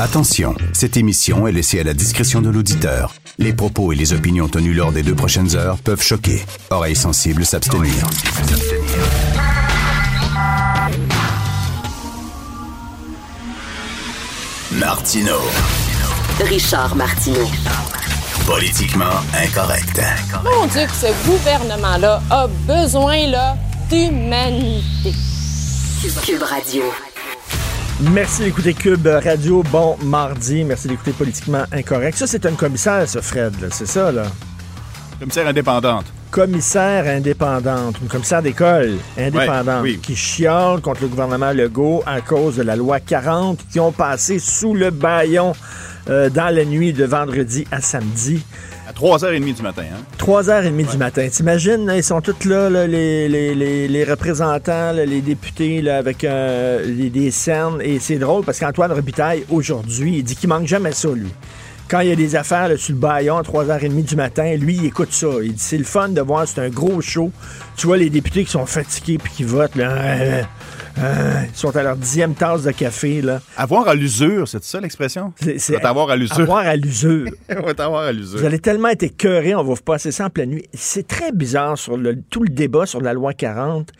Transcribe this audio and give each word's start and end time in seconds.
Attention, 0.00 0.54
cette 0.72 0.96
émission 0.96 1.48
est 1.48 1.52
laissée 1.52 1.80
à 1.80 1.82
la 1.82 1.92
discrétion 1.92 2.40
de 2.40 2.48
l'auditeur. 2.48 3.14
Les 3.38 3.52
propos 3.52 3.92
et 3.92 3.96
les 3.96 4.12
opinions 4.12 4.46
tenues 4.46 4.72
lors 4.72 4.92
des 4.92 5.02
deux 5.02 5.16
prochaines 5.16 5.56
heures 5.56 5.76
peuvent 5.78 6.02
choquer. 6.02 6.44
Oreilles 6.70 6.94
sensibles 6.94 7.44
s'abstenir. 7.44 7.92
Martino. 14.70 15.36
Richard 16.44 16.94
Martineau. 16.94 17.48
Politiquement 18.46 19.04
incorrect. 19.34 20.00
Mon 20.44 20.66
Dieu, 20.66 20.86
que 20.86 20.92
ce 20.92 21.28
gouvernement-là 21.28 22.22
a 22.30 22.46
besoin 22.46 23.26
là, 23.26 23.56
d'humanité. 23.90 25.12
Cube 26.24 26.42
Radio. 26.44 26.84
Merci 28.00 28.44
d'écouter 28.44 28.74
Cube 28.74 29.06
Radio. 29.06 29.62
Bon 29.72 29.96
mardi. 30.04 30.62
Merci 30.64 30.86
d'écouter 30.88 31.12
Politiquement 31.12 31.64
Incorrect. 31.72 32.16
Ça, 32.16 32.26
c'est 32.26 32.46
un 32.46 32.52
commissaire, 32.52 33.08
ça, 33.08 33.20
Fred. 33.20 33.54
C'est 33.72 33.86
ça, 33.88 34.12
là. 34.12 34.22
Commissaire 35.18 35.48
indépendante. 35.48 36.04
Commissaire 36.30 37.06
indépendante. 37.08 37.96
Une 38.00 38.08
commissaire 38.08 38.42
d'école 38.42 38.98
indépendante 39.18 39.82
Ouais, 39.82 39.90
oui. 39.94 39.98
qui 40.00 40.14
chiale 40.14 40.80
contre 40.80 41.02
le 41.02 41.08
gouvernement 41.08 41.50
Legault 41.52 42.02
à 42.06 42.20
cause 42.20 42.56
de 42.56 42.62
la 42.62 42.76
loi 42.76 43.00
40 43.00 43.58
qui 43.72 43.80
ont 43.80 43.90
passé 43.92 44.38
sous 44.38 44.74
le 44.74 44.90
baillon 44.90 45.52
euh, 46.08 46.30
dans 46.30 46.54
la 46.54 46.64
nuit 46.64 46.92
de 46.92 47.04
vendredi 47.04 47.66
à 47.72 47.80
samedi. 47.80 48.44
À 48.88 48.92
3h30 48.92 49.54
du 49.54 49.62
matin. 49.62 49.82
Hein? 49.92 49.98
3h30 50.18 50.90
du 50.90 50.96
matin. 50.96 51.28
T'imagines, 51.30 51.84
là, 51.84 51.96
ils 51.96 52.02
sont 52.02 52.22
tous 52.22 52.48
là, 52.48 52.70
là, 52.70 52.86
les, 52.86 53.28
les- 53.28 53.54
les- 53.54 53.86
les 53.86 54.04
représentants, 54.04 54.92
là, 54.92 55.04
les 55.04 55.20
députés, 55.20 55.82
là, 55.82 55.98
avec 55.98 56.24
euh, 56.24 56.82
les- 56.86 57.10
des 57.10 57.30
scènes. 57.30 57.80
Et 57.82 57.98
c'est 57.98 58.16
drôle 58.16 58.44
parce 58.44 58.58
qu'Antoine 58.58 58.90
Robitaille, 58.92 59.44
aujourd'hui, 59.50 60.18
il 60.18 60.22
dit 60.24 60.36
qu'il 60.36 60.48
manque 60.48 60.66
jamais 60.66 60.92
ça, 60.92 61.08
lui. 61.10 61.28
Quand 61.90 62.00
il 62.00 62.08
y 62.08 62.12
a 62.12 62.16
des 62.16 62.34
affaires 62.36 62.68
là, 62.68 62.76
sur 62.78 62.94
le 62.94 63.00
baillon 63.00 63.36
à 63.36 63.42
3h30 63.42 64.04
du 64.04 64.16
matin, 64.16 64.54
lui, 64.56 64.76
il 64.76 64.86
écoute 64.86 65.12
ça. 65.12 65.26
Il 65.42 65.52
dit 65.52 65.62
c'est 65.62 65.78
le 65.78 65.84
fun 65.84 66.08
de 66.08 66.20
voir, 66.22 66.46
c'est 66.48 66.60
un 66.62 66.68
gros 66.70 67.00
show. 67.02 67.30
Tu 67.76 67.86
vois 67.86 67.96
les 67.98 68.08
députés 68.10 68.44
qui 68.44 68.50
sont 68.50 68.66
fatigués 68.66 69.18
puis 69.18 69.32
qui 69.34 69.44
votent, 69.44 69.76
là, 69.76 70.44
euh, 70.98 71.04
euh, 71.04 71.42
ils 71.48 71.56
sont 71.56 71.76
à 71.76 71.82
leur 71.82 71.96
dixième 71.96 72.34
tasse 72.34 72.62
de 72.62 72.70
café. 72.72 73.22
Là. 73.22 73.40
Avoir 73.56 73.88
à 73.88 73.94
l'usure, 73.94 74.46
c'est 74.48 74.62
ça 74.64 74.80
l'expression? 74.80 75.32
C'est- 75.40 75.80
t'avoir 75.80 76.10
à 76.10 76.16
l'usure. 76.16 76.40
Avoir 76.40 76.58
à 76.66 76.76
l'usure. 76.76 77.30
Va 77.48 77.74
t'avoir 77.74 78.02
à 78.04 78.12
l'usure. 78.12 78.38
Vous 78.38 78.44
allez 78.44 78.58
tellement 78.58 78.88
être 78.88 79.02
écœurés, 79.02 79.54
on 79.54 79.62
va 79.62 79.74
vous 79.74 79.82
passer 79.82 80.12
ça 80.12 80.26
en 80.26 80.30
pleine 80.30 80.50
nuit. 80.50 80.64
C'est 80.74 81.06
très 81.06 81.32
bizarre 81.32 81.78
sur 81.78 81.96
le, 81.96 82.20
tout 82.20 82.42
le 82.42 82.48
débat 82.48 82.86
sur 82.86 83.00
la 83.00 83.12
loi 83.12 83.32
40. 83.34 83.90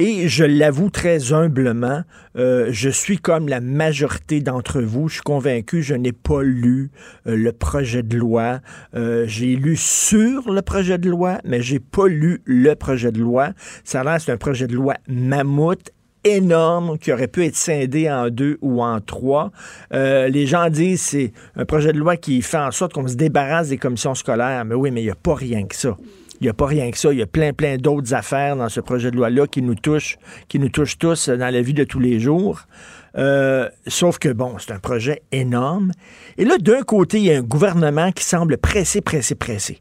Et 0.00 0.28
je 0.28 0.44
l'avoue 0.44 0.90
très 0.90 1.32
humblement, 1.32 2.02
euh, 2.36 2.66
je 2.70 2.88
suis 2.88 3.18
comme 3.18 3.48
la 3.48 3.60
majorité 3.60 4.40
d'entre 4.40 4.80
vous. 4.80 5.08
Je 5.08 5.14
suis 5.14 5.22
convaincu, 5.22 5.84
je 5.84 5.94
n'ai 5.94 6.10
pas 6.10 6.42
lu 6.42 6.90
euh, 7.28 7.36
le 7.36 7.52
projet 7.52 8.02
de 8.02 8.16
loi. 8.18 8.58
Euh, 8.96 9.24
j'ai 9.28 9.54
lu 9.54 9.76
sur 9.76 10.50
le 10.52 10.62
projet 10.62 10.98
de 10.98 11.08
loi, 11.08 11.38
mais 11.44 11.62
j'ai 11.62 11.78
pas 11.78 12.08
lu 12.08 12.42
le 12.44 12.74
projet 12.74 13.12
de 13.12 13.20
loi. 13.20 13.50
Ça 13.84 14.00
a 14.00 14.04
l'air 14.04 14.20
c'est 14.20 14.32
un 14.32 14.36
projet 14.36 14.66
de 14.66 14.74
loi 14.74 14.94
mammouth 15.06 15.90
énorme 16.24 16.98
qui 16.98 17.12
aurait 17.12 17.28
pu 17.28 17.44
être 17.44 17.56
scindé 17.56 18.10
en 18.10 18.30
deux 18.30 18.58
ou 18.62 18.82
en 18.82 19.00
trois. 19.00 19.52
Euh, 19.92 20.28
les 20.28 20.46
gens 20.46 20.68
disent 20.70 21.02
c'est 21.02 21.32
un 21.56 21.64
projet 21.64 21.92
de 21.92 21.98
loi 21.98 22.16
qui 22.16 22.42
fait 22.42 22.58
en 22.58 22.70
sorte 22.70 22.92
qu'on 22.92 23.06
se 23.06 23.14
débarrasse 23.14 23.68
des 23.68 23.78
commissions 23.78 24.14
scolaires. 24.14 24.64
Mais 24.64 24.74
oui, 24.74 24.90
mais 24.90 25.02
il 25.02 25.04
n'y 25.04 25.10
a 25.10 25.16
pas 25.16 25.34
rien 25.34 25.64
que 25.66 25.76
ça. 25.76 25.96
Il 26.40 26.44
n'y 26.44 26.50
a 26.50 26.54
pas 26.54 26.66
rien 26.66 26.90
que 26.90 26.98
ça. 26.98 27.12
Il 27.12 27.18
y 27.18 27.22
a 27.22 27.26
plein, 27.26 27.52
plein 27.52 27.76
d'autres 27.76 28.12
affaires 28.12 28.56
dans 28.56 28.68
ce 28.68 28.80
projet 28.80 29.10
de 29.10 29.16
loi-là 29.16 29.46
qui 29.46 29.62
nous 29.62 29.76
touchent, 29.76 30.18
qui 30.48 30.58
nous 30.58 30.68
touchent 30.68 30.98
tous 30.98 31.28
dans 31.28 31.52
la 31.52 31.62
vie 31.62 31.74
de 31.74 31.84
tous 31.84 32.00
les 32.00 32.18
jours. 32.18 32.62
Euh, 33.16 33.68
sauf 33.86 34.18
que, 34.18 34.28
bon, 34.30 34.56
c'est 34.58 34.72
un 34.72 34.80
projet 34.80 35.22
énorme. 35.30 35.92
Et 36.36 36.44
là, 36.44 36.58
d'un 36.58 36.82
côté, 36.82 37.18
il 37.18 37.24
y 37.24 37.32
a 37.32 37.38
un 37.38 37.42
gouvernement 37.42 38.10
qui 38.12 38.24
semble 38.24 38.58
pressé, 38.58 39.00
pressé, 39.00 39.34
pressé. 39.34 39.78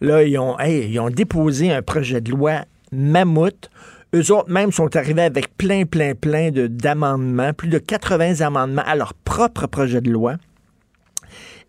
Là, 0.00 0.24
ils 0.24 0.38
ont, 0.38 0.58
ils 0.58 0.98
ont 0.98 1.10
déposé 1.10 1.72
un 1.72 1.82
projet 1.82 2.20
de 2.20 2.30
loi 2.30 2.64
mammouth. 2.90 3.70
Eux 4.14 4.32
autres 4.32 4.50
même 4.50 4.72
sont 4.72 4.96
arrivés 4.96 5.22
avec 5.22 5.56
plein, 5.56 5.84
plein, 5.84 6.14
plein 6.14 6.50
de- 6.50 6.66
d'amendements, 6.66 7.52
plus 7.52 7.68
de 7.68 7.78
80 7.78 8.40
amendements 8.40 8.82
à 8.84 8.96
leur 8.96 9.14
propre 9.14 9.66
projet 9.66 10.00
de 10.00 10.10
loi. 10.10 10.34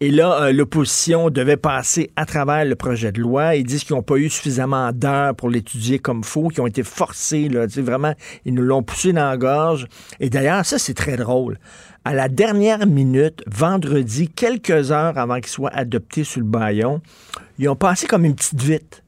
Et 0.03 0.09
là, 0.09 0.46
euh, 0.46 0.51
l'opposition 0.51 1.30
devait 1.30 1.57
passer 1.57 2.09
à 2.16 2.25
travers 2.25 2.66
le 2.66 2.75
projet 2.75 3.12
de 3.12 3.22
loi. 3.22 3.56
Ils 3.56 3.63
disent 3.63 3.84
qu'ils 3.84 3.96
n'ont 3.96 4.01
pas 4.01 4.16
eu 4.18 4.30
suffisamment 4.30 4.91
d'heures 4.91 5.35
pour 5.35 5.51
l'étudier 5.51 6.00
comme 6.00 6.24
faut, 6.24 6.47
qu'ils 6.47 6.62
ont 6.62 6.68
été 6.68 6.81
forcés, 6.81 7.47
là, 7.50 7.68
vraiment, 7.68 8.16
ils 8.44 8.56
nous 8.56 8.63
l'ont 8.63 8.81
poussé 8.81 9.13
dans 9.13 9.30
la 9.30 9.38
gorge. 9.38 9.85
Et 10.19 10.31
d'ailleurs, 10.31 10.66
ça, 10.66 10.80
c'est 10.80 10.96
très 10.96 11.18
drôle. 11.18 11.59
À 12.03 12.16
la 12.16 12.30
dernière 12.30 12.88
minute, 12.88 13.44
vendredi, 13.46 14.28
quelques 14.28 14.91
heures 14.91 15.19
avant 15.19 15.35
qu'il 15.35 15.51
soit 15.51 15.69
adopté 15.69 16.24
sur 16.24 16.40
le 16.41 16.47
baillon, 16.47 17.00
ils 17.59 17.69
ont 17.69 17.75
passé 17.75 18.07
comme 18.07 18.25
une 18.25 18.34
petite 18.34 18.63
vite. 18.63 19.03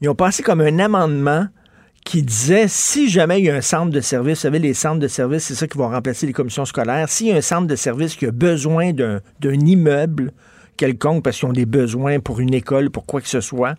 Ils 0.00 0.08
ont 0.08 0.14
passé 0.14 0.42
comme 0.42 0.62
un 0.62 0.78
amendement 0.78 1.46
qui 2.04 2.22
disait 2.22 2.66
si 2.68 3.08
jamais 3.08 3.40
il 3.40 3.46
y 3.46 3.50
a 3.50 3.54
un 3.54 3.60
centre 3.60 3.90
de 3.90 4.00
service, 4.00 4.38
vous 4.38 4.42
savez, 4.42 4.58
les 4.58 4.74
centres 4.74 4.98
de 4.98 5.08
service, 5.08 5.44
c'est 5.44 5.54
ça 5.54 5.68
qui 5.68 5.78
va 5.78 5.88
remplacer 5.88 6.26
les 6.26 6.32
commissions 6.32 6.64
scolaires. 6.64 7.08
S'il 7.08 7.28
y 7.28 7.32
a 7.32 7.36
un 7.36 7.40
centre 7.40 7.66
de 7.66 7.76
service 7.76 8.16
qui 8.16 8.26
a 8.26 8.30
besoin 8.30 8.92
d'un 8.92 9.20
immeuble 9.42 10.32
quelconque 10.76 11.22
parce 11.22 11.38
qu'ils 11.38 11.48
ont 11.48 11.52
des 11.52 11.66
besoins 11.66 12.18
pour 12.18 12.40
une 12.40 12.54
école, 12.54 12.90
pour 12.90 13.06
quoi 13.06 13.20
que 13.20 13.28
ce 13.28 13.40
soit, 13.40 13.76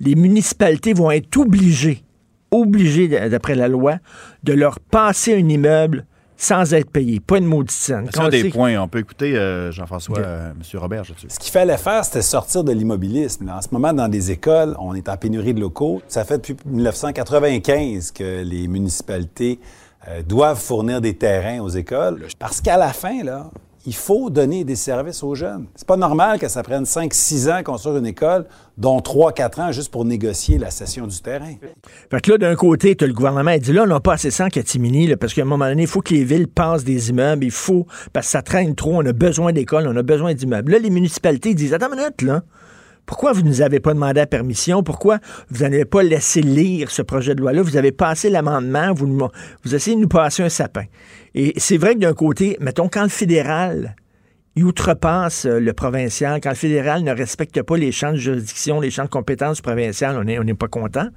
les 0.00 0.14
municipalités 0.14 0.92
vont 0.92 1.10
être 1.10 1.36
obligées, 1.36 2.02
obligées, 2.50 3.08
d'après 3.08 3.54
la 3.54 3.68
loi, 3.68 3.98
de 4.42 4.52
leur 4.52 4.80
passer 4.80 5.34
un 5.34 5.48
immeuble 5.48 6.04
sans 6.42 6.74
être 6.74 6.90
payé. 6.90 7.20
Pas 7.20 7.38
une 7.38 7.46
maudite 7.46 7.70
scène. 7.70 8.08
C'est 8.12 8.28
des 8.30 8.42
sait- 8.42 8.48
points. 8.50 8.76
On 8.80 8.88
peut 8.88 8.98
écouter 8.98 9.36
euh, 9.36 9.70
Jean-François, 9.70 10.18
euh, 10.18 10.50
M. 10.50 10.78
Robert 10.80 11.04
là-dessus. 11.08 11.28
Ce 11.28 11.38
qu'il 11.38 11.52
fallait 11.52 11.76
faire, 11.76 12.04
c'était 12.04 12.20
sortir 12.22 12.64
de 12.64 12.72
l'immobilisme. 12.72 13.48
En 13.48 13.62
ce 13.62 13.68
moment, 13.70 13.92
dans 13.92 14.08
des 14.08 14.32
écoles, 14.32 14.74
on 14.80 14.94
est 14.94 15.08
en 15.08 15.16
pénurie 15.16 15.54
de 15.54 15.60
locaux. 15.60 16.02
Ça 16.08 16.24
fait 16.24 16.38
depuis 16.38 16.56
1995 16.66 18.10
que 18.10 18.42
les 18.42 18.66
municipalités 18.66 19.60
euh, 20.08 20.22
doivent 20.22 20.60
fournir 20.60 21.00
des 21.00 21.14
terrains 21.16 21.60
aux 21.60 21.68
écoles. 21.68 22.26
Parce 22.40 22.60
qu'à 22.60 22.76
la 22.76 22.92
fin, 22.92 23.22
là, 23.22 23.48
il 23.84 23.94
faut 23.94 24.30
donner 24.30 24.64
des 24.64 24.76
services 24.76 25.22
aux 25.22 25.34
jeunes. 25.34 25.66
C'est 25.74 25.86
pas 25.86 25.96
normal 25.96 26.38
que 26.38 26.48
ça 26.48 26.62
prenne 26.62 26.84
5-6 26.84 27.50
ans 27.50 27.62
construire 27.62 27.96
une 27.96 28.06
école, 28.06 28.46
dont 28.78 28.98
3-4 29.00 29.60
ans 29.60 29.72
juste 29.72 29.90
pour 29.90 30.04
négocier 30.04 30.58
la 30.58 30.70
cession 30.70 31.06
du 31.06 31.20
terrain. 31.20 31.54
Fait 32.10 32.20
que 32.20 32.30
là, 32.30 32.38
d'un 32.38 32.54
côté, 32.54 32.96
le 33.00 33.12
gouvernement, 33.12 33.50
il 33.50 33.60
dit 33.60 33.72
là, 33.72 33.82
on 33.82 33.86
n'a 33.86 34.00
pas 34.00 34.14
assez 34.14 34.28
de 34.28 34.32
sang 34.32 34.48
Catimini, 34.48 35.06
là, 35.06 35.16
parce 35.16 35.34
qu'à 35.34 35.42
un 35.42 35.46
moment 35.46 35.68
donné, 35.68 35.82
il 35.82 35.88
faut 35.88 36.00
que 36.00 36.14
les 36.14 36.24
villes 36.24 36.48
passent 36.48 36.84
des 36.84 37.10
immeubles, 37.10 37.44
il 37.44 37.50
faut, 37.50 37.86
parce 38.12 38.26
que 38.26 38.32
ça 38.32 38.42
traîne 38.42 38.74
trop, 38.74 38.96
on 38.96 39.06
a 39.06 39.12
besoin 39.12 39.52
d'écoles, 39.52 39.86
on 39.88 39.96
a 39.96 40.02
besoin 40.02 40.34
d'immeubles. 40.34 40.72
Là, 40.72 40.78
les 40.78 40.90
municipalités 40.90 41.54
disent 41.54 41.74
Attends 41.74 41.92
une 41.92 41.98
minute, 41.98 42.22
là. 42.22 42.42
Pourquoi 43.04 43.32
vous 43.32 43.42
ne 43.42 43.48
nous 43.48 43.62
avez 43.62 43.80
pas 43.80 43.94
demandé 43.94 44.20
la 44.20 44.26
permission? 44.26 44.82
Pourquoi 44.84 45.18
vous 45.50 45.64
n'avez 45.64 45.84
pas 45.84 46.04
laissé 46.04 46.40
lire 46.40 46.90
ce 46.90 47.02
projet 47.02 47.34
de 47.34 47.40
loi-là? 47.40 47.62
Vous 47.62 47.76
avez 47.76 47.90
passé 47.90 48.30
l'amendement, 48.30 48.92
vous, 48.94 49.28
vous 49.64 49.74
essayez 49.74 49.96
de 49.96 50.00
nous 50.00 50.08
passer 50.08 50.44
un 50.44 50.48
sapin. 50.48 50.84
Et 51.34 51.54
c'est 51.56 51.78
vrai 51.78 51.94
que 51.94 52.00
d'un 52.00 52.14
côté, 52.14 52.56
mettons, 52.60 52.88
quand 52.88 53.02
le 53.02 53.08
fédéral 53.08 53.96
il 54.54 54.64
outrepasse 54.64 55.46
euh, 55.46 55.58
le 55.58 55.72
provincial, 55.72 56.40
quand 56.42 56.50
le 56.50 56.56
fédéral 56.56 57.02
ne 57.04 57.12
respecte 57.12 57.62
pas 57.62 57.76
les 57.76 57.90
champs 57.90 58.12
de 58.12 58.18
juridiction, 58.18 58.80
les 58.80 58.90
champs 58.90 59.04
de 59.04 59.08
compétences 59.08 59.60
provinciales, 59.60 60.16
on 60.18 60.44
n'est 60.44 60.54
pas 60.54 60.68
content. 60.68 61.08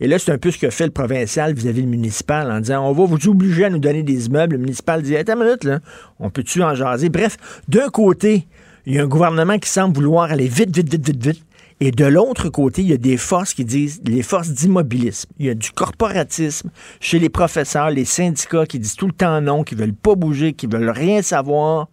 Et 0.00 0.08
là, 0.08 0.18
c'est 0.18 0.32
un 0.32 0.38
peu 0.38 0.50
ce 0.50 0.58
que 0.58 0.70
fait 0.70 0.84
le 0.84 0.90
provincial 0.90 1.54
vis-à-vis 1.54 1.82
le 1.82 1.88
municipal 1.88 2.50
en 2.50 2.60
disant 2.60 2.86
on 2.86 2.92
va 2.92 3.04
vous 3.06 3.28
obliger 3.28 3.66
à 3.66 3.70
nous 3.70 3.78
donner 3.78 4.02
des 4.02 4.26
immeubles. 4.26 4.56
Le 4.56 4.60
municipal 4.60 5.02
dit 5.02 5.16
attends 5.16 5.34
une 5.34 5.44
minute, 5.44 5.64
là, 5.64 5.80
on 6.18 6.30
peut-tu 6.30 6.62
en 6.62 6.74
jaser? 6.74 7.08
Bref, 7.08 7.36
d'un 7.68 7.88
côté, 7.88 8.46
il 8.86 8.94
y 8.94 8.98
a 8.98 9.04
un 9.04 9.06
gouvernement 9.06 9.58
qui 9.58 9.70
semble 9.70 9.94
vouloir 9.94 10.30
aller 10.30 10.48
vite, 10.48 10.74
vite, 10.74 10.90
vite, 10.90 11.06
vite, 11.06 11.24
vite. 11.24 11.46
Et 11.86 11.90
de 11.90 12.06
l'autre 12.06 12.48
côté, 12.48 12.80
il 12.80 12.88
y 12.88 12.94
a 12.94 12.96
des 12.96 13.18
forces 13.18 13.52
qui 13.52 13.62
disent, 13.62 14.00
les 14.06 14.22
forces 14.22 14.48
d'immobilisme. 14.48 15.28
Il 15.38 15.44
y 15.44 15.50
a 15.50 15.54
du 15.54 15.70
corporatisme 15.70 16.70
chez 16.98 17.18
les 17.18 17.28
professeurs, 17.28 17.90
les 17.90 18.06
syndicats 18.06 18.64
qui 18.64 18.78
disent 18.78 18.96
tout 18.96 19.06
le 19.06 19.12
temps 19.12 19.42
non, 19.42 19.64
qui 19.64 19.74
veulent 19.74 19.92
pas 19.92 20.14
bouger, 20.14 20.54
qui 20.54 20.66
veulent 20.66 20.88
rien 20.88 21.20
savoir. 21.20 21.88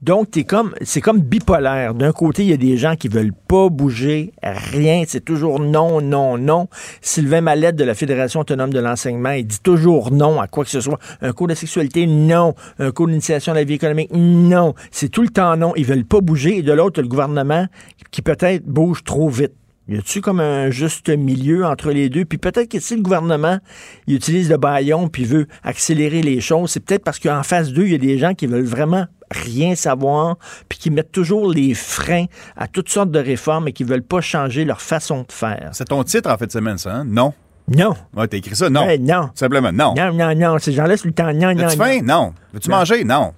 Donc, 0.00 0.30
t'es 0.30 0.44
comme, 0.44 0.74
c'est 0.80 1.02
comme 1.02 1.20
bipolaire. 1.20 1.92
D'un 1.92 2.12
côté, 2.12 2.42
il 2.42 2.48
y 2.48 2.52
a 2.54 2.56
des 2.56 2.78
gens 2.78 2.96
qui 2.96 3.08
veulent 3.08 3.34
pas 3.34 3.68
bouger, 3.68 4.32
rien. 4.42 5.02
C'est 5.06 5.22
toujours 5.22 5.60
non, 5.60 6.00
non, 6.00 6.38
non. 6.38 6.68
Sylvain 7.02 7.42
Mallette 7.42 7.76
de 7.76 7.84
la 7.84 7.94
Fédération 7.94 8.40
autonome 8.40 8.72
de 8.72 8.80
l'enseignement, 8.80 9.32
il 9.32 9.46
dit 9.46 9.60
toujours 9.62 10.10
non 10.10 10.40
à 10.40 10.48
quoi 10.48 10.64
que 10.64 10.70
ce 10.70 10.80
soit. 10.80 10.98
Un 11.20 11.32
cours 11.32 11.48
de 11.48 11.54
sexualité, 11.54 12.06
non. 12.06 12.54
Un 12.78 12.92
cours 12.92 13.08
d'initiation 13.08 13.52
à 13.52 13.56
la 13.56 13.64
vie 13.64 13.74
économique, 13.74 14.08
non. 14.14 14.72
C'est 14.90 15.10
tout 15.10 15.22
le 15.22 15.28
temps 15.28 15.54
non. 15.58 15.74
Ils 15.76 15.84
veulent 15.84 16.06
pas 16.06 16.22
bouger. 16.22 16.56
Et 16.56 16.62
de 16.62 16.72
l'autre, 16.72 17.02
le 17.02 17.08
gouvernement 17.08 17.66
qui 18.10 18.22
peut-être 18.22 18.64
bouge 18.64 19.04
trop 19.04 19.33
vite. 19.34 19.52
Y 19.86 19.98
a-tu 19.98 20.22
comme 20.22 20.40
un 20.40 20.70
juste 20.70 21.10
milieu 21.10 21.66
entre 21.66 21.90
les 21.90 22.08
deux? 22.08 22.24
Puis 22.24 22.38
peut-être 22.38 22.70
que 22.70 22.80
si 22.80 22.96
le 22.96 23.02
gouvernement 23.02 23.58
il 24.06 24.14
utilise 24.14 24.48
le 24.48 24.56
baillon 24.56 25.08
puis 25.08 25.26
veut 25.26 25.46
accélérer 25.62 26.22
les 26.22 26.40
choses, 26.40 26.70
c'est 26.70 26.80
peut-être 26.80 27.04
parce 27.04 27.18
qu'en 27.18 27.42
face 27.42 27.70
d'eux, 27.70 27.84
il 27.84 27.92
y 27.92 27.94
a 27.94 27.98
des 27.98 28.16
gens 28.16 28.32
qui 28.32 28.46
veulent 28.46 28.64
vraiment 28.64 29.04
rien 29.30 29.74
savoir 29.74 30.36
puis 30.70 30.78
qui 30.78 30.90
mettent 30.90 31.12
toujours 31.12 31.50
les 31.52 31.74
freins 31.74 32.24
à 32.56 32.66
toutes 32.66 32.88
sortes 32.88 33.10
de 33.10 33.18
réformes 33.18 33.68
et 33.68 33.72
qui 33.72 33.84
veulent 33.84 34.02
pas 34.02 34.22
changer 34.22 34.64
leur 34.64 34.80
façon 34.80 35.18
de 35.28 35.32
faire. 35.32 35.68
C'est 35.72 35.88
ton 35.88 36.02
titre 36.02 36.30
en 36.30 36.38
fait 36.38 36.46
de 36.46 36.52
semaine, 36.52 36.78
ça, 36.78 36.94
hein? 36.94 37.04
Non. 37.04 37.34
Non. 37.68 37.94
Ouais, 38.16 38.26
t'as 38.28 38.38
écrit 38.38 38.56
ça? 38.56 38.70
Non. 38.70 38.86
Ouais, 38.86 38.98
non. 38.98 39.30
Simplement, 39.34 39.72
non. 39.72 39.94
Non, 39.94 40.12
non, 40.14 40.34
non. 40.34 40.58
Ces 40.58 40.72
gens-là, 40.72 40.96
c'est 40.96 41.06
le 41.08 41.14
temps. 41.14 41.32
Non, 41.32 41.54
non, 41.54 41.64
As-tu 41.64 41.78
non. 41.78 41.84
faim? 41.84 42.00
Non. 42.02 42.34
Veux-tu 42.52 42.70
manger? 42.70 43.04
Non. 43.04 43.32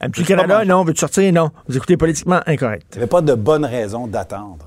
Aimes-tu 0.00 0.20
le 0.20 0.26
Veux-tu 0.26 0.36
pas 0.36 0.42
Canada? 0.42 0.64
Non. 0.64 0.84
Veux-tu 0.84 1.00
sortir? 1.00 1.32
Non. 1.32 1.50
Vous 1.68 1.76
écoutez 1.76 1.96
politiquement 1.96 2.40
incorrect. 2.46 2.86
Il 2.92 2.96
n'y 2.96 3.02
avait 3.02 3.10
pas 3.10 3.20
de 3.22 3.34
bonne 3.34 3.64
raison 3.64 4.06
d'attendre. 4.06 4.66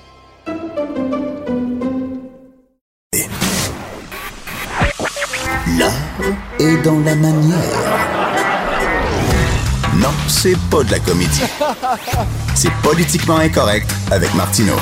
Dans 6.61 6.99
la 6.99 7.15
manière. 7.15 7.57
Non, 9.95 10.09
c'est 10.27 10.55
pas 10.69 10.83
de 10.83 10.91
la 10.91 10.99
comédie. 10.99 11.41
C'est 12.53 12.71
politiquement 12.83 13.37
incorrect 13.37 13.91
avec 14.11 14.31
Martineau. 14.35 14.75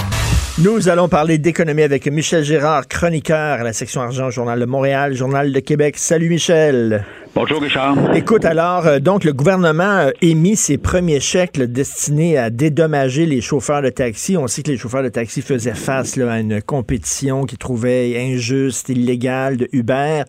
Nous 0.57 0.89
allons 0.89 1.07
parler 1.07 1.37
d'économie 1.37 1.83
avec 1.83 2.05
Michel 2.07 2.43
Gérard, 2.43 2.89
chroniqueur 2.89 3.61
à 3.61 3.63
la 3.63 3.71
section 3.71 4.01
argent, 4.01 4.29
Journal 4.29 4.59
de 4.59 4.65
Montréal, 4.65 5.15
Journal 5.15 5.53
de 5.53 5.59
Québec. 5.61 5.97
Salut 5.97 6.27
Michel. 6.27 7.05
Bonjour 7.35 7.61
Richard. 7.61 8.15
Écoute, 8.15 8.43
alors, 8.43 8.87
euh, 8.87 8.99
donc, 8.99 9.23
le 9.23 9.33
gouvernement 9.33 10.07
a 10.07 10.11
émis 10.21 10.55
ses 10.55 10.77
premiers 10.77 11.19
chèques 11.19 11.57
là, 11.57 11.67
destinés 11.67 12.37
à 12.37 12.49
dédommager 12.49 13.25
les 13.25 13.39
chauffeurs 13.39 13.81
de 13.81 13.89
taxi. 13.89 14.35
On 14.35 14.47
sait 14.47 14.63
que 14.63 14.71
les 14.71 14.77
chauffeurs 14.77 15.03
de 15.03 15.09
taxi 15.09 15.41
faisaient 15.41 15.75
face 15.75 16.15
là, 16.15 16.33
à 16.33 16.39
une 16.39 16.61
compétition 16.61 17.45
qu'ils 17.45 17.59
trouvaient 17.59 18.19
injuste, 18.19 18.89
illégale 18.89 19.57
de 19.57 19.69
Uber. 19.71 20.23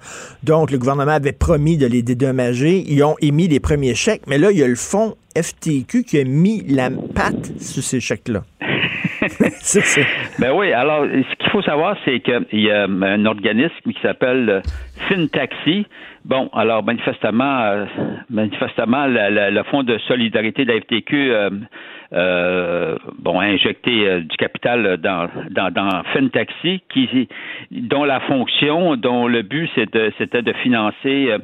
Donc, 0.44 0.70
le 0.70 0.78
gouvernement 0.78 1.12
avait 1.12 1.32
promis 1.32 1.78
de 1.78 1.86
les 1.86 2.02
dédommager. 2.02 2.84
Ils 2.86 3.02
ont 3.02 3.16
émis 3.20 3.48
les 3.48 3.60
premiers 3.60 3.94
chèques, 3.94 4.22
mais 4.26 4.38
là, 4.38 4.50
il 4.50 4.58
y 4.58 4.62
a 4.62 4.68
le 4.68 4.76
fonds 4.76 5.16
FTQ 5.36 6.04
qui 6.04 6.18
a 6.18 6.24
mis 6.24 6.62
la 6.68 6.90
patte 6.90 7.60
sur 7.60 7.82
ces 7.82 8.00
chèques-là. 8.00 8.44
C'est. 9.62 10.06
Ben 10.38 10.52
oui, 10.52 10.72
alors 10.72 11.04
ce 11.04 11.36
qu'il 11.36 11.50
faut 11.50 11.62
savoir, 11.62 11.96
c'est 12.04 12.20
qu'il 12.20 12.60
y 12.60 12.70
a 12.70 12.84
un 12.84 13.26
organisme 13.26 13.92
qui 13.92 14.00
s'appelle 14.02 14.48
euh, 14.48 14.60
FinTaxi. 15.08 15.86
Bon, 16.24 16.50
alors 16.52 16.84
manifestement, 16.84 17.60
euh, 17.62 17.84
manifestement, 18.28 19.06
le, 19.06 19.62
fonds 19.64 19.82
de 19.82 19.98
solidarité 19.98 20.64
de 20.64 20.72
la 20.72 20.80
FTQ 20.80 21.32
euh, 21.32 21.50
euh, 22.12 22.96
bon, 23.18 23.38
a 23.38 23.44
injecté 23.44 24.06
euh, 24.06 24.20
du 24.20 24.36
capital 24.36 24.98
dans, 24.98 25.28
dans, 25.50 25.70
dans 25.70 26.02
FinTaxi, 26.12 26.82
qui, 26.92 27.28
dont 27.70 28.04
la 28.04 28.20
fonction, 28.20 28.96
dont 28.96 29.26
le 29.26 29.42
but, 29.42 29.70
c'était 29.74 30.42
de 30.42 30.52
financer 30.62 31.34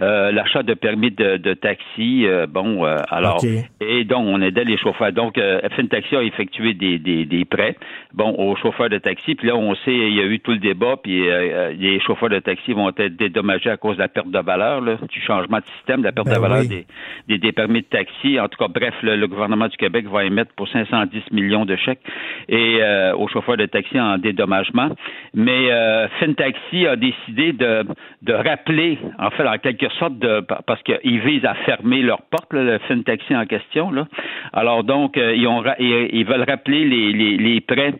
euh, 0.00 0.32
l'achat 0.32 0.62
de 0.62 0.74
permis 0.74 1.10
de, 1.10 1.36
de 1.36 1.54
taxi. 1.54 2.26
euh, 2.26 2.46
bon, 2.46 2.84
euh, 2.84 2.96
alors, 3.10 3.40
et 3.80 4.04
donc 4.04 4.24
on 4.26 4.40
aidait 4.40 4.64
les 4.64 4.78
chauffeurs. 4.78 5.12
Donc, 5.12 5.38
euh, 5.38 5.60
FinTaxi 5.76 6.16
a 6.16 6.22
effectué 6.22 6.74
des, 6.74 6.98
des, 6.98 7.24
des 7.24 7.44
prêts, 7.44 7.76
bon, 8.14 8.30
aux 8.38 8.56
chauffeurs 8.56 8.88
de 8.88 8.98
taxi. 8.98 9.34
Puis 9.34 9.48
là, 9.48 9.56
on 9.56 9.74
sait, 9.74 9.94
il 9.94 10.14
y 10.14 10.20
a 10.20 10.24
eu 10.24 10.40
tout 10.40 10.52
le 10.52 10.58
débat, 10.58 10.96
puis 11.02 11.28
euh, 11.28 11.32
euh, 11.32 11.72
les 11.78 12.00
chauffeurs 12.00 12.30
de 12.30 12.38
taxi 12.38 12.72
vont 12.72 12.88
être 12.90 13.16
dédommagés 13.16 13.70
à 13.70 13.76
cause 13.76 13.96
de 13.96 14.02
la 14.02 14.08
perte 14.08 14.30
de 14.30 14.38
valeur, 14.38 14.80
là, 14.80 14.96
du 15.10 15.20
changement 15.20 15.58
de 15.58 15.64
système, 15.76 16.00
de 16.00 16.04
la 16.06 16.12
perte 16.12 16.26
Ben 16.28 16.36
de 16.36 16.40
valeur 16.40 16.60
oui. 16.60 16.68
des, 16.68 16.86
des, 17.28 17.38
des 17.38 17.52
permis 17.52 17.80
de 17.82 17.86
taxi. 17.86 18.38
En 18.40 18.48
tout 18.48 18.58
cas, 18.58 18.68
bref, 18.68 18.94
le, 19.02 19.16
le 19.16 19.26
gouvernement 19.26 19.68
du 19.68 19.76
Québec 19.76 20.06
va 20.06 20.24
émettre 20.24 20.52
pour 20.54 20.68
510 20.68 21.32
millions 21.32 21.64
de 21.64 21.76
chèques 21.76 22.00
et 22.48 22.78
euh, 22.80 23.14
aux 23.14 23.28
chauffeurs 23.28 23.56
de 23.56 23.66
taxi 23.66 23.98
en 24.00 24.18
dédommagement. 24.18 24.90
Mais 25.34 25.70
euh, 25.70 26.08
FinTaxi 26.20 26.86
a 26.86 26.96
décidé 26.96 27.52
de, 27.52 27.84
de 28.22 28.32
rappeler, 28.32 28.98
en 29.18 29.30
fait, 29.30 29.46
en 29.46 29.58
quelque 29.58 29.81
sorte, 29.90 30.18
de, 30.18 30.40
parce 30.66 30.82
qu'ils 30.82 31.20
visent 31.20 31.44
à 31.44 31.54
fermer 31.54 32.02
leurs 32.02 32.22
portes, 32.22 32.52
là, 32.52 32.62
le 32.62 32.78
FinTaxi 32.78 33.34
en 33.34 33.46
question. 33.46 33.90
Là. 33.90 34.06
Alors 34.52 34.84
donc, 34.84 35.16
euh, 35.16 35.34
ils, 35.34 36.08
ils, 36.12 36.24
veulent 36.24 36.44
rappeler 36.48 36.84
les, 36.84 37.12
les, 37.36 37.60
prêts 37.60 37.94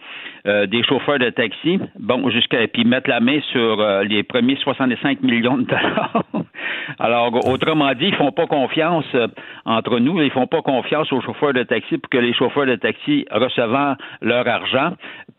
euh, 0.46 0.66
des 0.66 0.82
chauffeurs 0.82 1.18
de 1.18 1.30
taxi, 1.30 1.78
bon, 1.98 2.28
jusqu'à 2.30 2.66
puis 2.68 2.84
mettre 2.84 3.08
la 3.08 3.20
main 3.20 3.40
sur 3.52 3.80
euh, 3.80 4.04
les 4.04 4.22
premiers 4.22 4.56
65 4.56 5.22
millions 5.22 5.58
de 5.58 5.64
dollars. 5.64 6.22
Alors, 6.98 7.48
autrement 7.48 7.92
dit, 7.94 8.06
ils 8.06 8.14
font 8.14 8.32
pas 8.32 8.46
confiance 8.46 9.06
entre 9.64 9.98
nous, 9.98 10.20
ils 10.20 10.30
font 10.30 10.46
pas 10.46 10.62
confiance 10.62 11.12
aux 11.12 11.20
chauffeurs 11.20 11.52
de 11.52 11.62
taxi 11.62 11.98
pour 11.98 12.10
que 12.10 12.18
les 12.18 12.34
chauffeurs 12.34 12.66
de 12.66 12.76
taxi 12.76 13.26
recevant 13.30 13.94
leur 14.20 14.46
argent 14.48 14.92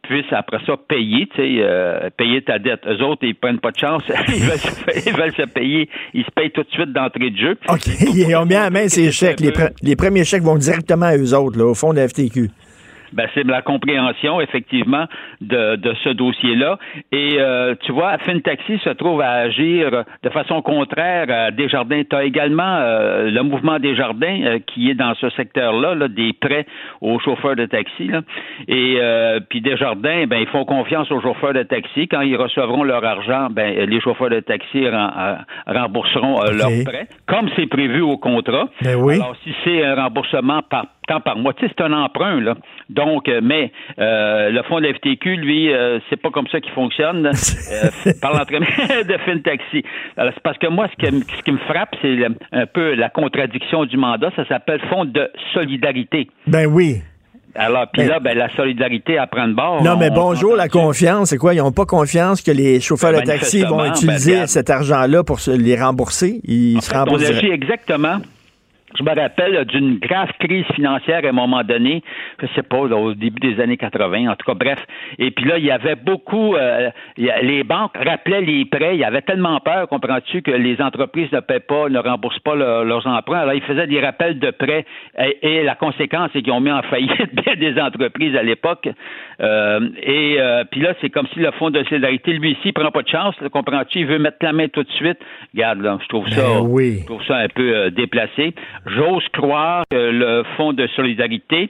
puissent 0.04 0.32
après 0.32 0.58
ça 0.66 0.76
payer, 0.88 1.28
tu 1.34 1.38
sais, 1.38 1.56
euh, 1.62 2.10
payer 2.18 2.42
ta 2.44 2.60
dette. 2.60 2.82
Eux 2.88 3.02
autres, 3.04 3.24
ils 3.26 3.36
prennent 3.36 3.60
pas 3.60 3.72
de 3.72 3.78
chance, 3.78 4.04
ils 4.28 4.44
veulent, 4.44 4.58
se, 4.60 5.10
ils 5.10 5.16
veulent 5.16 5.34
se 5.34 5.44
payer, 5.48 5.90
ils 6.14 6.24
se 6.24 6.32
payent 6.32 6.52
tout 6.52 6.64
de 6.64 6.70
suite 6.72 6.92
d'entrée 6.94 7.30
de 7.32 7.38
jeu. 7.38 7.58
OK. 7.70 7.88
Ils 8.14 8.36
ont 8.36 8.46
mis 8.46 8.56
à 8.56 8.70
main 8.70 8.88
ces 8.90 9.12
chèques. 9.12 9.40
Les, 9.40 9.52
pre- 9.52 9.72
les 9.82 9.96
premiers 9.96 10.24
chèques 10.24 10.44
vont 10.44 10.58
directement 10.58 11.08
à 11.08 11.18
eux 11.18 11.34
autres, 11.34 11.58
là, 11.58 11.66
au 11.66 11.74
fond 11.74 11.92
de 11.94 11.98
la 12.00 12.08
FTQ. 12.08 12.50
Ben, 13.14 13.28
c'est 13.34 13.44
la 13.46 13.62
compréhension, 13.62 14.42
effectivement, 14.42 15.06
de, 15.42 15.76
de 15.76 15.94
ce 16.04 16.10
dossier-là. 16.10 16.78
Et 17.12 17.38
euh, 17.40 17.76
tu 17.82 17.92
vois, 17.92 18.18
FinTaxi 18.20 18.80
se 18.80 18.90
trouve 18.90 19.22
à 19.22 19.32
agir 19.32 20.04
de 20.24 20.30
façon 20.30 20.62
contraire 20.62 21.28
à 21.30 21.52
Desjardins. 21.52 22.04
Tu 22.10 22.16
as 22.16 22.24
également 22.24 22.78
euh, 22.78 23.30
le 23.30 23.44
mouvement 23.44 23.80
Desjardins 23.80 24.42
euh, 24.44 24.60
qui 24.66 24.90
est 24.90 24.96
dans 24.96 25.14
ce 25.16 25.30
secteur-là, 25.32 25.96
là, 25.96 26.08
des 26.08 26.34
prêts 26.34 26.66
aux 27.02 27.20
chauffeurs 27.20 27.56
de 27.56 27.66
taxi. 27.66 28.08
Là. 28.08 28.22
Et 28.68 28.98
euh, 29.00 29.40
puis 29.50 29.62
Desjardins, 29.62 30.26
ben, 30.28 30.38
ils 30.38 30.48
font 30.48 30.66
confiance 30.66 31.12
aux 31.12 31.22
chauffeurs 31.22 31.54
de 31.54 31.64
taxi. 31.64 32.08
Quand 32.08 32.22
ils 32.22 32.36
recevront 32.36 32.84
leur 32.84 33.04
argent, 33.04 33.48
ben, 33.50 33.90
les 33.90 34.02
chauffeurs 34.02 34.30
de 34.30 34.40
taxi 34.40 34.86
euh, 34.86 35.36
rembourseront 35.68 36.42
euh, 36.42 36.52
leurs 36.52 36.84
prêts, 36.86 37.08
comme 37.28 37.50
c'est 37.56 37.68
prévu 37.68 38.02
au 38.02 38.18
contrat. 38.18 38.70
Ben 38.82 38.96
oui. 38.96 39.16
Alors, 39.16 39.36
si 39.44 39.54
c'est 39.64 39.84
un 39.84 39.96
remboursement 39.96 40.62
par 40.70 40.86
temps 41.08 41.22
par 41.22 41.38
mois, 41.38 41.54
tu 41.54 41.66
sais, 41.68 41.74
c'est 41.78 41.84
un 41.84 41.94
emprunt, 41.94 42.40
là. 42.40 42.56
Donc, 42.90 43.28
euh, 43.30 43.40
mais 43.44 43.72
euh, 44.00 44.50
le 44.50 44.62
fonds 44.64 44.80
de 44.80 44.88
la 44.88 44.94
FTQ, 44.94 45.36
lui, 45.38 45.72
euh, 45.74 46.00
c'est 46.10 46.22
pas 46.22 46.30
comme 46.32 46.48
ça 46.48 46.60
qu'il 46.60 46.72
fonctionne 46.74 47.26
euh, 47.28 48.12
par 48.22 48.34
l'entremise 48.34 48.68
de 49.08 49.18
FinTaxi. 49.26 49.84
Alors, 50.18 50.32
c'est 50.36 50.44
parce 50.44 50.58
que 50.58 50.68
moi, 50.68 50.88
ce 50.98 51.06
qui, 51.06 51.14
me- 51.14 51.22
ce 51.22 51.42
qui 51.44 51.52
me 51.52 51.58
frappe, 51.60 51.96
c'est 52.02 52.18
un 52.52 52.66
peu 52.66 52.94
la 52.96 53.10
contradiction 53.10 53.86
du 53.86 53.98
mandat. 53.98 54.30
Ça 54.36 54.46
s'appelle 54.48 54.82
fonds 54.90 55.06
de 55.06 55.30
solidarité. 55.54 56.28
Ben 56.48 56.66
oui. 56.68 57.02
Alors, 57.56 57.86
puis 57.94 58.02
Mais- 58.02 58.08
là, 58.08 58.20
ben, 58.20 58.36
la 58.36 58.50
solidarité 58.56 59.20
à 59.20 59.28
prendre 59.28 59.56
bord. 59.56 59.84
Non, 59.84 59.96
mais 59.96 60.10
on- 60.10 60.16
bonjour, 60.16 60.54
on- 60.54 60.56
la 60.56 60.68
confiance. 60.70 61.30
C'est 61.30 61.38
quoi? 61.38 61.54
Ils 61.54 61.58
n'ont 61.60 61.72
pas 61.72 61.86
confiance 61.86 62.42
que 62.42 62.50
les 62.50 62.82
chauffeurs 62.82 63.12
de 63.12 63.18
Ben, 63.18 63.26
taxi 63.26 63.62
vont 63.64 63.86
utiliser 63.86 64.32
ben, 64.32 64.36
regarde. 64.38 64.48
cet 64.50 64.70
argent-là 64.72 65.24
pour 65.24 65.40
se 65.40 65.52
les 65.52 65.80
rembourser? 65.80 66.42
Ils 66.46 66.78
En 66.78 66.82
se 66.82 66.90
fait, 66.90 66.96
on 66.96 67.00
remboursent. 67.02 67.30
agit 67.30 67.52
exactement. 67.52 68.18
Je 68.98 69.04
me 69.04 69.10
rappelle 69.20 69.66
d'une 69.66 69.98
grave 70.00 70.30
crise 70.40 70.66
financière 70.76 71.22
à 71.24 71.28
un 71.30 71.32
moment 71.32 71.64
donné, 71.64 72.02
je 72.42 72.48
sais 72.56 72.64
pas, 72.64 72.88
là, 72.88 72.96
au 72.98 73.14
début 73.14 73.40
des 73.40 73.62
années 73.62 73.78
80, 73.78 74.28
en 74.32 74.36
tout 74.36 74.46
cas, 74.46 74.54
bref. 74.54 74.80
Et 75.20 75.32
puis 75.32 75.46
là, 75.46 75.58
il 75.58 75.66
y 75.66 75.72
avait 75.72 75.96
beaucoup, 75.96 76.56
euh, 76.56 76.90
les 77.18 77.64
banques 77.64 77.96
rappelaient 77.98 78.42
les 78.42 78.66
prêts. 78.66 78.96
Il 78.96 79.00
y 79.00 79.04
avait 79.04 79.22
tellement 79.22 79.60
peur, 79.60 79.88
comprends-tu, 79.88 80.42
que 80.42 80.52
les 80.52 80.82
entreprises 80.82 81.32
ne 81.32 81.40
paient 81.40 81.60
pas, 81.60 81.90
ne 81.90 82.00
remboursent 82.00 82.40
pas 82.40 82.56
leur- 82.56 82.84
leurs 82.84 83.06
emprunts. 83.08 83.40
Alors, 83.40 83.54
ils 83.54 83.62
faisaient 83.64 83.88
des 83.88 84.00
rappels 84.00 84.40
de 84.40 84.52
prêts. 84.52 84.86
Et, 85.20 85.38
et 85.60 85.64
la 85.64 85.76
conséquence, 85.76 86.30
c'est 86.34 86.42
qu'ils 86.42 86.54
ont 86.54 86.60
mis 86.62 86.72
en 86.72 86.82
faillite 86.84 87.34
bien 87.46 87.56
des 87.56 87.80
entreprises 87.80 88.36
à 88.36 88.44
l'époque. 88.44 88.90
Euh, 89.42 89.80
et 90.02 90.36
euh, 90.40 90.64
puis 90.70 90.82
là, 90.82 90.94
c'est 91.02 91.10
comme 91.10 91.28
si 91.34 91.40
le 91.40 91.52
Fonds 91.52 91.70
de 91.70 91.84
solidarité, 91.84 92.34
lui 92.34 92.52
ici, 92.52 92.60
il 92.66 92.74
prend 92.74 92.90
pas 92.92 93.02
de 93.02 93.08
chance, 93.10 93.36
comprends-tu? 93.52 94.00
Il 94.00 94.06
veut 94.08 94.20
mettre 94.20 94.38
la 94.42 94.54
main 94.54 94.68
tout 94.68 94.84
de 94.84 94.92
suite. 94.92 95.18
Regarde, 95.54 95.82
là, 95.82 95.98
je 96.02 96.08
trouve 96.08 96.28
ça, 96.30 96.42
Ben 96.42 96.62
oui. 96.62 96.98
je 97.02 97.06
trouve 97.06 97.24
ça 97.26 97.38
un 97.38 97.48
peu 97.48 97.76
euh, 97.76 97.90
déplacé. 97.90 98.54
J'ose 98.86 99.28
croire 99.30 99.84
que 99.90 99.96
le 99.96 100.44
Fonds 100.58 100.74
de 100.74 100.88
solidarité, 100.88 101.70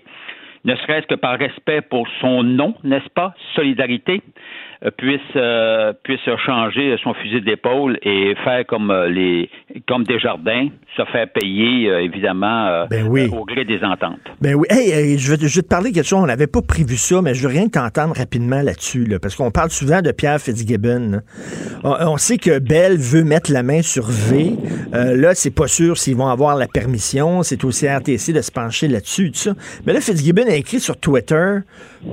ne 0.65 0.75
serait-ce 0.75 1.07
que 1.07 1.15
par 1.15 1.37
respect 1.37 1.81
pour 1.81 2.07
son 2.21 2.43
nom, 2.43 2.75
n'est-ce 2.83 3.09
pas, 3.09 3.33
solidarité, 3.55 4.21
puisse 4.97 5.19
euh, 5.35 5.93
puisse 6.03 6.19
changer 6.45 6.95
son 7.03 7.13
fusil 7.13 7.41
d'épaule 7.41 7.97
et 8.03 8.35
faire 8.43 8.65
comme 8.67 8.91
euh, 8.91 9.07
les 9.09 9.49
comme 9.87 10.03
Desjardins, 10.03 10.67
se 10.97 11.03
faire 11.05 11.27
payer 11.31 11.89
euh, 11.89 12.01
évidemment 12.03 12.67
euh, 12.67 12.85
Ben 12.89 13.07
oui. 13.07 13.29
euh, 13.31 13.37
au 13.37 13.45
gré 13.45 13.65
des 13.65 13.79
ententes. 13.83 14.19
Ben 14.41 14.55
oui. 14.55 14.67
Hey, 14.69 15.17
je, 15.17 15.33
vais, 15.33 15.47
je 15.47 15.55
vais 15.55 15.61
te 15.61 15.67
parler 15.67 15.91
de 15.91 15.95
quelque 15.95 16.07
chose. 16.07 16.19
On 16.21 16.25
n'avait 16.27 16.47
pas 16.47 16.61
prévu 16.61 16.97
ça, 16.97 17.21
mais 17.21 17.33
je 17.33 17.47
veux 17.47 17.53
rien 17.53 17.67
t'entendre 17.67 18.15
rapidement 18.17 18.61
là-dessus, 18.61 19.05
là, 19.05 19.19
parce 19.19 19.35
qu'on 19.35 19.51
parle 19.51 19.69
souvent 19.69 20.01
de 20.01 20.11
Pierre 20.11 20.39
Fitzgibbon. 20.39 21.11
là. 21.11 21.19
On, 21.83 22.11
on 22.13 22.17
sait 22.17 22.37
que 22.37 22.59
Bell 22.59 22.97
veut 22.97 23.23
mettre 23.23 23.51
la 23.51 23.63
main 23.63 23.81
sur 23.81 24.05
V. 24.09 24.53
Euh, 24.93 25.15
là, 25.15 25.33
c'est 25.33 25.55
pas 25.55 25.67
sûr 25.67 25.97
s'ils 25.97 26.15
vont 26.17 26.27
avoir 26.27 26.55
la 26.57 26.67
permission. 26.67 27.41
C'est 27.43 27.63
au 27.63 27.69
CRTC 27.69 28.33
de 28.33 28.41
se 28.41 28.51
pencher 28.51 28.87
là-dessus, 28.87 29.31
tout 29.31 29.37
ça. 29.39 29.53
Mais 29.85 29.93
là, 29.93 30.01
Fitzgibbon 30.01 30.47
a 30.47 30.55
écrit 30.55 30.79
sur 30.79 30.97
Twitter 30.97 31.59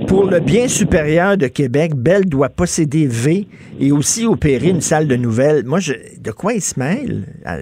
pour 0.07 0.25
le 0.25 0.39
bien 0.39 0.67
supérieur 0.67 1.37
de 1.37 1.47
Québec, 1.47 1.93
Bell 1.95 2.25
doit 2.25 2.49
posséder 2.49 3.07
V 3.07 3.47
et 3.79 3.91
aussi 3.91 4.25
opérer 4.25 4.69
une 4.69 4.81
salle 4.81 5.07
de 5.07 5.15
nouvelles. 5.15 5.65
Moi, 5.65 5.79
je, 5.79 5.93
de 6.19 6.31
quoi 6.31 6.53
il 6.53 6.61
se 6.61 6.79
mêle? 6.79 7.25
Ah, 7.45 7.57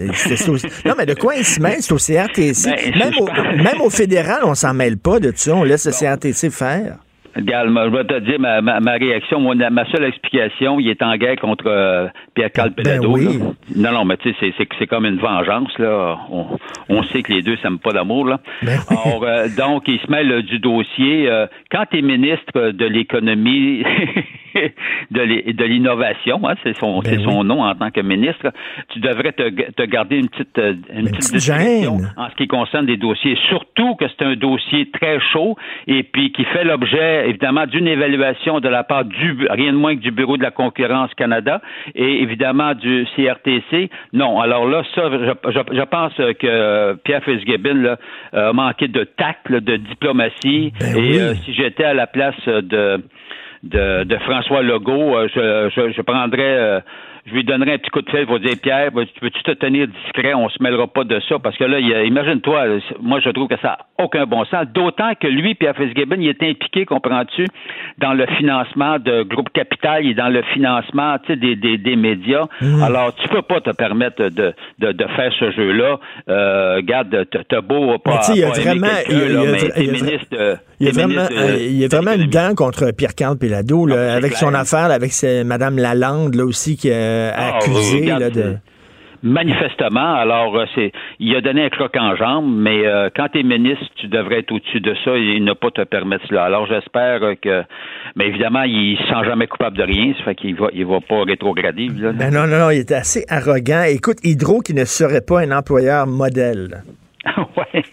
non, 0.85 0.93
mais 0.97 1.05
de 1.05 1.13
quoi 1.13 1.35
il 1.35 1.45
se 1.45 1.59
mêle? 1.59 1.77
C'est 1.81 1.91
au 1.91 1.97
CRTC. 1.97 2.69
Ben, 2.97 3.13
au, 3.19 3.25
même 3.63 3.81
au 3.81 3.89
fédéral, 3.89 4.41
on 4.43 4.55
s'en 4.55 4.73
mêle 4.73 4.97
pas 4.97 5.19
de 5.19 5.33
ça. 5.35 5.55
On 5.55 5.63
laisse 5.63 5.85
le 5.85 5.91
CRTC 5.91 6.49
faire. 6.49 6.97
Regarde, 7.39 7.69
moi, 7.69 7.85
je 7.85 7.95
vais 7.95 8.03
te 8.05 8.19
dire 8.19 8.39
ma, 8.39 8.61
ma, 8.61 8.79
ma 8.79 8.91
réaction. 8.93 9.39
Mon- 9.39 9.55
ma 9.55 9.85
seule 9.91 10.03
explication, 10.05 10.79
il 10.79 10.89
est 10.89 11.01
en 11.01 11.15
guerre 11.17 11.37
contre 11.37 11.65
euh, 11.67 12.07
Pierre-Carl 12.35 12.69
Ben 12.71 12.83
Pelado. 12.83 13.11
oui. 13.11 13.39
Non, 13.75 13.91
non, 13.91 14.05
mais 14.05 14.17
tu 14.17 14.33
sais, 14.39 14.53
c'est- 14.57 14.87
comme 14.87 15.05
une 15.05 15.17
vengeance. 15.19 15.77
là. 15.77 16.17
On, 16.31 16.45
on 16.89 17.03
sait 17.03 17.21
que 17.21 17.31
les 17.33 17.41
deux 17.41 17.57
s'aiment 17.57 17.79
pas 17.79 17.91
d'amour. 17.93 18.25
là. 18.25 18.39
Ben 18.63 18.79
oui. 18.89 18.97
Alors, 19.05 19.23
euh, 19.23 19.47
donc, 19.57 19.83
il 19.87 19.99
se 19.99 20.09
mêle 20.11 20.31
euh, 20.31 20.41
du 20.41 20.59
dossier. 20.59 21.29
Euh, 21.29 21.47
quand 21.71 21.83
tu 21.91 21.99
es 21.99 22.01
ministre 22.01 22.71
de 22.71 22.85
l'économie, 22.85 23.83
de 25.11 25.63
l'innovation, 25.65 26.39
hein, 26.47 26.55
c'est 26.63 26.75
son, 26.77 26.99
Ben 26.99 27.19
son 27.23 27.43
nom 27.43 27.61
en 27.63 27.75
tant 27.75 27.91
que 27.91 28.01
ministre, 28.01 28.51
tu 28.89 28.99
devrais 28.99 29.31
te, 29.31 29.49
te 29.71 29.83
garder 29.83 30.17
une 30.17 30.29
petite, 30.29 30.57
euh, 30.59 30.73
une 30.93 31.05
Ben, 31.05 31.11
petite 31.11 31.31
petite 31.33 31.39
gêne. 31.41 32.11
en 32.17 32.29
ce 32.29 32.35
qui 32.35 32.47
concerne 32.47 32.85
des 32.85 32.97
dossiers. 32.97 33.37
Surtout 33.47 33.95
que 33.95 34.05
c'est 34.07 34.25
un 34.25 34.35
dossier 34.35 34.89
très 34.91 35.19
chaud 35.31 35.55
et 35.87 36.03
puis 36.03 36.31
qui 36.31 36.43
fait 36.45 36.63
l'objet, 36.63 37.29
évidemment, 37.29 37.65
d'une 37.65 37.87
évaluation 37.87 38.59
de 38.59 38.69
la 38.69 38.83
part 38.83 39.05
du, 39.05 39.47
rien 39.49 39.71
de 39.73 39.77
moins 39.77 39.95
que 39.95 40.01
du 40.01 40.11
Bureau 40.11 40.37
de 40.37 40.43
la 40.43 40.51
concurrence 40.51 41.13
Canada 41.15 41.61
et 41.95 42.21
évidemment 42.21 42.73
du 42.75 43.05
CRTC. 43.15 43.89
Non, 44.13 44.39
alors 44.39 44.67
là, 44.67 44.83
ça, 44.95 45.03
je, 45.11 45.51
je- 45.51 45.75
je 45.77 45.83
pense 45.83 46.13
que 46.15 46.93
Pierre 47.03 47.23
Fitzgibbon 47.23 47.75
là, 47.75 47.97
a 48.33 48.53
manqué 48.53 48.87
de 48.87 49.03
tact, 49.03 49.49
là, 49.49 49.59
de 49.59 49.75
diplomatie. 49.77 50.73
Ben 50.79 50.95
et 50.95 50.99
oui. 50.99 51.19
euh, 51.19 51.33
si 51.45 51.53
j'étais 51.53 51.83
à 51.83 51.93
la 51.93 52.07
place 52.07 52.35
de 52.45 53.03
de, 53.63 54.03
de 54.03 54.17
François 54.19 54.61
Legault, 54.61 55.15
euh, 55.17 55.27
je, 55.33 55.69
je, 55.75 55.91
je 55.91 56.01
prendrais, 56.01 56.41
euh, 56.57 56.79
je 57.25 57.33
lui 57.33 57.43
donnerais 57.43 57.73
un 57.73 57.77
petit 57.77 57.89
coup 57.91 58.01
de 58.01 58.09
fil 58.09 58.25
pour 58.25 58.39
dire 58.39 58.55
Pierre, 58.61 58.91
peux-tu 58.91 59.43
te 59.43 59.51
tenir 59.51 59.87
discret, 59.87 60.33
on 60.33 60.47
se 60.49 60.61
mêlera 60.63 60.87
pas 60.87 61.03
de 61.03 61.19
ça, 61.27 61.37
parce 61.39 61.57
que 61.57 61.65
là, 61.65 61.79
imagine-toi, 61.79 62.79
moi 63.01 63.19
je 63.19 63.29
trouve 63.29 63.47
que 63.49 63.57
ça 63.61 63.77
n'a 63.99 64.03
aucun 64.05 64.25
bon 64.25 64.45
sens, 64.45 64.65
d'autant 64.73 65.11
que 65.19 65.27
lui, 65.27 65.53
Pierre 65.55 65.75
Fitzgibbon, 65.75 66.15
il 66.19 66.29
est 66.29 66.41
impliqué, 66.43 66.85
comprends-tu, 66.85 67.45
dans 67.97 68.13
le 68.13 68.25
financement 68.37 68.97
de 68.97 69.23
Groupe 69.23 69.49
Capital, 69.53 70.05
il 70.05 70.11
est 70.11 70.13
dans 70.13 70.29
le 70.29 70.41
financement 70.53 71.17
tu 71.19 71.33
sais, 71.33 71.35
des, 71.35 71.55
des, 71.57 71.77
des 71.77 71.95
médias. 71.97 72.45
Alors, 72.81 73.13
tu 73.15 73.27
peux 73.27 73.41
pas 73.41 73.59
te 73.59 73.71
permettre 73.71 74.29
de, 74.29 74.53
de, 74.79 74.91
de 74.93 75.05
faire 75.17 75.31
ce 75.37 75.51
jeu-là. 75.51 75.99
Euh, 76.29 76.75
regarde, 76.77 77.27
t'as 77.49 77.61
beau 77.61 77.97
pas, 77.99 78.11
Mais 78.11 78.17
tu 78.19 78.23
sais, 78.23 78.33
il 78.35 78.39
y 78.39 78.43
a 78.43 78.49
pas 78.49 78.55
aimer 78.61 78.63
vraiment- 78.79 78.87
quelqu'un, 79.05 79.11
il 79.11 79.17
y 79.17 79.21
a- 79.21 79.27
il 79.27 79.33
y 79.33 79.35
a 79.35 79.43
là, 79.45 79.51
mais 79.51 79.57
il 79.59 79.85
y 79.85 79.89
a 79.89 79.91
vra- 79.91 80.03
ministre 80.03 80.27
de- 80.37 80.55
Il 80.79 80.87
y 80.87 80.89
a 80.89 80.93
vraiment, 80.93 81.27
euh, 81.31 81.57
il 81.59 81.77
y 81.77 81.83
a 81.83 81.87
vraiment 81.87 82.13
une 82.13 82.29
dent 82.29 82.55
contre 82.55 82.91
Pierre-Carl 82.91 83.37
Pelado, 83.37 83.85
là, 83.85 84.13
Ah, 84.13 84.15
avec 84.15 84.33
son 84.33 84.53
affaire, 84.53 84.91
avec 84.91 85.11
Mme 85.23 85.77
Lalande, 85.77 86.35
là 86.35 86.45
aussi, 86.45 86.77
qui 86.77 86.91
a 86.91 87.33
Ah, 87.35 87.57
accusé 87.57 88.05
là, 88.05 88.29
de. 88.29 88.57
Manifestement, 89.21 90.15
alors 90.15 90.55
euh, 90.55 90.63
c'est, 90.75 90.93
il 91.19 91.35
a 91.35 91.41
donné 91.41 91.65
un 91.65 91.69
croc 91.69 91.93
en 91.97 92.15
jambe, 92.15 92.45
mais 92.47 92.87
euh, 92.87 93.09
quand 93.13 93.27
tu 93.33 93.39
es 93.41 93.43
ministre, 93.43 93.85
tu 93.97 94.07
devrais 94.07 94.39
être 94.39 94.51
au-dessus 94.53 94.79
de 94.79 94.95
ça 95.03 95.11
et 95.17 95.41
ne 95.41 95.51
pas 95.51 95.71
te 95.71 95.83
permettre 95.83 96.25
cela. 96.29 96.45
Alors 96.45 96.67
j'espère 96.67 97.21
euh, 97.23 97.33
que, 97.35 97.63
mais 98.15 98.27
évidemment, 98.27 98.63
il 98.63 98.97
se 98.97 99.03
sent 99.03 99.25
jamais 99.25 99.47
coupable 99.47 99.75
de 99.77 99.83
rien, 99.83 100.13
ça 100.19 100.23
fait 100.23 100.35
qu'il 100.35 100.55
va, 100.55 100.67
il 100.73 100.85
va 100.85 101.01
pas 101.01 101.23
rétrograder. 101.23 101.89
Là. 101.97 102.13
Ben 102.13 102.33
non, 102.33 102.47
non, 102.47 102.59
non, 102.59 102.69
il 102.69 102.79
était 102.79 102.95
assez 102.95 103.25
arrogant. 103.27 103.83
Écoute, 103.83 104.19
Hydro 104.23 104.61
qui 104.61 104.73
ne 104.73 104.85
serait 104.85 105.19
pas 105.19 105.41
un 105.41 105.51
employeur 105.51 106.07
modèle. 106.07 106.83
ouais. 107.57 107.83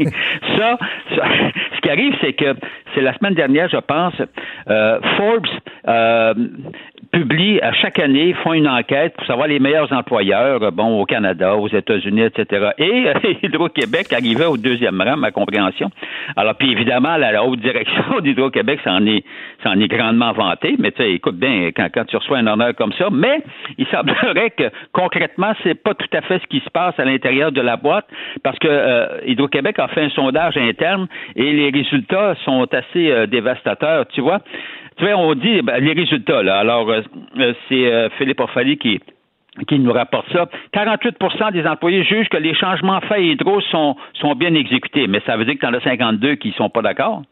Ça, 0.57 0.79
ce 1.11 1.81
qui 1.81 1.91
arrive, 1.91 2.15
c'est 2.21 2.33
que 2.33 2.55
c'est 2.95 3.01
la 3.03 3.15
semaine 3.15 3.35
dernière, 3.35 3.69
je 3.69 3.77
pense, 3.77 4.15
euh, 4.69 5.01
Forbes 5.17 5.47
euh, 5.89 6.35
publie 7.13 7.61
à 7.61 7.73
chaque 7.73 7.99
année, 7.99 8.35
font 8.43 8.53
une 8.53 8.69
enquête 8.69 9.15
pour 9.17 9.27
savoir 9.27 9.49
les 9.49 9.59
meilleurs 9.59 9.93
employeurs, 9.93 10.63
euh, 10.63 10.71
bon, 10.71 11.01
au 11.01 11.05
Canada, 11.05 11.57
aux 11.57 11.69
États-Unis, 11.69 12.23
etc. 12.23 12.71
Et 12.79 13.09
euh, 13.09 13.15
Hydro-Québec 13.43 14.13
arrivait 14.13 14.47
au 14.47 14.57
deuxième 14.57 15.01
rang, 15.01 15.17
ma 15.17 15.31
compréhension. 15.31 15.91
Alors, 16.37 16.55
puis 16.55 16.73
évidemment, 16.73 17.17
la, 17.17 17.45
haute 17.45 17.61
direction 17.61 18.21
d'Hydro-Québec, 18.23 18.81
ça 18.85 18.93
en 18.93 19.07
est, 19.07 19.25
en 19.65 19.81
est 19.81 19.89
grandement 19.89 20.33
vanté. 20.33 20.77
Mais 20.79 20.91
tu 20.93 21.03
sais, 21.03 21.13
écoute 21.13 21.37
bien, 21.37 21.71
quand, 21.75 21.89
quand 21.93 22.05
tu 22.05 22.17
reçois 22.17 22.39
un 22.39 22.47
honneur 22.47 22.75
comme 22.75 22.93
ça, 22.93 23.09
mais 23.11 23.43
il 23.79 23.87
semblerait 23.87 24.51
que 24.51 24.71
concrètement, 24.93 25.53
c'est 25.63 25.75
pas 25.75 25.95
tout 25.95 26.09
à 26.13 26.21
fait 26.23 26.39
ce 26.41 26.47
qui 26.47 26.61
se 26.61 26.71
passe 26.71 26.99
à 26.99 27.05
l'intérieur 27.05 27.53
de 27.53 27.61
la 27.61 27.77
boîte, 27.77 28.07
parce 28.43 28.59
que 28.59 28.69
euh, 28.69 29.21
Hydro-Québec 29.27 29.79
a 29.79 29.89
fait 29.89 30.03
un 30.03 30.11
sondage 30.11 30.57
interne 30.57 31.07
et 31.35 31.53
les 31.53 31.71
résultats 31.71 32.35
sont 32.45 32.67
assez 32.73 33.11
euh, 33.11 33.27
dévastateurs. 33.27 34.07
Tu 34.09 34.21
vois, 34.21 34.41
tu 34.97 35.05
vois, 35.05 35.17
on 35.17 35.35
dit 35.35 35.61
ben, 35.63 35.83
les 35.83 35.93
résultats 35.93 36.43
là. 36.43 36.59
Alors, 36.59 36.89
euh, 36.91 37.03
euh, 37.39 37.53
c'est 37.69 37.93
euh, 37.93 38.09
Philippe 38.19 38.41
Orfali 38.41 38.79
qui 38.79 39.01
qui 39.69 39.79
nous 39.79 39.93
rapporte 39.93 40.31
ça. 40.33 40.49
48% 40.75 41.53
des 41.53 41.67
employés 41.67 42.05
jugent 42.05 42.29
que 42.29 42.37
les 42.37 42.55
changements 42.55 43.01
faits 43.01 43.13
à 43.13 43.21
Hydro 43.21 43.63
sont, 43.63 43.97
sont 44.13 44.35
bien 44.35 44.55
exécutés, 44.55 45.07
mais 45.07 45.23
ça 45.25 45.39
veut 45.39 45.47
dire 45.47 45.55
que 45.55 45.61
tu 45.61 45.67
en 45.67 45.73
as 45.73 45.81
52 45.81 46.35
qui 46.35 46.53
sont 46.53 46.69
pas 46.69 46.83
d'accord. 46.83 47.23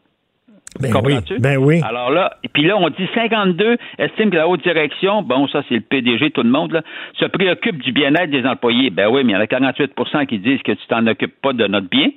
Ben 0.79 0.87
oui, 0.89 0.91
Comprends-tu? 0.93 1.39
ben 1.39 1.57
oui. 1.57 1.81
Alors 1.87 2.09
là, 2.11 2.33
et 2.43 2.49
puis 2.49 2.63
là, 2.65 2.75
on 2.77 2.89
dit 2.89 3.07
52 3.15 3.77
estiment 3.97 4.29
que 4.29 4.35
la 4.35 4.47
haute 4.47 4.61
direction, 4.63 5.21
bon, 5.21 5.47
ça 5.47 5.61
c'est 5.69 5.75
le 5.75 5.81
PDG, 5.81 6.31
tout 6.31 6.43
le 6.43 6.49
monde, 6.49 6.73
là, 6.73 6.81
se 7.19 7.25
préoccupe 7.25 7.81
du 7.81 7.91
bien-être 7.93 8.29
des 8.29 8.45
employés. 8.45 8.89
Ben 8.89 9.07
oui, 9.09 9.23
mais 9.23 9.31
il 9.33 9.35
y 9.35 9.37
en 9.37 9.41
a 9.41 9.45
48% 9.45 10.25
qui 10.25 10.39
disent 10.39 10.61
que 10.63 10.73
tu 10.73 10.85
t'en 10.87 11.05
occupes 11.07 11.35
pas 11.41 11.53
de 11.53 11.65
notre 11.67 11.87
bien. 11.89 12.09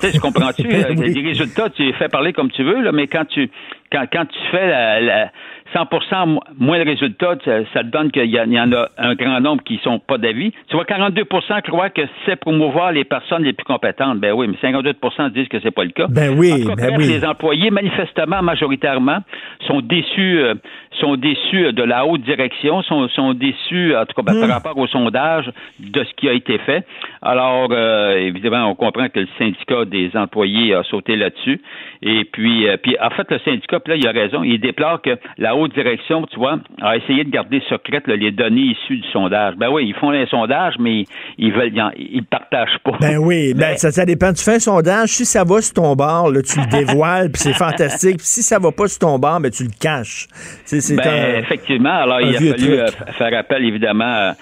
Tu 0.00 0.06
sais, 0.06 0.12
tu 0.12 0.20
comprends-tu? 0.20 0.62
Ben 0.68 0.84
Euh, 0.86 0.94
oui. 0.96 1.12
Les 1.14 1.28
résultats, 1.28 1.68
tu 1.70 1.84
les 1.84 1.92
fais 1.94 2.08
parler 2.08 2.32
comme 2.32 2.50
tu 2.50 2.62
veux, 2.62 2.80
là, 2.82 2.92
mais 2.92 3.06
quand 3.06 3.24
tu 3.26 3.50
quand, 3.92 4.04
quand 4.12 4.24
tu 4.26 4.38
fais 4.50 4.66
la, 4.68 5.00
la 5.00 5.30
100 5.74 6.26
mo- 6.26 6.40
moins 6.58 6.76
le 6.78 6.84
résultat, 6.84 7.34
ça, 7.44 7.60
ça 7.72 7.80
te 7.80 7.88
donne 7.88 8.10
qu'il 8.10 8.26
y, 8.26 8.38
en 8.38 8.72
a 8.72 8.88
un 8.98 9.14
grand 9.14 9.40
nombre 9.40 9.62
qui 9.62 9.78
sont 9.82 9.98
pas 9.98 10.18
d'avis. 10.18 10.52
Tu 10.68 10.76
vois, 10.76 10.84
42% 10.84 11.62
croient 11.62 11.88
que 11.88 12.02
c'est 12.26 12.36
promouvoir 12.36 12.92
les 12.92 13.04
personnes 13.04 13.42
les 13.42 13.54
plus 13.54 13.64
compétentes. 13.64 14.18
Ben 14.18 14.32
oui, 14.32 14.48
mais 14.48 14.70
58% 14.70 15.30
disent 15.32 15.48
que 15.48 15.60
c'est 15.60 15.70
pas 15.70 15.84
le 15.84 15.90
cas. 15.92 16.06
Ben 16.10 16.34
oui, 16.38 16.52
En 16.52 16.68
cas, 16.68 16.74
ben 16.74 16.86
bref, 16.88 16.94
oui. 16.98 17.08
Les 17.08 17.24
employés, 17.24 17.70
manifestement, 17.70 18.42
majoritairement, 18.42 19.18
sont 19.66 19.80
déçus, 19.80 20.40
euh, 20.40 20.54
sont 21.00 21.16
déçus 21.16 21.72
de 21.72 21.82
la 21.82 22.04
haute 22.06 22.20
direction, 22.22 22.82
sont, 22.82 23.08
sont 23.08 23.32
déçus, 23.32 23.96
en 23.96 24.04
tout 24.04 24.14
cas, 24.14 24.22
ben, 24.22 24.32
Hmm. 24.34 24.40
par 24.40 24.50
rapport 24.50 24.76
au 24.78 24.86
sondage 24.88 25.50
de 25.80 26.04
ce 26.04 26.12
qui 26.16 26.28
a 26.28 26.32
été 26.32 26.58
fait. 26.58 26.84
Alors, 27.22 27.68
euh, 27.70 28.16
évidemment, 28.18 28.66
on 28.68 28.74
comprend 28.74 29.08
que 29.08 29.20
le 29.20 29.28
syndicat 29.38 29.84
des 29.86 30.10
employés 30.16 30.74
a 30.74 30.82
sauté 30.82 31.16
là-dessus. 31.16 31.60
Et 32.02 32.24
puis, 32.24 32.68
euh, 32.68 32.76
puis, 32.76 32.96
en 33.00 33.10
fait, 33.10 33.30
le 33.30 33.38
syndicat, 33.38 33.80
puis 33.84 33.92
là, 33.92 33.96
il 33.96 34.06
a 34.06 34.12
raison. 34.12 34.42
Il 34.42 34.60
déplore 34.60 35.00
que 35.02 35.10
la 35.38 35.54
haute 35.56 35.74
direction, 35.74 36.24
tu 36.26 36.36
vois, 36.38 36.58
a 36.80 36.96
essayé 36.96 37.24
de 37.24 37.30
garder 37.30 37.60
secrètes 37.68 38.06
là, 38.06 38.16
les 38.16 38.30
données 38.30 38.72
issues 38.76 38.98
du 38.98 39.08
sondage. 39.12 39.54
Ben 39.56 39.68
oui, 39.70 39.86
ils 39.88 39.94
font 39.94 40.10
un 40.10 40.26
sondage, 40.26 40.74
mais 40.78 41.04
ils 41.38 41.52
veulent, 41.52 41.72
ils, 41.74 41.82
en- 41.82 41.90
ils 41.96 42.24
partagent 42.24 42.78
pas. 42.84 42.96
Ben 43.00 43.18
oui, 43.18 43.52
ben 43.56 43.70
Mais- 43.72 43.76
ça, 43.76 43.90
ça 43.90 44.04
dépend. 44.04 44.32
Tu 44.32 44.42
fais 44.44 44.54
un 44.54 44.58
sondage, 44.60 45.08
si 45.10 45.24
ça 45.24 45.44
va 45.44 45.60
sur 45.60 45.74
ton 45.74 45.94
là, 46.30 46.40
tu 46.42 46.58
le 46.60 46.66
dévoiles, 46.86 47.30
puis 47.30 47.42
c'est 47.42 47.52
fantastique. 47.54 48.20
Si 48.20 48.42
ça 48.42 48.58
va 48.58 48.72
pas 48.72 48.88
sur 48.88 49.00
ton 49.00 49.18
bar, 49.18 49.40
ben 49.40 49.50
tu 49.50 49.64
le 49.64 49.70
caches. 49.80 50.26
C'est, 50.64 50.80
Ben, 50.96 51.06
un- 51.06 51.38
effectivement. 51.40 51.90
Alors, 51.94 52.20
il 52.20 52.34
a 52.36 52.38
fallu 52.38 52.52
truc. 52.54 52.70
euh, 52.70 52.86
faire 53.18 53.38
appel, 53.38 53.64
évidemment, 53.64 54.32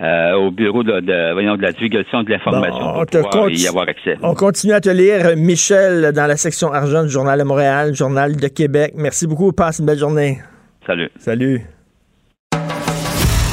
euh, 0.00 0.32
au 0.34 0.50
bureau 0.50 0.82
de, 0.84 1.00
de, 1.00 1.32
voyons, 1.32 1.56
de 1.56 1.62
la 1.62 1.72
divulgation 1.72 2.22
de 2.22 2.30
l'information 2.30 2.92
Bon, 2.92 3.04
pour 3.04 3.30
pouvoir 3.30 3.50
y 3.50 3.66
avoir 3.66 3.88
accès. 3.88 4.16
On 4.22 4.34
continue 4.34 4.72
à 4.72 4.80
te 4.80 4.88
lire, 4.88 5.36
Michel, 5.36 6.12
dans 6.12 6.26
la 6.26 6.36
section 6.36 6.72
argent 6.72 7.02
du 7.02 7.08
Journal 7.10 7.38
de 7.38 7.44
Montréal, 7.44 7.94
Journal 7.94 8.36
de 8.36 8.48
Québec. 8.48 8.92
Merci 8.96 9.26
beaucoup. 9.26 9.50
Passe 9.52 9.80
une 9.80 9.86
belle 9.86 9.98
journée. 9.98 10.38
Salut. 10.86 11.10
Salut. 11.18 11.62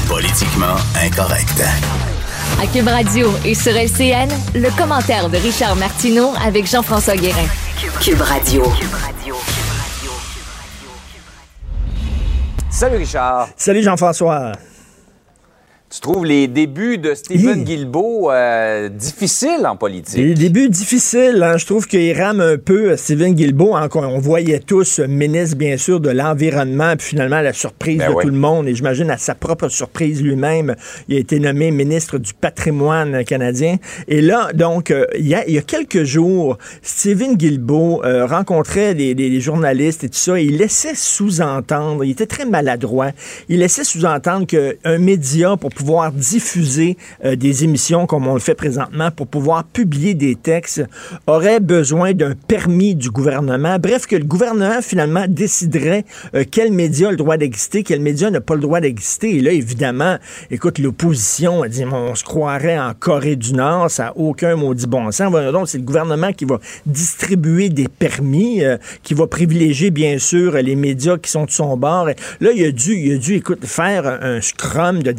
Politiquement 0.08 0.76
incorrect. 1.04 1.62
À 2.62 2.66
Cube 2.72 2.88
Radio 2.88 3.28
et 3.44 3.54
sur 3.54 3.72
LCN, 3.72 4.28
le 4.54 4.78
commentaire 4.78 5.28
de 5.28 5.36
Richard 5.36 5.76
Martineau 5.76 6.30
avec 6.42 6.66
Jean-François 6.66 7.16
Guérin. 7.16 7.46
Cube 8.00 8.20
Radio. 8.20 8.62
Salut 12.70 12.96
Richard. 12.96 13.48
Salut 13.56 13.82
Jean-François. 13.82 14.52
Tu 15.96 16.02
trouves 16.02 16.26
les 16.26 16.46
débuts 16.46 16.98
de 16.98 17.14
Stephen. 17.14 17.64
Guilbeault 17.64 18.30
euh, 18.30 18.90
difficiles 18.90 19.64
en 19.66 19.76
politique? 19.76 20.16
Des 20.22 20.34
débuts 20.34 20.68
difficiles. 20.68 21.42
hein. 21.42 21.56
Je 21.56 21.64
trouve 21.64 21.86
qu'il 21.86 22.12
rame 22.20 22.42
un 22.42 22.58
peu 22.58 22.90
euh, 22.90 22.96
Stephen 22.98 23.32
Guilbeault. 23.32 23.74
hein, 23.74 23.88
on 23.94 24.18
voyait 24.18 24.58
tous 24.58 24.98
euh, 24.98 25.06
ministre, 25.06 25.56
bien 25.56 25.78
sûr, 25.78 25.98
de 26.00 26.10
l'Environnement. 26.10 26.94
Puis 26.98 27.08
finalement, 27.08 27.36
à 27.36 27.42
la 27.42 27.54
surprise 27.54 27.96
Ben 27.96 28.10
de 28.10 28.14
oui. 28.14 28.24
tout 28.24 28.28
le 28.30 28.36
monde. 28.36 28.68
Et 28.68 28.74
j'imagine 28.74 29.10
à 29.10 29.16
sa 29.16 29.34
propre 29.34 29.70
surprise 29.70 30.22
lui-même, 30.22 30.76
il 31.08 31.16
a 31.16 31.18
été 31.18 31.40
nommé 31.40 31.70
ministre 31.70 32.18
du 32.18 32.34
patrimoine 32.34 33.24
canadien. 33.24 33.76
Et 34.06 34.20
là, 34.20 34.50
donc, 34.52 34.90
euh, 34.90 35.06
il 35.18 35.26
y, 35.26 35.34
a, 35.34 35.48
il 35.48 35.54
y 35.54 35.58
a 35.58 35.62
quelques 35.62 36.04
jours, 36.04 36.58
Stephen 36.82 37.36
Guilbeault 37.36 38.02
euh, 38.04 38.26
rencontrait 38.26 38.94
des, 38.94 39.14
des- 39.14 39.30
des 39.30 39.40
journalistes 39.40 40.04
et 40.04 40.10
tout 40.10 40.18
ça. 40.18 40.38
Et 40.38 40.44
il 40.44 40.58
laissait 40.58 40.94
sous-entendre, 40.94 42.04
il 42.04 42.10
était 42.10 42.26
très 42.26 42.44
maladroit, 42.44 43.12
il 43.48 43.60
laissait 43.60 43.82
sous-entendre 43.84 44.46
qu'un 44.46 44.98
média, 44.98 45.56
pour 45.56 45.70
pouvoir 45.70 45.85
diffuser 46.12 46.96
euh, 47.24 47.36
des 47.36 47.64
émissions 47.64 48.06
comme 48.06 48.26
on 48.26 48.34
le 48.34 48.40
fait 48.40 48.54
présentement, 48.54 49.10
pour 49.10 49.26
pouvoir 49.26 49.64
publier 49.64 50.14
des 50.14 50.34
textes, 50.34 50.84
aurait 51.26 51.60
besoin 51.60 52.12
d'un 52.12 52.34
permis 52.48 52.94
du 52.94 53.10
gouvernement. 53.10 53.78
Bref, 53.78 54.06
que 54.06 54.16
le 54.16 54.24
gouvernement, 54.24 54.80
finalement, 54.82 55.24
déciderait 55.28 56.04
euh, 56.34 56.44
quel 56.50 56.72
média 56.72 57.08
a 57.08 57.10
le 57.10 57.16
droit 57.16 57.36
d'exister, 57.36 57.82
quel 57.82 58.00
média 58.00 58.30
n'a 58.30 58.40
pas 58.40 58.54
le 58.54 58.60
droit 58.60 58.80
d'exister. 58.80 59.36
Et 59.36 59.40
là, 59.40 59.52
évidemment, 59.52 60.16
écoute, 60.50 60.78
l'opposition 60.78 61.62
a 61.62 61.68
dit, 61.68 61.84
on 61.84 62.14
se 62.14 62.24
croirait 62.24 62.78
en 62.78 62.92
Corée 62.98 63.36
du 63.36 63.52
Nord, 63.52 63.90
ça 63.90 64.04
n'a 64.04 64.16
aucun 64.16 64.56
maudit 64.56 64.86
bon 64.86 65.10
sens. 65.10 65.32
Donc, 65.52 65.68
c'est 65.68 65.78
le 65.78 65.84
gouvernement 65.84 66.32
qui 66.32 66.44
va 66.44 66.58
distribuer 66.84 67.68
des 67.68 67.88
permis, 67.88 68.64
euh, 68.64 68.76
qui 69.02 69.14
va 69.14 69.26
privilégier, 69.26 69.90
bien 69.90 70.18
sûr, 70.18 70.52
les 70.54 70.76
médias 70.76 71.18
qui 71.18 71.30
sont 71.30 71.44
de 71.44 71.50
son 71.50 71.76
bord. 71.76 72.08
Et 72.10 72.16
là, 72.40 72.50
il 72.54 72.64
a 72.64 72.70
dû, 72.70 72.94
il 72.94 73.12
a 73.12 73.36
écoute, 73.36 73.64
faire 73.66 74.06
un, 74.06 74.40
scrum 74.40 75.02
de- 75.02 75.12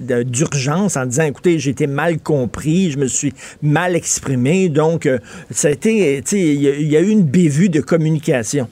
d'urgence 0.00 0.96
en 0.96 1.06
disant, 1.06 1.24
écoutez, 1.24 1.58
j'ai 1.58 1.70
été 1.70 1.86
mal 1.86 2.18
compris, 2.18 2.90
je 2.90 2.98
me 2.98 3.06
suis 3.06 3.32
mal 3.62 3.94
exprimé. 3.94 4.68
Donc, 4.68 5.06
euh, 5.06 5.18
ça 5.50 5.68
a 5.68 5.70
été, 5.70 6.22
il 6.32 6.38
y, 6.38 6.86
y 6.88 6.96
a 6.96 7.00
eu 7.00 7.08
une 7.08 7.24
bévue 7.24 7.68
de 7.68 7.80
communication. 7.80 8.68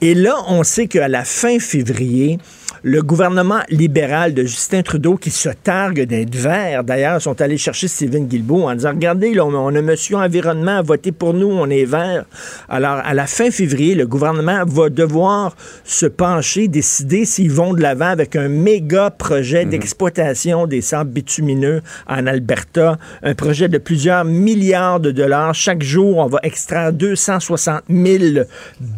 Et 0.00 0.14
là, 0.14 0.36
on 0.48 0.62
sait 0.62 0.86
qu'à 0.88 1.08
la 1.08 1.24
fin 1.24 1.58
février, 1.58 2.38
le 2.82 3.02
gouvernement 3.02 3.60
libéral 3.68 4.34
de 4.34 4.42
Justin 4.42 4.82
Trudeau, 4.82 5.16
qui 5.16 5.30
se 5.30 5.48
targue 5.48 6.02
d'être 6.02 6.34
vert, 6.34 6.84
d'ailleurs, 6.84 7.20
sont 7.20 7.40
allés 7.40 7.58
chercher 7.58 7.88
Stephen 7.88 8.26
Guilbeault 8.26 8.68
en 8.68 8.74
disant, 8.74 8.90
regardez, 8.90 9.34
là, 9.34 9.44
on 9.44 9.74
a 9.74 9.82
Monsieur 9.82 10.16
Environnement 10.16 10.78
à 10.78 10.82
voter 10.82 11.12
pour 11.12 11.34
nous, 11.34 11.48
on 11.48 11.68
est 11.68 11.84
vert. 11.84 12.24
Alors, 12.68 13.00
à 13.04 13.14
la 13.14 13.26
fin 13.26 13.50
février, 13.50 13.94
le 13.94 14.06
gouvernement 14.06 14.64
va 14.64 14.88
devoir 14.88 15.56
se 15.84 16.06
pencher, 16.06 16.68
décider 16.68 17.24
s'ils 17.24 17.50
vont 17.50 17.74
de 17.74 17.82
l'avant 17.82 18.06
avec 18.06 18.36
un 18.36 18.48
méga 18.48 19.10
projet 19.10 19.64
d'exploitation 19.64 20.66
des 20.66 20.80
sables 20.80 21.10
bitumineux 21.10 21.82
en 22.06 22.26
Alberta, 22.26 22.98
un 23.22 23.34
projet 23.34 23.68
de 23.68 23.78
plusieurs 23.78 24.24
milliards 24.24 25.00
de 25.00 25.10
dollars. 25.10 25.54
Chaque 25.54 25.82
jour, 25.82 26.18
on 26.18 26.26
va 26.26 26.38
extraire 26.42 26.92
260 26.92 27.82
000 27.88 28.44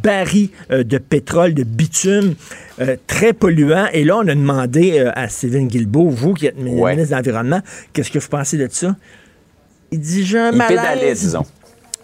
barils 0.02 0.50
euh, 0.70 0.84
de 0.84 0.98
pétrole, 0.98 1.54
de 1.54 1.64
bitume. 1.64 2.34
Euh, 2.80 2.96
très 3.06 3.32
polluant. 3.32 3.86
Et 3.92 4.04
là, 4.04 4.16
on 4.16 4.26
a 4.28 4.34
demandé 4.34 4.98
euh, 4.98 5.10
à 5.14 5.28
Stephen 5.28 5.68
Guilbeault, 5.68 6.08
vous 6.10 6.34
qui 6.34 6.46
êtes 6.46 6.56
Ouais. 6.58 6.92
ministre 6.92 7.10
de 7.12 7.16
l'Environnement, 7.16 7.60
qu'est-ce 7.92 8.10
que 8.10 8.18
vous 8.18 8.28
pensez 8.28 8.56
de 8.56 8.68
ça? 8.70 8.96
Il 9.90 10.00
dit, 10.00 10.24
j'ai 10.24 10.38
un 10.38 10.52
Il 10.52 10.58
malaise. 10.58 10.76
pédalait, 10.80 11.14
disons. 11.14 11.44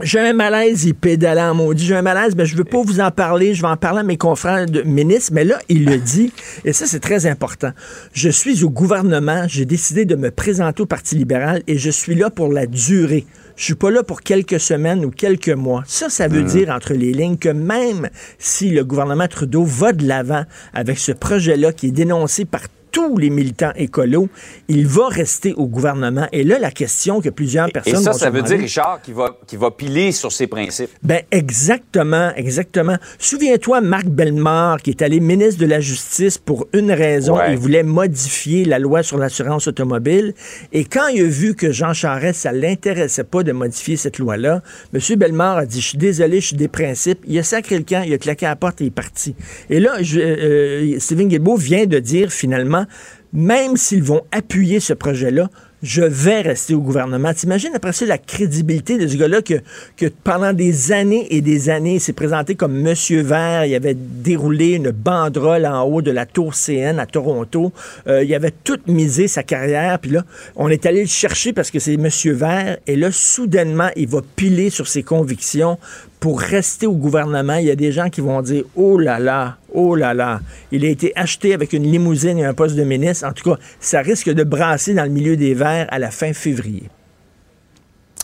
J'ai 0.01 0.19
un 0.19 0.33
malaise, 0.33 0.85
il 0.87 0.95
pédalait 0.95 1.41
en 1.43 1.55
maudit. 1.55 1.85
J'ai 1.87 1.95
un 1.95 2.03
malaise, 2.03 2.35
mais 2.35 2.47
je 2.47 2.57
veux 2.57 2.65
pas 2.65 2.83
vous 2.83 2.99
en 2.99 3.13
parler. 3.13 3.55
Je 3.55 3.63
vais 3.63 3.69
en 3.69 3.77
parler 3.77 4.01
à 4.01 4.03
mes 4.03 4.17
confrères 4.17 4.67
de 4.67 4.83
ministres. 4.83 5.31
Mais 5.33 5.45
là, 5.45 5.61
il 5.69 5.85
le 5.85 5.99
dit, 5.99 6.33
et 6.65 6.73
ça, 6.73 6.87
c'est 6.87 6.99
très 6.99 7.27
important. 7.27 7.71
Je 8.13 8.29
suis 8.29 8.65
au 8.65 8.71
gouvernement. 8.71 9.45
J'ai 9.47 9.67
décidé 9.67 10.05
de 10.05 10.17
me 10.17 10.33
présenter 10.33 10.83
au 10.83 10.87
Parti 10.87 11.15
libéral 11.15 11.63
et 11.69 11.79
je 11.79 11.91
suis 11.91 12.17
là 12.17 12.29
pour 12.29 12.53
la 12.53 12.67
durée. 12.67 13.25
Je 13.57 13.65
suis 13.65 13.75
pas 13.75 13.91
là 13.91 14.03
pour 14.03 14.23
quelques 14.23 14.59
semaines 14.59 15.05
ou 15.05 15.11
quelques 15.11 15.49
mois. 15.49 15.85
Ça, 15.87 16.09
ça 16.11 16.27
veut 16.27 16.43
dire, 16.43 16.71
entre 16.71 16.93
les 16.93 17.13
lignes, 17.13 17.37
que 17.37 17.49
même 17.49 18.11
si 18.39 18.71
le 18.71 18.85
gouvernement 18.85 19.29
Trudeau 19.29 19.65
va 19.65 19.93
de 19.93 20.07
l'avant 20.07 20.45
avec 20.73 20.99
ce 20.99 21.13
projet-là 21.13 21.73
qui 21.73 21.89
est 21.89 21.93
dénoncé 21.93 22.45
par 22.45 22.63
tous 22.95 23.19
les 23.19 23.29
militants 23.29 23.73
écolos, 23.75 24.29
il 24.69 24.87
va 24.87 25.09
rester 25.09 25.53
au 25.55 25.67
gouvernement. 25.67 26.29
Et 26.33 26.45
là, 26.45 26.61
la 26.61 26.71
question 26.71 27.21
que 27.21 27.29
plusieurs 27.29 27.69
Et 27.69 27.73
personnes 27.73 28.03
ça, 28.05 28.13
vont 28.13 28.19
ça 28.19 28.27
se 28.29 28.31
veut 28.33 28.43
dire, 28.43 28.59
Richard, 28.59 29.01
qu'il 29.03 29.15
va, 29.15 29.37
va 29.53 29.71
piler 29.73 30.13
sur 30.13 30.31
ses 30.31 30.47
principes. 30.47 30.91
ben 31.03 31.21
exactement, 31.33 32.31
exactement. 32.37 32.97
Souviens-toi, 33.19 33.81
Marc 33.81 34.07
Bellemare, 34.07 34.81
qui 34.81 34.91
est 34.91 35.03
allé 35.03 35.19
ministre 35.19 35.61
de 35.61 35.67
la 35.67 35.81
Justice 35.81 36.39
pour 36.39 36.69
une 36.73 36.93
raison, 36.93 37.35
Ouais. 37.37 37.53
il 37.53 37.59
voulait 37.59 37.83
modifier 37.83 38.65
la 38.65 38.79
loi 38.79 39.03
sur 39.03 39.19
l'assurance 39.19 39.67
automobile. 39.67 40.35
Et 40.73 40.85
quand 40.85 41.09
il 41.09 41.23
a 41.23 41.29
vu 41.29 41.57
que 41.57 41.73
Jean 41.73 41.93
Charest, 41.95 42.43
ça 42.43 42.53
l'intéressait 42.53 43.25
pas 43.25 43.43
de 43.43 43.51
modifier 43.51 43.97
cette 43.97 44.19
loi-là, 44.19 44.63
M. 44.95 45.01
Bellemare 45.19 45.59
a 45.59 45.67
dit, 45.67 45.81
je 45.81 45.89
suis 45.89 45.99
désolé, 45.99 46.41
je 46.41 46.47
suis 46.49 46.57
des 46.57 46.69
principes. 46.69 47.19
Il 47.27 47.37
a 47.39 47.43
sacré 47.43 47.77
le 47.77 47.83
camp, 47.85 48.05
il 48.07 48.15
a 48.15 48.19
claqué 48.19 48.47
à 48.47 48.51
la 48.51 48.57
porte 48.57 48.81
et 48.81 48.85
il 48.85 48.87
est 48.89 48.91
parti. 48.91 49.35
Et 49.69 49.81
là, 49.81 49.95
je, 50.01 50.21
euh, 50.21 50.99
Stephen 51.01 51.27
Guilbeault 51.29 51.57
vient 51.57 51.87
de 51.87 51.99
dire 51.99 52.31
finalement, 52.31 52.84
même 53.33 53.77
s'ils 53.77 54.03
vont 54.03 54.23
appuyer 54.33 54.81
ce 54.81 54.93
projet-là, 54.93 55.49
je 55.85 56.03
vais 56.03 56.41
rester 56.41 56.75
au 56.75 56.81
gouvernement. 56.81 57.35
T'imagines 57.35 57.73
après 57.75 57.93
ça 57.93 58.07
la 58.07 58.17
crédibilité 58.17 58.97
de 58.97 59.07
ce 59.07 59.17
gars-là 59.17 59.43
que, 59.43 59.61
pendant 60.25 60.55
des 60.55 60.93
années 60.93 61.27
et 61.31 61.43
des 61.43 61.69
années, 61.69 61.97
il 61.97 62.01
s'est 62.01 62.15
présenté 62.15 62.55
comme 62.55 62.73
Monsieur 62.73 63.21
Vert. 63.21 63.67
Il 63.67 63.75
avait 63.75 63.95
déroulé 63.95 64.73
une 64.73 64.91
banderole 64.91 65.67
en 65.67 65.83
haut 65.83 66.01
de 66.01 66.11
la 66.11 66.25
tour 66.25 66.55
CN 66.55 66.99
à 66.99 67.05
Toronto. 67.05 67.71
Euh, 68.07 68.25
il 68.25 68.35
avait 68.35 68.53
tout 68.65 68.79
misé 68.87 69.29
sa 69.29 69.43
carrière. 69.43 69.99
Puis 69.99 70.11
là, 70.11 70.25
on 70.57 70.71
est 70.71 70.87
allé 70.87 71.03
le 71.03 71.09
chercher 71.09 71.53
parce 71.53 71.71
que 71.71 71.79
c'est 71.79 71.99
Monsieur 71.99 72.33
Vert. 72.33 72.79
Et 72.87 72.97
là, 72.97 73.13
soudainement, 73.13 73.91
il 73.95 74.09
va 74.09 74.23
piler 74.37 74.71
sur 74.71 74.89
ses 74.89 75.03
convictions 75.03 75.79
pour 76.25 76.41
rester 76.41 76.87
au 76.87 76.95
gouvernement. 76.95 77.57
Il 77.57 77.67
y 77.67 77.71
a 77.71 77.77
des 77.77 77.93
gens 77.93 78.09
qui 78.09 78.23
vont 78.23 78.41
dire, 78.41 78.65
oh 78.77 78.97
là 78.97 79.19
là, 79.19 79.59
oh 79.75 79.95
là 79.95 80.15
là, 80.15 80.41
il 80.73 80.83
a 80.87 80.89
été 80.89 81.13
acheté 81.17 81.53
avec 81.53 81.75
une 81.75 81.83
limousine 81.83 82.39
et 82.39 82.47
un 82.47 82.55
poste 82.55 82.77
de 82.77 82.83
ministre. 82.83 83.29
En 83.29 83.35
tout 83.35 83.51
cas, 83.51 83.59
ça 83.79 84.01
risque 84.01 84.31
de 84.31 84.43
brasser 84.43 84.95
dans 84.95 85.05
le 85.05 85.11
milieu 85.11 85.37
des 85.37 85.53
Verts 85.53 85.87
à 85.91 85.99
la 85.99 86.11
fin 86.11 86.33
février. 86.33 86.85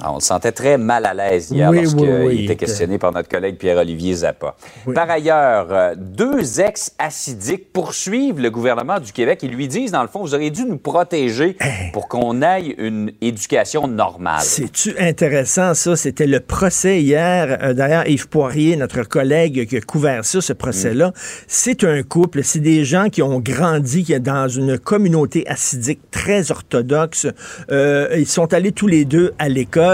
Ah, 0.03 0.13
on 0.13 0.17
le 0.17 0.21
sentait 0.21 0.53
très 0.53 0.79
mal 0.79 1.05
à 1.05 1.13
l'aise 1.13 1.51
hier 1.51 1.71
Oui, 1.71 1.83
lorsqu'il 1.83 2.09
oui, 2.09 2.27
oui, 2.27 2.45
était 2.45 2.57
questionné 2.57 2.99
par 2.99 3.13
notre 3.13 3.29
collègue 3.29 3.57
Pierre-Olivier 3.57 4.15
Zappa. 4.15 4.57
Par 4.95 5.11
ailleurs, 5.11 5.67
euh, 5.71 5.95
deux 5.97 6.61
ex-acidiques 6.61 7.73
poursuivent 7.73 8.41
le 8.41 8.51
gouvernement 8.51 8.99
du 8.99 9.13
Québec. 9.13 9.41
Ils 9.43 9.51
lui 9.51 9.69
disent, 9.69 9.93
dans 9.93 10.03
le 10.03 10.09
fond, 10.09 10.21
vous 10.21 10.35
auriez 10.35 10.51
dû 10.51 10.65
nous 10.65 10.79
protéger 10.79 11.57
pour 11.93 12.09
qu'on 12.09 12.41
aille 12.41 12.75
une 12.79 13.13
éducation 13.21 13.87
normale. 13.89 14.41
C'est-tu 14.41 14.95
intéressant, 14.99 15.75
ça? 15.75 15.97
C'était 15.97 16.27
le 16.27 16.41
procès 16.41 17.03
hier. 17.03 17.59
Euh, 17.63 17.75
D'ailleurs, 17.75 18.09
Yves 18.09 18.29
Poirier, 18.29 18.77
notre 18.77 19.03
collègue 19.03 19.69
qui 19.69 19.77
a 19.77 19.81
couvert 19.81 20.25
ça, 20.25 20.41
ce 20.41 20.53
procès-là, 20.53 21.13
c'est 21.47 21.85
un 21.85 22.03
couple. 22.03 22.43
C'est 22.43 22.61
des 22.61 22.85
gens 22.85 23.09
qui 23.09 23.23
ont 23.23 23.41
grandi 23.41 24.05
dans 24.21 24.49
une 24.49 24.79
communauté 24.79 25.47
acidique 25.47 26.01
très 26.11 26.51
orthodoxe. 26.51 27.27
Euh, 27.71 28.09
ils 28.17 28.27
sont 28.27 28.53
allés 28.55 28.73
tous 28.73 28.87
les 28.87 29.05
deux 29.05 29.33
à 29.39 29.49
l'école 29.49 29.90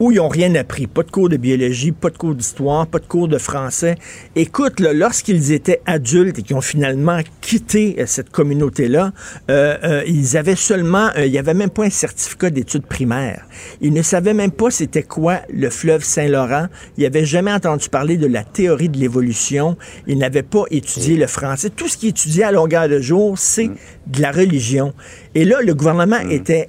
où 0.00 0.12
ils 0.12 0.16
n'ont 0.16 0.28
rien 0.28 0.54
appris. 0.54 0.86
Pas 0.86 1.02
de 1.02 1.10
cours 1.10 1.28
de 1.28 1.36
biologie, 1.36 1.92
pas 1.92 2.10
de 2.10 2.18
cours 2.18 2.34
d'histoire, 2.34 2.86
pas 2.86 2.98
de 2.98 3.06
cours 3.06 3.28
de 3.28 3.38
français. 3.38 3.96
Écoute, 4.34 4.80
lorsqu'ils 4.80 5.52
étaient 5.52 5.80
adultes 5.86 6.38
et 6.38 6.42
qu'ils 6.42 6.56
ont 6.56 6.60
finalement 6.60 7.20
quitté 7.40 7.96
euh, 7.98 8.06
cette 8.06 8.30
communauté-là, 8.30 9.12
euh, 9.50 9.76
euh, 9.84 10.02
ils 10.06 10.36
avaient 10.36 10.56
seulement, 10.56 11.08
euh, 11.16 11.26
il 11.26 11.32
n'y 11.32 11.38
avait 11.38 11.54
même 11.54 11.70
pas 11.70 11.84
un 11.84 11.90
certificat 11.90 12.50
d'études 12.50 12.86
primaires. 12.86 13.46
Ils 13.80 13.92
ne 13.92 14.02
savaient 14.02 14.34
même 14.34 14.50
pas 14.50 14.70
c'était 14.70 15.02
quoi 15.02 15.40
le 15.52 15.70
fleuve 15.70 16.04
Saint-Laurent. 16.04 16.66
Ils 16.96 17.04
n'avaient 17.04 17.24
jamais 17.24 17.52
entendu 17.52 17.88
parler 17.88 18.16
de 18.16 18.26
la 18.26 18.44
théorie 18.44 18.88
de 18.88 18.98
l'évolution. 18.98 19.76
Ils 20.06 20.18
n'avaient 20.18 20.42
pas 20.42 20.64
étudié 20.70 21.16
le 21.16 21.26
français. 21.26 21.70
Tout 21.70 21.88
ce 21.88 21.96
qu'ils 21.96 22.10
étudiaient 22.10 22.44
à 22.44 22.52
longueur 22.52 22.88
de 22.88 23.00
jour, 23.00 23.38
c'est 23.38 23.70
de 24.06 24.22
la 24.22 24.30
religion. 24.30 24.92
Et 25.34 25.44
là, 25.44 25.60
le 25.60 25.74
gouvernement 25.74 26.20
était 26.20 26.68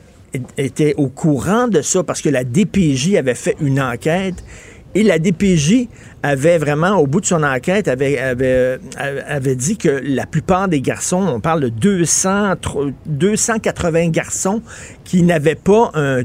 était 0.57 0.93
au 0.97 1.07
courant 1.07 1.67
de 1.67 1.81
ça 1.81 2.03
parce 2.03 2.21
que 2.21 2.29
la 2.29 2.43
DPJ 2.43 3.15
avait 3.15 3.35
fait 3.35 3.55
une 3.61 3.81
enquête 3.81 4.43
et 4.95 5.03
la 5.03 5.19
DPJ 5.19 5.87
avait 6.23 6.57
vraiment, 6.57 6.95
au 6.95 7.05
bout 7.05 7.21
de 7.21 7.25
son 7.27 7.43
enquête, 7.43 7.87
avait, 7.87 8.17
avait, 8.17 8.79
avait 8.97 9.55
dit 9.55 9.77
que 9.77 10.01
la 10.03 10.25
plupart 10.25 10.67
des 10.67 10.81
garçons, 10.81 11.23
on 11.27 11.39
parle 11.39 11.61
de 11.61 11.69
200, 11.69 12.55
280 13.05 14.09
garçons 14.09 14.61
qui 15.03 15.21
n'avaient 15.21 15.53
pas 15.55 15.91
un, 15.93 16.23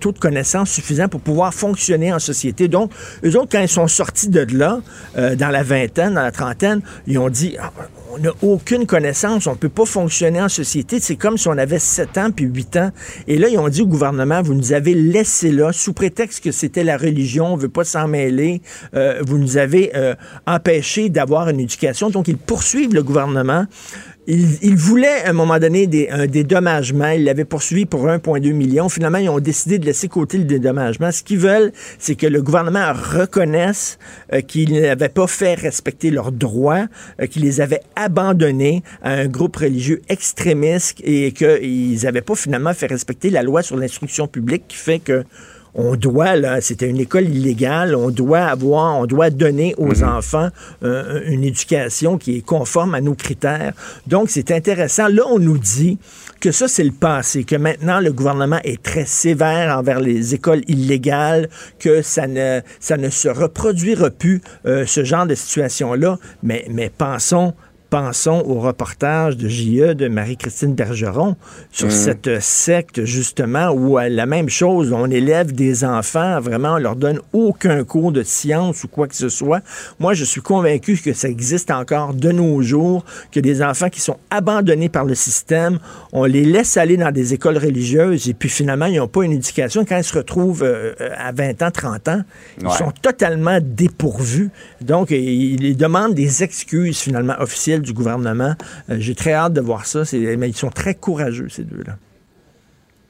taux 0.00 0.12
de 0.12 0.18
connaissance 0.18 0.70
suffisant 0.70 1.08
pour 1.08 1.20
pouvoir 1.20 1.52
fonctionner 1.52 2.14
en 2.14 2.18
société. 2.18 2.66
Donc, 2.66 2.92
eux 3.24 3.36
autres, 3.36 3.50
quand 3.52 3.60
ils 3.60 3.68
sont 3.68 3.88
sortis 3.88 4.28
de 4.28 4.46
là, 4.56 4.80
euh, 5.18 5.36
dans 5.36 5.50
la 5.50 5.62
vingtaine, 5.62 6.14
dans 6.14 6.22
la 6.22 6.32
trentaine, 6.32 6.80
ils 7.06 7.18
ont 7.18 7.28
dit, 7.28 7.56
ah, 7.60 7.72
on 8.14 8.18
n'a 8.18 8.30
aucune 8.42 8.86
connaissance, 8.86 9.46
on 9.46 9.52
ne 9.52 9.56
peut 9.56 9.68
pas 9.68 9.84
fonctionner 9.84 10.40
en 10.40 10.48
société. 10.48 11.00
C'est 11.00 11.16
comme 11.16 11.36
si 11.36 11.48
on 11.48 11.58
avait 11.58 11.78
7 11.78 12.18
ans 12.18 12.30
puis 12.30 12.44
8 12.44 12.76
ans. 12.76 12.90
Et 13.26 13.38
là, 13.38 13.48
ils 13.48 13.58
ont 13.58 13.68
dit 13.68 13.82
au 13.82 13.86
gouvernement, 13.86 14.42
vous 14.42 14.54
nous 14.54 14.72
avez 14.72 14.94
laissé 14.94 15.50
là, 15.50 15.72
sous 15.72 15.92
prétexte 15.92 16.42
que 16.42 16.52
c'était 16.52 16.84
la 16.84 16.96
religion, 16.96 17.54
on 17.54 17.56
ne 17.56 17.62
veut 17.62 17.68
pas 17.68 17.84
s'en 17.84 18.08
mêler, 18.08 18.62
euh, 18.94 19.20
vous 19.26 19.38
nous 19.38 19.56
avez 19.56 19.92
euh, 19.96 20.14
empêché 20.46 21.08
d'avoir 21.08 21.48
une 21.48 21.60
éducation. 21.60 22.10
Donc, 22.10 22.28
ils 22.28 22.36
poursuivent 22.36 22.94
le 22.94 23.02
gouvernement 23.02 23.66
il, 24.26 24.76
voulait 24.76 25.24
à 25.24 25.30
un 25.30 25.32
moment 25.32 25.58
donné 25.58 25.86
des, 25.86 26.08
un 26.08 26.26
dédommagement. 26.26 27.08
Ils 27.10 27.24
l'avaient 27.24 27.44
poursuivi 27.44 27.84
pour 27.84 28.06
1,2 28.06 28.52
million. 28.52 28.88
Finalement, 28.88 29.18
ils 29.18 29.28
ont 29.28 29.40
décidé 29.40 29.78
de 29.78 29.86
laisser 29.86 30.08
côté 30.08 30.38
le 30.38 30.44
dédommagement. 30.44 31.12
Ce 31.12 31.22
qu'ils 31.22 31.38
veulent, 31.38 31.72
c'est 31.98 32.14
que 32.14 32.26
le 32.26 32.40
gouvernement 32.42 32.92
reconnaisse 32.92 33.98
euh, 34.32 34.40
qu'ils 34.40 34.80
n'avaient 34.80 35.08
pas 35.08 35.26
fait 35.26 35.54
respecter 35.54 36.10
leurs 36.10 36.32
droits, 36.32 36.86
euh, 37.20 37.26
qu'ils 37.26 37.42
les 37.42 37.60
avaient 37.60 37.82
abandonnés 37.96 38.82
à 39.02 39.12
un 39.12 39.26
groupe 39.26 39.56
religieux 39.56 40.00
extrémiste 40.08 41.00
et 41.04 41.32
qu'ils 41.32 42.00
n'avaient 42.02 42.22
pas 42.22 42.34
finalement 42.34 42.72
fait 42.72 42.86
respecter 42.86 43.30
la 43.30 43.42
loi 43.42 43.62
sur 43.62 43.76
l'instruction 43.76 44.26
publique 44.26 44.64
qui 44.68 44.76
fait 44.76 44.98
que 44.98 45.24
on 45.74 45.96
doit, 45.96 46.36
là, 46.36 46.60
c'était 46.60 46.88
une 46.88 47.00
école 47.00 47.28
illégale, 47.28 47.94
on 47.94 48.10
doit 48.10 48.44
avoir, 48.44 48.98
on 48.98 49.06
doit 49.06 49.30
donner 49.30 49.74
aux 49.76 49.96
mhm. 49.96 50.08
enfants 50.08 50.48
euh, 50.82 51.22
une 51.26 51.44
éducation 51.44 52.18
qui 52.18 52.38
est 52.38 52.40
conforme 52.40 52.94
à 52.94 53.00
nos 53.00 53.14
critères. 53.14 53.72
Donc, 54.06 54.30
c'est 54.30 54.50
intéressant. 54.50 55.08
Là, 55.08 55.22
on 55.28 55.38
nous 55.38 55.58
dit 55.58 55.98
que 56.40 56.52
ça, 56.52 56.68
c'est 56.68 56.84
le 56.84 56.92
passé, 56.92 57.44
que 57.44 57.56
maintenant, 57.56 58.00
le 58.00 58.12
gouvernement 58.12 58.60
est 58.64 58.82
très 58.82 59.06
sévère 59.06 59.76
envers 59.76 60.00
les 60.00 60.34
écoles 60.34 60.62
illégales, 60.68 61.48
que 61.78 62.02
ça 62.02 62.26
ne, 62.26 62.60
ça 62.80 62.96
ne 62.96 63.10
se 63.10 63.28
reproduira 63.28 64.10
plus, 64.10 64.42
euh, 64.66 64.86
ce 64.86 65.04
genre 65.04 65.26
de 65.26 65.34
situation-là. 65.34 66.18
Mais, 66.42 66.66
mais 66.70 66.90
pensons 66.96 67.54
pensons 67.94 68.42
au 68.44 68.58
reportage 68.58 69.36
de 69.36 69.46
JE 69.46 69.94
de 69.94 70.08
Marie-Christine 70.08 70.74
Bergeron 70.74 71.36
sur 71.70 71.86
mm. 71.86 71.90
cette 71.92 72.40
secte, 72.40 73.04
justement, 73.04 73.68
où 73.68 74.00
euh, 74.00 74.08
la 74.08 74.26
même 74.26 74.48
chose, 74.48 74.92
on 74.92 75.08
élève 75.08 75.52
des 75.52 75.84
enfants, 75.84 76.40
vraiment, 76.40 76.72
on 76.74 76.78
leur 76.78 76.96
donne 76.96 77.20
aucun 77.32 77.84
cours 77.84 78.10
de 78.10 78.24
science 78.24 78.82
ou 78.82 78.88
quoi 78.88 79.06
que 79.06 79.14
ce 79.14 79.28
soit. 79.28 79.60
Moi, 80.00 80.12
je 80.12 80.24
suis 80.24 80.40
convaincu 80.40 80.96
que 80.96 81.12
ça 81.12 81.28
existe 81.28 81.70
encore 81.70 82.14
de 82.14 82.32
nos 82.32 82.62
jours, 82.62 83.04
que 83.30 83.38
des 83.38 83.62
enfants 83.62 83.90
qui 83.90 84.00
sont 84.00 84.16
abandonnés 84.28 84.88
par 84.88 85.04
le 85.04 85.14
système, 85.14 85.78
on 86.12 86.24
les 86.24 86.44
laisse 86.44 86.76
aller 86.76 86.96
dans 86.96 87.12
des 87.12 87.32
écoles 87.32 87.58
religieuses 87.58 88.28
et 88.28 88.34
puis 88.34 88.48
finalement, 88.48 88.86
ils 88.86 88.96
n'ont 88.96 89.06
pas 89.06 89.22
une 89.22 89.34
éducation. 89.34 89.84
Quand 89.84 89.98
ils 89.98 90.02
se 90.02 90.18
retrouvent 90.18 90.64
euh, 90.64 90.94
à 91.16 91.30
20 91.30 91.62
ans, 91.62 91.70
30 91.70 92.08
ans, 92.08 92.22
ils 92.60 92.70
sont 92.70 92.92
totalement 93.02 93.60
dépourvus. 93.62 94.50
Donc, 94.80 95.12
ils 95.12 95.76
demandent 95.76 96.14
des 96.14 96.42
excuses, 96.42 96.98
finalement, 96.98 97.34
officielles 97.38 97.83
du 97.84 97.92
gouvernement. 97.92 98.54
Euh, 98.90 98.96
j'ai 98.98 99.14
très 99.14 99.32
hâte 99.32 99.52
de 99.52 99.60
voir 99.60 99.86
ça. 99.86 100.02
Mais 100.12 100.48
ils 100.48 100.56
sont 100.56 100.70
très 100.70 100.94
courageux, 100.94 101.48
ces 101.48 101.62
deux-là. 101.64 101.96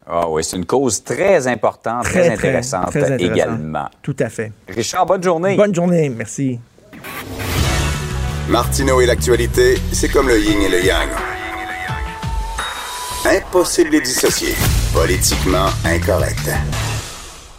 Ah 0.07 0.29
oui, 0.29 0.45
c'est 0.45 0.57
une 0.57 0.67
cause 0.67 1.03
très 1.03 1.47
importante, 1.47 2.05
très, 2.05 2.29
intéressante 2.29 2.95
également. 3.19 3.89
Tout 4.03 4.17
à 4.19 4.29
fait. 4.29 4.53
Richard, 4.69 5.07
bonne 5.07 5.23
journée. 5.23 5.57
Bonne 5.57 5.75
journée, 5.75 6.11
merci. 6.11 6.61
Martineau 8.51 9.01
et 9.01 9.07
l'actualité, 9.07 9.79
c'est 9.93 10.11
comme 10.11 10.29
le 10.29 10.39
yin 10.39 10.61
et 10.61 10.69
le 10.69 10.85
yang. 10.85 11.09
Impossible 13.25 13.91
de 13.91 14.01
dissocier. 14.01 14.55
Politiquement 14.93 15.69
incorrect. 15.87 16.51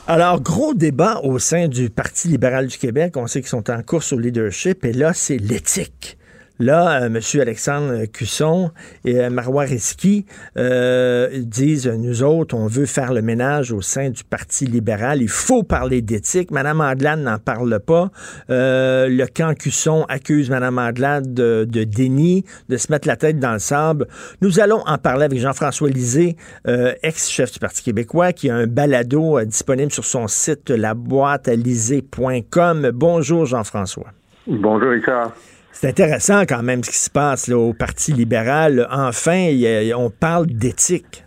Alors, 0.05 0.39
gros 0.39 0.75
débat 0.75 1.21
au 1.23 1.39
sein 1.39 1.67
du 1.67 1.89
Parti 1.89 2.27
libéral 2.27 2.67
du 2.67 2.77
Québec. 2.77 3.17
On 3.17 3.25
sait 3.25 3.41
qu'ils 3.41 3.49
sont 3.49 3.71
en 3.71 3.81
course 3.81 4.13
au 4.13 4.19
leadership 4.19 4.85
et 4.85 4.93
là, 4.93 5.13
c'est 5.15 5.37
l'éthique. 5.37 6.19
Là, 6.59 7.01
euh, 7.01 7.07
M. 7.07 7.19
Alexandre 7.41 8.05
Cusson 8.05 8.71
et 9.03 9.19
euh, 9.19 9.29
Marois 9.29 9.63
Risky 9.63 10.25
euh, 10.57 11.27
disent, 11.41 11.87
nous 11.87 12.23
autres, 12.23 12.55
on 12.55 12.67
veut 12.67 12.85
faire 12.85 13.11
le 13.13 13.21
ménage 13.21 13.73
au 13.73 13.81
sein 13.81 14.09
du 14.09 14.23
Parti 14.23 14.65
libéral. 14.65 15.21
Il 15.21 15.27
faut 15.27 15.63
parler 15.63 16.01
d'éthique. 16.01 16.51
Mme 16.51 16.79
Andelade 16.79 17.19
n'en 17.19 17.39
parle 17.39 17.77
pas. 17.79 18.09
le 18.47 19.25
camp 19.25 19.53
Cusson 19.53 20.05
accuse 20.07 20.49
Mme 20.49 20.77
Andelade 20.77 21.33
de, 21.33 21.65
déni, 21.83 22.45
de 22.69 22.77
se 22.77 22.89
mettre 22.91 23.05
la 23.07 23.17
tête 23.17 23.39
dans 23.39 23.53
le 23.53 23.59
sable. 23.59 24.07
Nous 24.41 24.61
allons 24.61 24.81
en 24.85 24.97
parler 24.97 25.25
avec 25.25 25.39
Jean-François 25.39 25.89
Lisée, 25.89 26.37
ex-chef 26.65 27.51
du 27.51 27.59
Parti 27.59 27.83
québécois, 27.83 28.31
qui 28.31 28.49
a 28.49 28.55
un 28.55 28.67
balado 28.67 29.43
disponible 29.43 29.91
sur 29.91 30.05
son 30.05 30.27
site 30.27 30.69
laboîtealisée.com. 30.69 32.91
Bonjour, 32.93 33.45
Jean-François. 33.45 34.07
Bonjour, 34.47 34.91
Richard. 34.91 35.33
C'est 35.75 35.89
intéressant 35.89 36.43
quand 36.47 36.63
même 36.63 36.85
ce 36.85 36.89
qui 36.89 36.97
se 36.97 37.09
passe 37.09 37.49
au 37.49 37.73
Parti 37.73 38.13
libéral. 38.13 38.87
Enfin, 38.89 39.51
on 39.97 40.09
parle 40.09 40.45
d'éthique. 40.45 41.25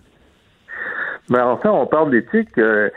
Ben, 1.28 1.44
enfin, 1.44 1.68
on 1.68 1.86
parle 1.86 2.10
d'éthique. 2.10 2.56
Euh, 2.56 2.88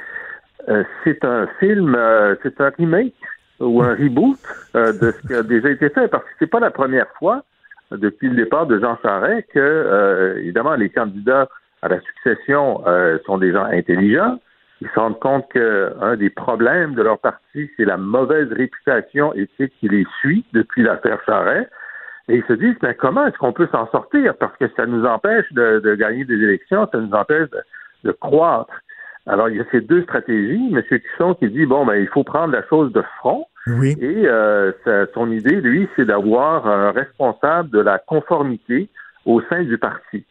euh, 0.70 0.86
c'est 1.04 1.26
un 1.26 1.48
film, 1.60 1.94
euh, 1.94 2.36
c'est 2.42 2.62
un 2.62 2.72
remake 2.78 3.14
ou 3.60 3.84
un 3.84 3.96
reboot 3.96 4.40
de 4.74 5.12
ce 5.12 5.28
qui 5.28 5.34
a 5.34 5.44
déjà 5.44 5.70
été 5.72 5.90
fait, 5.90 6.08
parce 6.08 6.24
que 6.24 6.30
c'est 6.40 6.50
pas 6.50 6.62
la 6.62 6.72
première 6.72 7.08
fois 7.20 7.44
depuis 7.92 8.30
le 8.30 8.36
départ 8.36 8.66
de 8.66 8.80
Jean 8.80 8.98
Charest 9.04 9.46
que, 9.54 10.38
évidemment, 10.40 10.76
les 10.76 10.90
candidats 10.90 11.50
à 11.82 11.90
la 11.90 12.00
succession 12.00 12.82
sont 13.26 13.38
des 13.38 13.52
gens 13.52 13.66
intelligents, 13.66 14.40
ils 14.82 14.90
se 14.90 15.00
rendent 15.00 15.20
compte 15.20 15.48
qu'un 15.52 16.16
des 16.18 16.32
problèmes 16.32 16.96
de 16.96 17.04
leur 17.04 17.20
parti, 17.20 17.70
c'est 17.78 17.86
la 17.86 17.98
mauvaise 17.98 18.52
réputation 18.52 19.32
éthique 19.36 19.74
qui 19.80 19.88
les 19.88 20.06
suit 20.20 20.44
depuis 20.54 20.82
l'affaire 20.82 21.20
Charret. 21.26 21.70
Et 22.28 22.38
ils 22.38 22.44
se 22.46 22.54
disent, 22.54 22.76
mais 22.82 22.96
comment 22.96 23.28
est-ce 23.28 23.38
qu'on 23.38 23.54
peut 23.54 23.68
s'en 23.72 23.88
sortir? 23.92 24.36
Parce 24.38 24.56
que 24.58 24.66
ça 24.76 24.88
nous 24.88 25.06
empêche 25.06 25.52
de, 25.54 25.96
gagner 25.96 26.26
des 26.26 26.36
élections, 26.36 26.88
ça 26.92 26.98
nous 26.98 27.14
empêche 27.14 27.50
de, 28.04 28.12
croître. 28.12 28.74
Alors, 29.28 29.50
il 29.50 29.58
y 29.58 29.60
a 29.60 29.66
ces 29.72 29.82
deux 29.82 30.02
stratégies. 30.04 30.74
M. 30.74 30.82
Cusson 30.82 31.36
qui 31.36 31.48
dit, 31.50 31.68
bon, 31.68 31.86
ben, 31.86 31.96
il 31.96 32.08
faut 32.08 32.24
prendre 32.24 32.54
la 32.54 32.66
chose 32.68 32.92
de 32.92 33.04
front. 33.20 33.46
Oui. 33.68 33.96
Et 34.02 34.24
euh, 34.26 34.72
son 35.14 35.32
idée, 35.32 35.62
lui, 35.62 35.88
c'est 35.96 36.06
d'avoir 36.06 36.66
un 36.66 36.92
responsable 36.92 37.70
de 37.70 37.80
la 37.80 38.00
conformité 38.00 38.90
au 39.26 39.42
sein 39.42 39.62
du 39.62 39.78
parti. 39.78 40.26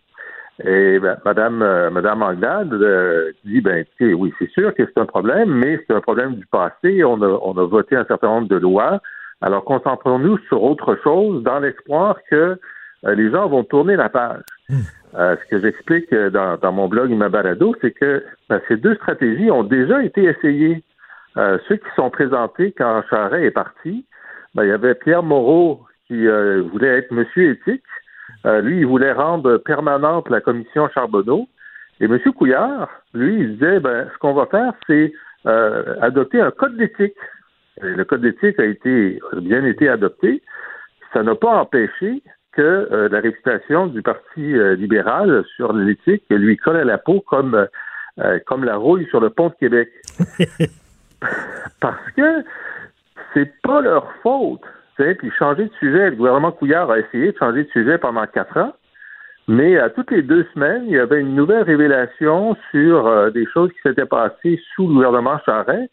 Et 0.65 0.99
ben, 0.99 1.17
Madame, 1.25 1.63
euh, 1.63 1.91
Madame 1.91 2.23
Anglade 2.23 2.73
euh, 2.75 3.33
dit, 3.45 3.61
ben, 3.61 3.85
oui, 4.01 4.33
c'est 4.39 4.51
sûr 4.51 4.75
que 4.75 4.85
c'est 4.85 5.01
un 5.01 5.07
problème, 5.07 5.51
mais 5.51 5.83
c'est 5.87 5.95
un 5.95 6.01
problème 6.01 6.35
du 6.35 6.47
passé. 6.47 7.03
On 7.05 7.21
a, 7.23 7.29
on 7.43 7.57
a 7.57 7.65
voté 7.65 7.97
un 7.97 8.05
certain 8.05 8.29
nombre 8.29 8.49
de 8.49 8.57
lois. 8.57 9.01
Alors 9.41 9.65
concentrons-nous 9.65 10.39
sur 10.49 10.63
autre 10.63 10.99
chose 11.03 11.43
dans 11.43 11.61
l'espoir 11.61 12.17
que 12.31 12.59
euh, 13.07 13.15
les 13.15 13.31
gens 13.31 13.49
vont 13.49 13.65
tourner 13.65 13.97
la 13.97 14.11
page. 14.11 14.43
Hmm. 14.69 14.83
ce 15.15 15.51
que 15.51 15.59
j'explique 15.61 16.15
dans, 16.15 16.57
dans, 16.59 16.73
mon 16.73 16.89
blog 16.89 17.11
ma 17.11 17.29
balado, 17.29 17.75
c'est 17.81 17.93
que 17.93 18.23
ben, 18.49 18.61
ces 18.69 18.77
deux 18.77 18.95
stratégies 18.97 19.51
ont 19.51 19.65
déjà 19.65 20.05
été 20.05 20.25
essayées. 20.25 20.85
ceux 21.35 21.77
qui 21.77 21.89
sont 21.97 22.11
présentés 22.11 22.73
quand 22.77 23.03
Charret 23.09 23.45
est 23.45 23.51
parti, 23.51 24.05
ben, 24.55 24.65
il 24.65 24.69
y 24.69 24.73
avait 24.73 24.95
Pierre 24.95 25.23
Moreau 25.23 25.81
qui 26.07 26.27
voulait 26.27 26.99
être 26.99 27.13
Monsieur 27.13 27.53
éthique, 27.53 27.83
euh, 28.47 28.61
lui, 28.61 28.79
il 28.79 28.87
voulait 28.87 29.13
rendre 29.13 29.59
permanente 29.59 30.29
la 30.31 30.41
commission 30.41 30.89
Charbonneau. 30.93 31.49
Et 32.01 32.05
M. 32.05 32.19
Couillard, 32.37 32.89
lui, 33.13 33.41
il 33.41 33.53
disait, 33.55 33.81
ben, 33.81 34.09
ce 34.13 34.19
qu'on 34.19 34.33
va 34.33 34.47
faire, 34.47 34.73
c'est 34.87 35.13
euh, 35.47 35.97
adopter 36.01 36.41
un 36.41 36.51
code 36.51 36.77
d'éthique. 36.77 37.17
Le 37.83 38.05
code 38.05 38.23
d'éthique 38.23 38.59
a 38.59 38.65
été 38.65 39.21
bien 39.37 39.65
été 39.65 39.89
adopté. 39.89 40.43
Ça 41.13 41.23
n'a 41.23 41.35
pas 41.35 41.61
empêché 41.61 42.23
que 42.53 42.63
euh, 42.63 43.09
la 43.11 43.21
réputation 43.21 43.87
du 43.87 44.03
Parti 44.03 44.55
libéral 44.77 45.45
sur 45.57 45.73
l'éthique 45.73 46.25
lui 46.31 46.57
colle 46.57 46.77
à 46.77 46.85
la 46.85 46.99
peau 46.99 47.21
comme, 47.21 47.67
comme 48.47 48.65
la 48.65 48.77
rouille 48.77 49.07
sur 49.07 49.21
le 49.21 49.31
pont 49.31 49.49
de 49.49 49.55
Québec. 49.55 49.91
Parce 51.81 52.11
que 52.17 52.45
c'est 53.35 53.53
pas 53.63 53.81
leur 53.81 54.11
faute 54.23 54.63
puis 55.15 55.31
changer 55.39 55.65
de 55.65 55.73
sujet. 55.79 56.11
Le 56.11 56.17
gouvernement 56.17 56.53
Couillard 56.53 56.91
a 56.91 56.99
essayé 56.99 57.33
de 57.33 57.39
changer 57.39 57.65
de 57.65 57.71
sujet 57.71 57.99
pendant 57.99 58.27
quatre 58.27 58.57
ans, 58.57 58.75
mais 59.49 59.79
à 59.79 59.91
toutes 59.91 60.11
les 60.11 60.23
deux 60.23 60.47
semaines, 60.55 60.85
il 60.87 60.93
y 60.93 60.99
avait 60.99 61.21
une 61.21 61.35
nouvelle 61.35 61.63
révélation 61.63 62.57
sur 62.71 63.07
euh, 63.07 63.31
des 63.31 63.47
choses 63.47 63.71
qui 63.73 63.81
s'étaient 63.83 64.07
passées 64.07 64.61
sous 64.75 64.87
le 64.87 64.95
gouvernement 64.95 65.39
Charest. 65.45 65.91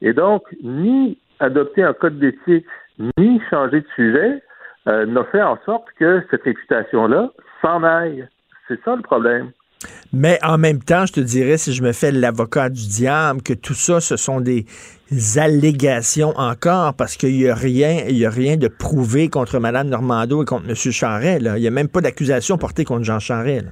Et 0.00 0.12
donc, 0.12 0.42
ni 0.62 1.18
adopter 1.40 1.82
un 1.82 1.92
code 1.92 2.18
d'éthique, 2.18 2.66
ni 3.18 3.40
changer 3.50 3.80
de 3.80 3.86
sujet 3.94 4.42
euh, 4.86 5.06
n'a 5.06 5.24
fait 5.24 5.42
en 5.42 5.58
sorte 5.64 5.86
que 5.98 6.22
cette 6.30 6.42
réputation-là 6.42 7.30
s'en 7.60 7.82
aille. 7.82 8.26
C'est 8.68 8.82
ça 8.84 8.96
le 8.96 9.02
problème. 9.02 9.50
Mais 10.12 10.38
en 10.42 10.58
même 10.58 10.80
temps, 10.80 11.06
je 11.06 11.12
te 11.12 11.20
dirais, 11.20 11.56
si 11.56 11.72
je 11.72 11.82
me 11.82 11.92
fais 11.92 12.12
l'avocat 12.12 12.68
du 12.68 12.86
diable, 12.88 13.42
que 13.42 13.54
tout 13.54 13.74
ça, 13.74 14.00
ce 14.00 14.16
sont 14.16 14.40
des 14.40 14.66
allégations 15.36 16.32
encore, 16.36 16.94
parce 16.96 17.16
qu'il 17.16 17.36
n'y 17.36 17.48
a 17.48 17.54
rien, 17.54 18.04
il 18.08 18.18
y 18.18 18.26
a 18.26 18.30
rien 18.30 18.56
de 18.56 18.68
prouvé 18.68 19.28
contre 19.28 19.58
Mme 19.58 19.88
Normando 19.88 20.42
et 20.42 20.46
contre 20.46 20.68
M. 20.68 20.74
Charret. 20.74 21.38
Il 21.40 21.60
n'y 21.60 21.66
a 21.66 21.70
même 21.70 21.88
pas 21.88 22.00
d'accusation 22.00 22.58
portée 22.58 22.84
contre 22.84 23.04
Jean 23.04 23.18
Charret. 23.18 23.62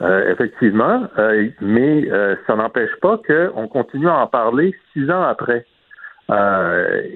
Euh, 0.00 0.32
effectivement, 0.32 1.06
euh, 1.18 1.48
mais 1.60 2.10
euh, 2.10 2.34
ça 2.46 2.56
n'empêche 2.56 2.90
pas 3.00 3.20
qu'on 3.26 3.68
continue 3.68 4.08
à 4.08 4.16
en 4.16 4.26
parler 4.26 4.74
six 4.92 5.08
ans 5.10 5.22
après. 5.22 5.66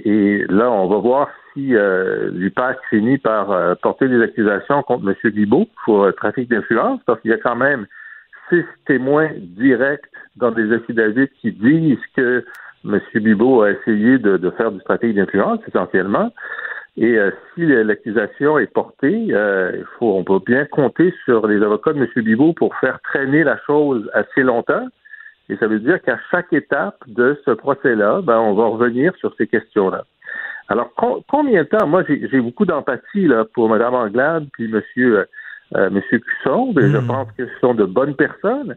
Et 0.05 0.44
là, 0.49 0.71
on 0.71 0.87
va 0.87 0.99
voir 0.99 1.29
si 1.55 1.73
l'UPAC 1.73 2.77
finit 2.90 3.16
par 3.16 3.77
porter 3.79 4.07
des 4.07 4.23
accusations 4.23 4.83
contre 4.83 5.09
M. 5.09 5.33
Guibault 5.33 5.66
pour 5.87 6.14
trafic 6.14 6.51
d'influence, 6.51 7.01
parce 7.07 7.18
qu'il 7.23 7.31
y 7.31 7.35
a 7.35 7.38
quand 7.38 7.57
même 7.57 7.87
six 8.49 8.65
témoins 8.87 9.31
directs 9.37 10.07
dans 10.37 10.51
des 10.51 10.73
affidavits 10.73 11.29
qui 11.41 11.53
disent 11.53 11.99
que 12.17 12.45
M. 12.85 13.01
Bibeau 13.15 13.63
a 13.63 13.73
essayé 13.73 14.19
de, 14.19 14.51
faire 14.51 14.73
du 14.73 14.81
trafic 14.81 15.15
d'influence, 15.15 15.61
essentiellement. 15.67 16.33
Et 16.97 17.17
euh, 17.17 17.31
si 17.55 17.65
l'accusation 17.65 18.59
est 18.59 18.73
portée, 18.73 19.29
euh, 19.31 19.73
il 19.77 19.85
faut, 19.99 20.15
on 20.17 20.25
peut 20.25 20.41
bien 20.45 20.65
compter 20.65 21.15
sur 21.25 21.47
les 21.47 21.63
avocats 21.63 21.93
de 21.93 21.99
M. 21.99 22.09
Bibeau 22.25 22.53
pour 22.53 22.75
faire 22.77 22.99
traîner 23.03 23.45
la 23.45 23.59
chose 23.67 24.11
assez 24.15 24.43
longtemps. 24.43 24.87
Et 25.49 25.57
ça 25.57 25.67
veut 25.67 25.81
dire 25.81 26.03
qu'à 26.03 26.19
chaque 26.31 26.53
étape 26.53 26.99
de 27.07 27.39
ce 27.45 27.53
procès-là, 27.53 28.21
ben, 28.23 28.39
on 28.39 28.55
va 28.55 28.67
revenir 28.67 29.15
sur 29.17 29.35
ces 29.37 29.47
questions-là. 29.47 30.05
Alors, 30.69 30.93
com- 30.95 31.23
combien 31.29 31.63
de 31.63 31.69
temps? 31.69 31.87
Moi, 31.87 32.05
j'ai 32.07 32.41
beaucoup 32.41 32.67
d'empathie 32.67 33.27
là 33.27 33.45
pour 33.55 33.69
Mme 33.69 33.95
Anglade 33.95 34.47
puis 34.53 34.71
M. 34.71 35.25
euh, 35.77 35.91
Monsieur 35.91 36.19
Cusson. 36.19 36.73
et 36.79 36.91
Je 36.91 36.99
pense 36.99 37.29
que 37.33 37.47
ce 37.47 37.59
sont 37.61 37.75
de 37.75 37.85
bonnes 37.85 38.17
personnes. 38.17 38.77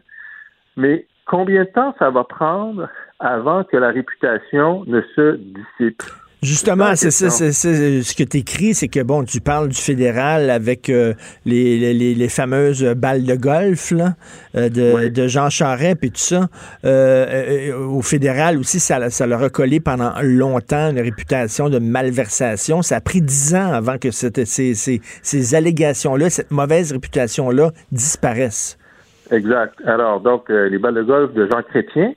Mais 0.76 1.06
combien 1.26 1.64
de 1.64 1.68
temps 1.68 1.94
ça 1.98 2.10
va 2.10 2.24
prendre 2.24 2.88
avant 3.18 3.64
que 3.64 3.76
la 3.76 3.90
réputation 3.90 4.84
ne 4.86 5.00
se 5.14 5.36
dissipe? 5.36 6.02
Justement, 6.42 6.96
c'est 6.96 7.12
ça, 7.12 7.30
c'est 7.30 7.52
c'est- 7.52 8.02
ce 8.02 8.16
que 8.16 8.24
tu 8.24 8.38
écris, 8.38 8.74
c'est 8.74 8.88
que 8.88 9.00
bon, 9.00 9.22
tu 9.22 9.40
parles 9.40 9.68
du 9.68 9.76
fédéral 9.80 10.50
avec 10.50 10.88
euh, 10.90 11.14
les, 11.46 11.94
les- 11.94 12.28
fameuses 12.28 12.82
balles 12.96 13.24
de 13.24 13.36
golf 13.36 13.92
là, 13.92 14.16
euh, 14.56 14.68
de, 14.68 15.06
de 15.08 15.28
Jean 15.28 15.50
Charest 15.50 15.98
puis 16.00 16.10
tout 16.10 16.18
ça. 16.18 16.48
Euh, 16.84 17.70
euh, 17.70 17.76
au 17.86 18.02
fédéral 18.02 18.58
aussi, 18.58 18.80
ça, 18.80 19.08
ça 19.10 19.26
leur 19.28 19.42
a 19.44 19.50
collé 19.50 19.78
pendant 19.78 20.14
longtemps 20.20 20.90
une 20.90 20.98
réputation 21.00 21.68
de 21.68 21.78
malversation. 21.78 22.82
Ça 22.82 22.96
a 22.96 23.00
pris 23.00 23.20
dix 23.22 23.54
ans 23.54 23.72
avant 23.72 23.98
que 23.98 24.10
cette- 24.10 24.44
ces, 24.44 24.74
ces- 24.74 25.00
ces 25.22 25.54
allégations-là, 25.54 26.28
cette 26.28 26.50
mauvaise 26.50 26.90
réputation-là 26.92 27.70
disparaissent. 27.92 28.78
Exact. 29.30 29.74
Alors, 29.86 30.20
donc, 30.20 30.50
euh, 30.50 30.68
les 30.68 30.78
balles 30.78 30.94
de 30.94 31.02
golf 31.02 31.32
de 31.34 31.46
Jean 31.46 31.62
Chrétien, 31.62 32.12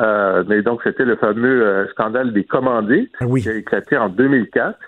euh, 0.00 0.44
mais 0.46 0.62
donc 0.62 0.80
c'était 0.84 1.04
le 1.04 1.16
fameux 1.16 1.66
euh, 1.66 1.88
scandale 1.88 2.32
des 2.32 2.44
commandites 2.44 3.12
qui 3.18 3.48
a 3.48 3.54
éclaté 3.54 3.96
en 3.96 4.08
2004. 4.08 4.78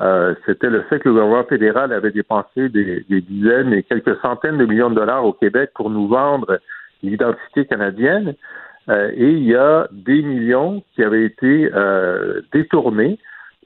Euh, 0.00 0.34
c'était 0.46 0.70
le 0.70 0.82
fait 0.82 0.98
que 0.98 1.08
le 1.08 1.14
gouvernement 1.14 1.44
fédéral 1.44 1.92
avait 1.92 2.10
dépensé 2.10 2.68
des, 2.68 3.04
des 3.08 3.20
dizaines 3.20 3.72
et 3.72 3.82
quelques 3.82 4.16
centaines 4.20 4.58
de 4.58 4.64
millions 4.64 4.90
de 4.90 4.94
dollars 4.94 5.24
au 5.24 5.32
Québec 5.32 5.70
pour 5.74 5.90
nous 5.90 6.08
vendre 6.08 6.58
l'identité 7.02 7.66
canadienne. 7.66 8.34
Euh, 8.88 9.10
et 9.14 9.30
il 9.30 9.44
y 9.44 9.54
a 9.54 9.88
des 9.92 10.22
millions 10.22 10.82
qui 10.94 11.04
avaient 11.04 11.24
été 11.24 11.70
euh, 11.74 12.40
détournés 12.52 13.18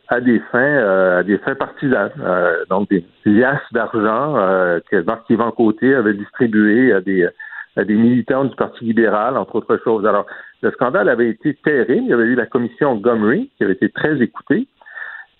à 0.09 0.21
des 0.21 0.41
fins 0.53 0.59
euh, 0.59 1.21
à 1.21 1.23
des 1.23 1.39
fins 1.39 1.55
partisanes. 1.55 2.11
Euh, 2.21 2.65
donc 2.69 2.89
des 2.91 3.05
liasses 3.25 3.73
d'argent 3.73 4.37
euh, 4.37 4.81
que 4.91 5.03
Marc-Yvan 5.03 5.53
Côté 5.53 5.95
avait 5.95 6.15
distribué 6.15 6.93
à 6.93 7.01
des 7.01 7.29
à 7.77 7.85
des 7.85 7.95
militants 7.95 8.45
du 8.45 8.55
Parti 8.55 8.85
libéral, 8.85 9.37
entre 9.37 9.57
autres 9.57 9.79
choses. 9.83 10.07
Alors, 10.07 10.27
le 10.65 10.73
scandale 10.73 11.09
avait 11.09 11.29
été 11.29 11.55
terrible. 11.63 12.05
Il 12.05 12.09
y 12.09 12.13
avait 12.13 12.25
eu 12.25 12.35
la 12.35 12.47
commission 12.47 12.97
Gomery, 12.97 13.51
qui 13.57 13.65
avait 13.65 13.75
été 13.75 13.91
très 13.91 14.21
écoutée. 14.21 14.67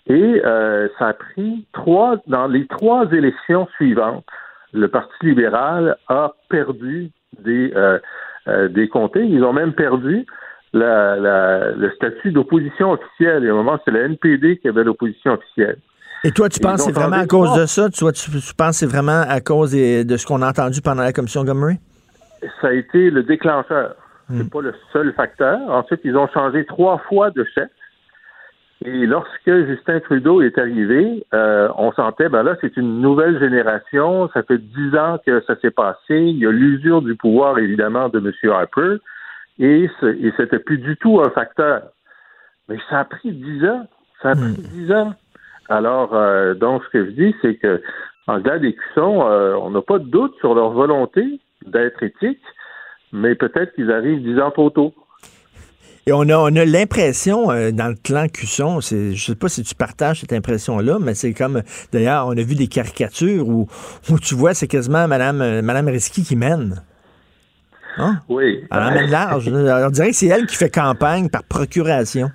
Et 0.07 0.41
euh, 0.45 0.87
ça 0.99 1.07
a 1.07 1.13
pris 1.13 1.65
trois, 1.73 2.17
dans 2.27 2.47
les 2.47 2.67
trois 2.67 3.11
élections 3.11 3.67
suivantes, 3.75 4.25
le 4.71 4.87
Parti 4.87 5.13
libéral 5.23 5.97
a 6.07 6.33
perdu 6.49 7.09
des, 7.39 7.73
euh, 7.75 7.97
euh, 8.47 8.67
des 8.67 8.87
comtés. 8.87 9.25
Ils 9.25 9.43
ont 9.43 9.53
même 9.53 9.73
perdu 9.73 10.25
la, 10.73 11.15
la, 11.15 11.71
le 11.71 11.89
statut 11.91 12.31
d'opposition 12.31 12.91
officielle. 12.91 13.45
Et 13.45 13.49
à 13.49 13.51
un 13.51 13.55
moment, 13.55 13.79
c'est 13.83 13.91
le 13.91 14.03
NPD 14.03 14.57
qui 14.57 14.67
avait 14.67 14.83
l'opposition 14.83 15.33
officielle. 15.33 15.77
Et 16.23 16.31
toi, 16.31 16.49
tu 16.49 16.59
penses 16.59 16.83
c'est 16.83 16.91
vraiment 16.91 17.17
à 17.17 17.25
cause 17.25 17.53
de 17.59 17.65
ça? 17.65 17.89
Tu, 17.89 18.03
vois, 18.03 18.11
tu, 18.11 18.29
tu 18.29 18.53
penses 18.55 18.71
que 18.71 18.75
c'est 18.75 18.91
vraiment 18.91 19.23
à 19.27 19.41
cause 19.41 19.71
de 19.71 20.17
ce 20.17 20.25
qu'on 20.25 20.41
a 20.41 20.49
entendu 20.49 20.81
pendant 20.81 21.03
la 21.03 21.13
commission 21.13 21.43
Gomery? 21.43 21.77
ça 22.61 22.67
a 22.67 22.73
été 22.73 23.09
le 23.09 23.23
déclencheur. 23.23 23.95
C'est 24.29 24.49
pas 24.49 24.61
le 24.61 24.73
seul 24.91 25.13
facteur. 25.13 25.59
Ensuite, 25.69 26.01
ils 26.03 26.17
ont 26.17 26.27
changé 26.27 26.65
trois 26.65 26.97
fois 26.99 27.29
de 27.31 27.43
chef. 27.53 27.69
Et 28.83 29.05
lorsque 29.05 29.65
Justin 29.67 29.99
Trudeau 29.99 30.41
est 30.41 30.57
arrivé, 30.57 31.25
euh, 31.33 31.69
on 31.77 31.91
sentait, 31.93 32.27
ben 32.27 32.43
là, 32.43 32.55
c'est 32.59 32.75
une 32.75 33.01
nouvelle 33.01 33.39
génération. 33.39 34.29
Ça 34.33 34.43
fait 34.43 34.57
dix 34.57 34.95
ans 34.95 35.17
que 35.25 35.41
ça 35.41 35.55
s'est 35.61 35.71
passé. 35.71 36.17
Il 36.17 36.37
y 36.37 36.45
a 36.45 36.51
l'usure 36.51 37.01
du 37.01 37.15
pouvoir, 37.15 37.57
évidemment, 37.59 38.09
de 38.09 38.19
M. 38.19 38.51
Harper. 38.51 38.97
Et, 39.59 39.89
c'était 40.37 40.59
plus 40.59 40.79
du 40.79 40.97
tout 40.97 41.21
un 41.21 41.29
facteur. 41.29 41.83
Mais 42.67 42.77
ça 42.89 42.99
a 42.99 43.05
pris 43.05 43.31
dix 43.31 43.65
ans. 43.65 43.87
Ça 44.21 44.29
a 44.31 44.35
pris 44.35 44.53
dix 44.53 44.91
ans. 44.91 45.13
Alors, 45.69 46.13
euh, 46.13 46.53
donc, 46.53 46.83
ce 46.83 46.89
que 46.89 47.05
je 47.05 47.11
dis, 47.11 47.35
c'est 47.41 47.55
que 47.55 47.81
en 48.27 48.39
gars 48.39 48.59
des 48.59 48.75
euh, 48.97 49.55
on 49.61 49.69
n'a 49.69 49.81
pas 49.81 49.99
de 49.99 50.05
doute 50.05 50.35
sur 50.39 50.55
leur 50.55 50.71
volonté 50.71 51.39
d'être 51.65 52.01
éthique, 52.03 52.41
mais 53.11 53.35
peut-être 53.35 53.73
qu'ils 53.75 53.91
arrivent 53.91 54.21
dix 54.23 54.39
ans 54.39 54.51
trop 54.51 54.69
tôt. 54.69 54.93
Et 56.07 56.13
on 56.13 56.21
a, 56.29 56.37
on 56.37 56.55
a 56.55 56.65
l'impression 56.65 57.49
euh, 57.49 57.71
dans 57.71 57.87
le 57.87 57.95
clan 57.95 58.27
Cusson, 58.27 58.79
c'est, 58.79 59.13
je 59.13 59.25
sais 59.25 59.35
pas 59.35 59.47
si 59.47 59.63
tu 59.63 59.73
partages 59.73 60.19
cette 60.21 60.33
impression-là, 60.33 60.99
mais 61.01 61.15
c'est 61.15 61.33
comme, 61.33 61.63
d'ailleurs, 61.91 62.27
on 62.27 62.31
a 62.37 62.43
vu 62.43 62.53
des 62.53 62.67
caricatures 62.67 63.47
où, 63.47 63.67
où 64.11 64.19
tu 64.19 64.35
vois, 64.35 64.53
c'est 64.53 64.67
quasiment 64.67 65.07
Madame, 65.07 65.41
euh, 65.41 65.61
Madame 65.63 65.87
Risky 65.87 66.23
qui 66.23 66.35
mène. 66.35 66.83
Hein? 67.97 68.17
Oui. 68.29 68.63
Elle 68.71 68.83
emmène 68.83 69.09
large. 69.09 69.47
On 69.47 69.89
dirait 69.89 70.09
que 70.09 70.15
c'est 70.15 70.27
elle 70.27 70.45
qui 70.45 70.55
fait 70.57 70.69
campagne 70.69 71.29
par 71.29 71.43
procuration. 71.43 72.29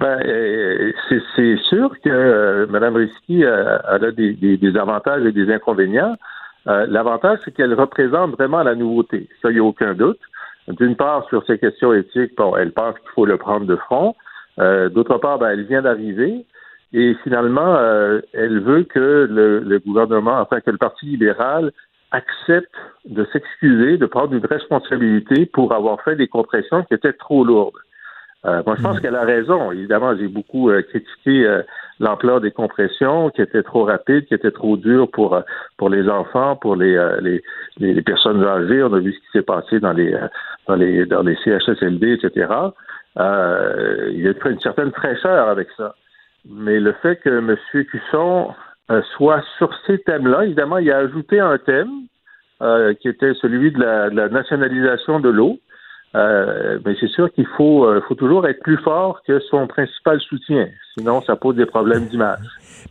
Ben, 0.00 0.18
euh, 0.24 0.92
c'est, 1.08 1.20
c'est 1.34 1.56
sûr 1.68 1.90
que 2.02 2.08
euh, 2.08 2.66
Mme 2.68 2.96
Risky 2.96 3.42
elle 3.42 4.04
a 4.04 4.10
des, 4.12 4.32
des- 4.34 4.56
des 4.56 4.76
avantages 4.78 5.24
et 5.24 5.32
des 5.32 5.52
inconvénients. 5.52 6.16
Euh, 6.66 6.86
l'avantage, 6.88 7.38
c'est 7.44 7.52
qu'elle 7.52 7.74
représente 7.74 8.32
vraiment 8.32 8.62
la 8.62 8.74
nouveauté. 8.74 9.28
Ça, 9.40 9.50
il 9.50 9.54
n'y 9.54 9.60
a 9.60 9.64
aucun 9.64 9.94
doute. 9.94 10.20
D'une 10.68 10.96
part, 10.96 11.26
sur 11.28 11.44
ces 11.46 11.58
questions 11.58 11.94
éthiques, 11.94 12.36
bon, 12.36 12.56
elle 12.56 12.72
pense 12.72 12.98
qu'il 12.98 13.10
faut 13.14 13.26
le 13.26 13.38
prendre 13.38 13.66
de 13.66 13.76
front. 13.76 14.14
Euh, 14.58 14.88
d'autre 14.88 15.18
part, 15.18 15.38
ben, 15.38 15.50
elle 15.50 15.64
vient 15.64 15.82
d'arriver. 15.82 16.44
Et 16.92 17.14
finalement, 17.22 17.76
euh, 17.76 18.20
elle 18.32 18.60
veut 18.60 18.82
que 18.84 19.26
le, 19.30 19.60
le 19.60 19.78
gouvernement, 19.78 20.40
enfin 20.40 20.60
que 20.60 20.70
le 20.70 20.78
Parti 20.78 21.06
libéral 21.06 21.72
accepte 22.10 22.74
de 23.04 23.26
s'excuser, 23.32 23.98
de 23.98 24.06
prendre 24.06 24.34
une 24.34 24.46
responsabilité 24.46 25.46
pour 25.46 25.72
avoir 25.72 26.00
fait 26.02 26.16
des 26.16 26.28
compressions 26.28 26.82
qui 26.84 26.94
étaient 26.94 27.12
trop 27.12 27.44
lourdes. 27.44 27.78
Euh, 28.46 28.62
moi, 28.64 28.76
je 28.76 28.82
pense 28.82 29.00
qu'elle 29.00 29.16
a 29.16 29.24
raison. 29.24 29.72
Évidemment, 29.72 30.16
j'ai 30.16 30.28
beaucoup 30.28 30.70
euh, 30.70 30.82
critiqué 30.82 31.44
euh, 31.44 31.62
l'ampleur 31.98 32.40
des 32.40 32.52
compressions, 32.52 33.30
qui 33.30 33.42
étaient 33.42 33.64
trop 33.64 33.84
rapides, 33.84 34.26
qui 34.26 34.34
étaient 34.34 34.52
trop 34.52 34.76
dures 34.76 35.10
pour 35.10 35.34
euh, 35.34 35.40
pour 35.76 35.90
les 35.90 36.08
enfants, 36.08 36.54
pour 36.54 36.76
les, 36.76 36.94
euh, 36.94 37.20
les, 37.20 37.42
les 37.78 37.94
les 37.94 38.02
personnes 38.02 38.44
âgées. 38.44 38.82
On 38.82 38.92
a 38.92 39.00
vu 39.00 39.12
ce 39.12 39.18
qui 39.18 39.30
s'est 39.32 39.42
passé 39.42 39.80
dans 39.80 39.92
les 39.92 40.16
dans 40.68 40.76
les 40.76 41.04
dans 41.06 41.22
les 41.22 41.36
CHSLD, 41.44 42.12
etc. 42.12 42.46
Euh, 43.18 44.10
il 44.12 44.20
y 44.20 44.28
a 44.28 44.48
une 44.48 44.60
certaine 44.60 44.92
fraîcheur 44.92 45.48
avec 45.48 45.68
ça. 45.76 45.94
Mais 46.48 46.78
le 46.78 46.92
fait 47.02 47.16
que 47.16 47.30
M. 47.30 47.56
Cusson 47.72 48.54
euh, 48.90 49.02
soit 49.16 49.42
sur 49.58 49.70
ces 49.86 49.98
thèmes-là, 49.98 50.44
évidemment, 50.44 50.78
il 50.78 50.90
a 50.90 50.98
ajouté 50.98 51.40
un 51.40 51.58
thème 51.58 51.90
euh, 52.62 52.94
qui 52.94 53.08
était 53.08 53.34
celui 53.34 53.72
de 53.72 53.80
la, 53.80 54.10
de 54.10 54.16
la 54.16 54.28
nationalisation 54.28 55.20
de 55.20 55.28
l'eau. 55.28 55.58
Euh, 56.16 56.78
mais 56.86 56.94
c'est 56.98 57.08
sûr 57.10 57.30
qu'il 57.32 57.46
faut, 57.56 57.84
euh, 57.84 58.00
faut 58.08 58.14
toujours 58.14 58.46
être 58.48 58.60
plus 58.62 58.78
fort 58.78 59.20
que 59.26 59.38
son 59.50 59.66
principal 59.66 60.18
soutien. 60.22 60.66
Sinon, 60.96 61.20
ça 61.20 61.36
pose 61.36 61.54
des 61.56 61.66
problèmes 61.66 62.06
d'image. 62.06 62.38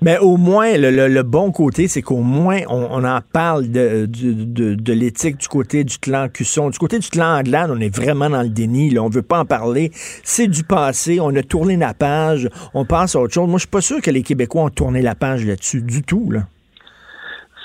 Mais 0.04 0.20
au 0.20 0.38
moins, 0.38 0.78
le, 0.78 0.92
le- 0.92 1.08
le 1.08 1.24
bon 1.24 1.52
côté, 1.52 1.88
c'est 1.88 2.04
qu'au 2.04 2.22
moins, 2.22 2.60
on, 2.70 2.88
on 2.92 3.04
en 3.04 3.20
parle 3.34 3.72
de, 3.72 4.06
de, 4.06 4.76
de 4.76 4.94
l'éthique 4.94 5.38
du 5.38 5.48
côté 5.48 5.84
du 5.84 5.98
clan 5.98 6.28
Cusson. 6.30 6.70
Du 6.70 6.78
côté 6.78 7.00
du 7.00 7.10
clan 7.10 7.40
Anglade, 7.40 7.72
on 7.74 7.80
est 7.80 7.94
vraiment 7.94 8.30
dans 8.30 8.44
le 8.44 8.50
déni. 8.50 8.92
Là. 8.92 9.02
On 9.02 9.10
veut 9.10 9.24
pas 9.24 9.40
en 9.40 9.46
parler. 9.46 9.90
C'est 9.94 10.48
du 10.48 10.64
passé. 10.64 11.20
On 11.20 11.36
a 11.36 11.42
tourné 11.42 11.76
la 11.76 11.96
page. 11.96 12.48
On 12.76 12.86
passe 12.86 13.16
à 13.16 13.20
autre 13.20 13.34
chose. 13.34 13.48
Moi, 13.48 13.56
je 13.58 13.62
suis 13.62 13.68
pas 13.72 13.82
sûr 13.82 14.00
que 14.00 14.12
les 14.12 14.22
Québécois 14.22 14.62
ont 14.66 14.70
tourné 14.70 15.02
la 15.02 15.16
page 15.16 15.44
là-dessus 15.44 15.82
du 15.82 16.04
tout. 16.04 16.30
Là. 16.32 16.42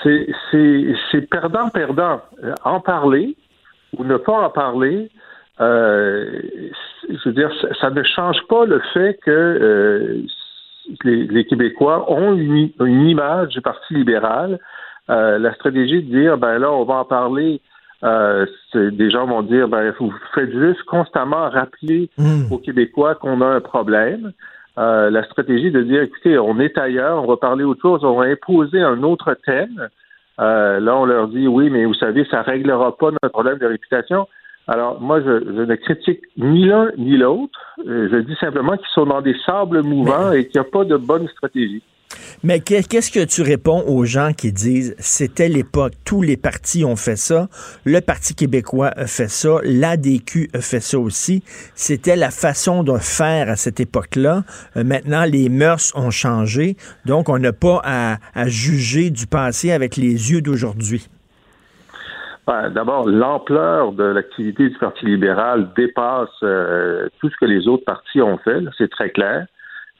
C'est, 0.01 0.25
c'est, 0.49 0.95
c'est 1.11 1.29
perdant-perdant. 1.29 2.21
Euh, 2.43 2.55
En 2.65 2.79
parler 2.81 3.37
ou 3.95 4.03
ne 4.03 4.17
pas 4.17 4.33
en 4.47 4.49
parler, 4.49 5.11
euh, 5.61 6.41
je 7.09 7.29
veux 7.29 7.33
dire, 7.33 7.51
ça, 7.61 7.67
ça 7.79 7.89
ne 7.89 8.03
change 8.03 8.37
pas 8.47 8.65
le 8.65 8.81
fait 8.93 9.19
que 9.23 9.31
euh, 9.31 10.21
les, 11.03 11.27
les 11.27 11.45
Québécois 11.45 12.11
ont 12.11 12.33
une, 12.33 12.69
une 12.79 13.07
image 13.07 13.49
du 13.49 13.61
Parti 13.61 13.93
libéral. 13.93 14.59
Euh, 15.09 15.37
la 15.37 15.53
stratégie 15.53 16.01
de 16.01 16.09
dire, 16.09 16.37
ben 16.37 16.59
là, 16.59 16.71
on 16.71 16.85
va 16.85 16.95
en 16.95 17.05
parler 17.05 17.61
euh, 18.03 18.45
des 18.73 19.09
gens 19.09 19.25
vont 19.25 19.43
dire, 19.43 19.67
ben, 19.69 19.93
vous 19.97 20.13
faites 20.35 20.51
juste 20.51 20.83
constamment 20.83 21.49
rappeler 21.49 22.09
aux 22.51 22.57
Québécois 22.57 23.15
qu'on 23.15 23.41
a 23.41 23.45
un 23.45 23.61
problème. 23.61 24.33
Euh, 24.77 25.09
la 25.09 25.23
stratégie 25.23 25.71
de 25.71 25.81
dire, 25.83 26.01
écoutez, 26.01 26.37
on 26.37 26.59
est 26.59 26.77
ailleurs, 26.77 27.23
on 27.23 27.27
va 27.27 27.37
parler 27.37 27.63
autre 27.63 27.81
chose, 27.81 28.03
on 28.03 28.17
va 28.17 28.25
imposer 28.25 28.81
un 28.81 29.03
autre 29.03 29.37
thème. 29.45 29.87
Euh, 30.41 30.79
là, 30.79 30.97
on 30.97 31.05
leur 31.05 31.27
dit, 31.27 31.47
oui, 31.47 31.69
mais 31.69 31.85
vous 31.85 31.93
savez, 31.93 32.25
ça 32.29 32.41
réglera 32.41 32.97
pas 32.97 33.11
notre 33.11 33.29
problème 33.29 33.59
de 33.59 33.67
réputation. 33.67 34.27
Alors, 34.67 35.01
moi, 35.01 35.19
je, 35.21 35.43
je 35.45 35.61
ne 35.61 35.75
critique 35.75 36.21
ni 36.37 36.65
l'un 36.65 36.89
ni 36.97 37.17
l'autre. 37.17 37.59
Euh, 37.87 38.07
Je 38.11 38.17
dis 38.19 38.35
simplement 38.39 38.77
qu'ils 38.77 38.87
sont 38.93 39.05
dans 39.05 39.21
des 39.21 39.35
sables 39.45 39.81
mouvants 39.83 40.31
et 40.31 40.47
qu'il 40.47 40.61
n'y 40.61 40.65
a 40.67 40.69
pas 40.69 40.85
de 40.85 40.95
bonne 40.95 41.27
stratégie. 41.27 41.83
Mais 42.43 42.59
qu'est- 42.59 42.87
qu'est-ce 42.87 43.11
que 43.11 43.25
tu 43.25 43.41
réponds 43.41 43.83
aux 43.87 44.05
gens 44.05 44.31
qui 44.37 44.51
disent 44.53 44.95
c'était 44.99 45.49
l'époque, 45.49 45.93
tous 46.05 46.21
les 46.21 46.37
partis 46.37 46.85
ont 46.85 46.95
fait 46.95 47.15
ça, 47.15 47.49
le 47.85 48.01
Parti 48.01 48.35
québécois 48.35 48.91
a 48.95 49.07
fait 49.07 49.29
ça, 49.29 49.57
l'ADQ 49.63 50.49
a 50.53 50.61
fait 50.61 50.79
ça 50.79 50.99
aussi. 50.99 51.43
C'était 51.73 52.15
la 52.15 52.29
façon 52.29 52.83
de 52.83 52.97
faire 52.99 53.49
à 53.49 53.55
cette 53.55 53.79
époque-là. 53.79 54.43
Euh, 54.77 54.83
maintenant, 54.83 55.23
les 55.25 55.49
mœurs 55.49 55.91
ont 55.95 56.11
changé, 56.11 56.77
donc 57.05 57.29
on 57.29 57.39
n'a 57.39 57.51
pas 57.53 57.81
à, 57.83 58.17
à 58.35 58.47
juger 58.47 59.09
du 59.09 59.25
passé 59.25 59.71
avec 59.71 59.97
les 59.97 60.31
yeux 60.31 60.41
d'aujourd'hui. 60.41 61.07
Ben, 62.45 62.69
D'abord, 62.69 63.07
l'ampleur 63.07 63.93
de 63.93 64.03
l'activité 64.03 64.69
du 64.69 64.77
Parti 64.77 65.05
libéral 65.05 65.69
dépasse 65.75 66.29
euh, 66.43 67.07
tout 67.19 67.29
ce 67.29 67.35
que 67.37 67.45
les 67.45 67.67
autres 67.67 67.85
partis 67.85 68.21
ont 68.21 68.37
fait, 68.37 68.59
c'est 68.77 68.89
très 68.89 69.09
clair. 69.09 69.45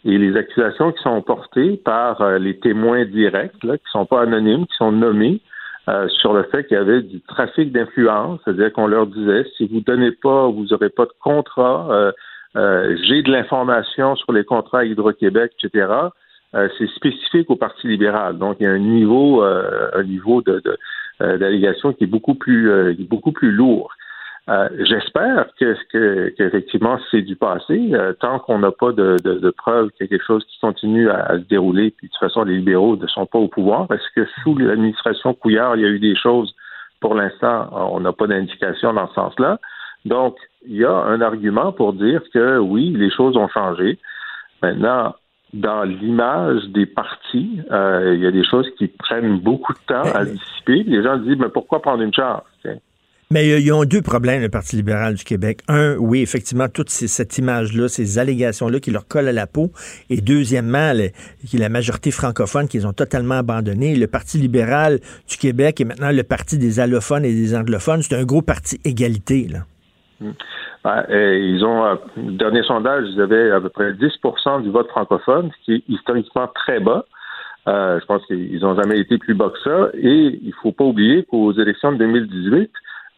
Et 0.06 0.18
les 0.18 0.36
accusations 0.36 0.92
qui 0.92 1.02
sont 1.02 1.22
portées 1.22 1.78
par 1.78 2.22
euh, 2.22 2.38
les 2.38 2.60
témoins 2.60 3.06
directs, 3.06 3.64
là, 3.64 3.78
qui 3.78 3.90
sont 3.92 4.06
pas 4.06 4.22
anonymes, 4.22 4.66
qui 4.68 4.76
sont 4.76 4.92
nommés, 4.92 5.40
euh, 5.90 6.08
sur 6.08 6.32
le 6.32 6.44
fait 6.44 6.64
qu'il 6.64 6.78
y 6.78 6.80
avait 6.80 7.02
du 7.02 7.20
trafic 7.22 7.74
d'influence, 7.74 8.40
c'est-à-dire 8.44 8.72
qu'on 8.72 8.88
leur 8.88 9.06
disait 9.06 9.46
si 9.58 9.68
vous 9.68 9.82
donnez 9.82 10.12
pas, 10.12 10.48
vous 10.48 10.68
n'aurez 10.72 10.90
pas 10.90 11.04
de 11.04 11.12
contrat, 11.22 11.88
euh, 11.92 12.12
euh, 12.56 12.96
j'ai 13.04 13.22
de 13.22 13.30
l'information 13.30 14.16
sur 14.16 14.32
les 14.32 14.46
contrats 14.46 14.80
à 14.80 14.84
Hydro-Québec, 14.86 15.52
etc. 15.62 15.88
C'est 16.78 16.88
spécifique 16.92 17.50
au 17.50 17.56
Parti 17.56 17.88
libéral. 17.88 18.38
Donc, 18.38 18.58
il 18.60 18.64
y 18.64 18.68
a 18.68 18.70
un 18.70 18.78
niveau, 18.78 19.42
un 19.42 20.04
niveau 20.04 20.44
de, 20.44 20.62
de, 20.64 20.78
euh, 21.22 21.38
d'allégation 21.38 21.94
qui 21.94 22.06
est 22.06 22.08
beaucoup 22.08 22.36
plus, 22.36 22.70
euh, 22.70 22.94
beaucoup 23.10 23.32
plus 23.32 23.52
lourd. 23.52 23.92
Euh, 24.50 24.68
J'espère 24.80 25.48
que, 25.58 25.76
c'est 27.12 27.22
du 27.22 27.36
passé. 27.36 27.92
Euh, 27.94 28.12
tant 28.14 28.40
qu'on 28.40 28.60
n'a 28.60 28.72
pas 28.72 28.92
de, 28.92 29.18
de, 29.24 29.36
de 29.36 29.50
preuves 29.52 29.90
qu'il 29.92 30.06
y 30.06 30.08
a 30.08 30.10
quelque 30.10 30.26
chose 30.26 30.44
qui 30.46 30.60
continue 30.60 31.10
à, 31.10 31.24
à 31.24 31.38
se 31.38 31.44
dérouler, 31.44 31.92
puis 31.92 32.08
de 32.08 32.12
toute 32.12 32.20
façon 32.20 32.44
les 32.44 32.58
libéraux 32.58 32.98
ne 32.98 33.08
sont 33.08 33.26
pas 33.26 33.40
au 33.40 33.48
pouvoir, 33.48 33.88
parce 33.88 34.08
que 34.10 34.26
sous 34.44 34.58
l'administration 34.58 35.34
Couillard, 35.34 35.78
il 35.78 35.84
y 35.84 35.86
a 35.86 35.90
eu 35.90 36.00
des 36.00 36.16
choses? 36.16 36.54
Pour 37.00 37.16
l'instant, 37.16 37.70
on 37.72 38.00
n'a 38.00 38.14
pas 38.14 38.28
d'indication 38.28 38.94
dans 38.94 39.08
ce 39.10 39.14
sens-là. 39.14 39.60
Donc, 40.06 40.38
il 40.66 40.76
y 40.76 40.86
a 40.86 40.94
un 40.94 41.22
argument 41.22 41.72
pour 41.74 41.94
dire 41.94 42.22
que 42.34 42.58
oui, 42.58 42.94
les 42.96 43.12
choses 43.12 43.36
ont 43.38 43.50
changé. 43.50 44.00
Maintenant, 44.62 45.14
dans 45.54 45.84
l'image 45.84 46.64
des 46.74 46.86
partis, 46.86 47.60
euh, 47.72 48.14
il 48.16 48.22
y 48.24 48.28
a 48.28 48.32
des 48.32 48.44
choses 48.44 48.68
qui 48.78 48.88
prennent 48.88 49.40
beaucoup 49.40 49.74
de 49.74 49.80
temps 49.88 50.02
à 50.14 50.26
dissiper. 50.26 50.84
Les 50.88 51.04
gens 51.04 51.18
disent, 51.18 51.38
mais 51.38 51.50
pourquoi 51.54 51.82
prendre 51.82 52.02
une? 52.02 52.12
Tiens. 52.12 52.42
Mais 53.32 53.52
euh, 53.52 53.60
ils 53.60 53.72
ont 53.72 53.84
deux 53.84 54.02
problèmes, 54.04 54.42
le 54.44 54.50
Parti 54.50 54.76
libéral 54.76 55.16
du 55.16 55.24
Québec. 55.24 55.62
Un, 55.68 55.96
oui, 55.98 56.22
effectivement, 56.22 56.68
toute 56.70 56.90
ces- 56.90 57.08
cette 57.08 57.36
image-là, 57.40 57.88
ces 57.88 58.20
allégations-là 58.20 58.80
qui 58.80 58.92
leur 58.92 59.08
collent 59.08 59.28
à 59.28 59.32
la 59.32 59.48
peau. 59.48 59.72
Et 60.12 60.22
deuxièmement, 60.22 60.92
le- 60.94 61.10
la 61.58 61.70
majorité 61.70 62.12
francophone 62.12 62.68
qu'ils 62.68 62.86
ont 62.86 62.94
totalement 62.94 63.36
abandonné. 63.40 63.96
Le 63.96 64.06
Parti 64.08 64.38
libéral 64.38 65.00
du 65.28 65.38
Québec 65.38 65.82
est 65.82 65.86
maintenant 65.86 66.12
le 66.12 66.24
parti 66.24 66.60
des 66.60 66.80
allophones 66.80 67.26
et 67.26 67.34
des 67.34 67.56
anglophones. 67.56 68.02
C'est 68.04 68.16
un 68.16 68.24
gros 68.26 68.42
parti 68.44 68.80
égalité, 68.86 69.48
là. 69.52 69.60
Euh, 70.22 70.32
ils 70.86 71.64
ont, 71.64 71.86
euh, 71.86 71.96
le 72.18 72.32
dernier 72.34 72.64
sondage, 72.64 73.06
ils 73.10 73.22
avaient 73.22 73.52
à 73.52 73.62
peu 73.62 73.70
près 73.70 73.94
10% 73.94 74.64
du 74.64 74.70
vote 74.70 74.90
francophone, 74.90 75.50
ce 75.60 75.66
qui 75.66 75.74
est 75.76 75.84
historiquement 75.88 76.48
très 76.54 76.80
bas. 76.80 77.06
Euh, 77.68 78.00
je 78.02 78.06
pense 78.06 78.26
qu'ils 78.26 78.60
n'ont 78.60 78.76
jamais 78.76 79.00
été 79.00 79.18
plus 79.18 79.34
bas 79.34 79.50
que 79.50 79.60
ça. 79.60 79.90
Et 79.98 80.40
il 80.44 80.54
faut 80.62 80.74
pas 80.74 80.84
oublier 80.84 81.24
qu'aux 81.24 81.54
élections 81.54 81.94
de 81.94 81.98
2018, 81.98 82.70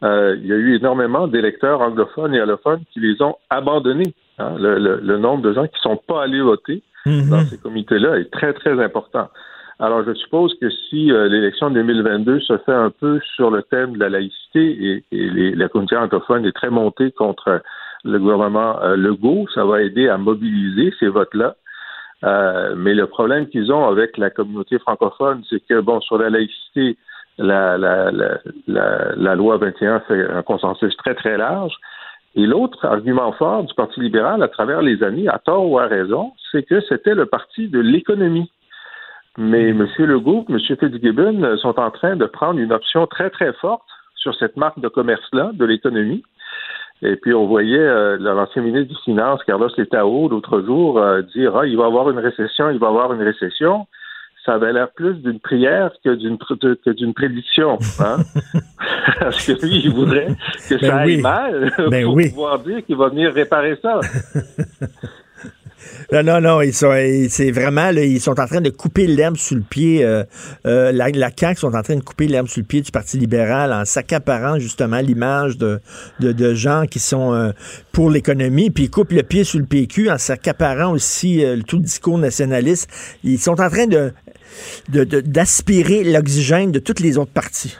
euh, 0.04 0.36
il 0.40 0.46
y 0.46 0.52
a 0.52 0.56
eu 0.56 0.76
énormément 0.76 1.26
d'électeurs 1.26 1.80
anglophones 1.80 2.34
et 2.34 2.40
allophones 2.40 2.82
qui 2.92 3.00
les 3.00 3.20
ont 3.22 3.34
abandonnés. 3.50 4.14
hein. 4.38 4.54
Le, 4.58 4.78
le- 4.78 5.00
le 5.02 5.18
nombre 5.18 5.42
de 5.42 5.52
gens 5.52 5.66
qui 5.66 5.80
sont 5.80 5.96
pas 5.96 6.22
allés 6.22 6.40
voter 6.42 6.82
dans 7.30 7.40
ces 7.46 7.58
comités-là 7.58 8.18
est 8.18 8.30
très, 8.30 8.52
très 8.52 8.80
important. 8.82 9.28
Alors, 9.78 10.04
je 10.04 10.14
suppose 10.14 10.54
que 10.58 10.70
si 10.70 11.12
euh, 11.12 11.28
l'élection 11.28 11.68
de 11.68 11.74
2022 11.74 12.40
se 12.40 12.56
fait 12.58 12.72
un 12.72 12.90
peu 12.90 13.20
sur 13.34 13.50
le 13.50 13.62
thème 13.62 13.92
de 13.92 13.98
la 14.00 14.08
laïcité 14.08 14.60
et, 14.62 15.04
et 15.12 15.28
les- 15.30 15.54
la 15.54 15.68
communauté 15.68 15.96
anglophone 15.96 16.46
est 16.46 16.52
très 16.52 16.70
montée 16.70 17.10
contre 17.12 17.60
le 18.04 18.18
gouvernement 18.18 18.80
euh, 18.82 18.96
Legault, 18.96 19.46
ça 19.54 19.64
va 19.66 19.82
aider 19.82 20.08
à 20.08 20.16
mobiliser 20.16 20.94
ces 20.98 21.08
votes-là. 21.08 21.56
Euh, 22.24 22.74
mais 22.76 22.94
le 22.94 23.06
problème 23.06 23.46
qu'ils 23.48 23.70
ont 23.70 23.86
avec 23.86 24.16
la 24.16 24.30
communauté 24.30 24.78
francophone, 24.78 25.42
c'est 25.50 25.60
que, 25.66 25.80
bon, 25.80 26.00
sur 26.00 26.16
la 26.16 26.30
laïcité, 26.30 26.96
la, 27.36 27.76
la, 27.76 28.10
la, 28.10 28.38
la, 28.66 29.14
la 29.14 29.34
loi 29.34 29.58
21 29.58 30.00
fait 30.00 30.26
un 30.30 30.42
consensus 30.42 30.96
très, 30.96 31.14
très 31.14 31.36
large. 31.36 31.74
Et 32.34 32.46
l'autre 32.46 32.84
argument 32.86 33.32
fort 33.32 33.64
du 33.64 33.74
Parti 33.74 34.00
libéral 34.00 34.42
à 34.42 34.48
travers 34.48 34.80
les 34.80 35.02
années, 35.02 35.28
à 35.28 35.38
tort 35.38 35.68
ou 35.70 35.78
à 35.78 35.86
raison, 35.86 36.32
c'est 36.50 36.62
que 36.62 36.80
c'était 36.82 37.14
le 37.14 37.26
parti 37.26 37.68
de 37.68 37.78
l'économie. 37.80 38.50
Mais 39.38 39.68
M. 39.70 39.86
Legault, 39.98 40.46
M. 40.48 40.58
Fitzgibbon 40.58 41.56
sont 41.58 41.78
en 41.78 41.90
train 41.90 42.16
de 42.16 42.26
prendre 42.26 42.58
une 42.58 42.72
option 42.72 43.06
très, 43.06 43.30
très 43.30 43.52
forte 43.54 43.82
sur 44.14 44.34
cette 44.34 44.56
marque 44.56 44.80
de 44.80 44.88
commerce-là, 44.88 45.50
de 45.52 45.64
l'économie. 45.64 46.22
Et 47.02 47.16
puis, 47.16 47.34
on 47.34 47.46
voyait 47.46 47.78
euh, 47.78 48.16
l'ancien 48.18 48.62
ministre 48.62 48.88
des 48.88 49.00
Finances, 49.04 49.44
Carlos 49.44 49.68
Letao, 49.76 50.28
l'autre 50.30 50.62
jour, 50.62 50.98
euh, 50.98 51.20
dire 51.34 51.54
Ah, 51.54 51.66
il 51.66 51.76
va 51.76 51.84
y 51.84 51.86
avoir 51.86 52.08
une 52.10 52.18
récession, 52.18 52.70
il 52.70 52.78
va 52.78 52.86
y 52.86 52.88
avoir 52.88 53.12
une 53.12 53.22
récession. 53.22 53.86
Ça 54.46 54.54
avait 54.54 54.72
l'air 54.72 54.88
plus 54.92 55.14
d'une 55.14 55.40
prière 55.40 55.90
que 56.04 56.14
d'une 56.14 56.36
pr- 56.36 56.76
que 56.82 56.90
d'une 56.90 57.12
prédiction. 57.12 57.78
Hein? 58.00 58.18
Parce 59.20 59.44
que 59.44 59.52
lui, 59.66 59.82
il 59.84 59.90
voudrait 59.90 60.28
que 60.68 60.74
Ben 60.80 60.88
ça 60.88 60.96
aille 60.98 61.16
oui. 61.16 61.20
mal 61.20 61.72
Ben 61.90 62.04
pour 62.04 62.14
oui. 62.14 62.30
pouvoir 62.30 62.60
dire 62.60 62.84
qu'il 62.86 62.96
va 62.96 63.08
venir 63.08 63.32
réparer 63.34 63.76
ça. 63.82 64.00
Non, 66.12 66.22
non, 66.22 66.40
non, 66.40 66.60
ils 66.62 66.72
sont, 66.72 66.92
c'est 67.28 67.50
vraiment, 67.50 67.90
là, 67.90 68.04
ils 68.04 68.20
sont 68.20 68.38
en 68.38 68.46
train 68.46 68.60
de 68.60 68.70
couper 68.70 69.06
l'herbe 69.06 69.36
sous 69.36 69.54
le 69.54 69.62
pied. 69.62 70.04
euh, 70.04 70.22
euh, 70.66 70.92
la, 70.92 71.08
la 71.10 71.30
CAQ 71.36 71.58
sont 71.60 71.74
en 71.74 71.82
train 71.82 71.96
de 71.96 72.02
couper 72.02 72.26
l'herbe 72.28 72.46
sous 72.48 72.60
le 72.60 72.66
pied 72.66 72.80
du 72.80 72.90
Parti 72.92 73.18
libéral 73.18 73.72
en 73.72 73.84
s'accaparant 73.84 74.58
justement 74.58 74.98
l'image 74.98 75.58
de, 75.58 75.80
de, 76.20 76.32
de 76.32 76.54
gens 76.54 76.84
qui 76.90 76.98
sont 76.98 77.34
euh, 77.34 77.50
pour 77.92 78.10
l'économie, 78.10 78.70
puis 78.70 78.84
ils 78.84 78.90
coupent 78.90 79.12
le 79.12 79.22
pied 79.22 79.44
sous 79.44 79.58
le 79.58 79.64
PQ 79.66 80.10
en 80.10 80.18
s'accaparant 80.18 80.92
aussi 80.92 81.44
euh, 81.44 81.56
tout 81.66 81.76
le 81.76 81.82
discours 81.82 82.18
nationaliste. 82.18 82.88
Ils 83.24 83.38
sont 83.38 83.60
en 83.60 83.68
train 83.70 83.86
de 83.86 84.12
de- 84.88 85.20
d'aspirer 85.20 86.04
l'oxygène 86.04 86.72
de 86.72 86.78
toutes 86.78 87.00
les 87.00 87.18
autres 87.18 87.32
parties. 87.32 87.76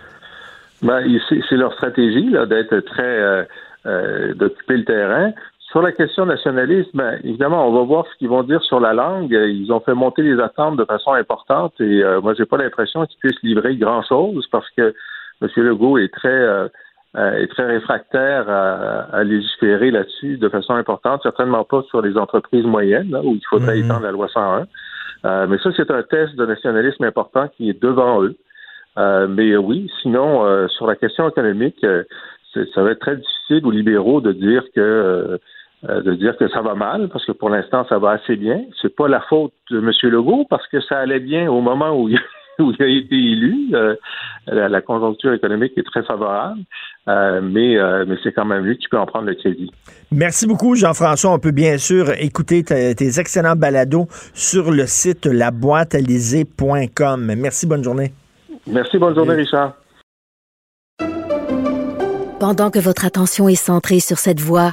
Ben, 0.82 1.00
c'est 1.48 1.56
leur 1.56 1.72
stratégie 1.74 2.28
là, 2.30 2.44
d'être 2.44 2.80
très 2.80 3.02
euh, 3.02 3.44
euh, 3.86 4.34
d'occuper 4.34 4.76
le 4.78 4.84
terrain. 4.84 5.32
Sur 5.76 5.82
la 5.82 5.92
question 5.92 6.24
nationaliste, 6.24 6.88
ben, 6.94 7.20
évidemment, 7.22 7.68
on 7.68 7.72
va 7.74 7.82
voir 7.82 8.06
ce 8.10 8.16
qu'ils 8.16 8.30
vont 8.30 8.42
dire 8.42 8.62
sur 8.62 8.80
la 8.80 8.94
langue. 8.94 9.30
Ils 9.30 9.70
ont 9.70 9.80
fait 9.80 9.92
monter 9.92 10.22
les 10.22 10.40
attentes 10.40 10.78
de 10.78 10.86
façon 10.86 11.12
importante 11.12 11.74
et 11.80 12.02
euh, 12.02 12.18
moi, 12.22 12.32
j'ai 12.32 12.46
pas 12.46 12.56
l'impression 12.56 13.04
qu'ils 13.04 13.18
puissent 13.18 13.42
livrer 13.42 13.76
grand 13.76 14.02
chose 14.02 14.46
parce 14.50 14.64
que 14.70 14.94
M. 15.42 15.48
Legault 15.54 15.98
est 15.98 16.08
très 16.08 16.30
euh, 16.30 16.66
euh, 17.18 17.42
est 17.42 17.48
très 17.48 17.66
réfractaire 17.66 18.48
à, 18.48 19.00
à 19.12 19.22
légiférer 19.22 19.90
là-dessus 19.90 20.38
de 20.38 20.48
façon 20.48 20.72
importante, 20.72 21.20
certainement 21.22 21.64
pas 21.64 21.82
sur 21.90 22.00
les 22.00 22.16
entreprises 22.16 22.64
moyennes, 22.64 23.10
là, 23.10 23.20
où 23.22 23.34
il 23.34 23.46
faudrait 23.50 23.78
étendre 23.78 24.04
la 24.04 24.12
loi 24.12 24.28
101. 24.28 24.66
Euh, 25.26 25.46
mais 25.46 25.58
ça, 25.58 25.68
c'est 25.76 25.90
un 25.90 26.02
test 26.02 26.36
de 26.36 26.46
nationalisme 26.46 27.04
important 27.04 27.48
qui 27.54 27.68
est 27.68 27.82
devant 27.82 28.22
eux. 28.22 28.34
Euh, 28.96 29.26
mais 29.28 29.54
oui, 29.58 29.90
sinon, 30.00 30.42
euh, 30.46 30.68
sur 30.68 30.86
la 30.86 30.96
question 30.96 31.28
économique, 31.28 31.84
euh, 31.84 32.02
ça 32.74 32.82
va 32.82 32.92
être 32.92 33.00
très 33.00 33.16
difficile 33.16 33.66
aux 33.66 33.70
libéraux 33.70 34.22
de 34.22 34.32
dire 34.32 34.64
que 34.74 35.38
de 35.82 36.14
dire 36.14 36.36
que 36.36 36.48
ça 36.48 36.62
va 36.62 36.74
mal, 36.74 37.08
parce 37.08 37.24
que 37.24 37.32
pour 37.32 37.50
l'instant, 37.50 37.84
ça 37.88 37.98
va 37.98 38.12
assez 38.12 38.36
bien. 38.36 38.62
C'est 38.80 38.94
pas 38.94 39.08
la 39.08 39.20
faute 39.20 39.52
de 39.70 39.78
M. 39.78 39.92
Legault, 40.10 40.46
parce 40.48 40.66
que 40.68 40.80
ça 40.80 40.98
allait 40.98 41.20
bien 41.20 41.50
au 41.50 41.60
moment 41.60 42.00
où 42.00 42.08
il, 42.08 42.18
où 42.58 42.72
il 42.78 42.82
a 42.82 42.86
été 42.86 43.14
élu. 43.14 43.70
Euh, 43.74 43.94
la, 44.46 44.68
la 44.68 44.80
conjoncture 44.80 45.32
économique 45.32 45.72
est 45.76 45.82
très 45.82 46.02
favorable, 46.02 46.60
euh, 47.08 47.40
mais, 47.42 47.76
euh, 47.76 48.04
mais 48.06 48.16
c'est 48.22 48.30
quand 48.32 48.44
même 48.44 48.64
lui 48.64 48.78
qui 48.78 48.86
peut 48.88 48.98
en 48.98 49.06
prendre 49.06 49.26
le 49.26 49.34
crédit. 49.34 49.72
Merci 50.10 50.46
beaucoup, 50.46 50.76
Jean-François. 50.76 51.32
On 51.32 51.38
peut 51.38 51.52
bien 51.52 51.78
sûr 51.78 52.10
écouter 52.18 52.62
tes, 52.62 53.20
excellents 53.20 53.56
balados 53.56 54.06
sur 54.34 54.70
le 54.70 54.86
site 54.86 55.24
laboîtealisée.com. 55.26 57.34
Merci, 57.36 57.66
bonne 57.66 57.84
journée. 57.84 58.12
Merci, 58.66 58.98
bonne 58.98 59.14
journée, 59.14 59.34
Richard. 59.34 59.74
Pendant 62.38 62.70
que 62.70 62.78
votre 62.78 63.06
attention 63.06 63.48
est 63.48 63.56
centrée 63.56 64.00
sur 64.00 64.18
cette 64.18 64.40
voix 64.40 64.72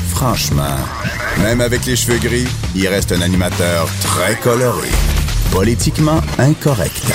franchement, 0.21 0.77
même 1.41 1.61
avec 1.61 1.83
les 1.87 1.95
cheveux 1.95 2.19
gris, 2.19 2.47
il 2.75 2.87
reste 2.87 3.11
un 3.11 3.21
animateur 3.21 3.87
très 4.03 4.35
coloré, 4.35 4.89
politiquement 5.51 6.21
incorrect. 6.37 7.11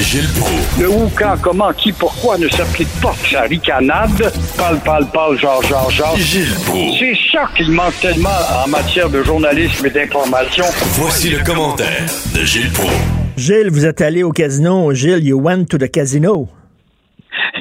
Gilles 0.00 0.28
Le 0.80 0.90
où, 0.90 1.08
quand, 1.16 1.36
comment, 1.40 1.72
qui, 1.72 1.92
pourquoi 1.92 2.36
ne 2.36 2.48
s'applique 2.48 2.88
pas 3.00 3.14
sa 3.30 3.42
ricanade? 3.42 4.32
Parle, 4.56 4.80
parle, 4.80 5.06
parle, 5.12 5.38
genre, 5.38 5.62
genre, 5.62 5.88
genre. 5.92 6.16
Gilles 6.16 6.48
C'est 6.98 7.16
ça 7.30 7.48
qu'il 7.56 7.70
manque 7.70 7.98
tellement 8.00 8.40
en 8.64 8.68
matière 8.68 9.08
de 9.08 9.22
journalisme 9.22 9.86
et 9.86 9.90
d'information. 9.90 10.64
Voici 10.94 11.30
le 11.30 11.44
commentaire 11.44 12.06
de 12.34 12.44
Gilles 12.44 12.72
Proulx. 12.72 12.90
Gilles, 13.36 13.70
vous 13.70 13.86
êtes 13.86 14.00
allé 14.00 14.24
au 14.24 14.32
casino. 14.32 14.92
Gilles, 14.92 15.22
you 15.22 15.38
went 15.40 15.66
to 15.66 15.78
the 15.78 15.88
casino. 15.88 16.48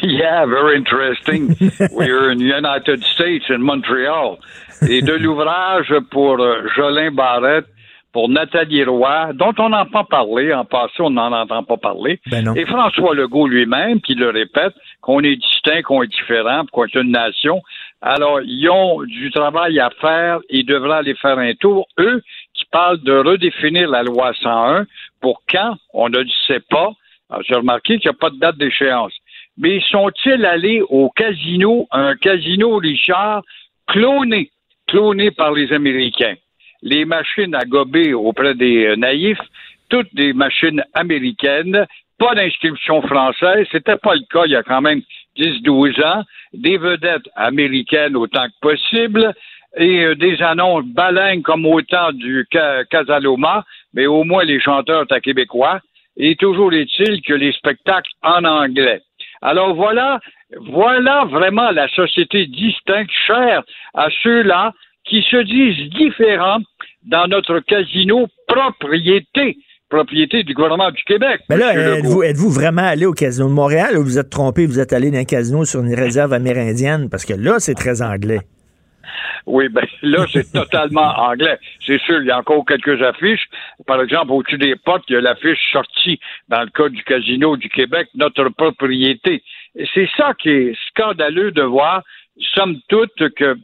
Yeah, 0.22 0.46
very 0.46 0.78
interesting. 0.78 1.56
We're 1.92 2.32
in 2.32 2.40
the 2.40 2.46
United 2.46 3.04
States, 3.04 3.46
in 3.50 3.62
Montreal. 3.62 4.40
Et 4.90 5.02
de 5.02 5.14
l'ouvrage 5.14 5.94
pour 6.10 6.40
euh, 6.40 6.68
Jolin 6.76 7.12
Barrette, 7.12 7.68
pour 8.12 8.28
Nathalie 8.28 8.84
Roy, 8.84 9.32
dont 9.34 9.54
on 9.60 9.70
n'entend 9.70 9.92
pas 9.92 10.04
parler, 10.04 10.54
en 10.54 10.66
passé, 10.66 10.96
on 11.00 11.12
n'en 11.12 11.32
entend 11.32 11.64
pas 11.64 11.78
parler. 11.78 12.20
Ben 12.30 12.52
Et 12.56 12.66
François 12.66 13.14
Legault 13.14 13.48
lui-même, 13.48 14.02
qui 14.02 14.16
le 14.16 14.30
répète, 14.32 14.74
qu'on 15.02 15.22
est 15.22 15.36
distinct, 15.36 15.84
qu'on 15.84 16.04
est 16.04 16.08
différent, 16.08 16.66
qu'on 16.72 16.86
est 16.86 16.96
une 16.96 17.12
nation. 17.12 17.62
Alors, 18.02 18.42
ils 18.42 18.70
ont 18.70 19.04
du 19.04 19.30
travail 19.32 19.80
à 19.80 19.92
faire, 20.02 20.40
ils 20.50 20.66
devraient 20.66 20.98
aller 20.98 21.16
faire 21.16 21.38
un 21.38 21.54
tour. 21.54 21.88
Eux, 22.00 22.22
qui 22.56 22.66
parlent 22.72 23.02
de 23.02 23.14
redéfinir 23.14 23.88
la 23.88 24.04
loi 24.04 24.34
101, 24.42 24.88
pour 25.22 25.44
quand, 25.50 25.76
on 25.94 26.10
ne 26.10 26.20
le 26.20 26.30
sait 26.48 26.64
pas. 26.70 26.92
J'ai 27.48 27.56
remarqué 27.56 28.00
qu'il 28.00 28.10
n'y 28.10 28.16
a 28.16 28.20
pas 28.20 28.30
de 28.30 28.40
date 28.40 28.58
d'échéance. 28.58 29.14
Mais 29.62 29.80
sont-ils 29.90 30.46
allés 30.46 30.82
au 30.90 31.10
casino, 31.10 31.88
un 31.92 32.16
casino, 32.16 32.76
Richard, 32.78 33.44
cloné, 33.88 34.50
cloné 34.88 35.32
par 35.32 35.54
les 35.54 35.72
Américains? 35.72 36.36
les 36.82 37.06
machines 37.06 37.56
à 37.56 37.66
gober 37.66 38.14
auprès 38.14 38.56
des 38.56 38.86
euh, 38.86 38.96
naïfs, 38.96 39.42
toutes 39.90 40.14
des 40.14 40.34
machines 40.34 40.84
américaines, 40.94 41.86
pas 42.18 42.36
d'inscription 42.36 43.02
française, 43.02 43.68
c'était 43.72 43.98
pas 43.98 44.16
le 44.16 44.22
cas 44.32 44.46
il 44.46 44.52
y 44.52 44.56
a 44.56 44.64
quand 44.64 44.82
même 44.82 45.02
10-12 45.38 46.04
ans, 46.04 46.24
des 46.54 46.78
vedettes 46.78 47.30
américaines 47.36 48.16
autant 48.16 48.46
que 48.48 48.60
possible, 48.62 49.34
et 49.78 50.04
euh, 50.04 50.16
des 50.16 50.42
annonces 50.42 50.86
baleines 50.86 51.42
comme 51.44 51.66
au 51.66 51.82
temps 51.82 52.12
du 52.12 52.48
Casaloma, 52.90 53.66
mais 53.94 54.08
au 54.08 54.24
moins 54.24 54.44
les 54.44 54.60
chanteurs 54.60 55.04
étaient 55.04 55.22
québécois, 55.22 55.80
et 56.18 56.36
toujours 56.36 56.74
est-il 56.74 57.22
que 57.22 57.34
les 57.34 57.54
spectacles 57.54 58.12
en 58.22 58.44
anglais. 58.44 59.02
Alors 59.42 59.76
voilà, 59.76 60.20
voilà 60.72 61.26
vraiment 61.26 61.72
la 61.72 61.88
société 61.90 62.46
distincte, 62.48 63.12
chère 63.26 63.64
à 63.94 64.08
ceux-là 64.24 64.72
qui 65.06 65.24
se 65.24 65.38
disent 65.38 65.90
différents 65.92 66.60
dans 67.04 67.28
notre 67.28 67.60
casino 67.60 68.28
propriété 68.48 69.58
propriété 69.90 70.44
du 70.44 70.54
gouvernement 70.54 70.90
du 70.90 71.04
Québec. 71.04 71.42
Mais 71.50 71.58
là, 71.58 71.76
êtes-vous 71.76 72.24
êtes 72.24 72.38
vraiment 72.38 72.84
allé 72.84 73.06
au 73.06 73.12
casino 73.12 73.48
de 73.50 73.54
Montréal 73.54 73.98
ou 73.98 74.04
vous 74.04 74.18
êtes 74.18 74.30
trompé, 74.30 74.66
vous 74.66 74.80
êtes 74.80 74.94
allé 74.94 75.12
dans 75.12 75.18
un 75.18 75.26
casino 75.26 75.66
sur 75.66 75.82
une 75.82 75.94
réserve 75.94 76.32
amérindienne? 76.32 77.10
Parce 77.10 77.26
que 77.26 77.34
là, 77.34 77.60
c'est 77.60 77.76
très 77.76 78.02
anglais. 78.02 78.40
Oui, 79.46 79.70
ben 79.70 79.86
là, 80.02 80.26
c'est 80.32 80.52
totalement 80.54 81.14
anglais. 81.18 81.58
C'est 81.86 82.00
sûr, 82.02 82.22
il 82.22 82.28
y 82.28 82.32
a 82.32 82.40
encore 82.40 82.66
quelques 82.66 83.02
affiches. 83.02 83.46
Par 83.88 84.02
exemple, 84.02 84.32
au-dessus 84.32 84.58
des 84.58 84.76
potes, 84.76 85.04
il 85.10 85.14
y 85.14 85.18
a 85.18 85.22
l'affiche 85.22 85.60
sortie 85.72 86.20
dans 86.50 86.62
le 86.62 86.70
cas 86.70 86.90
du 86.90 87.04
Casino 87.04 87.58
du 87.58 87.70
Québec, 87.70 88.08
notre 88.16 88.50
propriété. 88.50 89.44
C'est 89.94 90.10
ça 90.18 90.34
qui 90.34 90.50
est 90.50 90.78
scandaleux 90.90 91.52
de 91.52 91.64
voir, 91.64 92.04
somme 92.56 92.78
toute, 92.90 93.30
que 93.36 93.58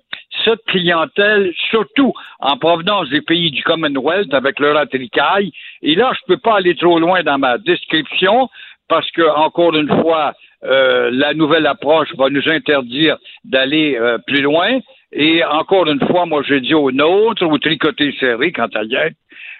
cette 0.46 0.64
clientèle, 0.68 1.52
surtout 1.70 2.14
en 2.40 2.58
provenance 2.58 3.10
des 3.10 3.22
pays 3.22 3.52
du 3.52 3.64
Commonwealth 3.64 4.34
avec 4.34 4.60
leur 4.60 4.78
attricaille. 4.78 5.52
Et 5.82 5.96
là, 5.96 6.12
je 6.14 6.20
ne 6.32 6.36
peux 6.36 6.42
pas 6.42 6.58
aller 6.58 6.76
trop 6.76 7.00
loin 7.00 7.24
dans 7.24 7.38
ma 7.38 7.58
description 7.58 8.50
parce 8.88 9.10
que, 9.12 9.22
encore 9.22 9.76
une 9.76 9.90
fois, 10.02 10.34
euh, 10.64 11.10
la 11.12 11.34
nouvelle 11.34 11.68
approche 11.68 12.10
va 12.18 12.30
nous 12.30 12.48
interdire 12.50 13.18
d'aller 13.44 13.98
euh, 14.00 14.18
plus 14.26 14.42
loin. 14.42 14.80
Et 15.12 15.44
encore 15.44 15.88
une 15.88 16.06
fois, 16.08 16.26
moi, 16.26 16.44
je 16.46 16.56
dis 16.56 16.74
aux 16.74 16.92
nôtres, 16.92 17.46
au 17.46 17.58
tricoté 17.58 18.14
serré, 18.20 18.52
quant 18.52 18.68
à 18.74 18.84
y 18.84 19.16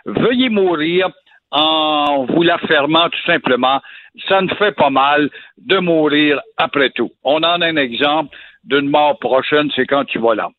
veuillez 0.06 0.50
mourir 0.50 1.10
en 1.52 2.26
vous 2.26 2.44
l'affermant 2.44 3.10
tout 3.10 3.24
simplement. 3.26 3.82
Ça 4.28 4.42
ne 4.42 4.54
fait 4.56 4.74
pas 4.74 4.90
mal 4.90 5.30
de 5.58 5.78
mourir 5.78 6.42
après 6.58 6.90
tout. 6.90 7.12
On 7.24 7.38
en 7.38 7.62
a 7.62 7.68
un 7.68 7.76
exemple 7.78 8.36
d'une 8.64 8.90
mort 8.90 9.20
prochaine, 9.20 9.70
c'est 9.76 9.86
quand 9.86 10.06
tu 10.06 10.20
vas 10.20 10.36
là. 10.36 10.50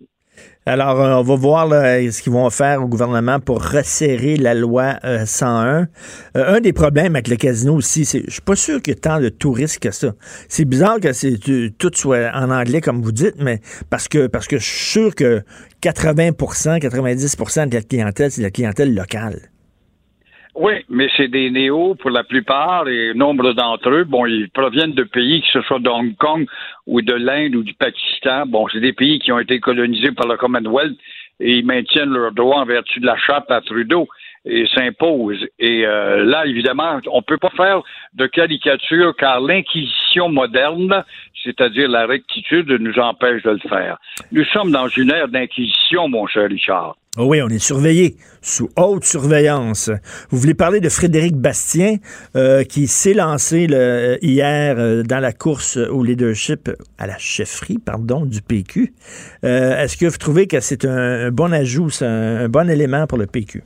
Alors, 0.69 1.01
euh, 1.01 1.15
on 1.15 1.23
va 1.23 1.35
voir 1.35 1.71
ce 1.71 2.21
qu'ils 2.21 2.31
vont 2.35 2.51
faire 2.51 2.83
au 2.83 2.89
gouvernement 2.89 3.41
pour 3.41 3.65
resserrer 3.65 4.37
la 4.37 4.53
loi 4.53 4.99
101. 5.25 5.65
Euh, 5.67 5.87
euh, 6.37 6.57
un 6.57 6.61
des 6.61 6.75
problèmes 6.75 7.17
avec 7.17 7.29
le 7.29 7.37
casino 7.37 7.75
aussi, 7.75 8.05
c'est 8.05 8.23
je 8.27 8.33
suis 8.33 8.43
pas 8.43 8.55
sûr 8.55 8.83
qu'il 8.83 8.93
y 8.93 8.97
ait 8.97 9.01
tant 9.01 9.19
de 9.19 9.31
touristes 9.31 9.79
que 9.79 9.91
ça. 9.91 10.13
C'est 10.47 10.67
bizarre 10.67 11.01
que 11.01 11.15
c'est 11.15 11.39
tout 11.79 11.91
soit 11.95 12.31
en 12.35 12.51
anglais 12.51 12.83
comme 12.83 13.01
vous 13.01 13.13
dites, 13.13 13.37
mais 13.39 13.63
parce 13.89 14.09
que 14.09 14.27
parce 14.27 14.47
que 14.47 14.59
je 14.59 14.65
suis 14.65 14.91
sûr 14.91 15.15
que 15.15 15.43
80% 15.83 16.79
90% 16.81 17.69
de 17.71 17.75
la 17.75 17.81
clientèle, 17.81 18.31
c'est 18.31 18.43
la 18.43 18.51
clientèle 18.51 18.95
locale. 18.95 19.49
Oui, 20.61 20.73
mais 20.89 21.09
c'est 21.17 21.29
des 21.29 21.51
néos 21.51 21.95
pour 21.95 22.11
la 22.11 22.25
plupart 22.25 22.89
et 22.89 23.15
nombre 23.15 23.53
d'entre 23.53 23.91
eux, 23.91 24.03
bon, 24.03 24.27
ils 24.27 24.51
proviennent 24.51 24.93
de 24.93 25.05
pays, 25.05 25.41
que 25.43 25.47
ce 25.53 25.63
soit 25.63 25.79
de 25.79 25.89
Hong 25.89 26.17
Kong 26.17 26.49
ou 26.85 27.01
de 27.01 27.15
l'Inde 27.15 27.55
ou 27.55 27.63
du 27.63 27.75
Pakistan. 27.75 28.45
Bon, 28.45 28.67
c'est 28.67 28.81
des 28.81 28.93
pays 28.93 29.21
qui 29.21 29.31
ont 29.31 29.39
été 29.39 29.61
colonisés 29.61 30.11
par 30.11 30.27
le 30.27 30.37
Commonwealth 30.37 30.99
et 31.39 31.59
ils 31.59 31.65
maintiennent 31.65 32.09
leurs 32.09 32.33
droits 32.33 32.59
en 32.59 32.65
vertu 32.65 32.99
de 32.99 33.07
la 33.07 33.17
charte 33.17 33.49
à 33.53 33.61
Trudeau 33.61 34.09
et 34.45 34.67
s'imposent. 34.75 35.47
Et 35.61 35.87
euh, 35.87 36.25
là, 36.25 36.45
évidemment, 36.45 36.99
on 37.13 37.19
ne 37.19 37.23
peut 37.23 37.39
pas 37.39 37.51
faire 37.51 37.83
de 38.15 38.27
caricature 38.27 39.15
car 39.17 39.41
l'inquisition 39.41 40.29
moderne, 40.29 41.05
c'est-à-dire 41.49 41.89
la 41.89 42.07
rectitude, 42.07 42.69
nous 42.69 42.99
empêche 42.99 43.43
de 43.43 43.51
le 43.51 43.69
faire. 43.69 43.99
Nous 44.33 44.45
sommes 44.45 44.71
dans 44.71 44.89
une 44.89 45.11
ère 45.11 45.29
d'inquisition, 45.29 46.09
mon 46.09 46.27
cher 46.27 46.49
Richard. 46.49 46.97
Oh 47.17 47.25
oui, 47.25 47.41
on 47.43 47.49
est 47.49 47.59
surveillé, 47.59 48.17
sous 48.43 48.69
haute 48.77 49.05
surveillance. 49.05 49.91
Vous 50.31 50.39
voulez 50.39 50.55
parler 50.55 50.81
de 50.81 50.89
Frédéric 50.89 51.35
Bastien, 51.37 51.97
euh, 52.37 52.65
qui 52.65 52.87
s'est 52.87 53.15
lancé 53.15 53.67
le, 53.67 54.19
hier 54.21 54.77
euh, 54.79 55.03
dans 55.03 55.19
la 55.19 55.33
course 55.33 55.79
au 55.79 56.05
leadership, 56.05 56.71
à 56.99 57.07
la 57.07 57.17
chefferie, 57.19 57.79
pardon, 57.79 58.27
du 58.27 58.43
PQ. 58.43 58.93
Euh, 59.45 59.83
est-ce 59.83 59.97
que 59.97 60.07
vous 60.07 60.19
trouvez 60.19 60.47
que 60.47 60.61
c'est 60.61 60.85
un, 60.85 61.31
bon 61.31 61.53
ajout, 61.53 61.89
un 62.03 62.49
bon 62.49 62.69
élément 62.69 63.07
pour 63.07 63.19
le 63.19 63.27
PQ? 63.27 63.65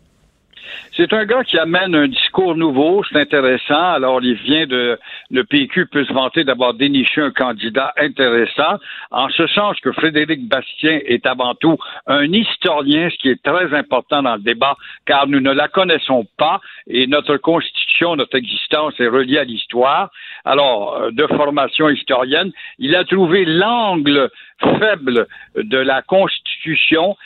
C'est 0.96 1.12
un 1.12 1.24
gars 1.24 1.44
qui 1.44 1.58
amène 1.58 1.94
un 1.94 2.08
discours 2.08 2.54
nouveau, 2.54 3.02
c'est 3.10 3.18
intéressant. 3.18 3.92
Alors, 3.92 4.22
il 4.22 4.34
vient 4.34 4.66
de 4.66 4.98
le 5.30 5.44
PQ 5.44 5.86
peut 5.86 6.04
se 6.04 6.12
vanter 6.12 6.44
d'avoir 6.44 6.74
déniché 6.74 7.20
un 7.20 7.30
candidat 7.30 7.92
intéressant, 7.96 8.78
en 9.10 9.28
ce 9.30 9.46
sens 9.46 9.78
que 9.80 9.92
Frédéric 9.92 10.46
Bastien 10.46 11.00
est 11.06 11.26
avant 11.26 11.54
tout 11.54 11.78
un 12.06 12.30
historien, 12.32 13.08
ce 13.10 13.16
qui 13.16 13.28
est 13.30 13.42
très 13.42 13.74
important 13.74 14.22
dans 14.22 14.34
le 14.34 14.42
débat, 14.42 14.76
car 15.06 15.26
nous 15.26 15.40
ne 15.40 15.52
la 15.52 15.68
connaissons 15.68 16.26
pas 16.36 16.60
et 16.86 17.06
notre 17.06 17.36
constitution, 17.36 18.16
notre 18.16 18.36
existence 18.36 18.94
est 19.00 19.08
reliée 19.08 19.38
à 19.38 19.44
l'histoire. 19.44 20.10
Alors, 20.44 20.94
euh, 20.94 21.10
de 21.10 21.26
formation 21.26 21.88
historienne, 21.88 22.52
il 22.78 22.94
a 22.96 23.04
trouvé 23.04 23.44
l'angle 23.44 24.30
faible 24.78 25.26
de 25.56 25.78
la 25.78 26.02
Constitution 26.02 26.41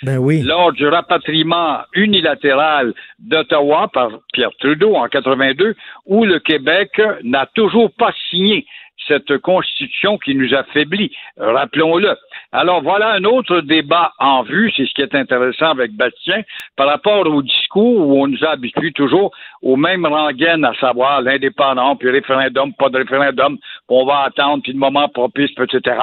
ben 0.02 0.18
oui. 0.18 0.42
lors 0.42 0.72
du 0.72 0.86
rapatriement 0.86 1.80
unilatéral 1.94 2.94
d'Ottawa 3.18 3.88
par 3.92 4.10
Pierre 4.32 4.50
Trudeau 4.58 4.94
en 4.94 5.08
82, 5.08 5.74
où 6.06 6.24
le 6.24 6.38
Québec 6.38 7.00
n'a 7.22 7.46
toujours 7.54 7.90
pas 7.92 8.12
signé 8.30 8.66
cette 9.06 9.38
constitution 9.38 10.18
qui 10.18 10.34
nous 10.34 10.54
affaiblit, 10.54 11.10
rappelons-le. 11.36 12.16
Alors 12.52 12.82
voilà 12.82 13.12
un 13.12 13.24
autre 13.24 13.60
débat 13.60 14.12
en 14.18 14.42
vue, 14.42 14.72
c'est 14.76 14.86
ce 14.86 14.94
qui 14.94 15.02
est 15.02 15.14
intéressant 15.14 15.70
avec 15.70 15.92
Bastien, 15.92 16.42
par 16.76 16.86
rapport 16.88 17.26
au 17.26 17.42
discours 17.42 18.08
où 18.08 18.22
on 18.22 18.28
nous 18.28 18.44
a 18.44 18.50
habitués 18.50 18.92
toujours 18.92 19.32
au 19.62 19.76
même 19.76 20.06
rengaine, 20.06 20.64
à 20.64 20.74
savoir 20.74 21.22
l'indépendant, 21.22 21.96
puis 21.96 22.10
référendum, 22.10 22.72
pas 22.74 22.88
de 22.88 22.98
référendum, 22.98 23.58
on 23.88 24.04
va 24.04 24.22
attendre, 24.22 24.62
puis 24.62 24.72
le 24.72 24.78
moment 24.78 25.08
propice, 25.08 25.50
etc. 25.58 25.96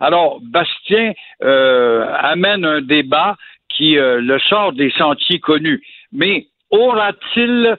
Alors 0.00 0.38
Bastien 0.42 1.12
euh, 1.42 2.06
amène 2.20 2.64
un 2.64 2.80
débat 2.80 3.36
qui 3.68 3.98
euh, 3.98 4.20
le 4.20 4.38
sort 4.38 4.72
des 4.72 4.90
sentiers 4.90 5.40
connus. 5.40 5.82
Mais 6.12 6.46
aura-t-il 6.70 7.76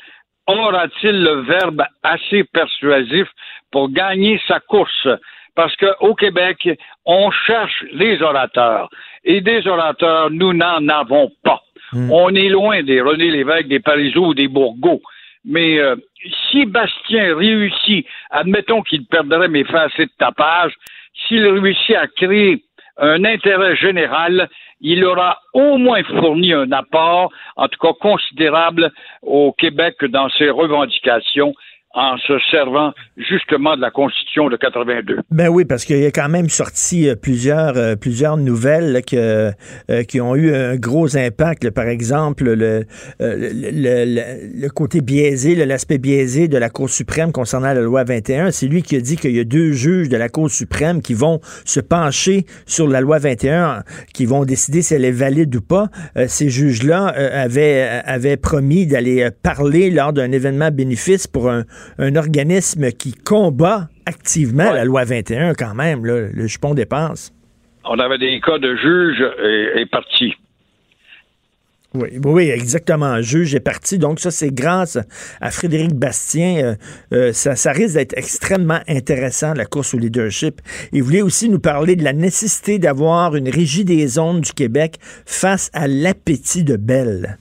aura-t-il 0.47 1.23
le 1.23 1.41
verbe 1.41 1.83
assez 2.03 2.43
persuasif 2.43 3.27
pour 3.71 3.89
gagner 3.89 4.39
sa 4.47 4.59
course? 4.59 5.07
Parce 5.55 5.75
qu'au 5.75 6.15
Québec, 6.15 6.69
on 7.05 7.31
cherche 7.31 7.83
les 7.91 8.21
orateurs. 8.21 8.89
Et 9.23 9.41
des 9.41 9.67
orateurs, 9.67 10.29
nous 10.31 10.53
n'en 10.53 10.87
avons 10.87 11.31
pas. 11.43 11.61
On 11.93 12.33
est 12.35 12.49
loin 12.49 12.83
des 12.83 13.01
René 13.01 13.31
Lévesque, 13.31 13.67
des 13.67 13.79
Parizeau 13.79 14.27
ou 14.27 14.33
des 14.33 14.47
Bourgault. 14.47 15.01
Mais 15.43 15.79
euh, 15.79 15.95
si 16.51 16.65
Bastien 16.65 17.35
réussit, 17.35 18.05
admettons 18.29 18.81
qu'il 18.83 19.05
perdrait 19.05 19.47
mes 19.47 19.65
assez 19.73 20.05
de 20.05 20.11
tapage, 20.17 20.73
s'il 21.27 21.47
réussit 21.47 21.95
à 21.95 22.07
créer 22.07 22.63
un 22.97 23.23
intérêt 23.23 23.75
général, 23.75 24.49
il 24.81 25.03
aura 25.03 25.39
au 25.53 25.77
moins 25.77 26.03
fourni 26.03 26.53
un 26.53 26.71
apport, 26.71 27.31
en 27.55 27.67
tout 27.67 27.79
cas 27.79 27.93
considérable, 27.99 28.91
au 29.21 29.53
Québec 29.53 29.95
dans 30.05 30.29
ses 30.29 30.49
revendications 30.49 31.53
en 31.95 32.17
se 32.17 32.33
servant 32.51 32.93
justement 33.17 33.75
de 33.75 33.81
la 33.81 33.89
Constitution 33.89 34.47
de 34.47 34.57
82. 34.57 35.17
Ben 35.31 35.47
oui, 35.49 35.65
parce 35.65 35.85
qu'il 35.85 35.97
y 35.99 36.05
a 36.05 36.11
quand 36.11 36.29
même 36.29 36.47
sorti 36.47 37.09
euh, 37.09 37.15
plusieurs, 37.15 37.75
euh, 37.77 37.95
plusieurs 37.95 38.37
nouvelles 38.37 39.01
que, 39.05 39.51
euh, 39.89 40.03
qui 40.03 40.21
ont 40.21 40.35
eu 40.35 40.53
un 40.53 40.75
gros 40.75 41.17
impact. 41.17 41.71
Par 41.71 41.87
exemple, 41.87 42.43
le, 42.43 42.85
le, 43.19 43.49
le- 43.51 44.61
le 44.61 44.69
côté 44.69 45.01
biaisé, 45.01 45.55
l'aspect 45.55 45.97
biaisé 45.97 46.47
de 46.47 46.57
la 46.59 46.69
Cour 46.69 46.89
suprême 46.91 47.31
concernant 47.31 47.73
la 47.73 47.81
loi 47.81 48.03
21. 48.03 48.51
C'est 48.51 48.67
lui 48.67 48.83
qui 48.83 48.95
a 48.95 49.01
dit 49.01 49.15
qu'il 49.17 49.35
y 49.35 49.39
a 49.39 49.43
deux 49.43 49.71
juges 49.71 50.09
de 50.09 50.17
la 50.17 50.29
Cour 50.29 50.49
suprême 50.51 51.01
qui 51.01 51.15
vont 51.15 51.39
se 51.65 51.79
pencher 51.79 52.45
sur 52.67 52.87
la 52.87 53.01
loi 53.01 53.17
21, 53.17 53.83
qui 54.13 54.25
vont 54.25 54.45
décider 54.45 54.81
si 54.83 54.93
elle 54.93 55.05
est 55.05 55.11
valide 55.11 55.55
ou 55.55 55.61
pas. 55.61 55.87
Ces 56.27 56.49
juges-là 56.49 57.07
avaient, 57.07 58.01
avaient 58.05 58.37
promis 58.37 58.85
d'aller 58.85 59.29
parler 59.43 59.89
lors 59.89 60.13
d'un 60.13 60.31
événement 60.31 60.69
bénéfice 60.71 61.25
pour 61.27 61.49
un, 61.49 61.63
un 61.97 62.15
organisme 62.15 62.91
qui 62.91 63.13
combat 63.13 63.89
activement 64.05 64.71
la 64.71 64.85
loi 64.85 65.03
21 65.03 65.53
quand 65.53 65.75
même, 65.75 66.05
là, 66.05 66.27
le 66.31 66.47
jupon 66.47 66.73
dépense. 66.73 67.33
On 67.85 67.97
avait 67.99 68.17
des 68.17 68.39
cas 68.41 68.59
de 68.59 68.75
juges 68.75 69.23
et, 69.43 69.81
et 69.81 69.85
partis. 69.85 70.35
Oui, 71.95 72.09
oui, 72.23 72.49
exactement. 72.49 73.07
Un 73.07 73.21
juge 73.21 73.55
est 73.55 73.59
parti. 73.59 73.97
Donc, 73.97 74.19
ça, 74.19 74.29
c'est 74.29 74.53
grâce 74.53 74.99
à 75.41 75.49
Frédéric 75.49 75.93
Bastien. 75.93 76.63
Euh, 76.63 76.75
euh, 77.13 77.33
ça, 77.33 77.55
ça 77.55 77.71
risque 77.71 77.95
d'être 77.95 78.15
extrêmement 78.15 78.79
intéressant, 78.87 79.55
la 79.55 79.65
course 79.65 79.95
au 79.95 79.97
leadership. 79.97 80.61
Il 80.91 81.01
voulait 81.01 81.23
aussi 81.23 81.49
nous 81.49 81.59
parler 81.59 81.95
de 81.95 82.03
la 82.03 82.13
nécessité 82.13 82.77
d'avoir 82.77 83.35
une 83.35 83.49
régie 83.49 83.85
des 83.85 84.19
ondes 84.19 84.41
du 84.41 84.53
Québec 84.53 84.97
face 85.25 85.71
à 85.73 85.87
l'appétit 85.87 86.63
de 86.63 86.75
Belle. 86.75 87.39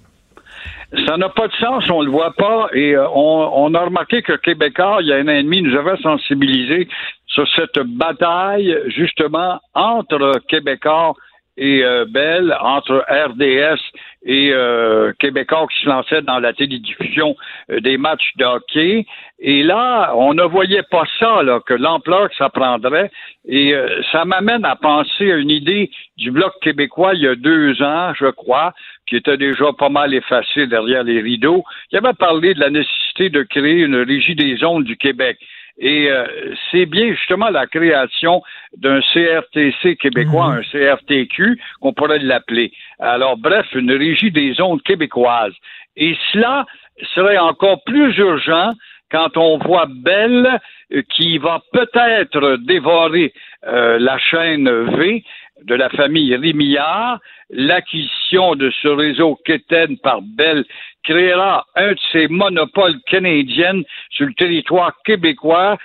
Ça 1.07 1.18
n'a 1.18 1.28
pas 1.28 1.49
de 1.49 1.53
sens, 1.55 1.89
on 1.91 2.01
le 2.01 2.11
voit 2.11 2.32
pas. 2.32 2.68
Et 2.72 2.97
euh, 2.97 3.07
on, 3.11 3.51
on 3.55 3.74
a 3.74 3.80
remarqué 3.80 4.22
que 4.22 4.32
Québécois, 4.32 4.99
il 5.01 5.09
y 5.09 5.12
a 5.12 5.16
un 5.16 5.28
an 5.28 5.32
et 5.32 5.43
demi, 5.43 5.61
nous 5.61 5.76
avait 5.76 5.99
sensibilisé 5.99 6.89
sur 7.26 7.47
cette 7.55 7.78
bataille, 7.78 8.76
justement, 8.89 9.61
entre 9.74 10.41
Québécois 10.49 11.14
et 11.59 11.84
euh, 11.84 12.07
Bell, 12.09 12.57
entre 12.61 13.05
RDS 13.09 13.80
et 14.24 14.53
euh, 14.53 15.12
Québécois 15.18 15.66
qui 15.72 15.80
se 15.84 15.89
lançaient 15.89 16.22
dans 16.22 16.39
la 16.39 16.53
télédiffusion 16.53 17.36
euh, 17.70 17.80
des 17.80 17.99
matchs 17.99 18.32
de 18.36 18.45
hockey. 18.45 19.07
Et 19.41 19.62
là, 19.62 20.12
on 20.14 20.34
ne 20.34 20.45
voyait 20.45 20.84
pas 20.91 21.05
ça, 21.18 21.43
là, 21.43 21.61
que 21.64 21.74
l'ampleur 21.74 22.28
que 22.30 22.36
ça 22.36 22.49
prendrait. 22.49 23.11
Et 23.47 23.74
euh, 23.74 24.01
ça 24.12 24.24
m'amène 24.24 24.64
à 24.64 24.76
penser 24.76 25.32
à 25.32 25.36
une 25.36 25.51
idée 25.51 25.91
du 26.16 26.30
Bloc 26.30 26.53
québécois 26.62 27.14
il 27.14 27.22
y 27.22 27.28
a 27.28 27.34
deux 27.34 27.82
ans, 27.82 28.12
je 28.14 28.26
crois, 28.30 28.72
qui 29.09 29.16
était 29.16 29.36
déjà 29.36 29.72
pas 29.72 29.88
mal 29.88 30.14
effacé 30.14 30.66
derrière 30.66 31.02
les 31.02 31.20
rideaux. 31.20 31.64
Il 31.90 31.98
avait 31.98 32.12
parlé 32.12 32.54
de 32.54 32.61
la 32.61 32.70
nécessité 32.70 33.30
de 33.30 33.42
créer 33.42 33.80
une 33.82 33.96
régie 33.96 34.34
des 34.34 34.62
ondes 34.64 34.84
du 34.84 34.96
Québec. 34.96 35.38
Et 35.78 36.11
euh, 36.11 36.26
c'est 36.70 36.86
bien 36.86 37.12
justement 37.14 37.50
la 37.50 37.66
création 37.66 38.42
d'un 38.76 39.00
CRTC 39.00 39.96
québécois, 39.96 40.56
un 40.56 40.62
CRTQ, 40.62 41.59
qu'on 41.80 41.92
pourrait 41.92 42.18
l'appeler. 42.18 42.72
Alors, 42.98 43.36
bref, 43.36 43.66
une 43.74 43.92
régie 43.92 44.32
des 44.32 44.61
ondes 44.61 44.82
québécoises. 44.82 45.54
Et 45.96 46.16
cela 46.32 46.66
serait 47.14 47.38
encore 47.38 47.82
plus 47.84 48.16
urgent 48.18 48.72
quand 49.11 49.36
on 49.36 49.59
voit 49.59 49.86
Bell 49.88 50.61
euh, 50.92 51.02
qui 51.14 51.38
va 51.38 51.62
peut-être 51.72 52.56
dévorer 52.56 53.32
euh, 53.66 53.98
la 53.98 54.18
chaîne 54.18 54.68
V 54.96 55.24
de 55.64 55.74
la 55.74 55.88
famille 55.90 56.34
Rémillard, 56.36 57.18
l'acquisition 57.50 58.54
de 58.54 58.70
ce 58.82 58.88
réseau 58.88 59.38
Keten 59.44 59.98
par 59.98 60.22
Bell 60.22 60.64
créera 61.04 61.66
un 61.74 61.92
de 61.92 61.98
ces 62.12 62.28
monopoles 62.28 63.00
canadiens 63.11 63.82
sur 64.11 64.26
le 64.26 64.34
territoire 64.34 64.92
québécois, 65.04 65.78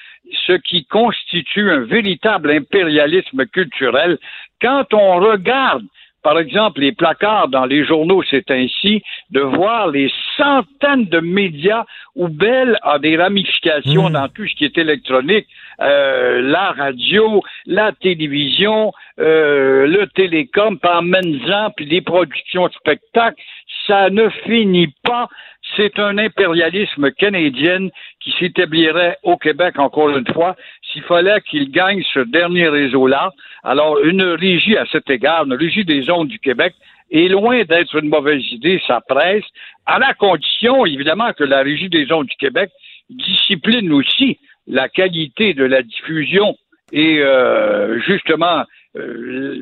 ce 0.46 0.54
qui 0.54 0.86
constitue 0.86 1.72
un 1.72 1.82
véritable 1.82 2.52
impérialisme 2.52 3.46
culturel. 3.48 4.18
Quand 4.62 4.94
on 4.94 5.18
regarde 5.20 5.84
par 6.24 6.40
exemple, 6.40 6.80
les 6.80 6.94
placards 6.94 7.50
dans 7.50 7.66
les 7.66 7.86
journaux, 7.86 8.24
c'est 8.30 8.50
ainsi 8.50 9.04
de 9.30 9.42
voir 9.42 9.90
les 9.90 10.12
centaines 10.38 11.06
de 11.06 11.20
médias 11.20 11.84
où 12.16 12.30
Bell 12.30 12.78
a 12.82 12.98
des 12.98 13.18
ramifications 13.18 14.10
dans 14.10 14.30
tout 14.30 14.48
ce 14.48 14.56
qui 14.56 14.66
est 14.66 14.78
électronique, 14.78 15.48
euh, 15.82 16.42
la 16.42 16.72
radio, 16.72 17.44
la 17.66 17.92
télévision, 17.92 18.94
euh, 19.20 19.86
le 19.86 20.08
télécom, 20.08 20.80
par 20.80 21.02
en 21.04 21.70
puis 21.76 21.88
des 21.88 22.02
productions 22.02 22.68
de 22.68 22.74
spectacles, 22.74 23.42
ça 23.88 24.10
ne 24.10 24.30
finit 24.46 24.94
pas. 25.04 25.28
C'est 25.76 25.98
un 25.98 26.18
impérialisme 26.18 27.12
canadien 27.12 27.90
qui 28.20 28.32
s'établirait 28.40 29.18
au 29.24 29.38
Québec, 29.38 29.80
encore 29.80 30.10
une 30.10 30.28
fois, 30.34 30.56
s'il 30.94 31.04
fallait 31.04 31.42
qu'il 31.42 31.72
gagne 31.72 32.04
ce 32.14 32.20
dernier 32.20 32.70
réseau-là. 32.70 33.32
Alors, 33.64 34.00
une 34.00 34.24
régie 34.24 34.78
à 34.78 34.86
cet 34.92 35.10
égard, 35.10 35.46
une 35.46 35.54
régie 35.54 35.84
des 35.84 36.10
ondes 36.10 36.28
du 36.28 36.40
Québec, 36.40 36.74
est 37.12 37.28
loin 37.28 37.64
d'être 37.64 37.96
une 37.96 38.10
mauvaise 38.10 38.44
idée, 38.52 38.82
ça 38.88 39.02
presse, 39.02 39.44
à 39.86 40.00
la 40.00 40.14
condition, 40.14 40.86
évidemment, 40.86 41.34
que 41.34 41.44
la 41.44 41.62
régie 41.62 41.90
des 41.90 42.12
ondes 42.12 42.28
du 42.28 42.36
Québec 42.36 42.72
discipline 43.10 43.92
aussi 43.92 44.40
la 44.68 44.88
qualité 44.90 45.54
de 45.54 45.66
la 45.66 45.82
diffusion 45.82 46.56
et 46.92 47.20
euh, 47.20 48.00
justement 48.00 48.64
euh, 48.96 49.62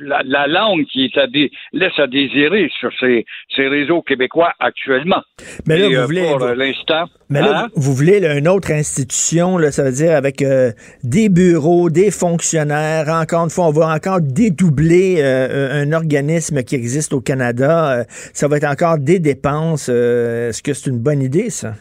la, 0.00 0.22
la 0.24 0.46
langue 0.46 0.84
qui 0.86 1.04
est 1.04 1.16
à 1.18 1.26
dé- 1.26 1.50
laisse 1.72 1.98
à 1.98 2.06
désirer 2.06 2.70
sur 2.80 2.90
ces, 2.98 3.24
ces 3.54 3.68
réseaux 3.68 4.02
québécois 4.02 4.52
actuellement. 4.58 5.22
Mais 5.66 5.78
là, 5.78 5.86
Et, 5.86 5.88
vous 5.94 6.00
euh, 6.00 6.06
voulez- 6.06 6.22
pour 6.28 6.38
vous- 6.38 6.54
l'instant. 6.54 7.04
Mais 7.30 7.40
là, 7.40 7.62
hein? 7.64 7.68
vous 7.76 7.82
vous 7.92 7.94
voulez 7.94 8.20
là, 8.20 8.36
une 8.36 8.48
autre 8.48 8.70
institution, 8.72 9.56
là, 9.56 9.70
ça 9.70 9.84
veut 9.84 9.92
dire 9.92 10.12
avec 10.16 10.42
euh, 10.42 10.72
des 11.04 11.28
bureaux, 11.28 11.90
des 11.90 12.10
fonctionnaires. 12.10 13.08
Encore 13.08 13.44
une 13.44 13.50
fois, 13.50 13.66
on 13.68 13.72
va 13.72 13.94
encore 13.94 14.20
dédoubler 14.20 15.22
un 15.22 15.92
organisme 15.92 16.62
qui 16.62 16.74
existe 16.74 17.12
au 17.12 17.20
Canada. 17.20 18.04
Ça 18.08 18.48
va 18.48 18.56
être 18.56 18.64
encore 18.70 18.98
des 18.98 19.18
dépenses. 19.18 19.88
Est-ce 19.88 20.62
que 20.62 20.72
c'est 20.74 20.90
une 20.90 20.98
bonne 20.98 21.22
idée, 21.22 21.50
ça? 21.50 21.74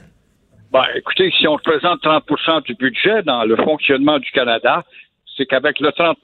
Ben, 0.71 0.83
écoutez, 0.95 1.29
si 1.37 1.45
on 1.49 1.53
représente 1.55 2.01
30% 2.01 2.63
du 2.63 2.75
budget 2.75 3.23
dans 3.23 3.43
le 3.43 3.57
fonctionnement 3.57 4.19
du 4.19 4.31
Canada, 4.31 4.85
c'est 5.38 5.45
qu'avec 5.45 5.79
le 5.79 5.91
30 5.91 6.17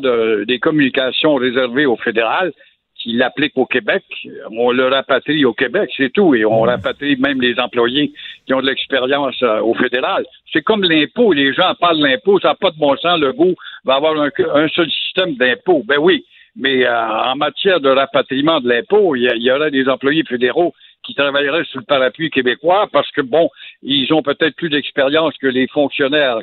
de, 0.00 0.44
des 0.44 0.58
communications 0.58 1.34
réservées 1.34 1.86
au 1.86 1.96
fédéral, 1.96 2.52
qui 2.96 3.12
l'applique 3.12 3.52
au 3.56 3.66
Québec, 3.66 4.02
on 4.50 4.70
le 4.70 4.88
rapatrie 4.88 5.44
au 5.44 5.52
Québec, 5.52 5.90
c'est 5.96 6.12
tout, 6.12 6.34
et 6.34 6.44
on 6.44 6.62
rapatrie 6.62 7.16
même 7.16 7.40
les 7.40 7.58
employés 7.60 8.12
qui 8.46 8.54
ont 8.54 8.62
de 8.62 8.66
l'expérience 8.66 9.36
euh, 9.42 9.60
au 9.60 9.74
fédéral. 9.74 10.24
C'est 10.52 10.62
comme 10.62 10.82
l'impôt, 10.82 11.32
les 11.32 11.52
gens 11.52 11.74
parlent 11.78 11.98
de 11.98 12.06
l'impôt, 12.06 12.40
ça 12.40 12.48
n'a 12.48 12.54
pas 12.54 12.70
de 12.70 12.78
bon 12.78 12.96
sens, 12.96 13.20
le 13.20 13.32
goût 13.32 13.54
va 13.84 13.96
avoir 13.96 14.18
un, 14.18 14.30
un 14.54 14.68
seul 14.68 14.90
système 14.90 15.34
d'impôt. 15.34 15.82
Ben 15.84 15.98
oui, 15.98 16.24
mais 16.56 16.86
euh, 16.86 17.08
en 17.08 17.36
matière 17.36 17.80
de 17.80 17.90
rapatriement 17.90 18.60
de 18.60 18.68
l'impôt, 18.68 19.14
il 19.16 19.22
y, 19.22 19.44
y 19.44 19.50
aurait 19.50 19.70
des 19.70 19.88
employés 19.88 20.24
fédéraux 20.24 20.72
qui 21.04 21.14
travailleraient 21.14 21.64
sous 21.64 21.78
le 21.78 21.84
parapluie 21.84 22.30
québécois 22.30 22.88
parce 22.90 23.10
que, 23.10 23.20
bon, 23.20 23.50
ils 23.82 24.10
ont 24.14 24.22
peut-être 24.22 24.56
plus 24.56 24.70
d'expérience 24.70 25.34
que 25.36 25.46
les 25.46 25.66
fonctionnaires 25.68 26.38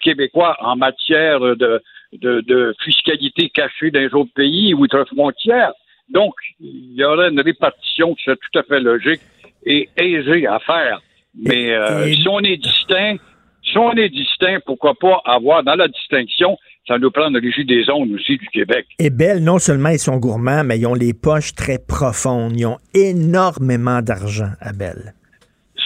québécois 0.00 0.56
en 0.60 0.76
matière 0.76 1.40
de, 1.40 1.82
de, 2.12 2.40
de 2.40 2.74
fiscalité 2.84 3.50
cachée 3.50 3.90
dans 3.90 4.00
les 4.00 4.14
autres 4.14 4.32
pays 4.34 4.74
ou 4.74 4.80
outre-frontières. 4.80 5.72
Donc, 6.10 6.34
il 6.60 6.94
y 6.94 7.04
aurait 7.04 7.30
une 7.30 7.40
répartition 7.40 8.14
qui 8.14 8.24
serait 8.24 8.36
tout 8.36 8.58
à 8.58 8.62
fait 8.62 8.80
logique 8.80 9.20
et 9.64 9.88
aisée 9.96 10.46
à 10.46 10.58
faire. 10.60 11.00
Mais 11.34 11.72
euh, 11.72 12.12
si 12.12 12.28
on 12.28 12.40
est 12.40 12.58
distinct, 12.58 13.16
si 13.64 13.78
on 13.78 13.92
est 13.92 14.10
distinct, 14.10 14.58
pourquoi 14.66 14.94
pas 14.94 15.22
avoir 15.24 15.62
dans 15.62 15.74
la 15.74 15.88
distinction, 15.88 16.58
ça 16.86 16.98
nous 16.98 17.10
prend 17.10 17.30
régie 17.32 17.64
des 17.64 17.88
ondes 17.90 18.12
aussi 18.12 18.36
du 18.36 18.46
Québec. 18.48 18.86
Et 18.98 19.10
Bell, 19.10 19.42
non 19.42 19.58
seulement 19.58 19.90
ils 19.90 19.98
sont 19.98 20.18
gourmands, 20.18 20.64
mais 20.64 20.78
ils 20.78 20.86
ont 20.86 20.94
les 20.94 21.14
poches 21.14 21.54
très 21.54 21.78
profondes. 21.78 22.58
Ils 22.58 22.66
ont 22.66 22.78
énormément 22.92 24.02
d'argent 24.02 24.50
à 24.60 24.72
Bell. 24.72 25.14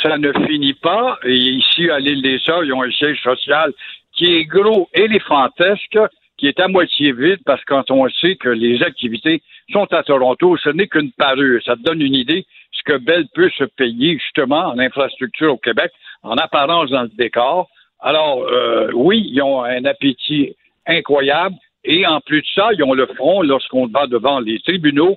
Ça 0.02 0.18
ne 0.18 0.32
finit 0.46 0.74
pas. 0.74 1.18
Et 1.24 1.34
ici, 1.34 1.90
à 1.90 1.98
l'île 1.98 2.22
des 2.22 2.38
Sœurs, 2.38 2.64
ils 2.64 2.72
ont 2.72 2.82
un 2.82 2.90
siège 2.90 3.20
social 3.22 3.72
qui 4.12 4.34
est 4.34 4.44
gros, 4.44 4.88
éléphantesque, 4.94 5.98
qui 6.38 6.48
est 6.48 6.60
à 6.60 6.68
moitié 6.68 7.12
vide 7.12 7.40
parce 7.44 7.60
que 7.64 7.74
quand 7.74 7.90
on 7.90 8.08
sait 8.08 8.36
que 8.36 8.48
les 8.48 8.82
activités 8.82 9.42
sont 9.72 9.86
à 9.92 10.02
Toronto, 10.02 10.56
ce 10.56 10.70
n'est 10.70 10.86
qu'une 10.86 11.12
parure. 11.12 11.62
Ça 11.64 11.76
te 11.76 11.82
donne 11.82 12.02
une 12.02 12.14
idée 12.14 12.46
ce 12.72 12.82
que 12.82 12.98
Bell 12.98 13.26
peut 13.34 13.50
se 13.56 13.64
payer 13.64 14.18
justement 14.18 14.66
en 14.66 14.78
infrastructure 14.78 15.54
au 15.54 15.58
Québec, 15.58 15.90
en 16.22 16.36
apparence 16.36 16.90
dans 16.90 17.02
le 17.02 17.10
décor. 17.16 17.68
Alors, 18.00 18.42
euh, 18.42 18.90
oui, 18.94 19.26
ils 19.30 19.40
ont 19.42 19.62
un 19.62 19.84
appétit 19.84 20.54
incroyable. 20.86 21.54
Et 21.84 22.06
en 22.06 22.20
plus 22.20 22.42
de 22.42 22.46
ça, 22.54 22.68
ils 22.72 22.82
ont 22.82 22.94
le 22.94 23.06
front, 23.06 23.42
lorsqu'on 23.42 23.86
va 23.86 24.06
devant 24.06 24.40
les 24.40 24.58
tribunaux, 24.60 25.16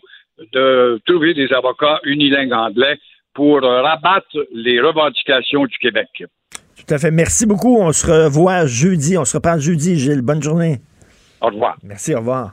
de 0.54 1.02
trouver 1.06 1.34
des 1.34 1.52
avocats 1.52 2.00
unilingues 2.04 2.54
anglais 2.54 2.98
pour 3.40 3.62
rabattre 3.62 4.36
les 4.54 4.82
revendications 4.82 5.64
du 5.64 5.78
Québec. 5.78 6.10
Tout 6.52 6.94
à 6.94 6.98
fait. 6.98 7.10
Merci 7.10 7.46
beaucoup. 7.46 7.78
On 7.80 7.94
se 7.94 8.06
revoit 8.06 8.66
jeudi. 8.66 9.18
On 9.18 9.24
se 9.24 9.38
reparle 9.38 9.62
jeudi, 9.62 9.98
Gilles. 9.98 10.22
Bonne 10.22 10.44
journée. 10.44 10.82
Au 11.40 11.48
revoir. 11.48 11.78
Merci, 11.82 12.14
au 12.14 12.20
revoir. 12.20 12.52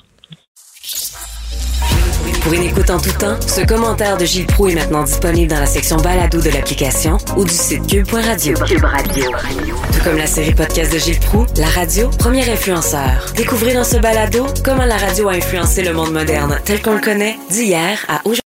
Pour 2.42 2.52
une 2.52 2.62
écoute 2.62 2.88
en 2.90 3.00
tout 3.00 3.18
temps, 3.18 3.40
ce 3.40 3.66
commentaire 3.66 4.16
de 4.16 4.24
Gilles 4.24 4.46
Proux 4.46 4.68
est 4.68 4.76
maintenant 4.76 5.02
disponible 5.02 5.50
dans 5.50 5.58
la 5.58 5.66
section 5.66 5.96
balado 5.96 6.40
de 6.40 6.50
l'application 6.50 7.16
ou 7.36 7.42
du 7.42 7.50
site 7.50 7.84
cube.radio. 7.88 8.54
Cube 8.64 8.84
Radio. 8.84 9.32
Tout 9.92 10.04
comme 10.04 10.18
la 10.18 10.26
série 10.28 10.54
podcast 10.54 10.92
de 10.92 10.98
Gilles 11.00 11.18
Proux, 11.18 11.46
la 11.58 11.66
radio, 11.66 12.08
premier 12.16 12.48
influenceur. 12.48 13.32
Découvrez 13.36 13.74
dans 13.74 13.82
ce 13.82 13.96
balado 13.96 14.46
comment 14.64 14.84
la 14.84 14.98
radio 14.98 15.30
a 15.30 15.32
influencé 15.32 15.82
le 15.82 15.92
monde 15.92 16.12
moderne 16.12 16.60
tel 16.64 16.80
qu'on 16.80 16.94
le 16.94 17.00
connaît 17.00 17.34
d'hier 17.50 17.98
à 18.06 18.20
aujourd'hui. 18.24 18.45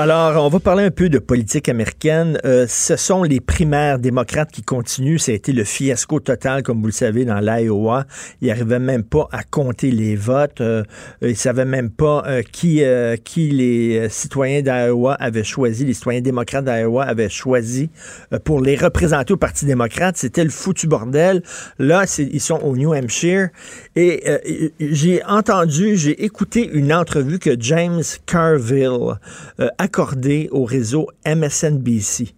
Alors, 0.00 0.46
on 0.46 0.48
va 0.48 0.60
parler 0.60 0.84
un 0.84 0.92
peu 0.92 1.08
de 1.08 1.18
politique 1.18 1.68
américaine. 1.68 2.38
Euh, 2.44 2.66
ce 2.68 2.94
sont 2.94 3.24
les 3.24 3.40
primaires 3.40 3.98
démocrates 3.98 4.52
qui 4.52 4.62
continuent. 4.62 5.18
Ça 5.18 5.32
a 5.32 5.34
été 5.34 5.50
le 5.50 5.64
fiasco 5.64 6.20
total, 6.20 6.62
comme 6.62 6.78
vous 6.80 6.86
le 6.86 6.92
savez, 6.92 7.24
dans 7.24 7.40
l'Iowa. 7.40 8.04
Ils 8.40 8.46
n'arrivaient 8.46 8.78
même 8.78 9.02
pas 9.02 9.26
à 9.32 9.42
compter 9.42 9.90
les 9.90 10.14
votes. 10.14 10.60
Euh, 10.60 10.84
ils 11.20 11.30
ne 11.30 11.34
savaient 11.34 11.64
même 11.64 11.90
pas 11.90 12.22
euh, 12.28 12.42
qui, 12.42 12.84
euh, 12.84 13.16
qui 13.16 13.50
les 13.50 14.08
citoyens 14.08 14.62
d'Iowa 14.62 15.14
avaient 15.14 15.42
choisi, 15.42 15.84
les 15.84 15.94
citoyens 15.94 16.20
démocrates 16.20 16.64
d'Iowa 16.64 17.02
avaient 17.02 17.28
choisi 17.28 17.90
euh, 18.32 18.38
pour 18.38 18.60
les 18.60 18.76
représenter 18.76 19.32
au 19.32 19.36
Parti 19.36 19.66
démocrate. 19.66 20.16
C'était 20.16 20.44
le 20.44 20.50
foutu 20.50 20.86
bordel. 20.86 21.42
Là, 21.80 22.04
ils 22.18 22.40
sont 22.40 22.60
au 22.60 22.76
New 22.76 22.94
Hampshire. 22.94 23.48
Et 23.96 24.22
euh, 24.28 24.38
j'ai 24.78 25.24
entendu, 25.24 25.96
j'ai 25.96 26.24
écouté 26.24 26.70
une 26.72 26.92
entrevue 26.92 27.40
que 27.40 27.56
James 27.58 28.04
Carville 28.26 29.16
euh, 29.58 29.68
accordée 29.88 30.48
au 30.52 30.64
réseau 30.66 31.08
MSNBC. 31.26 32.34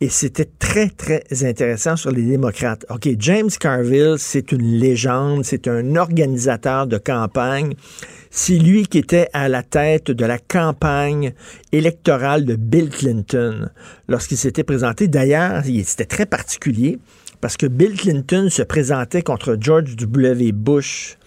Et 0.00 0.08
c'était 0.08 0.48
très, 0.58 0.88
très 0.88 1.22
intéressant 1.44 1.96
sur 1.96 2.10
les 2.10 2.22
démocrates. 2.22 2.86
OK, 2.88 3.06
James 3.18 3.50
Carville, 3.60 4.14
c'est 4.18 4.52
une 4.52 4.78
légende, 4.78 5.44
c'est 5.44 5.68
un 5.68 5.96
organisateur 5.96 6.86
de 6.86 6.96
campagne. 6.96 7.74
C'est 8.30 8.58
lui 8.58 8.86
qui 8.86 8.96
était 8.98 9.28
à 9.34 9.50
la 9.50 9.62
tête 9.62 10.10
de 10.10 10.24
la 10.24 10.38
campagne 10.38 11.34
électorale 11.72 12.46
de 12.46 12.56
Bill 12.56 12.88
Clinton 12.88 13.68
lorsqu'il 14.08 14.38
s'était 14.38 14.64
présenté. 14.64 15.06
D'ailleurs, 15.06 15.62
il- 15.66 15.84
c'était 15.84 16.06
très 16.06 16.26
particulier 16.26 16.98
parce 17.42 17.58
que 17.58 17.66
Bill 17.66 17.94
Clinton 17.96 18.48
se 18.50 18.62
présentait 18.62 19.22
contre 19.22 19.58
George 19.60 19.94
W. 19.96 20.52
Bush 20.52 21.18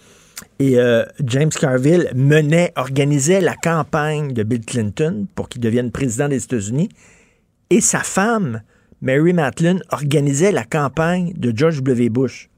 et 0.58 0.78
euh, 0.78 1.04
James 1.24 1.50
Carville 1.50 2.10
menait, 2.14 2.72
organisait 2.76 3.40
la 3.40 3.54
campagne 3.54 4.32
de 4.32 4.42
Bill 4.42 4.64
Clinton 4.64 5.26
pour 5.34 5.48
qu'il 5.48 5.60
devienne 5.60 5.90
président 5.90 6.28
des 6.28 6.42
États-Unis. 6.42 6.88
Et 7.70 7.80
sa 7.80 8.00
femme, 8.00 8.62
Mary 9.00 9.32
Matlin, 9.32 9.78
organisait 9.90 10.52
la 10.52 10.64
campagne 10.64 11.32
de 11.36 11.56
George 11.56 11.82
W. 11.82 12.08
Bush. 12.08 12.48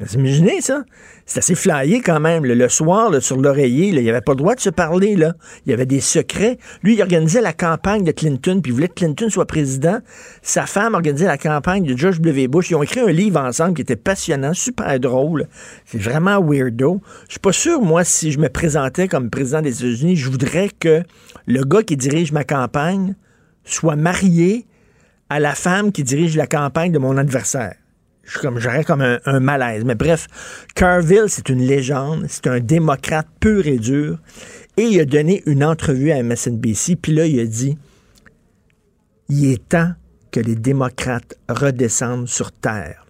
Vous 0.00 0.14
imaginez 0.14 0.60
ça? 0.60 0.84
C'est 1.26 1.40
assez 1.40 1.56
flyé 1.56 2.00
quand 2.00 2.20
même. 2.20 2.44
Le 2.44 2.68
soir, 2.68 3.12
sur 3.20 3.36
l'oreiller, 3.36 3.88
il 3.88 4.00
n'y 4.00 4.08
avait 4.08 4.20
pas 4.20 4.32
le 4.32 4.36
droit 4.36 4.54
de 4.54 4.60
se 4.60 4.70
parler. 4.70 5.16
Là. 5.16 5.34
Il 5.66 5.70
y 5.70 5.72
avait 5.72 5.86
des 5.86 6.00
secrets. 6.00 6.58
Lui, 6.84 6.94
il 6.94 7.02
organisait 7.02 7.40
la 7.40 7.52
campagne 7.52 8.04
de 8.04 8.12
Clinton, 8.12 8.60
puis 8.62 8.70
il 8.70 8.74
voulait 8.74 8.86
que 8.86 8.94
Clinton 8.94 9.28
soit 9.28 9.46
président. 9.46 9.98
Sa 10.40 10.66
femme 10.66 10.94
organisait 10.94 11.26
la 11.26 11.36
campagne 11.36 11.82
de 11.82 11.96
George 11.96 12.20
W. 12.20 12.46
Bush. 12.46 12.70
Ils 12.70 12.76
ont 12.76 12.82
écrit 12.84 13.00
un 13.00 13.10
livre 13.10 13.40
ensemble 13.40 13.74
qui 13.74 13.82
était 13.82 13.96
passionnant, 13.96 14.54
super 14.54 15.00
drôle. 15.00 15.48
C'est 15.84 16.00
vraiment 16.00 16.40
weirdo. 16.40 17.00
Je 17.26 17.32
suis 17.32 17.40
pas 17.40 17.52
sûr, 17.52 17.82
moi, 17.82 18.04
si 18.04 18.30
je 18.30 18.38
me 18.38 18.48
présentais 18.48 19.08
comme 19.08 19.30
président 19.30 19.62
des 19.62 19.84
États-Unis, 19.84 20.14
je 20.14 20.30
voudrais 20.30 20.70
que 20.78 21.02
le 21.46 21.64
gars 21.64 21.82
qui 21.82 21.96
dirige 21.96 22.30
ma 22.30 22.44
campagne 22.44 23.16
soit 23.64 23.96
marié 23.96 24.64
à 25.28 25.40
la 25.40 25.56
femme 25.56 25.90
qui 25.90 26.04
dirige 26.04 26.36
la 26.36 26.46
campagne 26.46 26.92
de 26.92 26.98
mon 26.98 27.16
adversaire. 27.16 27.74
Je 28.28 28.38
comme, 28.38 28.58
j'aurais 28.58 28.84
comme 28.84 29.00
un, 29.00 29.40
malaise. 29.40 29.84
Mais 29.84 29.94
bref, 29.94 30.26
Carville, 30.74 31.24
c'est 31.28 31.48
une 31.48 31.62
légende. 31.62 32.26
C'est 32.28 32.46
un 32.46 32.60
démocrate 32.60 33.26
pur 33.40 33.66
et 33.66 33.78
dur. 33.78 34.18
Et 34.76 34.82
il 34.82 35.00
a 35.00 35.06
donné 35.06 35.42
une 35.46 35.64
entrevue 35.64 36.12
à 36.12 36.22
MSNBC. 36.22 36.96
Puis 36.96 37.14
là, 37.14 37.26
il 37.26 37.40
a 37.40 37.46
dit 37.46 37.78
il 39.30 39.50
est 39.50 39.68
temps 39.68 39.92
que 40.30 40.40
les 40.40 40.56
démocrates 40.56 41.36
redescendent 41.48 42.28
sur 42.28 42.52
terre. 42.52 43.06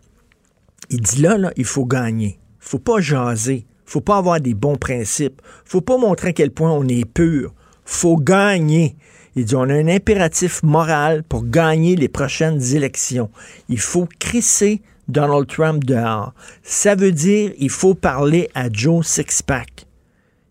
Il 0.90 1.00
dit 1.00 1.20
là, 1.20 1.36
là, 1.36 1.52
il 1.56 1.64
faut 1.64 1.84
gagner. 1.84 2.38
Il 2.60 2.68
faut 2.68 2.78
pas 2.78 3.00
jaser. 3.00 3.66
Il 3.86 3.90
faut 3.90 4.00
pas 4.00 4.18
avoir 4.18 4.40
des 4.40 4.54
bons 4.54 4.76
principes. 4.76 5.42
Il 5.66 5.70
faut 5.70 5.80
pas 5.80 5.98
montrer 5.98 6.28
à 6.28 6.32
quel 6.32 6.52
point 6.52 6.70
on 6.70 6.86
est 6.86 7.04
pur. 7.04 7.54
faut 7.84 8.16
gagner. 8.16 8.96
Il 9.34 9.44
dit 9.44 9.56
on 9.56 9.62
a 9.62 9.74
un 9.74 9.88
impératif 9.88 10.62
moral 10.62 11.24
pour 11.24 11.44
gagner 11.44 11.96
les 11.96 12.08
prochaines 12.08 12.60
élections. 12.74 13.30
Il 13.68 13.80
faut 13.80 14.08
crisser 14.18 14.82
Donald 15.08 15.46
Trump 15.46 15.84
dehors. 15.84 16.32
Ça 16.62 16.94
veut 16.94 17.12
dire 17.12 17.52
il 17.58 17.70
faut 17.70 17.94
parler 17.94 18.48
à 18.54 18.68
Joe 18.70 19.06
Sixpack. 19.06 19.86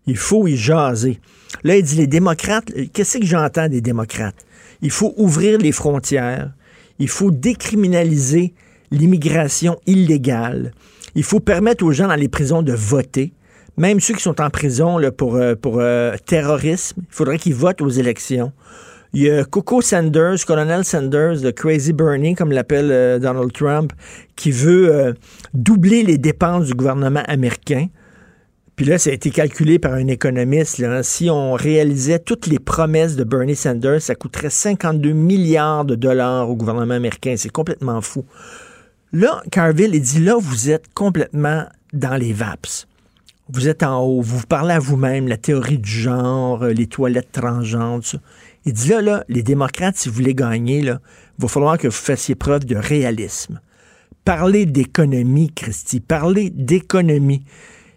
Il 0.06 0.16
faut 0.16 0.46
y 0.46 0.56
jaser. 0.56 1.20
Là, 1.64 1.76
il 1.76 1.82
dit 1.82 1.96
les 1.96 2.06
démocrates, 2.06 2.70
qu'est-ce 2.92 3.18
que 3.18 3.26
j'entends 3.26 3.68
des 3.68 3.80
démocrates? 3.80 4.44
Il 4.82 4.90
faut 4.90 5.14
ouvrir 5.16 5.58
les 5.58 5.72
frontières. 5.72 6.52
Il 6.98 7.08
faut 7.08 7.30
décriminaliser 7.30 8.54
l'immigration 8.90 9.78
illégale. 9.86 10.72
Il 11.14 11.24
faut 11.24 11.40
permettre 11.40 11.84
aux 11.84 11.92
gens 11.92 12.08
dans 12.08 12.14
les 12.14 12.28
prisons 12.28 12.62
de 12.62 12.72
voter. 12.72 13.32
Même 13.76 14.00
ceux 14.00 14.14
qui 14.14 14.22
sont 14.22 14.40
en 14.40 14.50
prison 14.50 14.98
pour, 15.16 15.36
euh, 15.36 15.54
euh, 15.66 16.16
terrorisme, 16.26 17.02
il 17.08 17.14
faudrait 17.14 17.38
qu'ils 17.38 17.54
votent 17.54 17.80
aux 17.80 17.88
élections. 17.88 18.52
Il 19.14 19.22
y 19.22 19.30
a 19.30 19.44
Coco 19.44 19.80
Sanders, 19.80 20.44
Colonel 20.46 20.84
Sanders, 20.84 21.42
le 21.42 21.50
Crazy 21.50 21.92
Bernie, 21.92 22.34
comme 22.34 22.52
l'appelle 22.52 22.90
euh, 22.90 23.18
Donald 23.18 23.52
Trump, 23.52 23.92
qui 24.36 24.50
veut 24.50 24.94
euh, 24.94 25.12
doubler 25.54 26.02
les 26.02 26.18
dépenses 26.18 26.66
du 26.66 26.74
gouvernement 26.74 27.22
américain. 27.26 27.86
Puis 28.76 28.86
là, 28.86 28.96
ça 28.98 29.10
a 29.10 29.12
été 29.12 29.30
calculé 29.30 29.80
par 29.80 29.94
un 29.94 30.06
économiste. 30.06 30.80
Si 31.02 31.28
on 31.30 31.54
réalisait 31.54 32.20
toutes 32.20 32.46
les 32.46 32.60
promesses 32.60 33.16
de 33.16 33.24
Bernie 33.24 33.56
Sanders, 33.56 34.00
ça 34.00 34.14
coûterait 34.14 34.50
52 34.50 35.10
milliards 35.10 35.84
de 35.84 35.96
dollars 35.96 36.48
au 36.48 36.54
gouvernement 36.54 36.94
américain. 36.94 37.34
C'est 37.36 37.50
complètement 37.50 38.00
fou. 38.00 38.24
Là, 39.12 39.42
Carville, 39.50 39.94
il 39.94 40.02
dit 40.02 40.20
là, 40.20 40.36
vous 40.38 40.70
êtes 40.70 40.94
complètement 40.94 41.64
dans 41.92 42.14
les 42.14 42.32
VAPS. 42.32 42.86
Vous 43.50 43.66
êtes 43.66 43.82
en 43.82 44.00
haut, 44.00 44.20
vous 44.20 44.46
parlez 44.46 44.74
à 44.74 44.78
vous-même, 44.78 45.26
la 45.26 45.38
théorie 45.38 45.78
du 45.78 45.90
genre, 45.90 46.62
euh, 46.62 46.72
les 46.72 46.86
toilettes 46.86 47.32
transgenres. 47.32 48.20
Il 48.68 48.74
dit 48.74 48.90
là, 48.90 49.00
là, 49.00 49.24
les 49.30 49.42
démocrates, 49.42 49.96
si 49.96 50.10
vous 50.10 50.16
voulez 50.16 50.34
gagner, 50.34 50.82
là, 50.82 51.00
il 51.38 51.42
va 51.42 51.48
falloir 51.48 51.78
que 51.78 51.88
vous 51.88 51.90
fassiez 51.90 52.34
preuve 52.34 52.66
de 52.66 52.76
réalisme. 52.76 53.62
Parlez 54.26 54.66
d'économie, 54.66 55.50
Christy, 55.54 56.00
parlez 56.00 56.50
d'économie. 56.50 57.46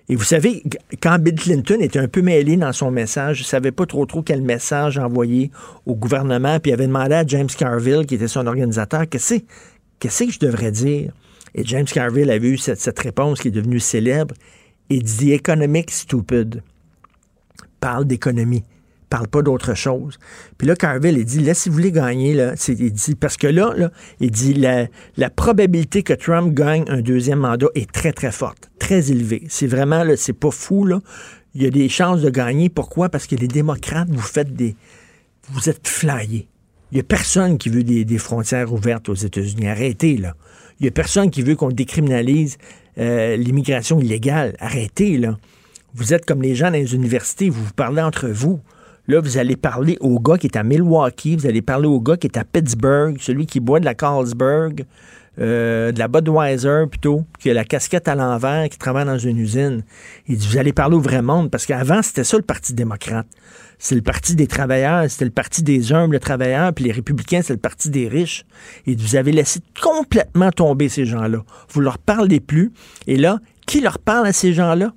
Et 0.07 0.15
vous 0.15 0.23
savez, 0.23 0.63
quand 1.03 1.19
Bill 1.19 1.35
Clinton 1.35 1.75
était 1.81 1.99
un 1.99 2.07
peu 2.07 2.21
mêlé 2.21 2.55
dans 2.55 2.71
son 2.71 2.89
message, 2.89 3.39
il 3.39 3.43
ne 3.43 3.47
savait 3.47 3.73
pas 3.73 3.85
trop 3.85 4.05
trop 4.05 4.21
quel 4.21 4.41
message 4.41 4.97
envoyer 4.97 5.51
au 5.85 5.93
gouvernement, 5.93 6.57
puis 6.61 6.71
il 6.71 6.73
avait 6.73 6.87
demandé 6.87 7.15
à 7.15 7.27
James 7.27 7.47
Carville, 7.47 8.05
qui 8.05 8.15
était 8.15 8.29
son 8.29 8.47
organisateur, 8.47 9.09
qu'est-ce 9.09 10.23
que 10.23 10.31
je 10.31 10.39
devrais 10.39 10.71
dire? 10.71 11.11
Et 11.53 11.65
James 11.65 11.83
Carville 11.83 12.31
avait 12.31 12.47
eu 12.47 12.57
cette, 12.57 12.79
cette 12.79 12.99
réponse 12.99 13.41
qui 13.41 13.49
est 13.49 13.51
devenue 13.51 13.81
célèbre. 13.81 14.35
Il 14.87 15.03
dit 15.03 15.33
Economic 15.33 15.91
stupid. 15.91 16.63
Parle 17.81 18.05
d'économie. 18.05 18.63
Parle 19.11 19.27
pas 19.27 19.41
d'autre 19.43 19.75
chose. 19.75 20.17
Puis 20.57 20.67
là, 20.67 20.75
Carville, 20.75 21.17
il 21.17 21.25
dit, 21.25 21.39
laissez-vous 21.39 21.77
les 21.77 21.91
gagner, 21.91 22.33
là. 22.33 22.53
Il 22.67 22.93
dit, 22.93 23.15
parce 23.15 23.37
que 23.37 23.45
là, 23.45 23.73
là 23.75 23.91
il 24.21 24.31
dit, 24.31 24.53
la, 24.53 24.87
la 25.17 25.29
probabilité 25.29 26.01
que 26.01 26.13
Trump 26.13 26.53
gagne 26.53 26.85
un 26.87 27.01
deuxième 27.01 27.39
mandat 27.39 27.67
est 27.75 27.91
très, 27.91 28.13
très 28.13 28.31
forte, 28.31 28.71
très 28.79 29.11
élevée. 29.11 29.43
C'est 29.49 29.67
vraiment, 29.67 30.03
là, 30.03 30.15
c'est 30.15 30.33
pas 30.33 30.49
fou, 30.49 30.85
là. 30.85 31.01
Il 31.53 31.61
y 31.61 31.65
a 31.65 31.69
des 31.69 31.89
chances 31.89 32.21
de 32.21 32.29
gagner. 32.29 32.69
Pourquoi? 32.69 33.09
Parce 33.09 33.27
que 33.27 33.35
les 33.35 33.49
démocrates, 33.49 34.09
vous 34.09 34.21
faites 34.21 34.53
des... 34.55 34.75
Vous 35.51 35.69
êtes 35.69 35.87
flyés. 35.87 36.47
Il 36.91 36.95
n'y 36.95 37.01
a 37.01 37.03
personne 37.03 37.57
qui 37.57 37.67
veut 37.69 37.83
des, 37.83 38.05
des 38.05 38.17
frontières 38.17 38.71
ouvertes 38.71 39.09
aux 39.09 39.15
États-Unis. 39.15 39.67
Arrêtez, 39.67 40.15
là. 40.17 40.35
Il 40.79 40.83
n'y 40.83 40.87
a 40.87 40.91
personne 40.91 41.29
qui 41.29 41.41
veut 41.41 41.55
qu'on 41.55 41.69
décriminalise 41.69 42.57
euh, 42.97 43.35
l'immigration 43.35 43.99
illégale. 43.99 44.55
Arrêtez, 44.59 45.17
là. 45.17 45.37
Vous 45.93 46.13
êtes 46.13 46.25
comme 46.25 46.41
les 46.41 46.55
gens 46.55 46.67
dans 46.71 46.77
les 46.77 46.95
universités, 46.95 47.49
vous 47.49 47.61
vous 47.65 47.73
parlez 47.73 48.01
entre 48.01 48.29
vous. 48.29 48.61
Là, 49.11 49.19
vous 49.19 49.37
allez 49.37 49.57
parler 49.57 49.97
au 49.99 50.21
gars 50.21 50.37
qui 50.37 50.47
est 50.47 50.55
à 50.55 50.63
Milwaukee, 50.63 51.35
vous 51.35 51.45
allez 51.45 51.61
parler 51.61 51.85
au 51.85 51.99
gars 51.99 52.15
qui 52.15 52.27
est 52.27 52.37
à 52.37 52.45
Pittsburgh, 52.45 53.17
celui 53.19 53.45
qui 53.45 53.59
boit 53.59 53.81
de 53.81 53.83
la 53.83 53.93
Carlsberg, 53.93 54.85
euh, 55.37 55.91
de 55.91 55.99
la 55.99 56.07
Budweiser 56.07 56.85
plutôt, 56.89 57.25
qui 57.37 57.49
a 57.49 57.53
la 57.53 57.65
casquette 57.65 58.07
à 58.07 58.15
l'envers, 58.15 58.69
qui 58.69 58.77
travaille 58.77 59.03
dans 59.03 59.17
une 59.17 59.37
usine. 59.37 59.83
Il 60.29 60.37
vous 60.37 60.57
allez 60.57 60.71
parler 60.71 60.95
au 60.95 61.01
vrai 61.01 61.21
monde, 61.21 61.51
parce 61.51 61.65
qu'avant, 61.65 62.01
c'était 62.01 62.23
ça 62.23 62.37
le 62.37 62.43
Parti 62.43 62.73
démocrate. 62.73 63.27
C'est 63.79 63.95
le 63.95 64.01
parti 64.01 64.33
des 64.33 64.47
travailleurs, 64.47 65.09
c'était 65.09 65.25
le 65.25 65.31
parti 65.31 65.61
des 65.61 65.91
humbles 65.91 66.17
travailleurs, 66.19 66.71
puis 66.71 66.85
les 66.85 66.93
républicains, 66.93 67.41
c'est 67.43 67.51
le 67.51 67.59
parti 67.59 67.89
des 67.89 68.07
riches. 68.07 68.45
Et 68.87 68.95
vous 68.95 69.17
avez 69.17 69.33
laissé 69.33 69.59
complètement 69.81 70.51
tomber 70.51 70.87
ces 70.87 71.03
gens-là. 71.03 71.43
Vous 71.67 71.81
leur 71.81 71.97
parlez 71.97 72.39
plus. 72.39 72.71
Et 73.07 73.17
là, 73.17 73.39
qui 73.67 73.81
leur 73.81 73.99
parle 73.99 74.27
à 74.27 74.31
ces 74.31 74.53
gens-là? 74.53 74.93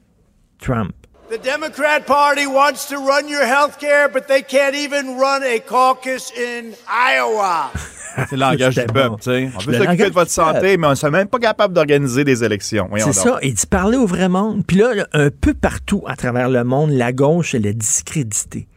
Trump. 0.61 0.93
The 1.31 1.39
Democrat 1.39 2.07
Party 2.07 2.47
wants 2.47 2.87
to 2.91 2.99
run 2.99 3.29
your 3.29 3.47
health 3.47 3.79
care, 3.81 4.11
but 4.11 4.29
they 4.29 4.43
can't 4.43 4.75
even 4.75 5.17
run 5.17 5.43
a 5.43 5.59
caucus 5.59 6.31
in 6.37 6.75
Iowa. 6.87 7.71
C'est 8.29 8.33
le 8.33 8.41
langage 8.41 8.75
du 8.75 8.85
peuple, 8.85 9.17
tu 9.17 9.31
sais. 9.31 9.51
On 9.57 9.59
veut 9.61 9.79
s'occuper 9.79 10.11
de 10.11 10.15
votre 10.15 10.31
santé, 10.31 10.77
mais 10.77 10.87
on 10.87 10.91
ne 10.91 11.09
même 11.09 11.27
pas 11.27 11.39
capable 11.39 11.73
d'organiser 11.73 12.25
des 12.25 12.45
élections. 12.45 12.91
C'est 12.99 13.15
ça. 13.15 13.39
Il 13.43 13.55
dit 13.55 13.67
parler 13.67 13.97
au 13.97 14.07
vrai 14.07 14.29
monde. 14.29 14.65
Puis 14.67 14.77
là, 14.77 14.95
là, 14.95 15.09
un 15.15 15.31
peu 15.31 15.55
partout 15.55 16.05
à 16.07 16.15
travers 16.15 16.51
le 16.51 16.63
monde, 16.63 16.91
la 16.91 17.13
gauche, 17.13 17.55
elle 17.55 17.67
est 17.67 17.75
discréditée. 17.75 18.69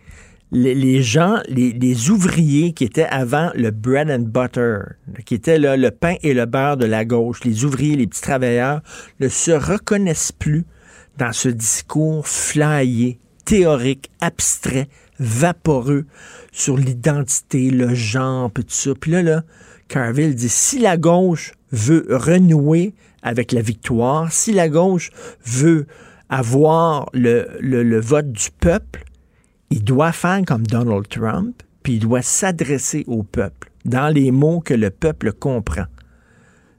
Les, 0.51 0.73
les 0.73 1.03
gens, 1.03 1.39
les, 1.49 1.73
les 1.73 2.09
ouvriers 2.09 2.71
qui 2.71 2.85
étaient 2.85 3.07
avant 3.09 3.51
le 3.53 3.71
bread 3.71 4.09
and 4.09 4.19
butter, 4.29 4.79
qui 5.25 5.35
étaient 5.35 5.59
là, 5.59 5.75
le 5.75 5.91
pain 5.91 6.15
et 6.23 6.33
le 6.33 6.45
beurre 6.45 6.77
de 6.77 6.85
la 6.85 7.03
gauche, 7.03 7.43
les 7.43 7.65
ouvriers, 7.65 7.97
les 7.97 8.07
petits 8.07 8.21
travailleurs, 8.21 8.79
ne 9.19 9.27
se 9.27 9.51
reconnaissent 9.51 10.31
plus 10.31 10.65
dans 11.17 11.31
ce 11.33 11.49
discours 11.49 12.27
flyé, 12.27 13.19
théorique, 13.45 14.09
abstrait, 14.21 14.87
vaporeux 15.19 16.05
sur 16.51 16.77
l'identité, 16.77 17.69
le 17.69 17.93
genre, 17.95 18.51
puis 18.51 18.65
ça. 18.67 18.91
Puis 18.99 19.11
là, 19.11 19.23
là, 19.23 19.43
Carville 19.87 20.35
dit 20.35 20.49
si 20.49 20.79
la 20.79 20.97
gauche 20.97 21.53
veut 21.71 22.05
renouer 22.09 22.93
avec 23.23 23.51
la 23.51 23.61
victoire, 23.61 24.31
si 24.31 24.51
la 24.53 24.69
gauche 24.69 25.11
veut 25.45 25.87
avoir 26.29 27.09
le, 27.13 27.47
le- 27.59 27.83
le 27.83 27.99
vote 27.99 28.31
du 28.31 28.49
peuple, 28.59 29.03
il 29.69 29.83
doit 29.83 30.11
faire 30.11 30.41
comme 30.45 30.65
Donald 30.67 31.07
Trump, 31.07 31.61
puis 31.83 31.93
il 31.93 31.99
doit 31.99 32.21
s'adresser 32.21 33.03
au 33.07 33.23
peuple 33.23 33.71
dans 33.85 34.09
les 34.13 34.31
mots 34.31 34.59
que 34.59 34.73
le 34.73 34.89
peuple 34.89 35.31
comprend. 35.33 35.85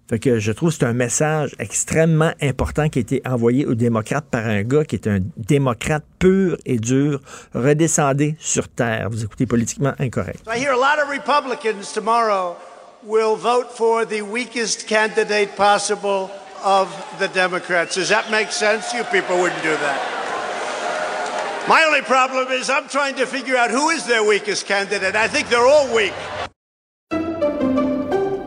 Fait 0.08 0.18
que 0.18 0.38
je 0.38 0.52
trouve 0.52 0.70
que 0.70 0.76
c'est 0.76 0.86
un 0.86 0.94
message 0.94 1.54
extrêmement 1.58 2.32
important 2.40 2.88
qui 2.88 2.98
a 2.98 3.02
été 3.02 3.20
envoyé 3.26 3.66
aux 3.66 3.74
démocrates 3.74 4.24
par 4.30 4.46
un 4.46 4.62
gars 4.62 4.84
qui 4.84 4.96
est 4.96 5.06
un 5.06 5.18
démocrate 5.36 6.02
pur 6.18 6.56
et 6.64 6.78
dur. 6.78 7.20
Redescendez 7.52 8.34
sur 8.38 8.68
terre. 8.68 9.08
Vous 9.10 9.22
écoutez 9.22 9.44
politiquement 9.44 9.92
incorrect. 9.98 10.40
So 10.46 10.52
I 10.52 10.58
hear 10.58 10.72
a 10.72 10.76
lot 10.76 10.98
of 11.02 11.10
Republicans 11.10 11.92
tomorrow 11.92 12.56
will 13.04 13.36
vote 13.36 13.70
for 13.70 14.06
the 14.06 14.22
weakest 14.22 14.86
candidate 14.88 15.54
possible 15.56 16.30
of 16.64 16.88
the 17.18 17.28
Democrats. 17.28 17.94
Does 17.94 18.08
that 18.08 18.30
make 18.30 18.50
sense? 18.50 18.94
You 18.94 19.04
people 19.04 19.36
wouldn't 19.36 19.62
do 19.62 19.76
that. 19.76 20.00
My 21.68 21.84
only 21.86 22.00
problem 22.00 22.48
is 22.50 22.70
I'm 22.70 22.88
trying 22.88 23.16
to 23.16 23.26
figure 23.26 23.58
out 23.58 23.70
who 23.70 23.90
is 23.90 24.06
their 24.06 24.24
weakest 24.26 24.66
candidate. 24.66 25.14
I 25.14 25.28
think 25.28 25.50
they're 25.50 25.66
all 25.66 25.94
weak. 25.94 26.14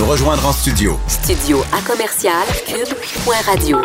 Nous 0.00 0.06
rejoindre 0.06 0.46
en 0.46 0.52
studio, 0.52 0.96
Studio 1.08 1.58
à 1.76 1.82
commercial 1.86 2.32
cube.radio. 2.66 3.76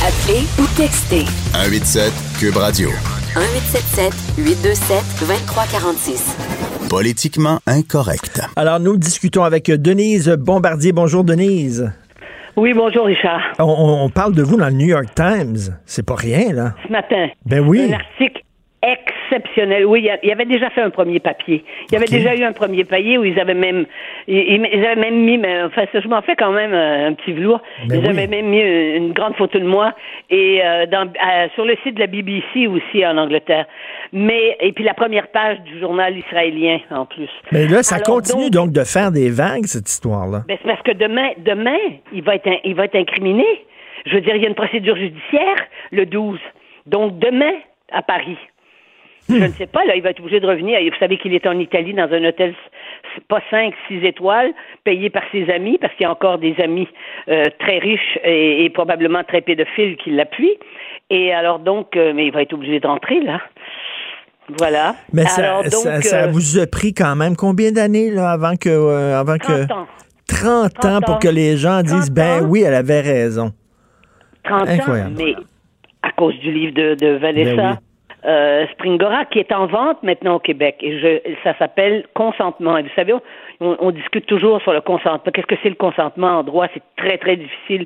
Appelez 0.00 0.44
ou 0.58 0.64
textez 0.78 1.26
187 1.52 2.10
Cube 2.40 2.56
Radio. 2.56 2.88
1877 3.36 4.14
827 4.38 5.04
2346. 5.20 6.36
Politiquement 6.88 7.58
incorrect. 7.66 8.40
Alors, 8.56 8.80
nous 8.80 8.96
discutons 8.96 9.44
avec 9.44 9.70
Denise 9.70 10.30
Bombardier. 10.30 10.92
Bonjour, 10.92 11.22
Denise. 11.22 11.92
Oui, 12.56 12.72
bonjour 12.72 13.04
Richard. 13.04 13.40
On, 13.58 13.64
on- 13.64 14.04
on 14.04 14.08
parle 14.08 14.34
de 14.34 14.42
vous 14.42 14.56
dans 14.56 14.68
le 14.68 14.72
New 14.72 14.86
York 14.86 15.08
Times. 15.14 15.76
C'est 15.84 16.02
pas 16.06 16.14
rien, 16.14 16.54
là. 16.54 16.72
Ce 16.86 16.90
matin, 16.90 17.26
Ben 17.44 17.60
oui. 17.60 17.92
un 17.92 17.96
article 17.96 18.42
exceptionnel. 18.86 19.84
Oui, 19.86 20.08
il 20.22 20.30
avait 20.30 20.44
déjà 20.44 20.70
fait 20.70 20.80
un 20.80 20.90
premier 20.90 21.20
papier. 21.20 21.64
Il 21.88 21.94
y 21.94 21.96
avait 21.96 22.06
déjà 22.06 22.34
eu 22.34 22.44
un 22.44 22.52
premier 22.52 22.84
papier 22.84 23.18
où 23.18 23.24
ils 23.24 23.38
avaient 23.40 23.54
même, 23.54 23.86
ils, 24.28 24.64
avaient 24.84 25.00
même 25.00 25.24
mis, 25.24 25.38
mais 25.38 25.62
enfin, 25.62 25.84
ça, 25.92 26.00
je 26.00 26.08
m'en 26.08 26.22
fais 26.22 26.36
quand 26.36 26.52
même 26.52 26.72
euh, 26.72 27.08
un 27.08 27.12
petit 27.14 27.32
velours. 27.32 27.60
Ben 27.86 27.96
ils 27.96 28.04
oui. 28.04 28.08
avaient 28.08 28.26
même 28.26 28.46
mis 28.46 28.60
une, 28.60 29.04
une 29.06 29.12
grande 29.12 29.34
photo 29.36 29.58
de 29.58 29.66
moi 29.66 29.92
et 30.30 30.60
euh, 30.64 30.86
dans, 30.86 31.10
sur 31.54 31.64
le 31.64 31.76
site 31.82 31.94
de 31.94 32.00
la 32.00 32.06
BBC 32.06 32.66
aussi 32.66 33.04
en 33.04 33.16
Angleterre. 33.16 33.66
Mais 34.12 34.56
et 34.60 34.72
puis 34.72 34.84
la 34.84 34.94
première 34.94 35.28
page 35.28 35.60
du 35.62 35.78
journal 35.80 36.16
israélien 36.16 36.78
en 36.90 37.06
plus. 37.06 37.28
Mais 37.52 37.66
là, 37.66 37.82
ça 37.82 37.96
Alors, 37.96 38.06
continue 38.06 38.50
donc, 38.50 38.72
de 38.72 38.84
faire 38.84 39.10
des 39.10 39.30
vagues, 39.30 39.66
cette 39.66 39.88
histoire-là. 39.88 40.42
Ben, 40.48 40.56
c'est 40.60 40.68
parce 40.68 40.82
que 40.82 40.92
demain, 40.92 41.30
demain, 41.38 41.78
il 42.12 42.22
va 42.22 42.36
être, 42.36 42.48
il 42.64 42.74
va 42.74 42.84
être 42.84 42.96
incriminé. 42.96 43.44
Je 44.06 44.14
veux 44.14 44.20
dire, 44.20 44.36
il 44.36 44.42
y 44.42 44.46
a 44.46 44.48
une 44.48 44.54
procédure 44.54 44.96
judiciaire 44.96 45.56
le 45.90 46.06
12. 46.06 46.38
Donc 46.86 47.18
demain, 47.18 47.52
à 47.92 48.02
Paris. 48.02 48.38
Je 49.28 49.34
ne 49.34 49.48
sais 49.48 49.66
pas, 49.66 49.84
là, 49.84 49.96
il 49.96 50.02
va 50.02 50.10
être 50.10 50.20
obligé 50.20 50.40
de 50.40 50.46
revenir. 50.46 50.78
Vous 50.80 50.98
savez 50.98 51.18
qu'il 51.18 51.34
est 51.34 51.46
en 51.46 51.58
Italie 51.58 51.94
dans 51.94 52.10
un 52.12 52.24
hôtel 52.24 52.54
pas 53.28 53.40
5, 53.50 53.74
6 53.88 54.04
étoiles, 54.04 54.52
payé 54.84 55.10
par 55.10 55.22
ses 55.32 55.50
amis, 55.50 55.78
parce 55.78 55.92
qu'il 55.94 56.04
y 56.04 56.06
a 56.06 56.10
encore 56.12 56.38
des 56.38 56.54
amis 56.62 56.88
euh, 57.28 57.44
très 57.58 57.78
riches 57.78 58.18
et, 58.24 58.64
et 58.64 58.70
probablement 58.70 59.24
très 59.24 59.40
pédophiles 59.40 59.96
qui 59.96 60.10
l'appuient. 60.10 60.58
Et 61.10 61.32
alors 61.32 61.58
donc, 61.58 61.96
euh, 61.96 62.12
mais 62.14 62.26
il 62.26 62.32
va 62.32 62.42
être 62.42 62.52
obligé 62.52 62.80
de 62.80 62.86
rentrer, 62.86 63.20
là. 63.20 63.40
Voilà. 64.58 64.94
Mais 65.12 65.24
ça, 65.24 65.42
alors, 65.42 65.62
donc, 65.62 65.72
ça, 65.72 66.00
ça 66.02 66.24
euh, 66.24 66.30
vous 66.30 66.58
a 66.58 66.66
pris 66.66 66.94
quand 66.94 67.16
même 67.16 67.34
combien 67.36 67.72
d'années 67.72 68.10
là, 68.10 68.30
avant 68.30 68.56
que. 68.56 68.68
euh, 68.68 69.18
avant 69.18 69.38
que 69.38 69.66
30 69.66 69.70
ans. 69.72 69.86
30 70.28 70.64
ans 70.64 70.80
30 70.80 71.04
pour 71.04 71.18
que 71.18 71.28
les 71.28 71.56
gens 71.56 71.82
disent 71.82 72.12
30 72.12 72.14
ben 72.14 72.46
oui, 72.48 72.62
elle 72.62 72.74
avait 72.74 73.00
raison. 73.00 73.52
30 74.44 74.68
Incroyable. 74.68 75.10
ans, 75.10 75.24
mais 75.24 75.34
à 76.02 76.12
cause 76.12 76.38
du 76.40 76.52
livre 76.52 76.74
de, 76.74 76.94
de 76.94 77.16
Vanessa 77.18 77.54
Ben 77.56 77.78
euh, 78.26 78.66
Springora, 78.72 79.24
qui 79.26 79.38
est 79.38 79.52
en 79.52 79.66
vente 79.66 80.02
maintenant 80.02 80.34
au 80.36 80.38
Québec. 80.38 80.76
Et 80.80 80.98
je, 80.98 81.32
ça 81.44 81.56
s'appelle 81.58 82.04
Consentement. 82.14 82.76
Et 82.78 82.82
vous 82.82 82.88
savez, 82.96 83.12
on, 83.60 83.76
on 83.78 83.90
discute 83.90 84.26
toujours 84.26 84.60
sur 84.62 84.72
le 84.72 84.80
consentement. 84.80 85.30
Qu'est-ce 85.32 85.46
que 85.46 85.54
c'est 85.62 85.68
le 85.68 85.76
consentement 85.76 86.38
en 86.38 86.42
droit? 86.42 86.66
C'est 86.74 86.82
très, 86.96 87.18
très 87.18 87.36
difficile. 87.36 87.84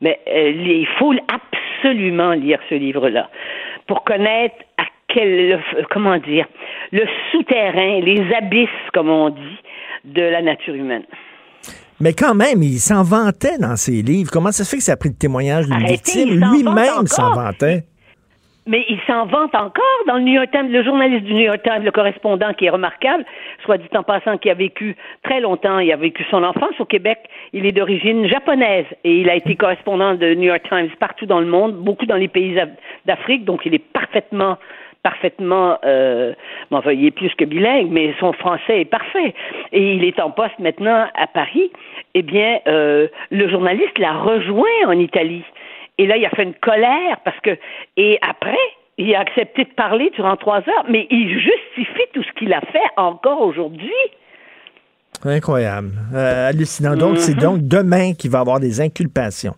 Mais 0.00 0.18
euh, 0.28 0.50
il 0.50 0.86
faut 0.98 1.12
absolument 1.28 2.32
lire 2.32 2.58
ce 2.70 2.74
livre-là 2.74 3.28
pour 3.86 4.04
connaître 4.04 4.54
à 4.78 4.84
quel, 5.08 5.48
le- 5.48 5.84
comment 5.90 6.16
dire, 6.18 6.46
le 6.92 7.02
souterrain, 7.30 8.00
les 8.00 8.22
abysses, 8.34 8.68
comme 8.94 9.10
on 9.10 9.30
dit, 9.30 9.58
de 10.04 10.22
la 10.22 10.40
nature 10.40 10.74
humaine. 10.74 11.04
Mais 12.00 12.14
quand 12.14 12.34
même, 12.34 12.62
il 12.62 12.78
s'en 12.78 13.02
vantait 13.02 13.58
dans 13.58 13.76
ses 13.76 14.00
livres. 14.00 14.30
Comment 14.32 14.52
ça 14.52 14.64
se 14.64 14.70
fait 14.70 14.78
que 14.78 14.82
ça 14.82 14.92
a 14.92 14.96
pris 14.96 15.10
le 15.10 15.16
témoignage 15.16 15.66
d'une 15.66 15.84
victime? 15.86 16.30
Lui-même 16.30 17.06
s'en 17.06 17.34
vantait. 17.34 17.82
Mais 18.70 18.86
il 18.88 19.00
s'en 19.04 19.26
vante 19.26 19.52
encore 19.56 20.04
dans 20.06 20.14
le 20.14 20.22
New 20.22 20.34
York 20.34 20.48
Times, 20.52 20.70
le 20.70 20.84
journaliste 20.84 21.24
du 21.24 21.34
New 21.34 21.40
York 21.40 21.60
Times, 21.64 21.82
le 21.82 21.90
correspondant 21.90 22.52
qui 22.52 22.66
est 22.66 22.70
remarquable, 22.70 23.24
soit 23.64 23.78
dit 23.78 23.88
en 23.96 24.04
passant, 24.04 24.38
qui 24.38 24.48
a 24.48 24.54
vécu 24.54 24.94
très 25.24 25.40
longtemps, 25.40 25.80
il 25.80 25.90
a 25.90 25.96
vécu 25.96 26.24
son 26.30 26.44
enfance 26.44 26.78
au 26.78 26.84
Québec, 26.84 27.18
il 27.52 27.66
est 27.66 27.72
d'origine 27.72 28.28
japonaise 28.28 28.86
et 29.02 29.22
il 29.22 29.28
a 29.28 29.34
été 29.34 29.56
correspondant 29.56 30.14
de 30.14 30.34
New 30.34 30.44
York 30.44 30.62
Times 30.68 30.88
partout 31.00 31.26
dans 31.26 31.40
le 31.40 31.46
monde, 31.46 31.74
beaucoup 31.78 32.06
dans 32.06 32.14
les 32.14 32.28
pays 32.28 32.56
d'Afrique, 33.06 33.44
donc 33.44 33.66
il 33.66 33.74
est 33.74 33.84
parfaitement 33.92 34.56
parfaitement, 35.02 35.78
euh, 35.84 36.34
enfin, 36.70 36.92
il 36.92 37.06
est 37.06 37.10
plus 37.10 37.34
que 37.34 37.46
bilingue, 37.46 37.88
mais 37.90 38.14
son 38.20 38.34
français 38.34 38.82
est 38.82 38.90
parfait. 38.90 39.34
Et 39.72 39.94
il 39.94 40.04
est 40.04 40.20
en 40.20 40.30
poste 40.30 40.58
maintenant 40.58 41.06
à 41.14 41.26
Paris. 41.26 41.72
Eh 42.12 42.22
bien, 42.22 42.58
euh, 42.66 43.08
le 43.30 43.48
journaliste 43.48 43.98
l'a 43.98 44.12
rejoint 44.12 44.66
en 44.86 44.92
Italie. 44.92 45.42
Et 46.00 46.06
là, 46.06 46.16
il 46.16 46.24
a 46.24 46.30
fait 46.30 46.44
une 46.44 46.54
colère 46.54 47.18
parce 47.26 47.38
que, 47.40 47.50
et 47.98 48.18
après, 48.22 48.56
il 48.96 49.14
a 49.14 49.20
accepté 49.20 49.64
de 49.64 49.70
parler 49.70 50.10
durant 50.16 50.34
trois 50.36 50.58
heures, 50.60 50.86
mais 50.88 51.06
il 51.10 51.28
justifie 51.38 52.08
tout 52.14 52.22
ce 52.22 52.32
qu'il 52.38 52.52
a 52.54 52.60
fait 52.72 52.78
encore 52.96 53.42
aujourd'hui. 53.42 53.92
Incroyable. 55.24 55.90
Euh, 56.14 56.48
hallucinant. 56.48 56.96
Donc, 56.96 57.18
c'est 57.18 57.34
Mhm. 57.34 57.40
donc 57.40 57.58
demain 57.68 58.14
qu'il 58.14 58.30
va 58.30 58.38
y 58.38 58.40
avoir 58.40 58.60
des 58.60 58.80
inculpations 58.80 59.54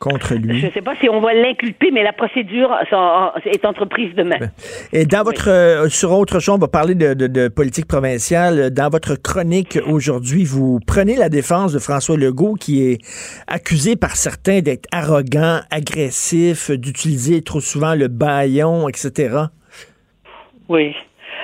contre 0.00 0.34
lui. 0.34 0.58
Je 0.60 0.66
ne 0.66 0.72
sais 0.72 0.80
pas 0.82 0.94
si 1.00 1.08
on 1.08 1.20
va 1.20 1.32
l'inculper, 1.34 1.90
mais 1.92 2.02
la 2.02 2.12
procédure 2.14 2.74
est 3.44 3.64
entreprise 3.64 4.12
demain. 4.16 4.38
Et 4.92 5.04
dans 5.04 5.22
votre 5.22 5.48
euh, 5.48 5.88
sur 5.88 6.10
autre 6.12 6.40
chose, 6.40 6.56
on 6.56 6.58
va 6.58 6.68
parler 6.68 6.94
de, 6.96 7.14
de- 7.14 7.26
de 7.28 7.48
politique 7.48 7.86
provinciale. 7.86 8.70
Dans 8.70 8.88
votre 8.90 9.14
chronique 9.14 9.78
aujourd'hui, 9.86 10.44
vous 10.44 10.80
prenez 10.86 11.16
la 11.16 11.28
défense 11.28 11.72
de 11.72 11.78
François 11.78 12.16
Legault, 12.16 12.54
qui 12.54 12.82
est 12.90 12.98
accusé 13.46 13.94
par 13.94 14.16
certains 14.16 14.60
d'être 14.60 14.86
arrogant, 14.90 15.60
agressif, 15.70 16.70
d'utiliser 16.70 17.42
trop 17.42 17.60
souvent 17.60 17.94
le 17.94 18.08
baillon, 18.08 18.88
etc. 18.88 19.36
Oui. 20.68 20.94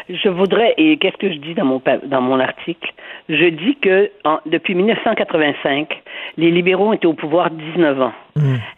Je 0.08 0.28
voudrais, 0.28 0.72
et 0.78 0.98
qu'est-ce 0.98 1.16
que 1.16 1.32
je 1.32 1.38
dis 1.38 1.54
dans 1.54 1.64
mon, 1.64 1.82
dans 2.06 2.20
mon 2.20 2.38
article? 2.40 2.88
Je 3.28 3.46
dis 3.46 3.76
que 3.76 4.10
en- 4.24 4.38
depuis 4.46 4.74
1985, 4.74 6.02
les 6.36 6.50
libéraux 6.50 6.92
étaient 6.94 7.06
au 7.06 7.14
pouvoir 7.14 7.50
19 7.50 8.00
ans. 8.00 8.12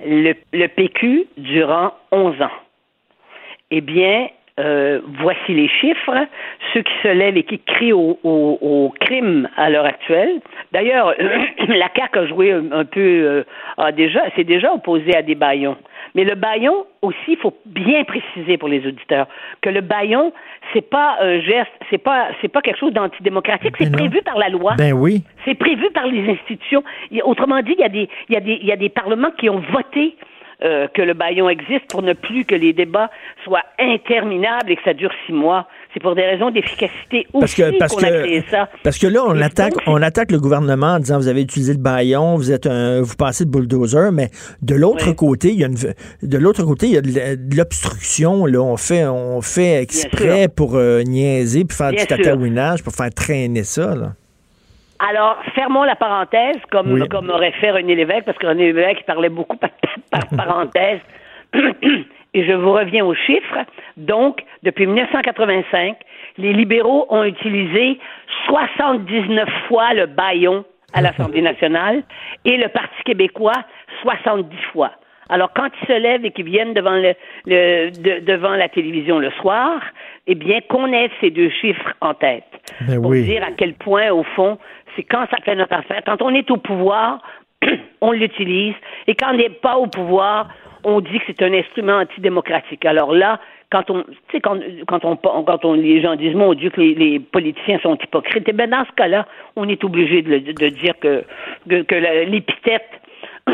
Le, 0.04 0.32
le 0.52 0.66
PQ 0.68 1.24
durant 1.36 1.92
11 2.12 2.40
ans. 2.40 2.50
Eh 3.70 3.80
bien, 3.82 4.28
euh, 4.58 5.00
voici 5.20 5.52
les 5.54 5.68
chiffres. 5.68 6.26
Ceux 6.72 6.80
qui 6.82 6.92
se 7.02 7.08
lèvent 7.08 7.36
et 7.36 7.42
qui 7.42 7.58
crient 7.58 7.92
au, 7.92 8.18
au- 8.24 8.58
au 8.60 8.94
crime 9.00 9.48
à 9.56 9.68
l'heure 9.70 9.84
actuelle. 9.84 10.40
D'ailleurs, 10.72 11.14
la 11.68 11.88
CAQ 11.94 12.18
a 12.18 12.26
joué 12.26 12.52
un, 12.52 12.72
un 12.72 12.84
peu, 12.84 13.00
euh, 13.00 13.44
a 13.76 13.92
déjà, 13.92 14.22
s'est 14.34 14.44
déjà 14.44 14.72
opposé 14.72 15.14
à 15.14 15.22
des 15.22 15.34
baillons. 15.34 15.76
Mais 16.14 16.24
le 16.24 16.34
baillon 16.34 16.86
aussi, 17.02 17.16
il 17.28 17.36
faut 17.36 17.54
bien 17.66 18.04
préciser 18.04 18.58
pour 18.58 18.68
les 18.68 18.86
auditeurs 18.86 19.26
que 19.60 19.70
le 19.70 19.80
baillon, 19.80 20.32
c'est 20.72 20.88
pas 20.88 21.16
un 21.20 21.40
geste, 21.40 21.70
c'est 21.90 21.98
pas, 21.98 22.28
c'est 22.40 22.48
pas 22.48 22.60
quelque 22.60 22.78
chose 22.78 22.92
d'antidémocratique, 22.92 23.74
c'est 23.78 23.92
prévu 23.92 24.22
par 24.22 24.38
la 24.38 24.48
loi. 24.48 24.74
Ben 24.76 24.92
oui. 24.92 25.22
C'est 25.44 25.54
prévu 25.54 25.90
par 25.90 26.06
les 26.06 26.28
institutions. 26.30 26.82
Autrement 27.22 27.60
dit, 27.62 27.74
il 27.76 27.80
y 27.80 27.84
a 27.84 27.88
des, 27.88 28.08
il 28.28 28.34
y 28.34 28.36
a 28.36 28.40
des, 28.40 28.58
il 28.60 28.66
y 28.66 28.72
a 28.72 28.76
des 28.76 28.88
parlements 28.88 29.30
qui 29.38 29.48
ont 29.48 29.62
voté 29.72 30.16
euh, 30.64 30.88
que 30.88 31.02
le 31.02 31.14
baillon 31.14 31.48
existe 31.48 31.88
pour 31.88 32.02
ne 32.02 32.14
plus 32.14 32.44
que 32.44 32.54
les 32.56 32.72
débats 32.72 33.10
soient 33.44 33.62
interminables 33.78 34.72
et 34.72 34.76
que 34.76 34.82
ça 34.82 34.92
dure 34.92 35.12
six 35.24 35.32
mois. 35.32 35.68
C'est 35.98 36.02
pour 36.02 36.14
des 36.14 36.22
raisons 36.22 36.52
d'efficacité 36.52 37.26
aussi 37.32 37.60
parce, 37.76 37.96
qu'on 37.96 38.04
a 38.04 38.10
créé 38.10 38.44
ça. 38.48 38.68
parce 38.84 38.98
que 38.98 39.08
là, 39.08 39.20
on 39.26 39.40
attaque, 39.40 39.72
donc, 39.72 39.82
on 39.88 40.00
attaque 40.00 40.30
le 40.30 40.38
gouvernement 40.38 40.92
en 40.94 40.98
disant 41.00 41.18
vous 41.18 41.26
avez 41.26 41.42
utilisé 41.42 41.72
le 41.72 41.80
baillon, 41.80 42.36
vous 42.36 42.52
êtes 42.52 42.68
un, 42.68 43.02
vous 43.02 43.16
passez 43.16 43.44
de 43.44 43.50
bulldozer, 43.50 44.12
mais 44.12 44.28
de 44.62 44.76
l'autre 44.76 45.10
côté, 45.10 45.48
il 45.48 45.58
y 45.58 45.64
a 45.64 45.66
une, 45.66 45.74
de 45.74 46.38
l'autre 46.38 46.62
côté, 46.62 46.86
il 46.86 46.92
y 46.92 46.98
a 46.98 47.00
de 47.00 47.56
l'obstruction. 47.56 48.46
Là, 48.46 48.60
on 48.60 48.76
fait, 48.76 49.06
on 49.06 49.40
fait 49.42 49.82
exprès 49.82 50.46
pour 50.46 50.76
euh, 50.76 51.02
niaiser, 51.02 51.64
puis 51.64 51.76
faire 51.76 51.90
Bien 51.90 52.04
du 52.04 52.06
tatouinage, 52.06 52.84
pour 52.84 52.92
faire 52.92 53.10
traîner 53.12 53.64
ça. 53.64 53.96
Là. 53.96 54.12
Alors, 55.00 55.36
fermons 55.56 55.82
la 55.82 55.96
parenthèse, 55.96 56.58
comme, 56.70 56.92
Oui. 56.92 57.08
comme 57.08 57.28
aurait 57.28 57.54
fait 57.60 57.72
René 57.72 57.96
Lévesque, 57.96 58.24
parce 58.24 58.38
que 58.38 58.46
René 58.46 58.72
Lévesque 58.72 59.04
parlait 59.04 59.30
beaucoup 59.30 59.56
par, 59.56 59.70
par 60.12 60.28
parenthèse. 60.36 61.00
Et 62.38 62.44
je 62.46 62.52
vous 62.52 62.72
reviens 62.72 63.04
aux 63.04 63.14
chiffres. 63.14 63.58
Donc, 63.96 64.44
depuis 64.62 64.86
1985, 64.86 65.96
les 66.36 66.52
libéraux 66.52 67.06
ont 67.10 67.24
utilisé 67.24 67.98
79 68.46 69.48
fois 69.66 69.92
le 69.94 70.06
baillon 70.06 70.64
à 70.94 71.00
l'Assemblée 71.02 71.42
nationale 71.42 72.04
et 72.44 72.56
le 72.56 72.68
Parti 72.68 73.02
québécois 73.04 73.64
70 74.02 74.56
fois. 74.72 74.92
Alors, 75.30 75.50
quand 75.52 75.68
ils 75.82 75.86
se 75.88 75.92
lèvent 75.98 76.24
et 76.24 76.30
qu'ils 76.30 76.44
viennent 76.44 76.74
devant, 76.74 76.92
le, 76.94 77.12
le- 77.46 77.90
de- 77.90 78.24
devant 78.24 78.54
la 78.54 78.68
télévision 78.68 79.18
le 79.18 79.30
soir, 79.32 79.80
eh 80.28 80.34
bien, 80.36 80.60
qu'on 80.68 80.90
ait 80.92 81.10
ces 81.20 81.30
deux 81.30 81.50
chiffres 81.50 81.92
en 82.00 82.14
tête 82.14 82.44
Ben 82.82 83.02
pour 83.02 83.10
oui. 83.10 83.24
dire 83.24 83.42
à 83.42 83.50
quel 83.56 83.74
point, 83.74 84.10
au 84.10 84.22
fond, 84.22 84.58
c'est 84.94 85.02
quand 85.02 85.26
ça 85.30 85.38
fait 85.44 85.56
notre 85.56 85.74
affaire. 85.74 86.02
Quand 86.06 86.22
on 86.22 86.32
est 86.34 86.48
au 86.52 86.56
pouvoir, 86.56 87.20
on 88.00 88.12
l'utilise. 88.12 88.74
Et 89.08 89.14
quand 89.16 89.30
on 89.32 89.36
n'est 89.36 89.50
pas 89.50 89.76
au 89.76 89.86
pouvoir, 89.88 90.48
on 90.84 91.00
dit 91.00 91.18
que 91.18 91.24
c'est 91.26 91.42
un 91.42 91.52
instrument 91.52 91.98
antidémocratique. 91.98 92.84
Alors 92.84 93.12
là, 93.14 93.40
quand 93.70 93.90
on, 93.90 94.04
quand, 94.42 94.58
quand 94.86 95.04
on, 95.04 95.16
quand 95.16 95.64
on, 95.64 95.74
les 95.74 96.00
gens 96.00 96.16
disent, 96.16 96.34
mon 96.34 96.54
Dieu, 96.54 96.70
que 96.70 96.80
les, 96.80 97.20
politiciens 97.20 97.78
sont 97.80 97.96
hypocrites, 98.02 98.44
eh 98.46 98.52
bien, 98.52 98.68
dans 98.68 98.84
ce 98.84 98.92
cas-là, 98.96 99.26
on 99.56 99.68
est 99.68 99.82
obligé 99.84 100.22
de, 100.22 100.68
dire 100.68 100.94
que, 101.00 101.24
que, 101.68 101.94
l'épithète 102.24 102.88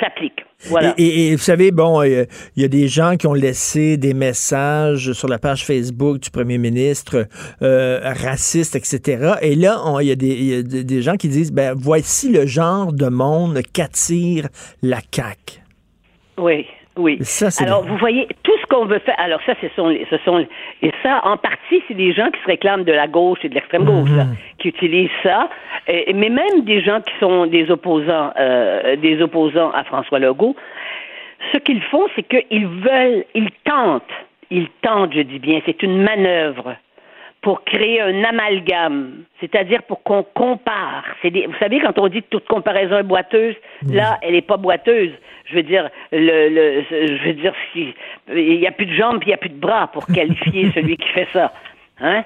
s'applique. 0.00 0.44
Voilà. 0.68 0.92
Et, 0.98 1.30
vous 1.32 1.42
savez, 1.42 1.70
bon, 1.70 2.02
il 2.02 2.26
y 2.56 2.64
a 2.64 2.68
des 2.68 2.88
gens 2.88 3.16
qui 3.16 3.26
ont 3.26 3.34
laissé 3.34 3.96
des 3.96 4.12
messages 4.12 5.12
sur 5.12 5.28
la 5.28 5.38
page 5.38 5.64
Facebook 5.64 6.18
du 6.18 6.30
premier 6.30 6.58
ministre 6.58 7.26
euh, 7.62 8.00
racistes, 8.02 8.76
etc. 8.76 9.34
Et 9.40 9.54
là, 9.54 9.80
il 10.00 10.08
y 10.08 10.12
a, 10.12 10.62
des 10.62 11.02
gens 11.02 11.14
qui 11.14 11.28
disent, 11.28 11.52
ben 11.52 11.74
voici 11.76 12.30
le 12.30 12.44
genre 12.44 12.92
de 12.92 13.06
monde 13.06 13.60
qu'attire 13.72 14.48
la 14.82 14.98
CAQ. 15.10 15.67
Oui, 16.38 16.66
oui. 16.96 17.18
Ça, 17.22 17.48
Alors, 17.64 17.82
vous 17.84 17.96
voyez, 17.96 18.26
tout 18.42 18.52
ce 18.60 18.66
qu'on 18.66 18.84
veut 18.86 18.98
faire. 19.00 19.14
Alors, 19.18 19.40
ça, 19.46 19.54
ce 19.60 19.68
sont, 19.76 19.88
les- 19.88 20.06
ce 20.10 20.16
sont, 20.18 20.46
et 20.82 20.92
ça, 21.02 21.20
en 21.24 21.36
partie, 21.36 21.82
c'est 21.88 21.94
des 21.94 22.12
gens 22.12 22.30
qui 22.30 22.40
se 22.40 22.46
réclament 22.46 22.84
de 22.84 22.92
la 22.92 23.06
gauche 23.06 23.38
et 23.44 23.48
de 23.48 23.54
l'extrême 23.54 23.84
gauche, 23.84 24.10
là, 24.16 24.24
qui 24.58 24.68
utilisent 24.68 25.10
ça. 25.22 25.48
Et- 25.86 26.12
mais 26.12 26.28
même 26.28 26.62
des 26.62 26.80
gens 26.82 27.00
qui 27.00 27.12
sont 27.20 27.46
des 27.46 27.70
opposants, 27.70 28.32
euh, 28.38 28.96
des 28.96 29.20
opposants 29.22 29.70
à 29.72 29.84
François 29.84 30.18
Legault, 30.18 30.56
ce 31.52 31.58
qu'ils 31.58 31.82
font, 31.82 32.06
c'est 32.16 32.22
qu'ils 32.24 32.66
veulent, 32.66 33.24
ils 33.34 33.50
tentent, 33.64 34.02
ils 34.50 34.68
tentent, 34.82 35.12
je 35.14 35.20
dis 35.22 35.38
bien, 35.38 35.60
c'est 35.66 35.82
une 35.82 36.02
manœuvre 36.02 36.74
pour 37.48 37.64
créer 37.64 38.02
un 38.02 38.24
amalgame, 38.24 39.22
c'est-à-dire 39.40 39.82
pour 39.84 40.02
qu'on 40.02 40.22
compare. 40.22 41.02
Des- 41.24 41.46
vous 41.46 41.54
savez, 41.58 41.80
quand 41.80 41.98
on 41.98 42.08
dit 42.08 42.20
que 42.20 42.28
toute 42.28 42.46
comparaison 42.46 42.98
est 42.98 43.02
boiteuse, 43.04 43.54
là, 43.90 44.18
elle 44.20 44.34
n'est 44.34 44.42
pas 44.42 44.58
boiteuse. 44.58 45.12
Je 45.46 45.54
veux 45.54 45.62
dire, 45.62 45.88
le, 46.12 46.50
le- 46.50 46.84
je 46.90 47.24
veux 47.26 47.32
dire, 47.32 47.54
si- 47.72 47.94
il 48.30 48.58
n'y 48.60 48.66
a 48.66 48.70
plus 48.70 48.84
de 48.84 48.92
jambes, 48.92 49.20
puis 49.20 49.28
il 49.28 49.30
n'y 49.30 49.34
a 49.34 49.38
plus 49.38 49.48
de 49.48 49.58
bras 49.58 49.86
pour 49.86 50.04
qualifier 50.08 50.70
celui 50.74 50.98
qui 50.98 51.08
fait 51.08 51.26
ça. 51.32 51.54
Hein? 52.02 52.22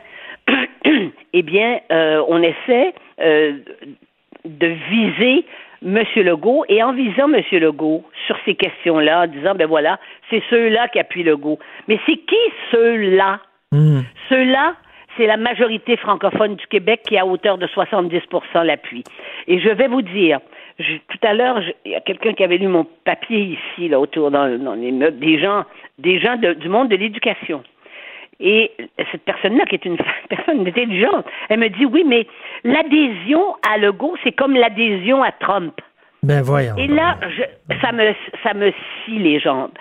eh 1.32 1.42
bien, 1.42 1.78
euh, 1.92 2.20
on 2.26 2.42
essaie 2.42 2.92
euh, 3.20 3.58
de 4.44 4.66
viser 4.90 5.44
M. 5.86 6.02
Legault 6.16 6.64
et 6.68 6.82
en 6.82 6.94
visant 6.94 7.32
M. 7.32 7.40
Legault 7.52 8.02
sur 8.26 8.36
ces 8.44 8.56
questions-là, 8.56 9.20
en 9.22 9.26
disant, 9.28 9.54
ben 9.54 9.68
voilà, 9.68 10.00
c'est 10.30 10.42
ceux-là 10.50 10.88
qui 10.88 10.98
appuient 10.98 11.22
Legault. 11.22 11.60
Mais 11.86 12.00
c'est 12.06 12.16
qui 12.16 12.36
ceux-là? 12.72 13.38
Ceux-là, 14.28 14.74
c'est 15.16 15.26
la 15.26 15.36
majorité 15.36 15.96
francophone 15.96 16.56
du 16.56 16.66
Québec 16.66 17.02
qui, 17.06 17.16
à 17.18 17.26
hauteur 17.26 17.58
de 17.58 17.66
70% 17.66 18.20
l'appuie. 18.64 19.04
Et 19.48 19.58
je 19.60 19.68
vais 19.68 19.88
vous 19.88 20.02
dire, 20.02 20.40
je- 20.78 20.96
tout 21.08 21.18
à 21.22 21.34
l'heure, 21.34 21.60
il 21.84 21.92
y 21.92 21.94
a 21.94 22.00
quelqu'un 22.00 22.32
qui 22.32 22.42
avait 22.44 22.58
lu 22.58 22.68
mon 22.68 22.86
papier 23.04 23.58
ici, 23.58 23.88
là, 23.88 24.00
autour 24.00 24.30
dans, 24.30 24.58
dans 24.58 24.74
les 24.74 24.92
meubles, 24.92 25.18
des 25.18 25.38
gens, 25.38 25.64
des 25.98 26.18
gens 26.18 26.36
de- 26.36 26.54
du 26.54 26.68
monde 26.68 26.88
de 26.88 26.96
l'éducation. 26.96 27.62
Et 28.40 28.72
cette 29.12 29.22
personne-là, 29.24 29.64
qui 29.66 29.76
est 29.76 29.84
une 29.84 29.96
personne 30.28 30.66
intelligente, 30.66 31.26
elle 31.48 31.60
me 31.60 31.68
dit 31.68 31.84
oui, 31.86 32.02
mais 32.06 32.26
l'adhésion 32.64 33.54
à 33.70 33.78
Legault, 33.78 34.16
c'est 34.24 34.32
comme 34.32 34.54
l'adhésion 34.54 35.22
à 35.22 35.30
Trump. 35.32 35.80
Ben 36.24 36.40
voyons. 36.42 36.76
Et 36.76 36.86
là, 36.86 37.16
je- 37.36 37.74
ça 37.80 37.92
me 37.92 38.12
ça 38.44 38.54
me 38.54 38.70
scie 39.04 39.18
les 39.18 39.40
jambes. 39.40 39.72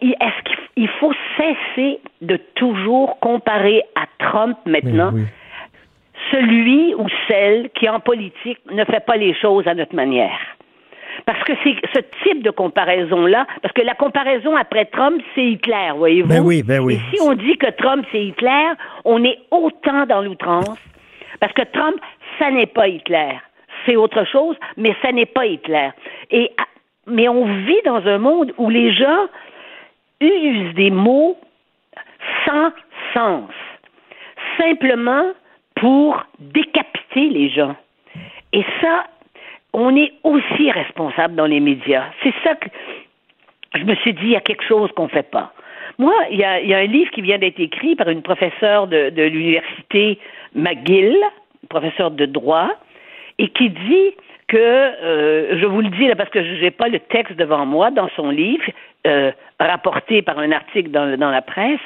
Est-ce 0.00 0.72
qu'il 0.74 0.88
faut 1.00 1.12
cesser 1.36 2.00
de 2.20 2.36
toujours 2.54 3.18
comparer 3.20 3.82
à 3.94 4.06
Trump 4.18 4.56
maintenant? 4.66 5.12
Celui 6.30 6.94
ou 6.94 7.06
celle 7.28 7.70
qui 7.70 7.88
en 7.88 8.00
politique 8.00 8.58
ne 8.70 8.84
fait 8.84 9.04
pas 9.04 9.16
les 9.16 9.34
choses 9.34 9.66
à 9.66 9.74
notre 9.74 9.94
manière? 9.94 10.38
Parce 11.26 11.42
que 11.44 11.52
c'est 11.62 11.76
ce 11.94 12.00
type 12.24 12.42
de 12.42 12.50
comparaison-là, 12.50 13.46
parce 13.62 13.72
que 13.72 13.82
la 13.82 13.94
comparaison 13.94 14.56
après 14.56 14.86
Trump, 14.86 15.22
c'est 15.34 15.44
Hitler, 15.44 15.90
voyez-vous? 15.96 16.28
Ben 16.28 16.42
oui, 16.42 16.62
ben 16.62 16.80
oui. 16.80 16.94
Et 16.94 17.16
si 17.16 17.22
on 17.22 17.34
dit 17.34 17.56
que 17.56 17.70
Trump, 17.70 18.04
c'est 18.10 18.24
Hitler, 18.24 18.72
on 19.04 19.22
est 19.24 19.38
autant 19.50 20.06
dans 20.06 20.22
l'outrance, 20.22 20.78
parce 21.40 21.52
que 21.52 21.62
Trump, 21.72 21.96
ça 22.38 22.50
n'est 22.50 22.66
pas 22.66 22.88
Hitler. 22.88 23.38
C'est 23.86 23.96
autre 23.96 24.24
chose, 24.26 24.56
mais 24.76 24.94
ça 25.02 25.12
n'est 25.12 25.26
pas 25.26 25.46
Hitler. 25.46 25.90
Et, 26.30 26.50
ah, 26.58 26.64
mais 27.06 27.28
on 27.28 27.44
vit 27.44 27.82
dans 27.84 28.06
un 28.06 28.18
monde 28.18 28.52
où 28.58 28.70
les 28.70 28.92
gens 28.92 29.26
usent 30.20 30.74
des 30.74 30.90
mots 30.90 31.36
sans 32.46 32.70
sens, 33.12 33.50
simplement 34.58 35.32
pour 35.76 36.24
décapiter 36.38 37.28
les 37.28 37.50
gens. 37.50 37.76
Et 38.52 38.64
ça, 38.80 39.04
on 39.72 39.96
est 39.96 40.12
aussi 40.22 40.70
responsable 40.70 41.34
dans 41.34 41.46
les 41.46 41.60
médias. 41.60 42.04
C'est 42.22 42.34
ça 42.44 42.54
que 42.54 42.68
je 43.74 43.84
me 43.84 43.94
suis 43.96 44.14
dit, 44.14 44.22
il 44.22 44.30
y 44.30 44.36
a 44.36 44.40
quelque 44.40 44.64
chose 44.64 44.90
qu'on 44.92 45.04
ne 45.04 45.08
fait 45.08 45.28
pas. 45.30 45.52
Moi, 45.98 46.14
il 46.30 46.38
y, 46.38 46.44
a, 46.44 46.78
un 46.78 46.86
livre 46.86 47.10
qui 47.10 47.22
vient 47.22 47.38
d'être 47.38 47.60
écrit 47.60 47.94
par 47.94 48.08
une 48.08 48.22
professeure 48.22 48.86
de, 48.86 49.10
de 49.10 49.22
l'université 49.22 50.18
McGill, 50.54 51.16
professeure 51.68 52.10
de 52.10 52.26
droit, 52.26 52.70
et 53.38 53.48
qui 53.48 53.70
dit 53.70 54.14
que, 54.48 54.56
euh, 54.56 55.58
je 55.58 55.66
vous 55.66 55.80
le 55.80 55.88
dis 55.88 56.06
là 56.06 56.16
parce 56.16 56.30
que 56.30 56.42
je 56.42 56.60
n'ai 56.60 56.70
pas 56.70 56.88
le 56.88 56.98
texte 56.98 57.36
devant 57.36 57.64
moi, 57.66 57.90
dans 57.90 58.08
son 58.16 58.30
livre, 58.30 58.64
euh, 59.06 59.32
rapporté 59.66 60.22
par 60.22 60.38
un 60.38 60.52
article 60.52 60.90
dans, 60.90 61.18
dans, 61.18 61.30
la 61.30 61.42
presse, 61.42 61.80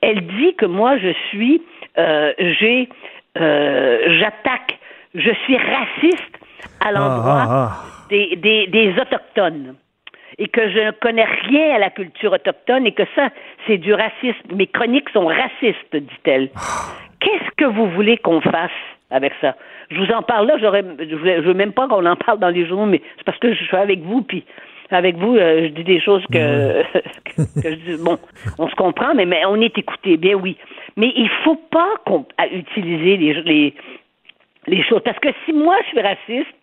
elle 0.00 0.26
dit 0.26 0.54
que 0.54 0.66
moi, 0.66 0.98
je 0.98 1.12
suis, 1.28 1.62
euh, 1.98 2.32
j'ai, 2.38 2.88
j'attaque, 3.34 4.78
je 5.14 5.30
suis 5.44 5.56
raciste 5.56 6.38
à 6.84 6.92
l'endroit 6.92 7.42
ah, 7.42 7.46
ah, 7.48 7.68
ah. 7.72 7.84
Des, 8.08 8.36
des, 8.36 8.66
des 8.68 8.94
Autochtones 9.00 9.74
et 10.38 10.48
que 10.48 10.68
je 10.70 10.78
ne 10.78 10.90
connais 10.90 11.24
rien 11.24 11.76
à 11.76 11.78
la 11.78 11.90
culture 11.90 12.32
autochtone 12.32 12.86
et 12.86 12.92
que 12.92 13.04
ça, 13.14 13.30
c'est 13.66 13.78
du 13.78 13.94
racisme. 13.94 14.54
Mes 14.54 14.66
chroniques 14.66 15.08
sont 15.10 15.26
racistes, 15.26 15.94
dit-elle. 15.94 16.50
Qu'est-ce 17.20 17.50
que 17.56 17.64
vous 17.64 17.88
voulez 17.90 18.18
qu'on 18.18 18.40
fasse 18.40 18.70
avec 19.10 19.32
ça? 19.40 19.56
Je 19.90 19.98
vous 19.98 20.12
en 20.12 20.22
parle 20.22 20.46
là, 20.46 20.56
j'aurais, 20.60 20.84
je 20.98 21.40
veux 21.40 21.54
même 21.54 21.72
pas 21.72 21.88
qu'on 21.88 22.04
en 22.04 22.16
parle 22.16 22.38
dans 22.38 22.50
les 22.50 22.66
journaux, 22.66 22.86
mais 22.86 23.00
c'est 23.16 23.24
parce 23.24 23.38
que 23.38 23.54
je 23.54 23.64
suis 23.64 23.76
avec 23.76 24.00
vous, 24.00 24.22
puis 24.22 24.44
avec 24.90 25.16
vous, 25.16 25.36
euh, 25.36 25.64
je 25.64 25.68
dis 25.68 25.84
des 25.84 26.00
choses 26.00 26.24
que, 26.32 26.82
que, 27.36 27.70
je 27.70 27.74
dis, 27.74 28.02
bon, 28.02 28.18
on 28.58 28.68
se 28.68 28.74
comprend, 28.74 29.14
mais, 29.14 29.26
mais 29.26 29.44
on 29.46 29.60
est 29.60 29.76
écouté, 29.76 30.16
bien 30.16 30.34
oui. 30.34 30.56
Mais 30.96 31.12
il 31.16 31.28
faut 31.44 31.60
pas 31.70 31.94
qu'on, 32.06 32.26
utiliser 32.52 33.16
les, 33.16 33.42
les, 33.42 33.74
les 34.66 34.82
choses, 34.84 35.02
parce 35.04 35.18
que 35.18 35.28
si 35.44 35.52
moi 35.52 35.76
je 35.84 35.88
suis 35.88 36.00
raciste, 36.00 36.56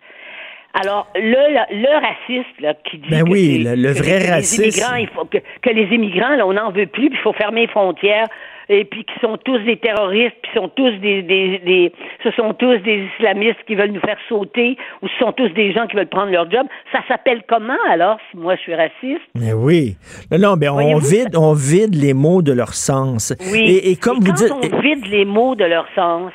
alors, 0.74 1.08
le, 1.16 1.36
le 1.72 1.94
raciste 1.94 2.60
là, 2.60 2.74
qui 2.74 2.98
dit 2.98 3.10
ben 3.10 3.24
que, 3.24 3.30
oui, 3.30 3.64
le, 3.64 3.76
le 3.76 3.92
vrai. 3.92 4.40
Les 4.40 4.56
immigrants, 4.56 4.96
il 4.96 5.08
faut 5.08 5.26
que, 5.26 5.38
que 5.62 5.70
les 5.70 5.86
immigrants, 5.94 6.36
là, 6.36 6.48
on 6.48 6.54
n'en 6.54 6.72
veut 6.72 6.88
plus, 6.88 7.10
puis 7.10 7.20
il 7.20 7.22
faut 7.22 7.34
fermer 7.34 7.62
les 7.62 7.68
frontières, 7.68 8.28
et 8.70 8.86
puis 8.86 9.04
qui 9.04 9.20
sont 9.20 9.38
tous 9.38 9.60
des 9.60 9.78
terroristes, 9.78 10.36
puis 10.42 10.52
sont 10.54 10.70
tous 10.70 10.92
des, 11.00 11.22
des, 11.22 11.60
des, 11.60 11.92
ce 12.24 12.32
sont 12.32 12.54
tous 12.54 12.78
des 12.78 13.08
islamistes 13.16 13.60
qui 13.68 13.76
veulent 13.76 13.92
nous 13.92 14.02
faire 14.02 14.18
sauter, 14.30 14.78
ou 15.02 15.08
ce 15.08 15.18
sont 15.20 15.32
tous 15.32 15.50
des 15.50 15.74
gens 15.74 15.88
qui 15.88 15.96
veulent 15.96 16.08
prendre 16.08 16.32
leur 16.32 16.50
job. 16.50 16.66
Ça 16.92 17.00
s'appelle 17.08 17.44
comment 17.48 17.78
alors, 17.90 18.18
si 18.32 18.38
moi 18.38 18.56
je 18.56 18.62
suis 18.62 18.76
raciste? 18.76 19.22
Mais 19.36 19.54
oui. 19.54 19.98
Non, 20.32 20.38
non, 20.38 20.56
mais 20.58 20.70
on 20.70 20.98
vide, 20.98 21.36
on 21.36 21.54
vide 21.54 21.96
les 21.96 22.14
mots 22.14 22.42
de 22.42 22.54
leur 22.54 22.74
sens. 22.74 23.34
Oui. 23.52 23.62
Et, 23.62 23.92
et 23.92 23.96
comme 23.96 24.18
et 24.18 24.20
vous 24.20 24.34
quand 24.34 24.60
dites. 24.62 24.74
on 24.74 24.80
vide 24.80 25.06
les 25.08 25.26
mots 25.26 25.56
de 25.56 25.66
leur 25.66 25.88
sens, 25.96 26.32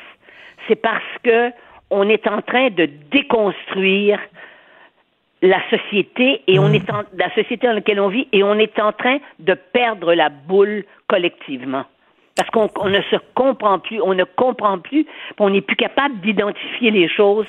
c'est 0.67 0.75
parce 0.75 1.03
que 1.23 1.51
on 1.91 2.07
est 2.07 2.27
en 2.27 2.41
train 2.41 2.69
de 2.69 2.87
déconstruire 3.11 4.19
la 5.41 5.59
société 5.69 6.41
et 6.47 6.59
on 6.59 6.71
est 6.73 6.89
en, 6.91 7.03
la 7.17 7.29
société 7.33 7.65
dans 7.65 7.73
laquelle 7.73 7.99
on 7.99 8.09
vit 8.09 8.27
et 8.31 8.43
on 8.43 8.55
est 8.55 8.77
en 8.79 8.91
train 8.91 9.19
de 9.39 9.53
perdre 9.53 10.13
la 10.13 10.29
boule 10.29 10.83
collectivement. 11.07 11.85
Parce 12.39 12.49
qu'on 12.51 12.69
on 12.81 12.89
ne 12.89 13.01
se 13.11 13.17
comprend 13.35 13.79
plus, 13.79 14.01
on 14.01 14.13
ne 14.13 14.23
comprend 14.37 14.79
plus, 14.79 15.05
on 15.39 15.49
n'est 15.49 15.61
plus 15.61 15.75
capable 15.75 16.21
d'identifier 16.21 16.89
les 16.89 17.09
choses. 17.09 17.45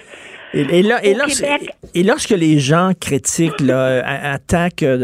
Et, 0.52 0.62
et, 0.80 0.82
là, 0.82 0.98
et, 1.04 1.14
Au 1.14 1.18
lorsque, 1.18 1.44
Québec- 1.44 1.70
et 1.94 2.02
lorsque 2.02 2.30
les 2.30 2.58
gens 2.58 2.90
critiquent, 3.00 3.60
là, 3.60 4.02
a- 4.04 4.32
attaquent 4.32 4.82
euh, 4.82 4.98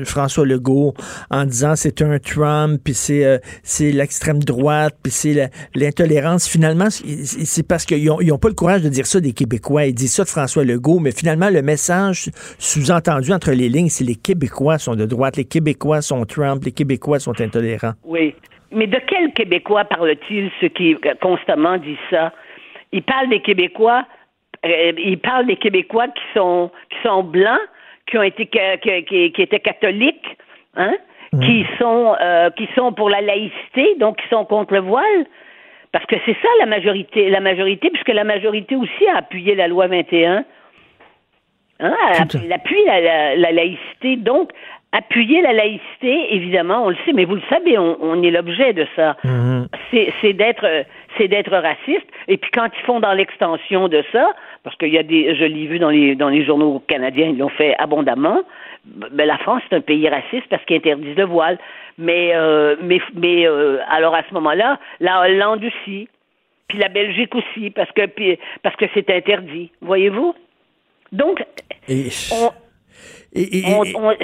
euh, 0.00 0.04
François 0.04 0.46
Legault 0.46 0.94
en 1.32 1.44
disant 1.46 1.74
c'est 1.74 2.00
un 2.00 2.20
Trump, 2.20 2.80
puis 2.84 2.94
c'est 2.94 3.24
euh, 3.24 3.38
l'extrême 3.80 4.38
droite, 4.38 4.94
puis 5.02 5.10
c'est 5.10 5.50
l'intolérance, 5.74 6.46
finalement, 6.46 6.90
c'est 6.90 7.24
c'est 7.24 7.66
parce 7.66 7.84
qu'ils 7.86 8.04
n'ont 8.04 8.20
ils 8.20 8.30
ont 8.32 8.38
pas 8.38 8.48
le 8.50 8.54
courage 8.54 8.82
de 8.82 8.88
dire 8.88 9.06
ça 9.06 9.18
des 9.18 9.32
Québécois. 9.32 9.86
Ils 9.86 9.94
disent 9.94 10.14
ça 10.14 10.22
de 10.22 10.28
François 10.28 10.62
Legault, 10.62 11.00
mais 11.00 11.10
finalement, 11.10 11.50
le 11.50 11.62
message 11.62 12.30
sous-entendu 12.60 13.32
entre 13.32 13.50
les 13.50 13.68
lignes, 13.68 13.88
c'est 13.88 14.04
les 14.04 14.14
Québécois 14.14 14.78
sont 14.78 14.94
de 14.94 15.06
droite, 15.06 15.36
les 15.36 15.44
Québécois 15.44 16.02
sont 16.02 16.24
Trump, 16.24 16.62
les 16.64 16.70
Québécois 16.72 17.18
sont 17.18 17.40
intolérants. 17.40 17.94
Oui. 18.04 18.36
Mais 18.70 18.86
de 18.86 18.98
quel 19.06 19.32
Québécois 19.32 19.84
parle-t-il, 19.84 20.50
ceux 20.60 20.68
qui 20.68 20.94
euh, 21.06 21.14
constamment 21.20 21.76
disent 21.78 21.96
ça? 22.10 22.32
Il 22.92 23.02
parle 23.02 23.28
des 23.28 23.40
Québécois, 23.40 24.04
euh, 24.66 24.92
il 24.98 25.18
parle 25.18 25.46
des 25.46 25.56
Québécois 25.56 26.08
qui 26.08 26.22
sont, 26.34 26.70
qui 26.90 26.96
sont 27.02 27.22
blancs, 27.22 27.60
qui 28.06 28.18
ont 28.18 28.22
été, 28.22 28.46
qui, 28.46 29.04
qui- 29.04 29.32
qui 29.32 29.42
étaient 29.42 29.60
catholiques, 29.60 30.36
hein? 30.76 30.94
Qui 31.42 31.66
sont, 31.78 32.16
euh, 32.22 32.48
qui 32.50 32.66
sont 32.74 32.92
pour 32.92 33.10
la 33.10 33.20
laïcité, 33.20 33.94
donc 33.98 34.16
qui 34.20 34.26
sont 34.28 34.46
contre 34.46 34.72
le 34.72 34.80
voile. 34.80 35.26
Parce 35.92 36.06
que 36.06 36.16
c'est 36.24 36.32
ça 36.40 36.48
la 36.60 36.66
majorité, 36.66 37.28
la 37.28 37.40
majorité, 37.40 37.90
puisque 37.90 38.08
la 38.08 38.24
majorité 38.24 38.76
aussi 38.76 39.06
a 39.12 39.18
appuyé 39.18 39.54
la 39.54 39.68
loi 39.68 39.86
21. 39.88 40.44
Hein, 41.80 41.94
elle 42.12 42.42
elle 42.44 42.52
appuie 42.52 42.82
la, 42.86 43.00
la- 43.00 43.36
la 43.36 43.52
laïcité. 43.52 44.16
Donc, 44.16 44.50
appuyer 44.92 45.42
la 45.42 45.52
laïcité, 45.52 46.34
évidemment, 46.34 46.84
on 46.86 46.88
le 46.90 46.96
sait, 47.04 47.12
mais 47.12 47.24
vous 47.26 47.34
le 47.34 47.42
savez, 47.50 47.76
on, 47.78 47.96
on 48.02 48.22
est 48.22 48.30
l'objet 48.30 48.72
de 48.72 48.86
ça. 48.96 49.16
C'est 49.90 50.12
c'est 50.20 50.32
d'être 50.32 50.66
c'est 51.16 51.28
d'être 51.28 51.52
raciste. 51.52 52.06
Et 52.26 52.36
puis 52.38 52.50
quand 52.52 52.68
ils 52.74 52.84
font 52.84 53.00
dans 53.00 53.12
l'extension 53.12 53.88
de 53.88 54.02
ça, 54.12 54.32
parce 54.64 54.76
qu'il 54.76 54.88
y 54.92 54.98
a 54.98 55.02
des, 55.02 55.34
je 55.34 55.44
l'ai 55.44 55.66
vu 55.66 55.78
dans 55.78 55.90
les 55.90 56.14
dans 56.14 56.28
les 56.30 56.44
journaux 56.44 56.82
canadiens, 56.88 57.28
ils 57.28 57.38
l'ont 57.38 57.48
fait 57.50 57.74
abondamment. 57.78 58.42
Ben, 58.86 59.26
la 59.26 59.36
France 59.38 59.62
c'est 59.68 59.76
un 59.76 59.80
pays 59.82 60.08
raciste 60.08 60.46
parce 60.48 60.64
qu'ils 60.64 60.76
interdisent 60.76 61.16
le 61.16 61.24
voile. 61.24 61.58
Mais 61.98 62.30
euh, 62.34 62.76
mais 62.82 63.00
mais 63.14 63.46
euh, 63.46 63.78
alors 63.90 64.14
à 64.14 64.22
ce 64.28 64.32
moment-là, 64.34 64.78
la 65.00 65.20
Hollande 65.20 65.64
aussi, 65.64 66.08
puis 66.68 66.78
la 66.78 66.88
Belgique 66.88 67.34
aussi, 67.34 67.70
parce 67.70 67.90
que 67.92 68.06
puis- 68.06 68.38
parce 68.62 68.76
que 68.76 68.86
c'est 68.94 69.10
interdit. 69.10 69.70
Voyez-vous? 69.82 70.34
Donc 71.12 71.44
Et, 71.88 72.08
on, 73.66 73.82
on, 73.94 74.10
on- 74.10 74.16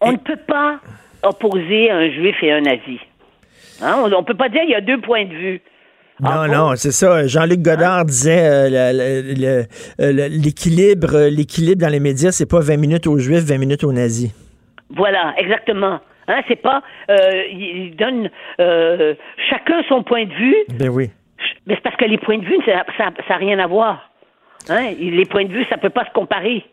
on 0.00 0.12
ne 0.12 0.16
peut 0.16 0.38
pas 0.46 0.80
opposer 1.22 1.90
un 1.90 2.10
juif 2.10 2.36
et 2.42 2.52
un 2.52 2.60
nazi. 2.60 2.98
Hein? 3.82 3.96
On 4.04 4.08
ne 4.08 4.24
peut 4.24 4.34
pas 4.34 4.48
dire 4.48 4.62
qu'il 4.62 4.70
y 4.70 4.74
a 4.74 4.80
deux 4.80 5.00
points 5.00 5.24
de 5.24 5.34
vue. 5.34 5.60
Non, 6.22 6.46
non, 6.48 6.76
c'est 6.76 6.90
ça. 6.90 7.26
Jean-Luc 7.26 7.60
Godard 7.62 8.04
disait 8.04 8.44
euh, 8.44 9.62
euh, 10.00 10.28
l'équilibre, 10.28 11.28
l'équilibre 11.30 11.80
dans 11.80 11.88
les 11.88 12.00
médias, 12.00 12.30
c'est 12.30 12.48
pas 12.48 12.60
20 12.60 12.76
minutes 12.76 13.06
aux 13.06 13.18
Juifs, 13.18 13.44
20 13.44 13.56
minutes 13.56 13.84
aux 13.84 13.92
nazis. 13.92 14.30
Voilà, 14.90 15.34
exactement. 15.38 15.98
Hein, 16.28 16.42
c'est 16.46 16.60
pas. 16.60 16.82
Euh, 17.10 17.42
il 17.50 17.96
donne 17.96 18.30
euh, 18.60 19.14
chacun 19.48 19.82
son 19.88 20.02
point 20.02 20.26
de 20.26 20.32
vue, 20.34 20.56
Ben 20.78 20.88
oui. 20.90 21.10
mais 21.66 21.74
c'est 21.74 21.82
parce 21.82 21.96
que 21.96 22.04
les 22.04 22.18
points 22.18 22.38
de 22.38 22.44
vue, 22.44 22.58
ça 22.66 22.84
n'a 22.98 23.12
ça, 23.26 23.36
rien 23.36 23.58
à 23.58 23.66
voir. 23.66 24.10
Hein? 24.68 24.92
Les 24.98 25.24
points 25.24 25.44
de 25.44 25.52
vue, 25.52 25.64
ça 25.70 25.78
peut 25.78 25.90
pas 25.90 26.04
se 26.04 26.12
comparer. 26.12 26.64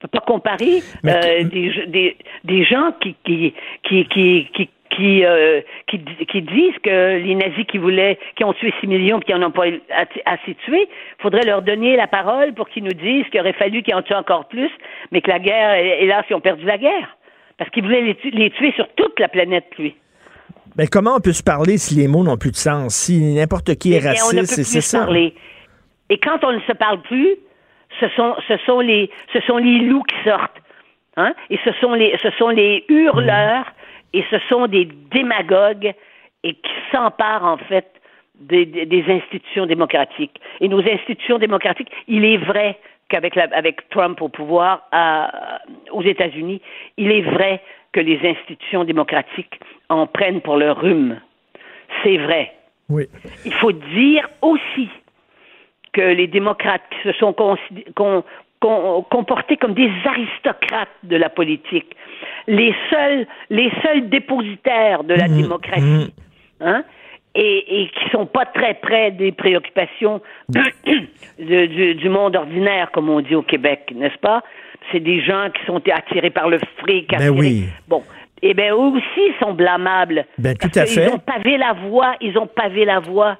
On 0.00 0.06
peut 0.06 0.18
pas 0.18 0.24
comparer 0.24 0.80
euh, 1.06 1.42
des, 1.44 1.86
des, 1.88 2.16
des 2.44 2.64
gens 2.64 2.92
qui 3.00 3.16
qui 3.24 3.52
qui 3.82 4.04
qui 4.06 4.48
qui 4.54 4.70
qui, 4.90 5.22
euh, 5.24 5.60
qui, 5.86 6.00
qui 6.00 6.40
disent 6.42 6.78
que 6.82 7.18
les 7.18 7.34
nazis 7.34 7.66
qui 7.66 7.76
voulaient, 7.76 8.18
qui 8.36 8.42
ont 8.44 8.54
tué 8.54 8.72
6 8.80 8.86
millions, 8.86 9.18
puis 9.20 9.26
qui 9.26 9.34
en 9.34 9.42
ont 9.42 9.50
pas 9.50 9.66
assez- 10.24 10.54
tué, 10.64 10.88
faudrait 11.20 11.44
leur 11.44 11.60
donner 11.60 11.94
la 11.94 12.06
parole 12.06 12.54
pour 12.54 12.68
qu'ils 12.70 12.84
nous 12.84 12.94
disent 12.94 13.26
qu'il 13.30 13.38
aurait 13.38 13.52
fallu 13.52 13.82
qu'ils 13.82 13.94
en 13.94 14.02
tuent 14.02 14.14
encore 14.14 14.48
plus, 14.48 14.70
mais 15.12 15.20
que 15.20 15.30
la 15.30 15.40
guerre, 15.40 15.74
hélas, 16.00 16.24
ils 16.30 16.34
ont 16.34 16.40
perdu 16.40 16.64
la 16.64 16.78
guerre. 16.78 17.16
Parce 17.58 17.70
qu'ils 17.70 17.82
voulaient 17.84 18.00
les, 18.00 18.14
tu- 18.14 18.30
les 18.30 18.50
tuer 18.50 18.72
sur 18.72 18.88
toute 18.96 19.20
la 19.20 19.28
planète, 19.28 19.66
lui. 19.78 19.94
Ben 20.74 20.88
comment 20.90 21.16
on 21.16 21.20
peut 21.20 21.32
se 21.32 21.42
parler 21.42 21.76
si 21.76 21.94
les 21.94 22.08
mots 22.08 22.24
n'ont 22.24 22.38
plus 22.38 22.50
de 22.52 22.56
sens? 22.56 22.94
Si 22.94 23.20
n'importe 23.34 23.74
qui 23.76 23.92
est 23.92 23.96
Eh 23.96 23.98
ne 23.98 24.02
peut 24.04 24.08
raciste, 24.08 24.62
c'est 24.64 24.80
ça. 24.80 25.00
parler. 25.00 25.34
Et 26.08 26.18
quand 26.18 26.42
on 26.44 26.52
ne 26.52 26.60
se 26.60 26.72
parle 26.72 27.02
plus, 27.02 27.36
ce 28.00 28.08
sont, 28.10 28.34
ce 28.46 28.56
sont, 28.58 28.80
les, 28.80 29.10
ce 29.32 29.40
sont 29.40 29.56
les 29.58 29.78
loups 29.80 30.02
qui 30.04 30.16
sortent. 30.28 30.60
Hein? 31.16 31.34
Et 31.50 31.58
ce 31.64 31.72
sont, 31.80 31.94
les, 31.94 32.16
ce 32.18 32.30
sont 32.32 32.48
les 32.50 32.84
hurleurs 32.88 33.66
et 34.12 34.24
ce 34.30 34.38
sont 34.48 34.66
des 34.66 34.84
démagogues 35.10 35.92
et 36.44 36.54
qui 36.54 36.72
s'emparent, 36.92 37.44
en 37.44 37.56
fait, 37.58 37.90
des, 38.38 38.64
des- 38.66 38.86
des 38.86 39.04
institutions 39.12 39.66
démocratiques. 39.66 40.40
Et 40.60 40.68
nos 40.68 40.80
institutions 40.80 41.38
démocratiques, 41.38 41.90
il 42.06 42.24
est 42.24 42.36
vrai 42.36 42.78
qu'avec 43.08 43.36
avec 43.36 43.88
Trump 43.88 44.20
au 44.22 44.28
pouvoir 44.28 44.82
à- 44.92 45.58
aux 45.90 46.02
États-Unis, 46.02 46.60
il 46.98 47.10
est 47.10 47.22
vrai 47.22 47.60
que 47.92 48.00
les 48.00 48.20
institutions 48.24 48.84
démocratiques 48.84 49.58
en 49.88 50.06
prennent 50.06 50.40
pour 50.40 50.56
leur 50.56 50.80
rhume. 50.80 51.18
C'est 52.04 52.18
vrai. 52.18 52.52
Oui. 52.90 53.06
Il 53.44 53.52
faut 53.54 53.72
dire 53.72 54.28
aussi 54.42 54.88
que 55.98 56.14
les 56.14 56.26
démocrates 56.28 56.82
qui 56.90 57.08
se 57.08 57.12
sont 57.18 57.32
considé- 57.32 57.86
con- 57.96 58.22
con- 58.60 59.02
comportés 59.10 59.56
comme 59.56 59.74
des 59.74 59.90
aristocrates 60.04 60.88
de 61.02 61.16
la 61.16 61.28
politique, 61.28 61.94
les 62.46 62.74
seuls, 62.90 63.26
les 63.50 63.70
seuls 63.82 64.08
dépositaires 64.08 65.02
de 65.04 65.14
la 65.14 65.28
démocratie, 65.28 66.12
hein, 66.60 66.84
et, 67.34 67.82
et 67.82 67.88
qui 67.88 68.10
sont 68.10 68.26
pas 68.26 68.46
très 68.46 68.74
près 68.74 69.10
des 69.12 69.32
préoccupations 69.32 70.20
de- 70.48 71.66
du, 71.66 71.94
du 71.94 72.08
monde 72.08 72.36
ordinaire, 72.36 72.90
comme 72.92 73.08
on 73.08 73.20
dit 73.20 73.34
au 73.34 73.42
Québec, 73.42 73.92
n'est-ce 73.94 74.18
pas? 74.18 74.42
C'est 74.92 75.00
des 75.00 75.20
gens 75.20 75.48
qui 75.54 75.64
sont 75.66 75.82
attirés 75.92 76.30
par 76.30 76.48
le 76.48 76.58
fric. 76.78 77.10
Ben 77.10 77.30
oui. 77.30 77.64
Bon, 77.88 78.02
eh 78.42 78.54
bien, 78.54 78.72
eux 78.72 78.76
aussi 78.96 79.32
sont 79.40 79.52
blâmables. 79.52 80.24
Ben, 80.38 80.56
tout 80.56 80.70
à 80.76 80.86
fait. 80.86 81.06
Ils 81.06 81.14
ont 81.14 81.18
pavé 81.18 81.58
la 81.58 81.72
voie, 81.74 82.14
ils 82.20 82.38
ont 82.38 82.46
pavé 82.46 82.84
la 82.84 83.00
voie. 83.00 83.36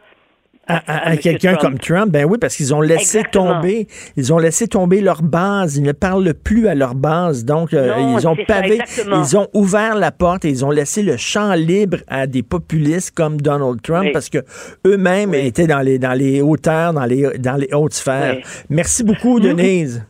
À, 0.68 0.76
à- 0.86 1.08
à 1.08 1.12
M. 1.14 1.18
quelqu'un 1.18 1.54
comme 1.56 1.78
Trump, 1.78 2.12
ben 2.12 2.24
oui, 2.24 2.38
parce 2.40 2.54
qu'ils 2.56 2.74
ont 2.74 2.80
laissé 2.80 3.18
Exactement. 3.18 3.54
tomber, 3.54 3.86
ils 4.16 4.32
ont 4.32 4.38
laissé 4.38 4.68
tomber 4.68 5.00
leur 5.00 5.22
base, 5.22 5.76
ils 5.76 5.82
ne 5.82 5.92
parlent 5.92 6.34
plus 6.34 6.68
à 6.68 6.74
leur 6.74 6.94
base, 6.94 7.44
donc 7.44 7.72
euh, 7.74 7.94
ils 8.18 8.28
ont 8.28 8.36
pavé, 8.46 8.78
ils 9.06 9.36
ont 9.36 9.48
ouvert 9.54 9.94
la 9.96 10.12
porte 10.12 10.44
et 10.44 10.50
ils 10.50 10.64
ont 10.64 10.70
laissé 10.70 11.02
le 11.02 11.16
champ 11.16 11.54
libre 11.54 11.96
à 12.06 12.26
des 12.26 12.42
populistes 12.42 13.14
comme 13.14 13.40
Donald 13.40 13.80
Trump 13.82 14.04
Oui. 14.06 14.12
parce 14.12 14.28
que 14.28 14.38
eux-mêmes 14.86 15.34
étaient 15.34 15.66
dans 15.66 15.80
les 15.80 15.98
dans 15.98 16.12
les 16.12 16.40
hauteurs, 16.42 16.92
dans 16.92 17.04
les 17.06 17.38
dans 17.38 17.56
les 17.56 17.72
hautes 17.72 17.94
sphères. 17.94 18.36
Oui. 18.36 18.42
Merci 18.70 19.04
beaucoup, 19.04 19.40
Nous- 19.40 19.48
Denise. 19.54 20.04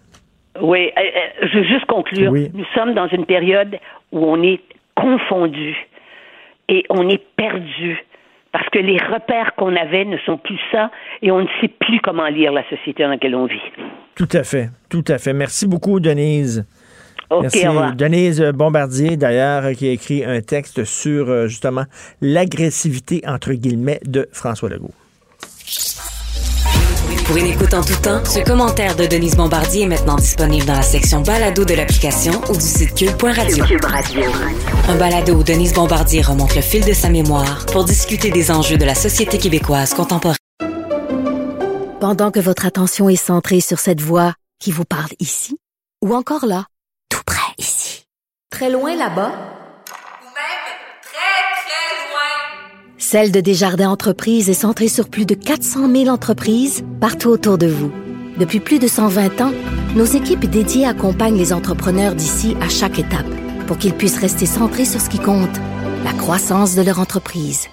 Oui, 0.60 0.90
euh, 0.96 1.00
euh, 1.00 1.48
je 1.52 1.58
veux 1.58 1.64
juste 1.64 1.86
conclure. 1.86 2.32
Nous 2.32 2.64
sommes 2.74 2.92
dans 2.94 3.06
une 3.06 3.26
période 3.26 3.76
où 4.10 4.18
on 4.26 4.42
est 4.42 4.60
confondu 4.96 5.76
et 6.68 6.82
on 6.90 7.08
est 7.08 7.22
perdu 7.36 7.96
parce 8.52 8.68
que 8.70 8.78
les 8.78 8.98
repères 8.98 9.54
qu'on 9.56 9.74
avait 9.76 10.04
ne 10.04 10.16
sont 10.18 10.38
plus 10.38 10.58
ça 10.72 10.90
et 11.22 11.30
on 11.30 11.40
ne 11.40 11.48
sait 11.60 11.68
plus 11.68 12.00
comment 12.00 12.26
lire 12.28 12.52
la 12.52 12.68
société 12.68 13.02
dans 13.02 13.10
laquelle 13.10 13.34
on 13.34 13.46
vit. 13.46 13.60
Tout 14.14 14.28
à 14.32 14.42
fait, 14.42 14.70
tout 14.88 15.04
à 15.08 15.18
fait. 15.18 15.32
Merci 15.32 15.66
beaucoup, 15.66 16.00
Denise. 16.00 16.66
Merci. 17.30 17.66
au 17.66 17.70
revoir. 17.70 17.94
Denise 17.94 18.40
Bombardier, 18.54 19.16
d'ailleurs, 19.16 19.72
qui 19.72 19.88
a 19.88 19.92
écrit 19.92 20.24
un 20.24 20.40
texte 20.40 20.84
sur 20.84 21.28
euh, 21.28 21.46
justement 21.46 21.84
l'agressivité, 22.22 23.22
entre 23.26 23.52
guillemets, 23.52 24.00
de 24.04 24.28
François 24.32 24.70
Legault. 24.70 24.94
Pour 27.28 27.36
une 27.36 27.44
écoute 27.44 27.74
en 27.74 27.82
tout 27.82 28.00
temps, 28.00 28.24
ce 28.24 28.38
commentaire 28.38 28.96
de 28.96 29.04
Denise 29.04 29.36
Bombardier 29.36 29.82
est 29.82 29.86
maintenant 29.86 30.16
disponible 30.16 30.64
dans 30.64 30.72
la 30.72 30.80
section 30.80 31.20
balado 31.20 31.62
de 31.66 31.74
l'application 31.74 32.32
ou 32.48 32.54
du 32.54 32.64
site 32.64 32.94
cube.radio. 32.94 33.66
Un 34.88 34.96
balado 34.96 35.34
où 35.34 35.42
Denise 35.42 35.74
Bombardier 35.74 36.22
remonte 36.22 36.56
le 36.56 36.62
fil 36.62 36.82
de 36.86 36.94
sa 36.94 37.10
mémoire 37.10 37.66
pour 37.66 37.84
discuter 37.84 38.30
des 38.30 38.50
enjeux 38.50 38.78
de 38.78 38.86
la 38.86 38.94
société 38.94 39.36
québécoise 39.36 39.92
contemporaine. 39.92 40.38
Pendant 42.00 42.30
que 42.30 42.40
votre 42.40 42.64
attention 42.64 43.10
est 43.10 43.16
centrée 43.16 43.60
sur 43.60 43.78
cette 43.78 44.00
voix 44.00 44.32
qui 44.58 44.72
vous 44.72 44.86
parle 44.86 45.12
ici, 45.20 45.58
ou 46.02 46.14
encore 46.14 46.46
là, 46.46 46.64
tout 47.10 47.20
près 47.26 47.52
ici, 47.58 48.06
très 48.50 48.70
loin 48.70 48.96
là-bas, 48.96 49.57
Celle 53.10 53.32
de 53.32 53.40
Desjardins 53.40 53.88
Entreprises 53.88 54.50
est 54.50 54.52
centrée 54.52 54.86
sur 54.86 55.08
plus 55.08 55.24
de 55.24 55.32
400 55.32 55.90
000 55.90 56.08
entreprises 56.08 56.84
partout 57.00 57.30
autour 57.30 57.56
de 57.56 57.66
vous. 57.66 57.90
Depuis 58.36 58.60
plus 58.60 58.78
de 58.78 58.86
120 58.86 59.40
ans, 59.40 59.52
nos 59.96 60.04
équipes 60.04 60.44
dédiées 60.44 60.84
accompagnent 60.84 61.38
les 61.38 61.54
entrepreneurs 61.54 62.14
d'ici 62.14 62.54
à 62.60 62.68
chaque 62.68 62.98
étape 62.98 63.24
pour 63.66 63.78
qu'ils 63.78 63.94
puissent 63.94 64.18
rester 64.18 64.44
centrés 64.44 64.84
sur 64.84 65.00
ce 65.00 65.08
qui 65.08 65.18
compte, 65.18 65.56
la 66.04 66.12
croissance 66.12 66.74
de 66.74 66.82
leur 66.82 67.00
entreprise. 67.00 67.68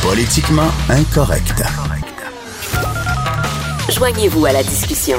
Politiquement 0.00 0.70
incorrect. 0.88 1.64
Joignez-vous 3.90 4.46
à 4.46 4.52
la 4.52 4.62
discussion. 4.62 5.18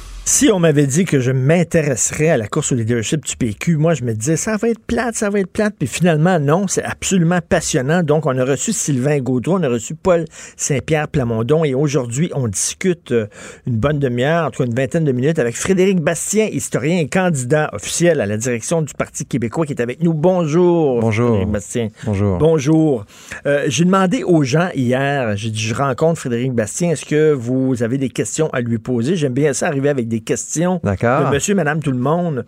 Si 0.23 0.49
on 0.51 0.59
m'avait 0.59 0.85
dit 0.85 1.03
que 1.03 1.19
je 1.19 1.31
m'intéresserais 1.31 2.29
à 2.29 2.37
la 2.37 2.47
course 2.47 2.71
au 2.71 2.75
leadership 2.75 3.25
du 3.25 3.35
PQ, 3.35 3.77
moi, 3.77 3.95
je 3.95 4.03
me 4.03 4.13
disais, 4.13 4.37
ça 4.37 4.55
va 4.55 4.69
être 4.69 4.79
plate, 4.79 5.15
ça 5.15 5.29
va 5.29 5.39
être 5.39 5.51
plate. 5.51 5.75
Puis 5.77 5.87
finalement, 5.87 6.39
non, 6.39 6.67
c'est 6.67 6.83
absolument 6.83 7.39
passionnant. 7.47 8.01
Donc, 8.03 8.27
on 8.27 8.37
a 8.37 8.45
reçu 8.45 8.71
Sylvain 8.71 9.19
Gaudreau, 9.19 9.57
on 9.57 9.63
a 9.63 9.67
reçu 9.67 9.93
Paul 9.95 10.25
Saint-Pierre 10.55 11.07
Plamondon 11.07 11.65
et 11.65 11.73
aujourd'hui, 11.73 12.31
on 12.33 12.47
discute 12.47 13.11
euh, 13.11 13.27
une 13.65 13.75
bonne 13.77 13.99
demi-heure, 13.99 14.45
entre 14.45 14.61
une 14.61 14.73
vingtaine 14.73 15.03
de 15.03 15.11
minutes, 15.11 15.39
avec 15.39 15.55
Frédéric 15.55 15.99
Bastien, 15.99 16.45
historien 16.45 16.99
et 16.99 17.09
candidat 17.09 17.69
officiel 17.73 18.21
à 18.21 18.25
la 18.25 18.37
direction 18.37 18.83
du 18.83 18.93
Parti 18.93 19.25
québécois 19.25 19.65
qui 19.65 19.73
est 19.73 19.81
avec 19.81 20.01
nous. 20.01 20.13
Bonjour. 20.13 21.01
Bonjour. 21.01 21.29
Frédéric 21.29 21.51
Bastien. 21.51 21.87
Bonjour. 22.05 22.37
Bonjour. 22.37 23.05
Euh, 23.47 23.65
J'ai 23.67 23.85
demandé 23.85 24.23
aux 24.23 24.43
gens 24.43 24.69
hier, 24.75 25.35
j'ai 25.35 25.49
dit, 25.49 25.59
je 25.61 25.73
rencontre 25.75 26.19
Frédéric 26.19 26.53
Bastien, 26.53 26.91
est-ce 26.91 27.05
que 27.05 27.33
vous 27.33 27.83
avez 27.83 27.97
des 27.97 28.09
questions 28.09 28.49
à 28.51 28.61
lui 28.61 28.77
poser? 28.77 29.15
J'aime 29.15 29.33
bien 29.33 29.51
ça, 29.51 29.67
arriver 29.67 29.89
avec 29.89 30.07
des 30.07 30.20
questions 30.21 30.79
D'accord. 30.83 31.25
de 31.29 31.35
monsieur, 31.35 31.55
madame, 31.55 31.81
tout 31.81 31.91
le 31.91 31.97
monde. 31.97 32.45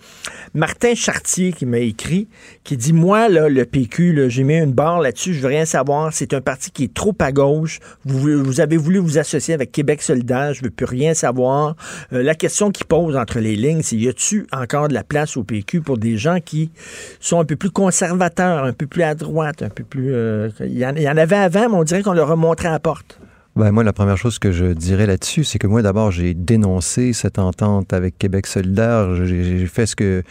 Martin 0.53 0.95
Chartier 0.95 1.53
qui 1.53 1.65
m'a 1.65 1.79
écrit, 1.79 2.27
qui 2.63 2.77
dit, 2.77 2.93
moi, 2.93 3.29
là, 3.29 3.49
le 3.49 3.65
PQ, 3.65 4.29
j'ai 4.29 4.43
mis 4.43 4.57
une 4.57 4.73
barre 4.73 5.01
là-dessus, 5.01 5.33
je 5.33 5.41
veux 5.41 5.47
rien 5.47 5.65
savoir, 5.65 6.13
c'est 6.13 6.33
un 6.33 6.41
parti 6.41 6.71
qui 6.71 6.85
est 6.85 6.93
trop 6.93 7.15
à 7.19 7.31
gauche, 7.31 7.79
vous, 8.05 8.43
vous 8.43 8.61
avez 8.61 8.77
voulu 8.77 8.99
vous 8.99 9.17
associer 9.17 9.53
avec 9.53 9.71
Québec 9.71 10.01
solidaire, 10.01 10.53
je 10.53 10.63
veux 10.63 10.69
plus 10.69 10.85
rien 10.85 11.13
savoir. 11.13 11.75
Euh, 12.11 12.23
la 12.23 12.35
question 12.35 12.71
qu'il 12.71 12.85
pose 12.85 13.15
entre 13.15 13.39
les 13.39 13.55
lignes, 13.55 13.81
c'est, 13.81 13.95
y 13.95 14.07
a-tu 14.07 14.47
encore 14.51 14.87
de 14.87 14.93
la 14.93 15.03
place 15.03 15.37
au 15.37 15.43
PQ 15.43 15.81
pour 15.81 15.97
des 15.97 16.17
gens 16.17 16.39
qui 16.39 16.71
sont 17.19 17.39
un 17.39 17.45
peu 17.45 17.55
plus 17.55 17.71
conservateurs, 17.71 18.63
un 18.63 18.73
peu 18.73 18.87
plus 18.87 19.03
à 19.03 19.15
droite, 19.15 19.61
un 19.61 19.69
peu 19.69 19.83
plus... 19.83 20.13
euh, 20.13 20.49
il, 20.59 20.77
y 20.77 20.85
en, 20.85 20.95
il 20.95 21.03
y 21.03 21.09
en 21.09 21.17
avait 21.17 21.35
avant, 21.35 21.69
mais 21.69 21.75
on 21.75 21.83
dirait 21.83 22.03
qu'on 22.03 22.13
leur 22.13 22.31
a 22.31 22.35
montré 22.35 22.67
à 22.67 22.71
la 22.71 22.79
porte. 22.79 23.19
Ben, 23.55 23.71
moi, 23.71 23.83
la 23.83 23.93
première 23.93 24.17
chose 24.17 24.39
que 24.39 24.51
je 24.51 24.65
dirais 24.73 25.05
là-dessus, 25.05 25.43
c'est 25.43 25.59
que 25.59 25.67
moi, 25.67 25.83
d'abord, 25.83 26.09
j'ai 26.09 26.33
dénoncé 26.33 27.13
cette 27.13 27.37
entente 27.37 27.93
avec 27.93 28.17
Québec 28.17 28.47
solidaire. 28.47 29.13
J'ai 29.25 29.67
fait 29.67 29.85
ce 29.85 29.95
que... 29.95 30.23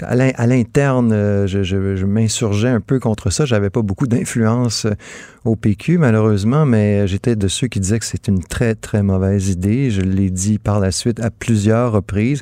À 0.00 0.16
l'in- 0.16 0.32
à 0.34 0.48
l'interne, 0.48 1.12
euh, 1.12 1.46
je, 1.46 1.62
je- 1.62 1.94
je 1.94 2.04
m'insurgeais 2.04 2.68
un 2.70 2.80
peu 2.80 2.98
contre 2.98 3.30
ça. 3.30 3.44
J'avais 3.44 3.70
pas 3.70 3.82
beaucoup 3.82 4.08
d'influence 4.08 4.86
euh, 4.86 4.90
au 5.44 5.54
PQ, 5.54 5.98
malheureusement, 5.98 6.66
mais 6.66 7.06
j'étais 7.06 7.36
de 7.36 7.46
ceux 7.46 7.68
qui 7.68 7.78
disaient 7.78 8.00
que 8.00 8.04
c'est 8.06 8.26
une 8.26 8.42
très, 8.42 8.74
très 8.74 9.04
mauvaise 9.04 9.48
idée. 9.50 9.92
Je 9.92 10.00
l'ai 10.00 10.30
dit 10.30 10.58
par 10.58 10.80
la 10.80 10.90
suite 10.90 11.20
à 11.20 11.30
plusieurs 11.30 11.92
reprises. 11.92 12.40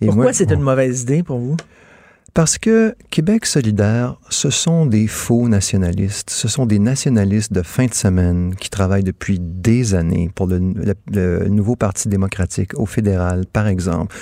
Et 0.00 0.06
Pourquoi 0.06 0.32
c'est 0.32 0.50
une 0.52 0.62
mauvaise 0.62 1.02
idée 1.02 1.22
pour 1.22 1.38
vous? 1.38 1.56
Parce 2.34 2.58
que 2.58 2.94
Québec 3.10 3.46
solidaire, 3.46 4.16
ce 4.30 4.50
sont 4.50 4.86
des 4.86 5.06
faux 5.08 5.48
nationalistes. 5.48 6.30
Ce 6.30 6.46
sont 6.46 6.66
des 6.66 6.78
nationalistes 6.78 7.52
de 7.52 7.62
fin 7.62 7.86
de 7.86 7.94
semaine 7.94 8.54
qui 8.54 8.70
travaillent 8.70 9.02
depuis 9.02 9.38
des 9.40 9.94
années 9.94 10.30
pour 10.34 10.46
le, 10.46 11.48
nouveau 11.48 11.74
Parti 11.74 12.08
démocratique 12.08 12.78
au 12.78 12.86
fédéral, 12.86 13.44
par 13.52 13.66
exemple. 13.66 14.14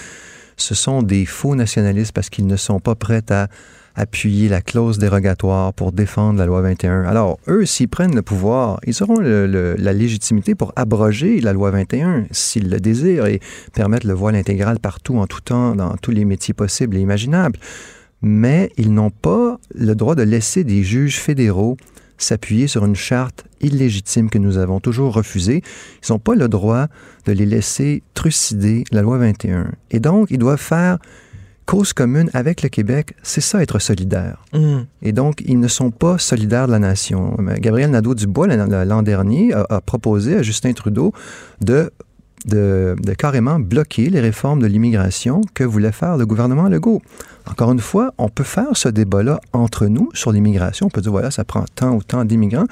Ce 0.56 0.74
sont 0.74 1.02
des 1.02 1.26
faux 1.26 1.54
nationalistes 1.54 2.12
parce 2.12 2.30
qu'ils 2.30 2.46
ne 2.46 2.56
sont 2.56 2.80
pas 2.80 2.94
prêts 2.94 3.24
à 3.28 3.48
appuyer 3.94 4.48
la 4.48 4.60
clause 4.60 4.98
dérogatoire 4.98 5.72
pour 5.72 5.92
défendre 5.92 6.38
la 6.38 6.46
loi 6.46 6.60
21. 6.62 7.04
Alors, 7.04 7.38
eux, 7.48 7.66
s'ils 7.66 7.88
prennent 7.88 8.14
le 8.14 8.22
pouvoir, 8.22 8.78
ils 8.86 9.02
auront 9.02 9.18
la 9.20 9.92
légitimité 9.92 10.54
pour 10.54 10.72
abroger 10.76 11.40
la 11.40 11.52
loi 11.52 11.70
21 11.70 12.26
s'ils 12.30 12.70
le 12.70 12.78
désirent 12.78 13.26
et 13.26 13.40
permettre 13.74 14.06
le 14.06 14.14
voile 14.14 14.36
intégral 14.36 14.78
partout, 14.78 15.18
en 15.18 15.26
tout 15.26 15.40
temps, 15.40 15.74
dans 15.74 15.96
tous 15.96 16.10
les 16.12 16.24
métiers 16.24 16.54
possibles 16.54 16.96
et 16.96 17.00
imaginables 17.00 17.58
mais 18.22 18.70
ils 18.76 18.92
n'ont 18.92 19.10
pas 19.10 19.58
le 19.74 19.94
droit 19.94 20.14
de 20.14 20.22
laisser 20.22 20.64
des 20.64 20.82
juges 20.82 21.18
fédéraux 21.18 21.76
s'appuyer 22.18 22.66
sur 22.66 22.84
une 22.84 22.96
charte 22.96 23.44
illégitime 23.60 24.30
que 24.30 24.38
nous 24.38 24.58
avons 24.58 24.80
toujours 24.80 25.12
refusée. 25.12 25.62
Ils 26.02 26.12
n'ont 26.12 26.18
pas 26.18 26.34
le 26.34 26.48
droit 26.48 26.86
de 27.26 27.32
les 27.32 27.46
laisser 27.46 28.02
trucider 28.14 28.84
la 28.90 29.02
loi 29.02 29.18
21. 29.18 29.72
Et 29.90 30.00
donc, 30.00 30.28
ils 30.30 30.38
doivent 30.38 30.60
faire 30.60 30.98
cause 31.66 31.92
commune 31.92 32.30
avec 32.32 32.62
le 32.62 32.68
Québec. 32.68 33.14
C'est 33.22 33.40
ça, 33.40 33.62
être 33.62 33.78
solidaire. 33.80 34.44
Mm. 34.52 34.82
Et 35.02 35.12
donc, 35.12 35.42
ils 35.44 35.58
ne 35.58 35.68
sont 35.68 35.90
pas 35.90 36.16
solidaires 36.18 36.66
de 36.66 36.72
la 36.72 36.78
nation. 36.78 37.36
Gabriel 37.58 37.90
Nadeau-Dubois, 37.90 38.46
l'an 38.46 38.84
l'an 38.84 39.02
dernier, 39.02 39.52
a, 39.52 39.66
a 39.68 39.80
proposé 39.80 40.36
à 40.36 40.42
Justin 40.42 40.72
Trudeau 40.72 41.12
de, 41.60 41.90
de, 42.46 42.94
de 43.02 43.12
carrément 43.14 43.58
bloquer 43.58 44.08
les 44.08 44.20
réformes 44.20 44.60
de 44.60 44.66
l'immigration 44.66 45.40
que 45.54 45.64
voulait 45.64 45.92
faire 45.92 46.16
le 46.16 46.24
gouvernement 46.24 46.68
Legault. 46.68 47.02
Encore 47.48 47.72
une 47.72 47.80
fois, 47.80 48.12
on 48.18 48.28
peut 48.28 48.44
faire 48.44 48.74
ce 48.76 48.88
débat-là 48.88 49.40
entre 49.52 49.86
nous 49.86 50.10
sur 50.14 50.32
l'immigration. 50.32 50.86
On 50.86 50.90
peut 50.90 51.00
dire, 51.00 51.12
voilà, 51.12 51.30
ça 51.30 51.44
prend 51.44 51.64
tant 51.74 51.92
ou 51.94 52.02
tant 52.02 52.24
d'immigrants. 52.24 52.66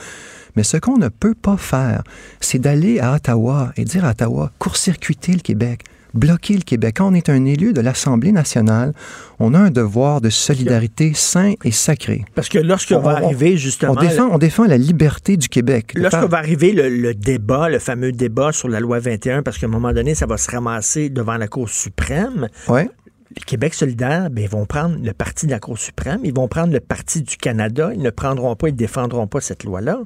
Mais 0.56 0.62
ce 0.62 0.76
qu'on 0.76 0.98
ne 0.98 1.08
peut 1.08 1.34
pas 1.34 1.56
faire, 1.56 2.02
c'est 2.40 2.58
d'aller 2.58 3.00
à 3.00 3.14
Ottawa 3.14 3.72
et 3.76 3.84
dire 3.84 4.04
à 4.04 4.10
Ottawa, 4.10 4.50
court-circuiter 4.58 5.32
le 5.32 5.40
Québec, 5.40 5.82
bloquer 6.12 6.54
le 6.54 6.60
Québec. 6.62 6.94
Quand 6.98 7.10
on 7.10 7.14
est 7.14 7.28
un 7.28 7.44
élu 7.44 7.72
de 7.72 7.80
l'Assemblée 7.80 8.30
nationale, 8.30 8.92
on 9.40 9.52
a 9.54 9.58
un 9.58 9.70
devoir 9.70 10.20
de 10.20 10.30
solidarité 10.30 11.12
sain 11.14 11.54
et 11.64 11.72
sacré. 11.72 12.24
Parce 12.36 12.48
que 12.48 12.58
lorsqu'on 12.60 13.00
va 13.00 13.16
arriver, 13.16 13.56
justement... 13.56 13.94
On 13.96 14.00
défend, 14.00 14.28
on 14.30 14.38
défend 14.38 14.64
la 14.64 14.76
liberté 14.78 15.36
du 15.36 15.48
Québec. 15.48 15.92
faire- 16.10 16.28
va 16.28 16.38
arriver 16.38 16.72
le, 16.72 16.88
le 16.88 17.14
débat, 17.14 17.68
le 17.68 17.80
fameux 17.80 18.12
débat 18.12 18.52
sur 18.52 18.68
la 18.68 18.78
loi 18.78 19.00
21, 19.00 19.42
parce 19.42 19.58
qu'à 19.58 19.66
un 19.66 19.70
moment 19.70 19.92
donné, 19.92 20.14
ça 20.14 20.26
va 20.26 20.36
se 20.36 20.48
ramasser 20.50 21.10
devant 21.10 21.36
la 21.36 21.48
Cour 21.48 21.68
suprême. 21.68 22.48
Ouais. 22.68 22.88
Le 23.36 23.44
Québec 23.44 23.74
solidaire, 23.74 24.30
ben, 24.30 24.42
ils 24.44 24.50
vont 24.50 24.64
prendre 24.66 24.96
le 25.02 25.12
parti 25.12 25.46
de 25.46 25.50
la 25.50 25.58
Cour 25.60 25.78
suprême, 25.78 26.20
ils 26.24 26.34
vont 26.34 26.48
prendre 26.48 26.72
le 26.72 26.80
parti 26.80 27.22
du 27.22 27.36
Canada, 27.36 27.90
ils 27.94 28.00
ne 28.02 28.10
prendront 28.10 28.54
pas, 28.56 28.68
ils 28.68 28.72
ne 28.72 28.76
défendront 28.76 29.26
pas 29.26 29.40
cette 29.40 29.64
loi-là. 29.64 29.98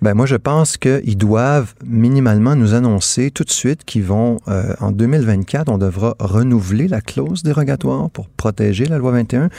Ben 0.00 0.14
moi, 0.14 0.24
je 0.26 0.36
pense 0.36 0.76
qu'ils 0.78 1.18
doivent 1.18 1.74
minimalement 1.84 2.56
nous 2.56 2.72
annoncer 2.74 3.30
tout 3.30 3.44
de 3.44 3.50
suite 3.50 3.84
qu'ils 3.84 4.04
vont, 4.04 4.38
euh, 4.48 4.74
en 4.80 4.92
2024, 4.92 5.68
on 5.68 5.76
devra 5.78 6.14
renouveler 6.18 6.88
la 6.88 7.00
clause 7.02 7.42
dérogatoire 7.42 8.08
pour 8.10 8.28
protéger 8.28 8.86
la 8.86 8.96
loi 8.98 9.12
21. 9.12 9.50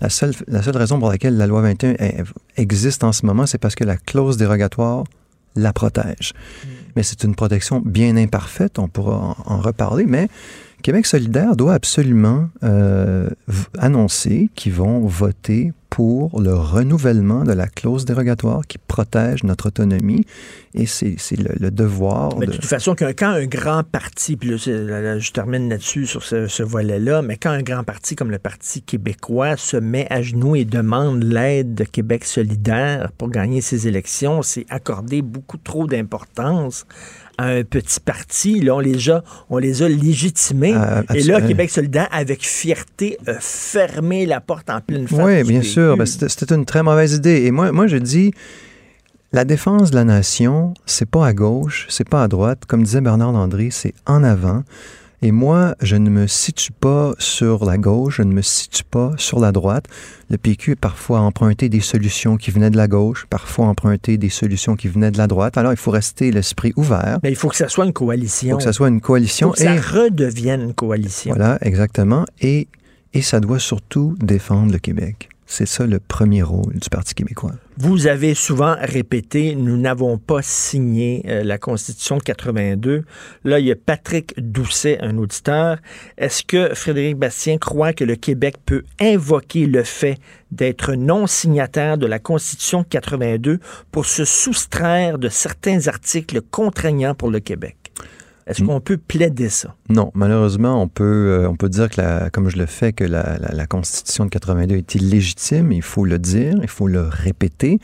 La 0.00 0.08
seule, 0.08 0.32
la 0.48 0.62
seule 0.62 0.76
raison 0.76 0.98
pour 0.98 1.08
laquelle 1.10 1.36
la 1.36 1.46
loi 1.46 1.60
21 1.62 1.92
est- 1.98 2.24
existe 2.56 3.04
en 3.04 3.12
ce 3.12 3.24
moment, 3.24 3.46
c'est 3.46 3.58
parce 3.58 3.76
que 3.76 3.84
la 3.84 3.96
clause 3.96 4.36
dérogatoire 4.36 5.04
la 5.54 5.72
protège. 5.74 6.32
Mais 6.96 7.02
c'est 7.02 7.22
une 7.24 7.34
protection 7.34 7.80
bien 7.84 8.16
imparfaite, 8.16 8.78
on 8.78 8.88
pourra 8.88 9.36
en, 9.46 9.52
en 9.54 9.58
reparler, 9.58 10.06
mais 10.06 10.28
Québec 10.82 11.06
solidaire 11.06 11.56
doit 11.56 11.74
absolument 11.74 12.48
euh, 12.62 13.28
annoncer 13.78 14.50
qu'ils 14.54 14.72
vont 14.72 15.06
voter 15.06 15.72
pour 15.92 16.40
le 16.40 16.54
renouvellement 16.54 17.44
de 17.44 17.52
la 17.52 17.66
clause 17.66 18.06
dérogatoire 18.06 18.62
qui 18.66 18.78
protège 18.78 19.44
notre 19.44 19.66
autonomie 19.66 20.24
et 20.72 20.86
c'est 20.86 21.18
le, 21.36 21.50
le 21.60 21.70
devoir 21.70 22.38
Mais 22.38 22.46
de... 22.46 22.52
de 22.52 22.56
toute 22.56 22.64
façon, 22.64 22.94
quand 22.96 23.28
un 23.28 23.44
grand 23.44 23.82
parti, 23.84 24.36
puis 24.36 24.48
là, 24.48 24.56
je 24.56 25.32
termine 25.32 25.68
là-dessus 25.68 26.06
sur 26.06 26.22
ce, 26.22 26.46
ce 26.46 26.62
volet-là, 26.62 27.20
mais 27.20 27.36
quand 27.36 27.50
un 27.50 27.60
grand 27.60 27.84
parti 27.84 28.16
comme 28.16 28.30
le 28.30 28.38
Parti 28.38 28.80
québécois 28.80 29.58
se 29.58 29.76
met 29.76 30.06
à 30.08 30.22
genoux 30.22 30.56
et 30.56 30.64
demande 30.64 31.22
l'aide 31.24 31.74
de 31.74 31.84
Québec 31.84 32.24
solidaire 32.24 33.12
pour 33.18 33.28
gagner 33.28 33.60
ses 33.60 33.86
élections, 33.86 34.40
c'est 34.40 34.64
accorder 34.70 35.20
beaucoup 35.20 35.58
trop 35.58 35.86
d'importance 35.86 36.86
à 37.42 37.46
un 37.48 37.64
petit 37.64 38.00
parti. 38.00 38.60
Là, 38.60 38.76
on 38.76 38.80
les 38.80 39.10
a, 39.10 39.22
on 39.50 39.58
les 39.58 39.82
a 39.82 39.88
légitimés. 39.88 40.74
Ah, 40.76 41.02
et 41.14 41.22
là. 41.22 41.40
Québec 41.40 41.70
solidaire, 41.70 42.08
avec 42.12 42.44
fierté, 42.46 43.18
a 43.26 43.34
fermé 43.40 44.26
la 44.26 44.40
porte 44.40 44.70
en 44.70 44.80
pleine 44.80 45.08
face. 45.08 45.20
Oui, 45.22 45.42
bien 45.44 45.62
sûr. 45.62 45.96
Ben, 45.96 46.06
C'était 46.06 46.28
c'était 46.28 46.54
une 46.54 46.64
très 46.64 46.82
mauvaise 46.82 47.14
idée. 47.14 47.44
Et 47.44 47.50
moi, 47.50 47.72
moi 47.72 47.86
je 47.86 47.96
dis, 47.96 48.32
la 49.32 49.44
défense 49.44 49.90
de 49.90 49.96
la 49.96 50.04
nation, 50.04 50.74
c'est 50.86 51.08
pas 51.08 51.26
à 51.26 51.32
gauche, 51.32 51.86
c'est 51.88 52.08
pas 52.08 52.22
à 52.22 52.28
droite. 52.28 52.64
Comme 52.66 52.82
disait 52.82 53.00
Bernard 53.00 53.32
Landry, 53.32 53.70
c'est 53.70 53.94
en 54.06 54.22
avant. 54.22 54.62
Et 55.24 55.30
moi, 55.30 55.76
je 55.80 55.94
ne 55.94 56.10
me 56.10 56.26
situe 56.26 56.72
pas 56.72 57.12
sur 57.18 57.64
la 57.64 57.78
gauche, 57.78 58.16
je 58.16 58.22
ne 58.22 58.32
me 58.32 58.42
situe 58.42 58.82
pas 58.82 59.12
sur 59.18 59.38
la 59.38 59.52
droite. 59.52 59.84
Le 60.30 60.36
PQ 60.36 60.72
a 60.72 60.76
parfois 60.76 61.20
emprunté 61.20 61.68
des 61.68 61.78
solutions 61.80 62.36
qui 62.36 62.50
venaient 62.50 62.70
de 62.70 62.76
la 62.76 62.88
gauche, 62.88 63.26
parfois 63.30 63.66
emprunté 63.66 64.18
des 64.18 64.30
solutions 64.30 64.74
qui 64.74 64.88
venaient 64.88 65.12
de 65.12 65.18
la 65.18 65.28
droite. 65.28 65.56
Alors, 65.56 65.72
il 65.72 65.76
faut 65.78 65.92
rester 65.92 66.32
l'esprit 66.32 66.72
ouvert. 66.76 67.20
Mais 67.22 67.30
il 67.30 67.36
faut 67.36 67.48
que 67.48 67.56
ça 67.56 67.68
soit 67.68 67.84
une 67.84 67.90
Il 67.90 67.94
coalition. 67.94 68.50
faut 68.50 68.56
que 68.58 68.64
ça 68.64 68.72
soit 68.72 68.88
une 68.88 68.96
Il 68.96 69.00
coalition. 69.00 69.48
faut 69.48 69.54
que 69.54 69.60
ça 69.60 69.74
et- 69.76 69.78
redevienne 69.80 70.60
une 70.62 70.74
coalition. 70.74 71.34
voilà, 71.36 71.56
exactement. 71.60 72.24
Et, 72.40 72.66
et 73.14 73.22
ça 73.22 73.38
doit 73.38 73.60
surtout 73.60 74.16
défendre 74.18 74.72
le 74.72 74.78
Québec. 74.78 75.28
C'est 75.54 75.66
ça 75.66 75.86
le 75.86 76.00
premier 76.00 76.42
rôle 76.42 76.78
du 76.78 76.88
Parti 76.88 77.14
québécois. 77.14 77.52
Vous 77.76 78.06
avez 78.06 78.32
souvent 78.32 78.74
répété, 78.80 79.54
nous 79.54 79.76
n'avons 79.76 80.16
pas 80.16 80.40
signé 80.40 81.22
euh, 81.26 81.44
la 81.44 81.58
Constitution 81.58 82.16
de 82.16 82.22
82. 82.22 83.04
Là, 83.44 83.58
il 83.58 83.66
y 83.66 83.70
a 83.70 83.76
Patrick 83.76 84.32
Doucet, 84.38 84.98
un 85.02 85.18
auditeur. 85.18 85.76
Est-ce 86.16 86.42
que 86.42 86.74
Frédéric 86.74 87.18
Bastien 87.18 87.58
croit 87.58 87.92
que 87.92 88.02
le 88.02 88.16
Québec 88.16 88.54
peut 88.64 88.84
invoquer 88.98 89.66
le 89.66 89.82
fait 89.82 90.16
d'être 90.52 90.94
non 90.94 91.26
signataire 91.26 91.98
de 91.98 92.06
la 92.06 92.18
Constitution 92.18 92.80
de 92.80 92.86
82 92.86 93.58
pour 93.90 94.06
se 94.06 94.24
soustraire 94.24 95.18
de 95.18 95.28
certains 95.28 95.86
articles 95.86 96.40
contraignants 96.40 97.14
pour 97.14 97.30
le 97.30 97.40
Québec? 97.40 97.81
Est-ce 98.46 98.62
qu'on 98.64 98.80
peut 98.80 98.96
plaider 98.96 99.48
ça? 99.48 99.74
Non, 99.88 100.10
malheureusement, 100.14 100.82
on 100.82 100.88
peut, 100.88 101.04
euh, 101.04 101.48
on 101.48 101.54
peut 101.56 101.68
dire 101.68 101.88
que, 101.88 102.00
la, 102.00 102.30
comme 102.30 102.48
je 102.48 102.56
le 102.56 102.66
fais, 102.66 102.92
que 102.92 103.04
la, 103.04 103.38
la- 103.38 103.52
la 103.52 103.66
Constitution 103.66 104.24
de 104.24 104.30
82 104.30 104.76
est 104.76 104.94
illégitime. 104.94 105.72
Il 105.72 105.82
faut 105.82 106.04
le 106.04 106.18
dire, 106.18 106.54
il 106.62 106.68
faut 106.68 106.88
le 106.88 107.02
répéter. 107.02 107.78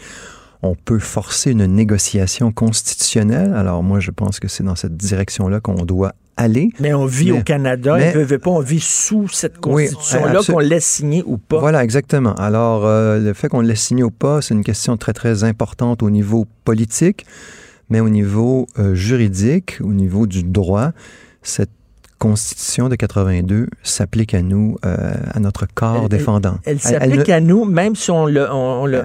On 0.63 0.75
peut 0.75 0.99
forcer 0.99 1.53
une 1.53 1.67
négociation 1.67 2.51
constitutionnelle. 2.51 3.53
Alors 3.55 3.83
moi, 3.85 4.01
je 4.01 4.11
pense 4.11 4.41
que 4.41 4.49
c'est 4.49 4.65
dans 4.65 4.75
cette 4.75 4.97
direction-là 4.97 5.61
qu'on 5.61 5.85
doit 5.85 6.15
aller. 6.37 6.71
Mais 6.81 6.95
on 6.95 7.07
vit 7.07 7.31
Mais- 7.33 7.39
au 7.41 7.43
Canada, 7.43 7.97
mais- 7.97 8.13
veut, 8.13 8.23
veut 8.25 8.39
pas, 8.39 8.51
on 8.51 8.61
vit 8.61 8.81
sous 8.81 9.29
cette 9.29 9.59
Constitution-là, 9.59 10.41
qu'on 10.47 10.59
laisse 10.59 10.85
signer 10.85 11.23
ou 11.27 11.37
pas. 11.39 11.59
Voilà, 11.61 11.83
exactement. 11.85 12.35
Alors, 12.35 12.87
euh, 12.87 13.19
le 13.21 13.33
fait 13.35 13.49
qu'on 13.49 13.61
le 13.61 13.69
laisse 13.69 13.83
signer 13.83 14.03
ou 14.05 14.11
pas, 14.11 14.41
c'est 14.43 14.55
une 14.55 14.65
question 14.65 14.97
très, 14.97 15.13
très 15.13 15.45
importante 15.45 16.03
au 16.03 16.11
niveau 16.11 16.47
politique, 16.65 17.25
mais 17.91 18.01
au 18.01 18.09
niveau 18.09 18.67
euh, 18.79 18.95
juridique, 18.95 19.79
au 19.83 19.93
niveau 19.93 20.27
du 20.27 20.43
droit, 20.43 20.93
cette 21.43 21.71
Constitution 22.19 22.89
de 22.89 22.97
82 22.97 23.69
s'applique 23.85 24.35
à 24.35 24.43
nous, 24.43 24.77
euh, 24.85 25.13
à 25.33 25.39
notre 25.39 25.67
corps 25.73 26.01
Elle- 26.03 26.09
défendant. 26.09 26.59
Elle 26.65 26.81
s'applique 26.81 27.29
à 27.29 27.39
nous, 27.41 27.65
même 27.65 27.95
si 27.95 28.11
on 28.11 28.27
le, 28.27 28.51
on- 28.51 28.83
on 28.83 28.87
le- 28.87 29.05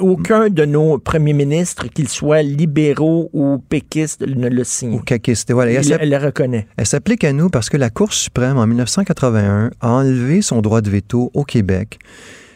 aucun 0.00 0.48
de 0.48 0.64
nos 0.64 0.96
premiers 0.96 1.34
ministres, 1.34 1.86
qu'ils 1.88 2.08
soient 2.08 2.40
libéraux 2.42 3.28
ou 3.34 3.58
péquistes, 3.58 4.22
ne 4.26 4.48
le 4.48 4.64
signe. 4.64 4.94
Ou 4.94 5.00
caquiste. 5.00 5.52
Voilà. 5.52 5.72
Et 5.72 5.74
Il- 5.84 5.92
elle 5.92 5.98
elle 6.00 6.08
le 6.10 6.16
reconnaît. 6.16 6.66
Elle 6.78 6.86
s'applique 6.86 7.24
à 7.24 7.32
nous 7.34 7.50
parce 7.50 7.68
que 7.68 7.76
la 7.76 7.90
Cour 7.90 8.14
suprême, 8.14 8.56
en 8.56 8.66
1981, 8.66 9.70
a 9.82 9.90
enlevé 9.90 10.40
son 10.40 10.62
droit 10.62 10.80
de 10.80 10.88
veto 10.88 11.30
au 11.34 11.44
Québec. 11.44 11.98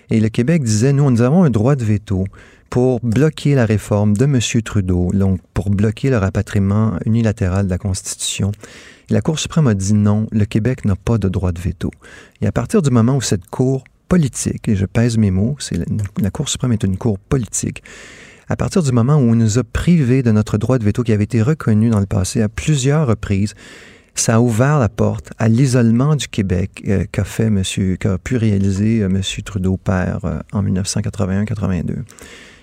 Et 0.08 0.18
le 0.18 0.30
Québec 0.30 0.62
disait, 0.62 0.94
nous, 0.94 1.10
nous 1.10 1.20
avons 1.20 1.44
un 1.44 1.50
droit 1.50 1.76
de 1.76 1.84
veto 1.84 2.24
pour 2.70 3.00
bloquer 3.02 3.54
la 3.54 3.66
réforme 3.66 4.16
de 4.16 4.24
M. 4.24 4.38
Trudeau, 4.62 5.10
donc 5.12 5.40
pour 5.54 5.70
bloquer 5.70 6.08
le 6.08 6.18
rapatriement 6.18 6.98
unilatéral 7.04 7.66
de 7.66 7.70
la 7.70 7.78
Constitution. 7.78 8.52
La 9.10 9.20
Cour 9.20 9.38
suprême 9.40 9.66
a 9.66 9.74
dit 9.74 9.92
non, 9.92 10.28
le 10.30 10.44
Québec 10.44 10.84
n'a 10.84 10.94
pas 10.94 11.18
de 11.18 11.28
droit 11.28 11.50
de 11.50 11.60
veto. 11.60 11.90
Et 12.40 12.46
à 12.46 12.52
partir 12.52 12.80
du 12.80 12.90
moment 12.90 13.16
où 13.16 13.20
cette 13.20 13.46
Cour 13.46 13.84
politique, 14.08 14.68
et 14.68 14.76
je 14.76 14.86
pèse 14.86 15.18
mes 15.18 15.32
mots, 15.32 15.56
c'est 15.58 15.76
la, 15.76 15.84
la 16.20 16.30
Cour 16.30 16.48
suprême 16.48 16.72
est 16.72 16.84
une 16.84 16.96
Cour 16.96 17.18
politique, 17.18 17.82
à 18.48 18.56
partir 18.56 18.82
du 18.82 18.92
moment 18.92 19.14
où 19.14 19.30
on 19.30 19.34
nous 19.36 19.58
a 19.58 19.64
privés 19.64 20.22
de 20.22 20.32
notre 20.32 20.58
droit 20.58 20.78
de 20.78 20.84
veto 20.84 21.02
qui 21.02 21.12
avait 21.12 21.24
été 21.24 21.40
reconnu 21.42 21.90
dans 21.90 22.00
le 22.00 22.06
passé 22.06 22.42
à 22.42 22.48
plusieurs 22.48 23.06
reprises, 23.06 23.54
ça 24.14 24.36
a 24.36 24.40
ouvert 24.40 24.78
la 24.78 24.88
porte 24.88 25.30
à 25.38 25.48
l'isolement 25.48 26.16
du 26.16 26.28
Québec 26.28 26.82
euh, 26.88 27.04
qu'a 27.10 27.24
fait 27.24 27.48
monsieur, 27.48 27.96
qu'a 27.96 28.18
pu 28.18 28.36
réaliser 28.36 29.02
euh, 29.02 29.06
M. 29.06 29.22
Trudeau 29.44 29.76
père 29.76 30.20
euh, 30.24 30.40
en 30.52 30.62
1981-82. 30.62 31.98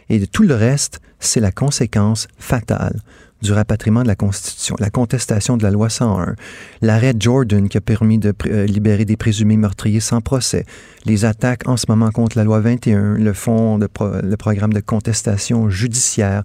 Et 0.09 0.19
de 0.19 0.25
tout 0.25 0.43
le 0.43 0.55
reste, 0.55 1.01
c'est 1.19 1.39
la 1.39 1.51
conséquence 1.51 2.27
fatale 2.38 2.99
du 3.43 3.51
rapatriement 3.53 4.01
de 4.01 4.07
la 4.07 4.15
Constitution, 4.15 4.75
la 4.79 4.89
contestation 4.89 5.57
de 5.57 5.63
la 5.63 5.69
loi 5.69 5.89
101, 5.89 6.35
l'arrêt 6.81 7.13
Jordan 7.19 7.69
qui 7.69 7.77
a 7.77 7.81
permis 7.81 8.17
de 8.17 8.34
euh, 8.47 8.65
libérer 8.65 9.05
des 9.05 9.15
présumés 9.15 9.57
meurtriers 9.57 9.99
sans 9.99 10.21
procès, 10.21 10.65
les 11.05 11.23
attaques 11.23 11.67
en 11.67 11.77
ce 11.77 11.85
moment 11.88 12.09
contre 12.09 12.35
la 12.35 12.43
loi 12.43 12.61
21, 12.61 13.13
le 13.13 13.34
fonds, 13.34 13.77
de 13.77 13.85
pro- 13.85 14.21
le 14.23 14.38
programme 14.38 14.73
de 14.73 14.79
contestation 14.79 15.69
judiciaire, 15.69 16.43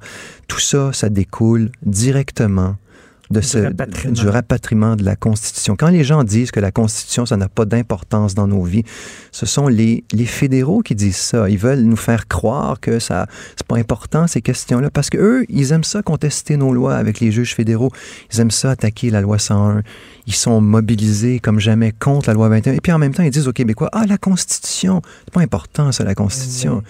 tout 0.49 0.61
ça, 0.61 0.93
ça 0.93 1.09
découle 1.09 1.71
directement 1.83 2.77
de 3.33 3.41
Du 3.41 3.67
rapatriement. 3.67 4.13
du 4.15 4.29
rapatriement 4.29 4.97
de 4.97 5.05
la 5.05 5.17
Constitution. 5.17 5.77
Quand 5.77 5.89
les 5.89 6.05
gens 6.05 6.23
disent 6.25 6.51
que 6.51 6.61
la 6.61 6.71
Constitution, 6.71 7.27
ça 7.27 7.37
n'a 7.37 7.49
pas 7.49 7.65
d'importance 7.65 8.35
dans 8.35 8.47
nos 8.47 8.63
vies, 8.63 8.85
ce 9.33 9.47
sont 9.47 9.69
les, 9.69 10.05
les 10.13 10.27
fédéraux 10.27 10.83
qui 10.83 10.95
disent 10.95 11.17
ça. 11.17 11.49
Ils 11.49 11.59
veulent 11.59 11.83
nous 11.83 11.97
faire 11.97 12.29
croire 12.29 12.79
que 12.81 12.99
ça 12.99 13.27
c'est 13.57 13.67
pas 13.67 13.77
important, 13.77 14.27
ces 14.27 14.43
questions-là, 14.43 14.91
parce 14.91 15.11
que 15.11 15.19
eux, 15.19 15.45
ils 15.49 15.73
aiment 15.73 15.85
ça 15.85 16.03
contester 16.03 16.57
nos 16.57 16.73
lois 16.73 16.97
avec 16.97 17.21
les 17.21 17.33
juges 17.33 17.55
fédéraux. 17.55 17.91
Ils 18.33 18.41
aiment 18.41 18.51
ça 18.51 18.71
attaquer 18.71 19.11
la 19.11 19.21
loi 19.21 19.39
101. 19.39 19.83
Ils 20.27 20.35
sont 20.35 20.61
mobilisés 20.61 21.41
comme 21.41 21.59
jamais 21.59 21.93
contre 21.93 22.29
la 22.29 22.35
loi 22.35 22.49
21. 22.49 22.75
Et 22.75 22.81
puis 22.81 22.93
en 22.93 22.99
même 22.99 23.15
temps, 23.15 23.23
ils 23.23 23.31
disent 23.31 23.49
aux 23.49 23.53
Québécois, 23.53 23.89
ah, 23.93 24.05
la 24.07 24.19
Constitution, 24.19 25.03
c'est 25.25 25.35
pas 25.35 25.41
important, 25.41 25.93
ça, 25.93 26.05
la 26.05 26.15
Constitution. 26.15 26.83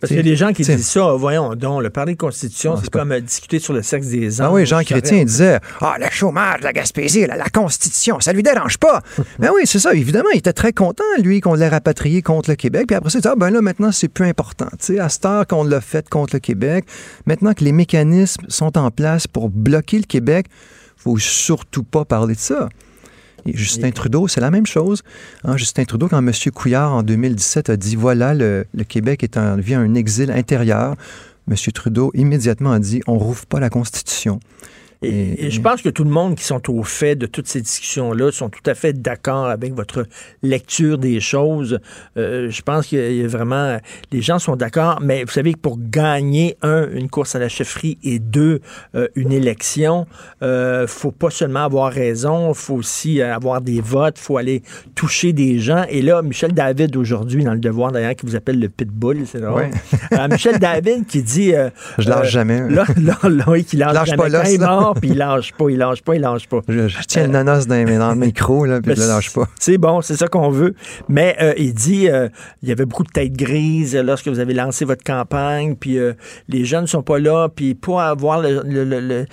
Parce 0.00 0.08
qu'il 0.08 0.16
y 0.16 0.20
a 0.20 0.22
des 0.22 0.36
gens 0.36 0.52
qui 0.54 0.62
T'sais- 0.62 0.76
disent 0.76 0.88
ça, 0.88 1.12
voyons 1.12 1.54
donc, 1.54 1.82
le 1.82 1.90
parler 1.90 2.14
de 2.14 2.18
Constitution, 2.18 2.74
c'est 2.82 2.88
comme 2.90 3.12
euh, 3.12 3.20
discuter 3.20 3.58
sur 3.58 3.74
le 3.74 3.82
sexe 3.82 4.06
des 4.06 4.40
hommes. 4.40 4.46
Ah 4.48 4.52
oui, 4.52 4.64
Jean 4.64 4.82
Chrétien 4.82 5.18
aurait- 5.18 5.24
disait 5.26 5.58
Ah, 5.80 5.96
le 6.00 6.06
chômage, 6.10 6.60
la 6.62 6.72
Gaspésie, 6.72 7.26
la, 7.26 7.36
la 7.36 7.50
Constitution, 7.50 8.18
ça 8.20 8.32
lui 8.32 8.42
dérange 8.42 8.78
pas. 8.78 9.02
ben 9.38 9.50
oui, 9.54 9.62
c'est 9.66 9.78
ça. 9.78 9.92
Évidemment, 9.94 10.30
il 10.32 10.38
était 10.38 10.54
très 10.54 10.72
content, 10.72 11.04
lui, 11.18 11.40
qu'on 11.42 11.52
l'ait 11.54 11.68
rapatrié 11.68 12.22
contre 12.22 12.48
le 12.48 12.56
Québec. 12.56 12.86
Puis 12.88 12.96
après 12.96 13.10
ça, 13.10 13.18
il 13.18 13.22
dit 13.22 13.28
Ah, 13.28 13.34
ben 13.36 13.50
là, 13.50 13.60
maintenant, 13.60 13.92
c'est 13.92 14.08
plus 14.08 14.26
important. 14.26 14.68
Sais, 14.78 14.98
à 14.98 15.08
cette 15.10 15.26
heure 15.26 15.46
qu'on 15.46 15.64
l'a 15.64 15.80
fait 15.82 16.08
contre 16.08 16.34
le 16.34 16.40
Québec, 16.40 16.86
maintenant 17.26 17.52
que 17.52 17.62
les 17.64 17.72
mécanismes 17.72 18.44
sont 18.48 18.78
en 18.78 18.90
place 18.90 19.26
pour 19.26 19.50
bloquer 19.50 19.98
le 19.98 20.04
Québec, 20.04 20.46
faut 20.96 21.18
surtout 21.18 21.82
pas 21.82 22.04
parler 22.06 22.34
de 22.34 22.40
ça. 22.40 22.68
Et 23.46 23.56
Justin 23.56 23.90
Trudeau, 23.90 24.28
c'est 24.28 24.40
la 24.40 24.50
même 24.50 24.66
chose. 24.66 25.02
Hein, 25.44 25.56
Justin 25.56 25.84
Trudeau, 25.84 26.08
quand 26.08 26.18
M. 26.18 26.32
Couillard, 26.54 26.92
en 26.92 27.02
2017, 27.02 27.70
a 27.70 27.76
dit 27.76 27.96
voilà, 27.96 28.34
le, 28.34 28.66
le 28.74 28.84
Québec 28.84 29.22
est 29.22 29.36
en, 29.36 29.56
vit 29.56 29.74
un 29.74 29.94
exil 29.94 30.30
intérieur, 30.30 30.96
M. 31.48 31.56
Trudeau 31.72 32.10
immédiatement 32.14 32.72
a 32.72 32.78
dit 32.78 33.00
on 33.06 33.18
rouvre 33.18 33.46
pas 33.46 33.60
la 33.60 33.70
Constitution. 33.70 34.40
Et, 35.02 35.46
et 35.46 35.50
je 35.50 35.60
pense 35.62 35.80
que 35.80 35.88
tout 35.88 36.04
le 36.04 36.10
monde 36.10 36.34
qui 36.36 36.44
sont 36.44 36.60
au 36.70 36.82
fait 36.82 37.16
de 37.16 37.24
toutes 37.26 37.46
ces 37.48 37.62
discussions-là 37.62 38.32
sont 38.32 38.50
tout 38.50 38.60
à 38.66 38.74
fait 38.74 38.92
d'accord 38.92 39.46
avec 39.46 39.72
votre 39.74 40.04
lecture 40.42 40.98
des 40.98 41.20
choses. 41.20 41.78
Euh, 42.18 42.50
je 42.50 42.62
pense 42.62 42.86
qu'il 42.86 42.98
y 42.98 43.02
a- 43.02 43.10
il 43.10 43.16
y 43.16 43.24
a 43.24 43.28
vraiment... 43.28 43.78
Les 44.12 44.20
gens 44.20 44.38
sont 44.38 44.56
d'accord, 44.56 44.98
mais 45.00 45.24
vous 45.24 45.30
savez 45.30 45.54
que 45.54 45.58
pour 45.58 45.78
gagner, 45.80 46.56
un, 46.62 46.86
une 46.92 47.08
course 47.08 47.34
à 47.34 47.38
la 47.38 47.48
chefferie 47.48 47.96
et 48.04 48.18
deux, 48.18 48.60
euh, 48.94 49.08
une 49.14 49.32
élection, 49.32 50.06
euh, 50.42 50.86
faut 50.86 51.12
pas 51.12 51.30
seulement 51.30 51.64
avoir 51.64 51.90
raison, 51.92 52.52
faut 52.52 52.74
aussi 52.74 53.22
avoir 53.22 53.62
des 53.62 53.80
votes, 53.80 54.18
faut 54.18 54.36
aller 54.36 54.62
toucher 54.94 55.32
des 55.32 55.58
gens. 55.60 55.84
Et 55.88 56.02
là, 56.02 56.20
Michel 56.22 56.52
David, 56.52 56.94
aujourd'hui, 56.96 57.42
dans 57.42 57.54
Le 57.54 57.60
Devoir, 57.60 57.90
d'ailleurs, 57.92 58.14
qui 58.16 58.26
vous 58.26 58.36
appelle 58.36 58.60
le 58.60 58.68
pitbull, 58.68 59.22
c'est 59.26 59.40
drôle. 59.40 59.62
Ouais. 59.62 59.70
Euh, 60.12 60.28
Michel 60.30 60.58
David 60.58 61.06
qui 61.06 61.22
dit... 61.22 61.54
euh, 61.54 61.70
Je 61.98 62.08
lâche 62.08 62.30
jamais. 62.30 62.68
Là, 62.68 62.84
là, 63.00 63.18
là, 63.28 63.44
oui, 63.48 63.64
qui 63.64 63.76
lâche, 63.76 63.94
Lâche 63.94 64.08
jamais. 64.10 64.22
pas 64.22 64.28
Puis 64.94 65.10
il 65.10 65.18
lâche 65.18 65.52
pas, 65.52 65.70
il 65.70 65.78
lâche 65.78 66.02
pas, 66.02 66.14
il 66.14 66.20
lâche 66.20 66.48
pas. 66.48 66.60
Je, 66.68 66.88
je 66.88 66.98
tiens 67.06 67.24
le 67.26 67.32
nanos 67.32 67.66
dans, 67.66 67.74
le 67.76 68.14
micro, 68.14 68.64
là, 68.64 68.80
puis 68.80 68.94
je 68.94 69.00
le 69.00 69.06
lâche 69.08 69.32
pas. 69.32 69.46
C'est 69.58 69.78
bon, 69.78 70.00
c'est 70.00 70.16
ça 70.16 70.28
qu'on 70.28 70.50
veut. 70.50 70.74
Mais 71.08 71.36
euh, 71.40 71.52
il 71.56 71.74
dit, 71.74 72.08
euh, 72.08 72.28
il 72.62 72.68
y 72.68 72.72
avait 72.72 72.86
beaucoup 72.86 73.04
de 73.04 73.10
têtes 73.10 73.32
grises 73.34 73.96
lorsque 73.96 74.28
vous 74.28 74.38
avez 74.38 74.54
lancé 74.54 74.84
votre 74.84 75.04
campagne, 75.04 75.74
puis 75.76 75.98
euh, 75.98 76.12
les 76.48 76.64
jeunes 76.64 76.86
sont 76.86 77.02
pas 77.02 77.18
là, 77.18 77.48
puis 77.48 77.74
pour 77.74 78.00
avoir 78.00 78.40
le, 78.40 78.62
le- 78.64 78.84
le- 78.84 79.00
le- 79.00 79.26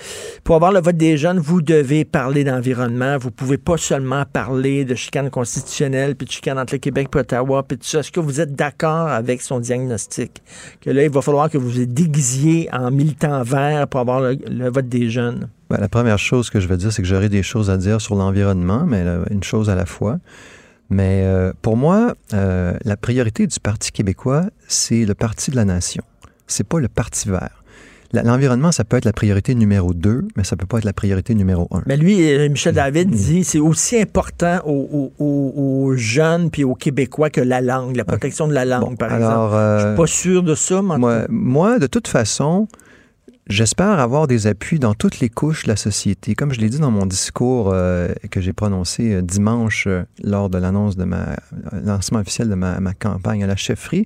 pour 0.43 0.55
avoir 0.55 0.71
le 0.71 0.79
vote 0.81 0.97
des 0.97 1.17
jeunes, 1.17 1.39
vous 1.39 1.61
devez 1.61 2.05
parler 2.05 2.43
d'environnement. 2.43 3.17
Vous 3.17 3.31
pouvez 3.31 3.57
pas 3.57 3.77
seulement 3.77 4.23
parler 4.31 4.85
de 4.85 4.95
chicane 4.95 5.29
constitutionnelle, 5.29 6.15
puis 6.15 6.25
de 6.27 6.31
chicane 6.31 6.57
entre 6.59 6.73
le 6.73 6.79
Québec 6.79 7.07
et 7.15 7.19
Ottawa, 7.19 7.63
puis 7.67 7.77
tout 7.77 7.85
ça. 7.87 7.99
Est-ce 7.99 8.11
que 8.11 8.19
vous 8.19 8.41
êtes 8.41 8.53
d'accord 8.55 9.07
avec 9.09 9.41
son 9.41 9.59
diagnostic? 9.59 10.41
Que 10.81 10.89
là, 10.89 11.03
il 11.03 11.09
va 11.09 11.21
falloir 11.21 11.49
que 11.49 11.57
vous 11.57 11.69
vous 11.69 11.85
déguisiez 11.85 12.69
en 12.71 12.91
militant 12.91 13.43
vert 13.43 13.87
pour 13.87 13.99
avoir 13.99 14.21
le 14.21 14.69
vote 14.69 14.87
des 14.87 15.09
jeunes. 15.09 15.46
Ben, 15.69 15.77
la 15.79 15.89
première 15.89 16.17
chose 16.19 16.49
que 16.49 16.59
je 16.59 16.67
veux 16.67 16.77
dire, 16.77 16.91
c'est 16.93 17.01
que 17.01 17.07
j'aurai 17.07 17.29
des 17.29 17.43
choses 17.43 17.69
à 17.69 17.77
dire 17.77 17.99
sur 17.99 18.15
l'environnement, 18.15 18.85
mais 18.85 19.03
là, 19.03 19.19
une 19.31 19.43
chose 19.43 19.69
à 19.69 19.75
la 19.75 19.85
fois. 19.85 20.19
Mais 20.89 21.23
euh, 21.25 21.51
pour 21.61 21.75
moi, 21.75 22.13
euh, 22.33 22.73
la 22.85 22.95
priorité 22.95 23.45
du 23.47 23.59
Parti 23.59 23.91
québécois, 23.91 24.45
c'est 24.69 25.03
le 25.05 25.13
Parti 25.13 25.51
de 25.51 25.57
la 25.57 25.65
nation. 25.65 26.03
C'est 26.47 26.65
pas 26.65 26.79
le 26.79 26.87
Parti 26.87 27.27
vert. 27.27 27.63
L'environnement, 28.13 28.71
ça 28.71 28.85
peut 28.85 28.95
être 28.95 29.03
la 29.03 29.11
priorité 29.11 29.53
numéro 29.53 29.93
2, 29.93 30.29
mais 30.37 30.45
ça 30.45 30.55
peut 30.55 30.65
pas 30.65 30.77
être 30.77 30.85
la 30.85 30.93
priorité 30.93 31.35
numéro 31.35 31.67
1. 31.71 31.83
Mais 31.87 31.97
lui, 31.97 32.31
euh, 32.33 32.47
Michel 32.47 32.71
Mm. 32.71 32.75
David 32.77 33.09
dit 33.09 33.43
c'est 33.43 33.59
aussi 33.59 33.99
important 33.99 34.59
aux, 34.65 35.11
aux- 35.19 35.23
aux- 35.25 35.83
aux 35.87 35.93
jeunes 35.97 36.49
puis 36.49 36.63
aux 36.63 36.73
Québécois 36.75 37.29
que 37.29 37.41
la 37.41 37.59
langue, 37.59 37.97
la 37.97 38.05
protection 38.05 38.47
de 38.47 38.53
la 38.53 38.63
langue, 38.63 38.97
par 38.97 39.11
alors, 39.11 39.47
exemple. 39.47 39.55
euh, 39.55 39.79
Je 39.81 39.87
suis 39.87 39.97
pas 39.97 40.07
sûr 40.07 40.43
de 40.43 40.55
ça, 40.55 40.81
Moi, 40.81 41.25
moi, 41.27 41.79
de 41.79 41.87
toute 41.87 42.07
façon, 42.07 42.69
j'espère 43.49 43.99
avoir 43.99 44.27
des 44.27 44.47
appuis 44.47 44.79
dans 44.79 44.93
toutes 44.93 45.19
les 45.19 45.29
couches 45.29 45.63
de 45.63 45.69
la 45.69 45.75
société. 45.75 46.35
Comme 46.35 46.53
je 46.53 46.59
l'ai 46.59 46.69
dit 46.69 46.79
dans 46.79 46.91
mon 46.91 47.05
discours 47.05 47.71
euh, 47.71 48.13
que 48.29 48.41
j'ai 48.41 48.53
prononcé 48.53 49.13
euh, 49.13 49.21
dimanche 49.21 49.85
euh, 49.87 50.03
lors 50.23 50.49
de 50.49 50.57
l'annonce 50.57 50.97
de 50.97 51.05
ma 51.05 51.35
lancement 51.83 52.19
officiel 52.19 52.49
de 52.49 52.55
ma, 52.55 52.79
ma 52.79 52.93
campagne 52.93 53.43
à 53.43 53.47
la 53.47 53.55
chefferie. 53.55 54.05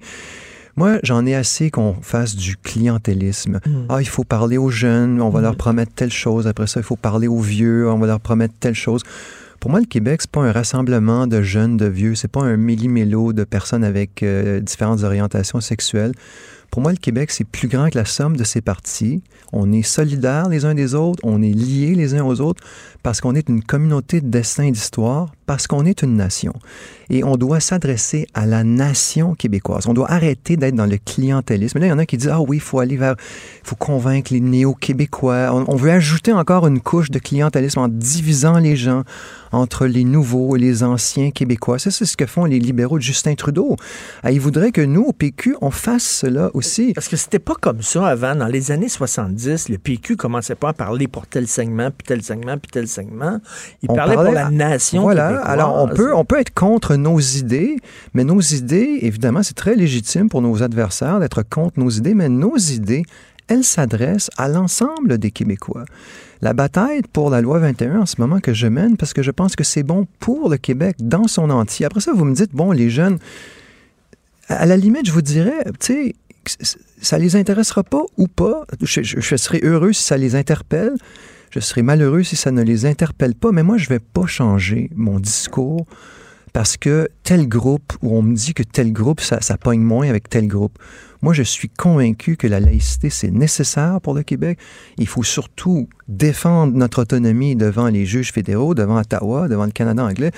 Moi, 0.77 0.99
j'en 1.03 1.25
ai 1.25 1.35
assez 1.35 1.69
qu'on 1.69 1.95
fasse 2.01 2.35
du 2.35 2.55
clientélisme. 2.55 3.59
Mm. 3.65 3.85
Ah, 3.89 3.97
il 3.99 4.07
faut 4.07 4.23
parler 4.23 4.57
aux 4.57 4.69
jeunes, 4.69 5.21
on 5.21 5.29
va 5.29 5.41
leur 5.41 5.57
promettre 5.57 5.93
telle 5.93 6.13
chose. 6.13 6.47
Après 6.47 6.67
ça, 6.67 6.79
il 6.79 6.83
faut 6.83 6.95
parler 6.95 7.27
aux 7.27 7.41
vieux, 7.41 7.89
on 7.89 7.97
va 7.97 8.07
leur 8.07 8.21
promettre 8.21 8.53
telle 8.59 8.75
chose. 8.75 9.01
Pour 9.59 9.69
moi, 9.69 9.79
le 9.79 9.85
Québec, 9.85 10.21
c'est 10.21 10.31
pas 10.31 10.41
un 10.41 10.51
rassemblement 10.51 11.27
de 11.27 11.41
jeunes, 11.41 11.77
de 11.77 11.85
vieux. 11.85 12.15
C'est 12.15 12.29
pas 12.29 12.41
un 12.41 12.57
millimélo 12.57 13.31
de 13.31 13.43
personnes 13.43 13.83
avec 13.83 14.25
différentes 14.63 15.03
orientations 15.03 15.61
sexuelles. 15.61 16.13
Pour 16.71 16.81
moi, 16.81 16.91
le 16.91 16.97
Québec, 16.97 17.31
c'est 17.31 17.43
plus 17.43 17.67
grand 17.67 17.89
que 17.89 17.97
la 17.97 18.05
somme 18.05 18.37
de 18.37 18.45
ses 18.45 18.61
partis. 18.61 19.21
On 19.51 19.73
est 19.73 19.81
solidaires 19.81 20.47
les 20.47 20.63
uns 20.63 20.73
des 20.73 20.95
autres, 20.95 21.19
on 21.23 21.41
est 21.41 21.51
liés 21.51 21.95
les 21.95 22.15
uns 22.15 22.23
aux 22.23 22.39
autres 22.39 22.63
parce 23.03 23.19
qu'on 23.19 23.35
est 23.35 23.49
une 23.49 23.61
communauté 23.61 24.21
de 24.21 24.29
destin 24.29 24.63
et 24.63 24.71
d'histoire, 24.71 25.33
parce 25.51 25.67
qu'on 25.67 25.85
est 25.85 26.01
une 26.01 26.15
nation. 26.15 26.53
Et 27.09 27.25
on 27.25 27.35
doit 27.35 27.59
s'adresser 27.59 28.25
à 28.33 28.45
la 28.45 28.63
nation 28.63 29.35
québécoise. 29.35 29.85
On 29.85 29.93
doit 29.93 30.09
arrêter 30.09 30.55
d'être 30.55 30.75
dans 30.75 30.85
le 30.85 30.97
clientélisme. 30.97 31.77
Là, 31.79 31.87
il 31.87 31.89
y 31.89 31.91
en 31.91 31.99
a 31.99 32.05
qui 32.05 32.15
disent, 32.15 32.31
ah 32.31 32.39
oui, 32.39 32.55
il 32.55 32.61
faut 32.61 32.79
aller 32.79 32.95
vers, 32.95 33.15
il 33.19 33.67
faut 33.67 33.75
convaincre 33.75 34.31
les 34.31 34.39
néo-québécois. 34.39 35.49
On, 35.51 35.65
on 35.67 35.75
veut 35.75 35.91
ajouter 35.91 36.31
encore 36.31 36.67
une 36.67 36.79
couche 36.79 37.11
de 37.11 37.19
clientélisme 37.19 37.79
en 37.79 37.89
divisant 37.89 38.59
les 38.59 38.77
gens 38.77 39.03
entre 39.51 39.85
les 39.85 40.03
nouveaux 40.03 40.55
et 40.55 40.59
les 40.59 40.83
anciens 40.83 41.31
québécois. 41.31 41.79
Ça, 41.79 41.91
c'est 41.91 42.05
ce 42.05 42.15
que 42.15 42.25
font 42.25 42.45
les 42.45 42.59
libéraux 42.59 42.97
de 42.97 43.03
Justin 43.03 43.35
Trudeau. 43.35 43.75
Ah, 44.23 44.31
ils 44.31 44.39
voudraient 44.39 44.71
que 44.71 44.81
nous, 44.81 45.03
au 45.03 45.13
PQ, 45.13 45.57
on 45.61 45.71
fasse 45.71 46.03
cela 46.03 46.49
aussi. 46.53 46.93
Parce 46.93 47.07
que 47.07 47.17
c'était 47.17 47.39
pas 47.39 47.55
comme 47.59 47.81
ça 47.81 48.07
avant. 48.07 48.35
Dans 48.35 48.47
les 48.47 48.71
années 48.71 48.89
70, 48.89 49.69
le 49.69 49.77
PQ 49.77 50.15
commençait 50.15 50.55
pas 50.55 50.69
à 50.69 50.73
parler 50.73 51.07
pour 51.07 51.27
tel 51.27 51.47
segment, 51.47 51.89
puis 51.91 52.07
tel 52.07 52.23
segment, 52.23 52.57
puis 52.57 52.71
tel 52.71 52.87
segment. 52.87 53.39
Il 53.83 53.91
On 53.91 53.95
parlait 53.95 54.15
pour 54.15 54.23
parlait 54.23 54.41
la 54.41 54.49
nation 54.49 55.01
Voilà. 55.01 55.40
Alors, 55.43 55.75
on 55.83 55.87
peut, 55.95 56.13
on 56.15 56.25
peut 56.25 56.39
être 56.39 56.53
contre 56.53 56.95
nos 56.95 57.19
idées, 57.19 57.77
mais 58.13 58.23
nos 58.23 58.39
idées, 58.41 58.99
évidemment, 59.01 59.43
c'est 59.43 59.53
très 59.55 59.75
légitime 59.75 60.29
pour 60.29 60.41
nos 60.41 60.63
adversaires 60.63 61.19
d'être 61.19 61.43
contre 61.43 61.79
nos 61.79 61.89
idées, 61.89 62.13
mais 62.13 62.29
nos 62.29 62.57
idées, 62.57 63.03
elles 63.47 63.63
s'adressent 63.63 64.29
à 64.37 64.47
l'ensemble 64.47 65.17
des 65.17 65.31
Québécois. 65.31 65.85
La 66.41 66.53
bataille 66.53 67.01
pour 67.13 67.29
la 67.29 67.41
loi 67.41 67.59
21 67.59 67.99
en 68.01 68.05
ce 68.05 68.15
moment 68.19 68.39
que 68.39 68.53
je 68.53 68.67
mène, 68.67 68.97
parce 68.97 69.13
que 69.13 69.21
je 69.21 69.31
pense 69.31 69.55
que 69.55 69.63
c'est 69.63 69.83
bon 69.83 70.07
pour 70.19 70.49
le 70.49 70.57
Québec 70.57 70.95
dans 70.99 71.27
son 71.27 71.49
entier. 71.49 71.85
Après 71.85 71.99
ça, 72.01 72.13
vous 72.13 72.25
me 72.25 72.33
dites, 72.33 72.51
bon, 72.53 72.71
les 72.71 72.89
jeunes, 72.89 73.19
à 74.47 74.65
la 74.65 74.77
limite, 74.77 75.05
je 75.05 75.11
vous 75.11 75.21
dirais, 75.21 75.63
tu 75.79 76.13
sais, 76.47 76.75
ça 77.01 77.17
les 77.17 77.35
intéressera 77.35 77.83
pas 77.83 78.03
ou 78.17 78.27
pas. 78.27 78.65
Je, 78.81 79.03
je- 79.03 79.19
je 79.19 79.35
serai 79.35 79.59
heureux 79.63 79.93
si 79.93 80.03
ça 80.03 80.17
les 80.17 80.35
interpelle. 80.35 80.93
Je 81.51 81.59
serai 81.59 81.81
malheureux 81.81 82.23
si 82.23 82.37
ça 82.37 82.51
ne 82.51 82.63
les 82.63 82.85
interpelle 82.85 83.35
pas. 83.35 83.51
Mais 83.51 83.61
moi, 83.61 83.77
je 83.77 83.89
vais 83.89 83.99
pas 83.99 84.25
changer 84.25 84.89
mon 84.95 85.19
discours 85.19 85.85
parce 86.53 86.77
que 86.77 87.09
tel 87.23 87.47
groupe, 87.47 87.93
ou 88.01 88.17
on 88.17 88.21
me 88.21 88.35
dit 88.35 88.53
que 88.53 88.63
tel 88.63 88.93
groupe, 88.93 89.19
ça, 89.19 89.41
ça 89.41 89.57
pogne 89.57 89.81
moins 89.81 90.07
avec 90.07 90.29
tel 90.29 90.47
groupe. 90.47 90.79
Moi, 91.21 91.33
je 91.33 91.43
suis 91.43 91.69
convaincu 91.69 92.37
que 92.37 92.47
la 92.47 92.61
laïcité, 92.61 93.09
c'est 93.09 93.31
nécessaire 93.31 93.99
pour 94.01 94.13
le 94.13 94.23
Québec. 94.23 94.59
Il 94.97 95.07
faut 95.07 95.23
surtout 95.23 95.87
défendre 96.07 96.73
notre 96.73 97.01
autonomie 97.01 97.57
devant 97.57 97.87
les 97.87 98.05
juges 98.05 98.31
fédéraux, 98.31 98.73
devant 98.73 98.97
Ottawa, 98.97 99.49
devant 99.49 99.65
le 99.65 99.71
Canada 99.71 100.05
anglais. 100.05 100.31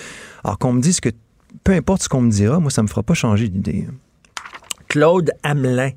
Alors 0.43 0.57
qu'on 0.57 0.73
me 0.73 0.81
dise 0.81 0.99
que 0.99 1.09
peu 1.63 1.73
importe 1.73 2.03
ce 2.03 2.09
qu'on 2.09 2.21
me 2.21 2.31
dira, 2.31 2.59
moi, 2.59 2.71
ça 2.71 2.81
me 2.81 2.87
fera 2.87 3.03
pas 3.03 3.13
changer 3.13 3.49
d'idée. 3.49 3.87
Claude 4.87 5.31
Hamelin 5.43 5.91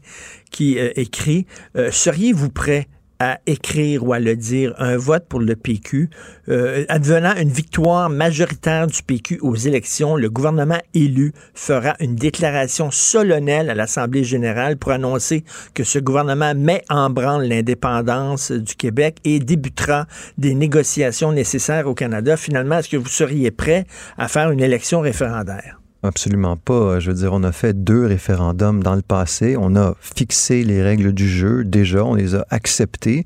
qui 0.51 0.79
euh, 0.79 0.91
écrit 0.97 1.47
euh, 1.77 1.91
Seriez-vous 1.91 2.51
prêt 2.51 2.89
à 3.19 3.39
écrire 3.47 4.05
ou 4.05 4.13
à 4.13 4.19
le 4.19 4.37
dire 4.37 4.75
un 4.79 4.97
vote 4.97 5.27
pour 5.29 5.41
le 5.41 5.57
PQ, 5.57 6.11
euh, 6.49 6.85
advenant 6.89 7.35
une 7.37 7.51
victoire 7.51 8.11
majoritaire 8.11 8.87
du 8.87 9.03
PQ 9.03 9.39
aux 9.41 9.57
élections, 9.57 10.17
le 10.17 10.29
gouvernement 10.29 10.81
élu 10.95 11.33
fera 11.55 11.95
une 12.01 12.15
déclaration 12.15 12.91
solennelle 12.91 13.71
à 13.71 13.75
l'Assemblée 13.75 14.25
générale 14.25 14.77
pour 14.77 14.93
annoncer 14.93 15.45
que 15.75 15.85
ce 15.85 15.99
gouvernement 15.99 16.55
met 16.55 16.83
en 16.91 17.11
branle 17.11 17.45
l'indépendance 17.45 18.53
du 18.53 18.75
Québec 18.75 19.19
et 19.25 19.39
débutera 19.39 20.07
des 20.39 20.55
négociations 20.55 21.33
nécessaires 21.33 21.87
au 21.87 21.95
Canada. 21.95 22.37
Finalement, 22.37 22.79
est-ce 22.79 22.89
que 22.89 22.97
vous 22.97 23.09
seriez 23.09 23.51
prêt 23.51 23.87
à 24.19 24.29
faire 24.29 24.51
une 24.51 24.61
élection 24.61 25.01
référendaire? 25.01 25.79
Absolument 26.07 26.57
pas. 26.57 27.01
Je 27.01 27.11
veux 27.11 27.17
dire, 27.17 27.33
on 27.33 27.43
a 27.43 27.53
fait 27.53 27.73
deux 27.85 28.07
référendums 28.07 28.83
dans 28.83 28.95
le 28.95 29.03
passé. 29.03 29.57
On 29.59 29.77
a 29.77 29.95
fixé 30.01 30.63
les 30.65 30.83
règles 30.83 31.13
du 31.13 31.29
jeu 31.29 31.65
déjà, 31.65 32.05
on 32.05 32.15
les 32.15 32.35
a 32.35 32.47
acceptées. 32.51 33.25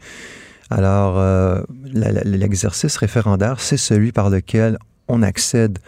Alors, 0.70 1.18
euh, 1.18 1.60
l'exercice 2.24 2.96
référendaire, 2.96 3.60
c'est 3.60 3.76
celui 3.76 4.12
par 4.12 4.30
lequel 4.30 4.78
on 5.08 5.22
accède 5.22 5.78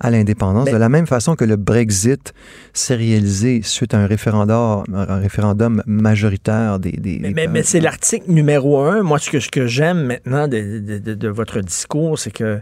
à 0.00 0.10
l'indépendance, 0.10 0.68
de 0.72 0.76
la 0.76 0.88
même 0.88 1.06
façon 1.06 1.36
que 1.36 1.44
le 1.44 1.54
Brexit 1.54 2.34
s'est 2.72 2.96
réalisé 2.96 3.60
suite 3.62 3.94
à 3.94 3.98
un 3.98 4.06
référendum, 4.06 4.82
un 4.92 5.18
référendum 5.18 5.82
majoritaire 5.86 6.80
des... 6.80 6.90
des- 6.92 7.20
Mais, 7.20 7.28
des- 7.28 7.34
mais- 7.34 7.46
mais 7.46 7.62
c'est 7.62 7.78
l'article 7.80 8.28
numéro 8.30 8.80
un. 8.80 9.02
Moi, 9.04 9.20
ce 9.20 9.30
que, 9.48 9.66
j'aime 9.68 10.04
maintenant 10.06 10.48
de, 10.48 10.80
de- 10.80 10.98
de- 10.98 11.14
de 11.14 11.28
votre 11.28 11.60
discours, 11.60 12.18
c'est 12.18 12.32
que 12.32 12.60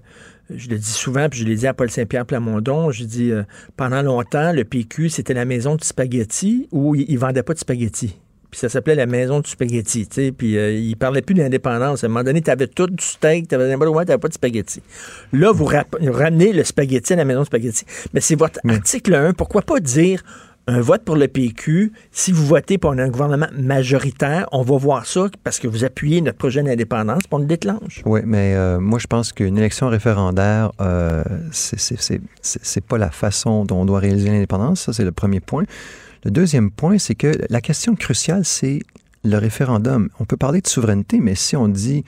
je 0.56 0.68
le 0.68 0.78
dis 0.78 0.90
souvent, 0.90 1.28
puis 1.28 1.40
je 1.40 1.44
l'ai 1.44 1.56
dit 1.56 1.66
à 1.66 1.74
Paul 1.74 1.90
Saint-Pierre 1.90 2.26
Plamondon, 2.26 2.90
je 2.90 3.04
dis 3.04 3.30
euh, 3.30 3.42
pendant 3.76 4.02
longtemps, 4.02 4.52
le 4.52 4.64
PQ, 4.64 5.08
c'était 5.08 5.34
la 5.34 5.44
maison 5.44 5.76
du 5.76 5.84
spaghetti 5.84 6.68
où 6.72 6.94
il, 6.94 7.04
il 7.08 7.18
vendait 7.18 7.42
pas 7.42 7.54
de 7.54 7.58
spaghetti. 7.58 8.16
Puis 8.52 8.58
ça 8.58 8.68
s'appelait 8.68 8.94
la 8.94 9.06
maison 9.06 9.40
du 9.40 9.48
spaghetti, 9.48 10.06
tu 10.06 10.14
sais. 10.14 10.30
Puis 10.30 10.58
euh, 10.58 10.72
il 10.72 10.94
parlait 10.94 11.22
plus 11.22 11.34
d'indépendance. 11.34 12.04
À 12.04 12.06
un 12.06 12.10
moment 12.10 12.22
donné, 12.22 12.42
tu 12.42 12.50
avais 12.50 12.66
tout 12.66 12.86
du 12.86 13.02
steak, 13.02 13.48
tu 13.48 13.54
avais 13.54 13.74
t'avais 13.74 14.18
pas 14.18 14.28
de 14.28 14.34
spaghetti. 14.34 14.82
Là, 15.32 15.52
vous 15.52 15.64
ramenez 15.64 16.52
le 16.52 16.62
spaghetti 16.62 17.14
à 17.14 17.16
la 17.16 17.24
maison 17.24 17.40
du 17.40 17.46
spaghetti. 17.46 17.86
Mais 18.12 18.20
c'est 18.20 18.34
votre 18.34 18.60
article 18.68 19.14
1. 19.14 19.32
Pourquoi 19.32 19.62
pas 19.62 19.80
dire 19.80 20.22
un 20.66 20.80
vote 20.80 21.02
pour 21.04 21.16
le 21.16 21.28
PQ, 21.28 21.92
si 22.12 22.32
vous 22.32 22.46
votez 22.46 22.78
pour 22.78 22.92
un 22.92 23.08
gouvernement 23.08 23.48
majoritaire, 23.52 24.46
on 24.52 24.62
va 24.62 24.76
voir 24.76 25.06
ça 25.06 25.26
parce 25.42 25.58
que 25.58 25.66
vous 25.66 25.84
appuyez 25.84 26.20
notre 26.20 26.38
projet 26.38 26.62
d'indépendance, 26.62 27.22
on 27.30 27.38
le 27.38 27.46
déclenche. 27.46 28.02
Oui, 28.04 28.20
mais 28.24 28.54
euh, 28.54 28.78
moi, 28.78 28.98
je 28.98 29.06
pense 29.06 29.32
qu'une 29.32 29.58
élection 29.58 29.88
référendaire, 29.88 30.72
euh, 30.80 31.24
c'est 31.50 32.84
pas 32.86 32.98
la 32.98 33.10
façon 33.10 33.64
dont 33.64 33.80
on 33.80 33.84
doit 33.84 33.98
réaliser 33.98 34.30
l'indépendance. 34.30 34.82
Ça, 34.82 34.92
c'est 34.92 35.04
le 35.04 35.12
premier 35.12 35.40
point. 35.40 35.64
Le 36.24 36.30
deuxième 36.30 36.70
point, 36.70 36.98
c'est 36.98 37.16
que 37.16 37.32
la 37.50 37.60
question 37.60 37.96
cruciale, 37.96 38.44
c'est 38.44 38.80
le 39.24 39.38
référendum. 39.38 40.08
On 40.20 40.24
peut 40.24 40.36
parler 40.36 40.60
de 40.60 40.68
souveraineté, 40.68 41.18
mais 41.20 41.34
si 41.34 41.56
on 41.56 41.68
dit 41.68 42.04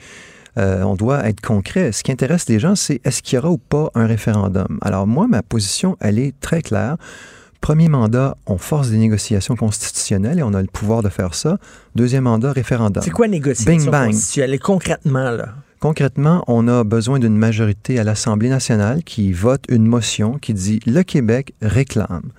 euh, 0.57 0.83
on 0.83 0.95
doit 0.95 1.27
être 1.27 1.41
concret, 1.41 1.91
ce 1.91 2.03
qui 2.03 2.11
intéresse 2.11 2.47
les 2.47 2.59
gens, 2.59 2.75
c'est 2.75 3.01
est-ce 3.03 3.21
qu'il 3.21 3.35
y 3.35 3.39
aura 3.39 3.49
ou 3.49 3.57
pas 3.57 3.89
un 3.93 4.07
référendum? 4.07 4.79
Alors 4.81 5.05
moi, 5.05 5.27
ma 5.27 5.41
position, 5.41 5.97
elle 5.99 6.17
est 6.17 6.33
très 6.39 6.61
claire. 6.61 6.95
Premier 7.65 7.89
mandat, 7.89 8.37
on 8.45 8.59
force 8.59 8.91
des 8.91 8.97
négociations 8.97 9.55
constitutionnelles 9.55 10.37
et 10.37 10.43
on 10.43 10.53
a 10.53 10.61
le 10.61 10.67
pouvoir 10.67 11.01
de 11.01 11.09
faire 11.09 11.33
ça. 11.33 11.57
Deuxième 11.95 12.25
mandat, 12.25 12.51
référendum. 12.51 13.01
C'est 13.01 13.09
quoi 13.09 13.27
négociation 13.27 13.71
Bing 13.71 13.89
bang. 13.89 14.05
constitutionnelle? 14.11 14.59
Concrètement, 14.59 15.31
là. 15.31 15.55
Concrètement, 15.79 16.43
on 16.45 16.67
a 16.67 16.83
besoin 16.83 17.17
d'une 17.17 17.35
majorité 17.35 17.97
à 17.97 18.03
l'Assemblée 18.03 18.49
nationale 18.49 19.03
qui 19.03 19.31
vote 19.31 19.63
une 19.67 19.87
motion 19.87 20.37
qui 20.37 20.53
dit 20.53 20.79
le 20.85 21.01
Québec 21.01 21.55
réclame 21.59 22.29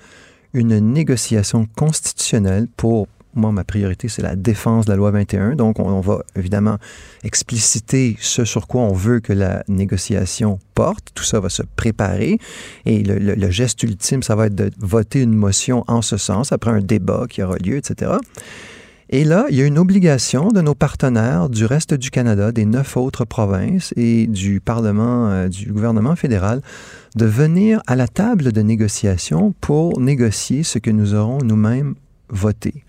une 0.54 0.78
négociation 0.78 1.66
constitutionnelle 1.76 2.68
pour 2.76 3.08
moi, 3.36 3.52
ma 3.52 3.64
priorité, 3.64 4.08
c'est 4.08 4.22
la 4.22 4.36
défense 4.36 4.86
de 4.86 4.90
la 4.90 4.96
loi 4.96 5.10
21. 5.10 5.54
Donc, 5.54 5.78
on, 5.78 6.00
va 6.00 6.22
évidemment 6.34 6.78
expliciter 7.22 8.16
ce 8.20 8.44
sur 8.44 8.66
quoi 8.66 8.82
on 8.82 8.92
veut 8.92 9.20
que 9.20 9.32
la 9.32 9.62
négociation 9.68 10.58
porte. 10.74 11.10
Tout 11.14 11.24
ça 11.24 11.40
va 11.40 11.48
se 11.48 11.62
préparer. 11.62 12.38
Et 12.84 13.02
le 13.02 13.50
geste 13.50 13.82
ultime, 13.82 14.22
ça 14.22 14.34
va 14.34 14.46
être 14.46 14.54
de 14.54 14.70
voter 14.78 15.22
une 15.22 15.34
motion 15.34 15.84
en 15.86 16.02
ce 16.02 16.16
sens, 16.16 16.52
après 16.52 16.70
un 16.70 16.80
débat 16.80 17.26
qui 17.28 17.42
aura 17.42 17.56
lieu, 17.58 17.76
etc. 17.76 18.12
Et 19.08 19.22
là, 19.22 19.46
il 19.50 19.56
y 19.56 19.62
a 19.62 19.66
une 19.66 19.78
obligation 19.78 20.48
de 20.48 20.60
nos 20.60 20.74
partenaires 20.74 21.48
du 21.48 21.64
reste 21.64 21.94
du 21.94 22.10
Canada, 22.10 22.50
des 22.50 22.64
neuf 22.64 22.96
autres 22.96 23.24
provinces 23.24 23.94
et 23.96 24.26
du 24.26 24.60
Parlement, 24.60 25.30
euh, 25.30 25.48
du 25.48 25.72
gouvernement 25.72 26.16
fédéral, 26.16 26.60
de 27.14 27.24
venir 27.24 27.80
à 27.86 27.94
la 27.94 28.08
table 28.08 28.50
de 28.50 28.62
négociation 28.62 29.54
pour 29.60 30.00
négocier 30.00 30.64
ce 30.64 30.80
que 30.80 30.90
nous 30.90 31.14
aurons 31.14 31.38
nous-mêmes 31.38 31.94
voté. 32.30 32.82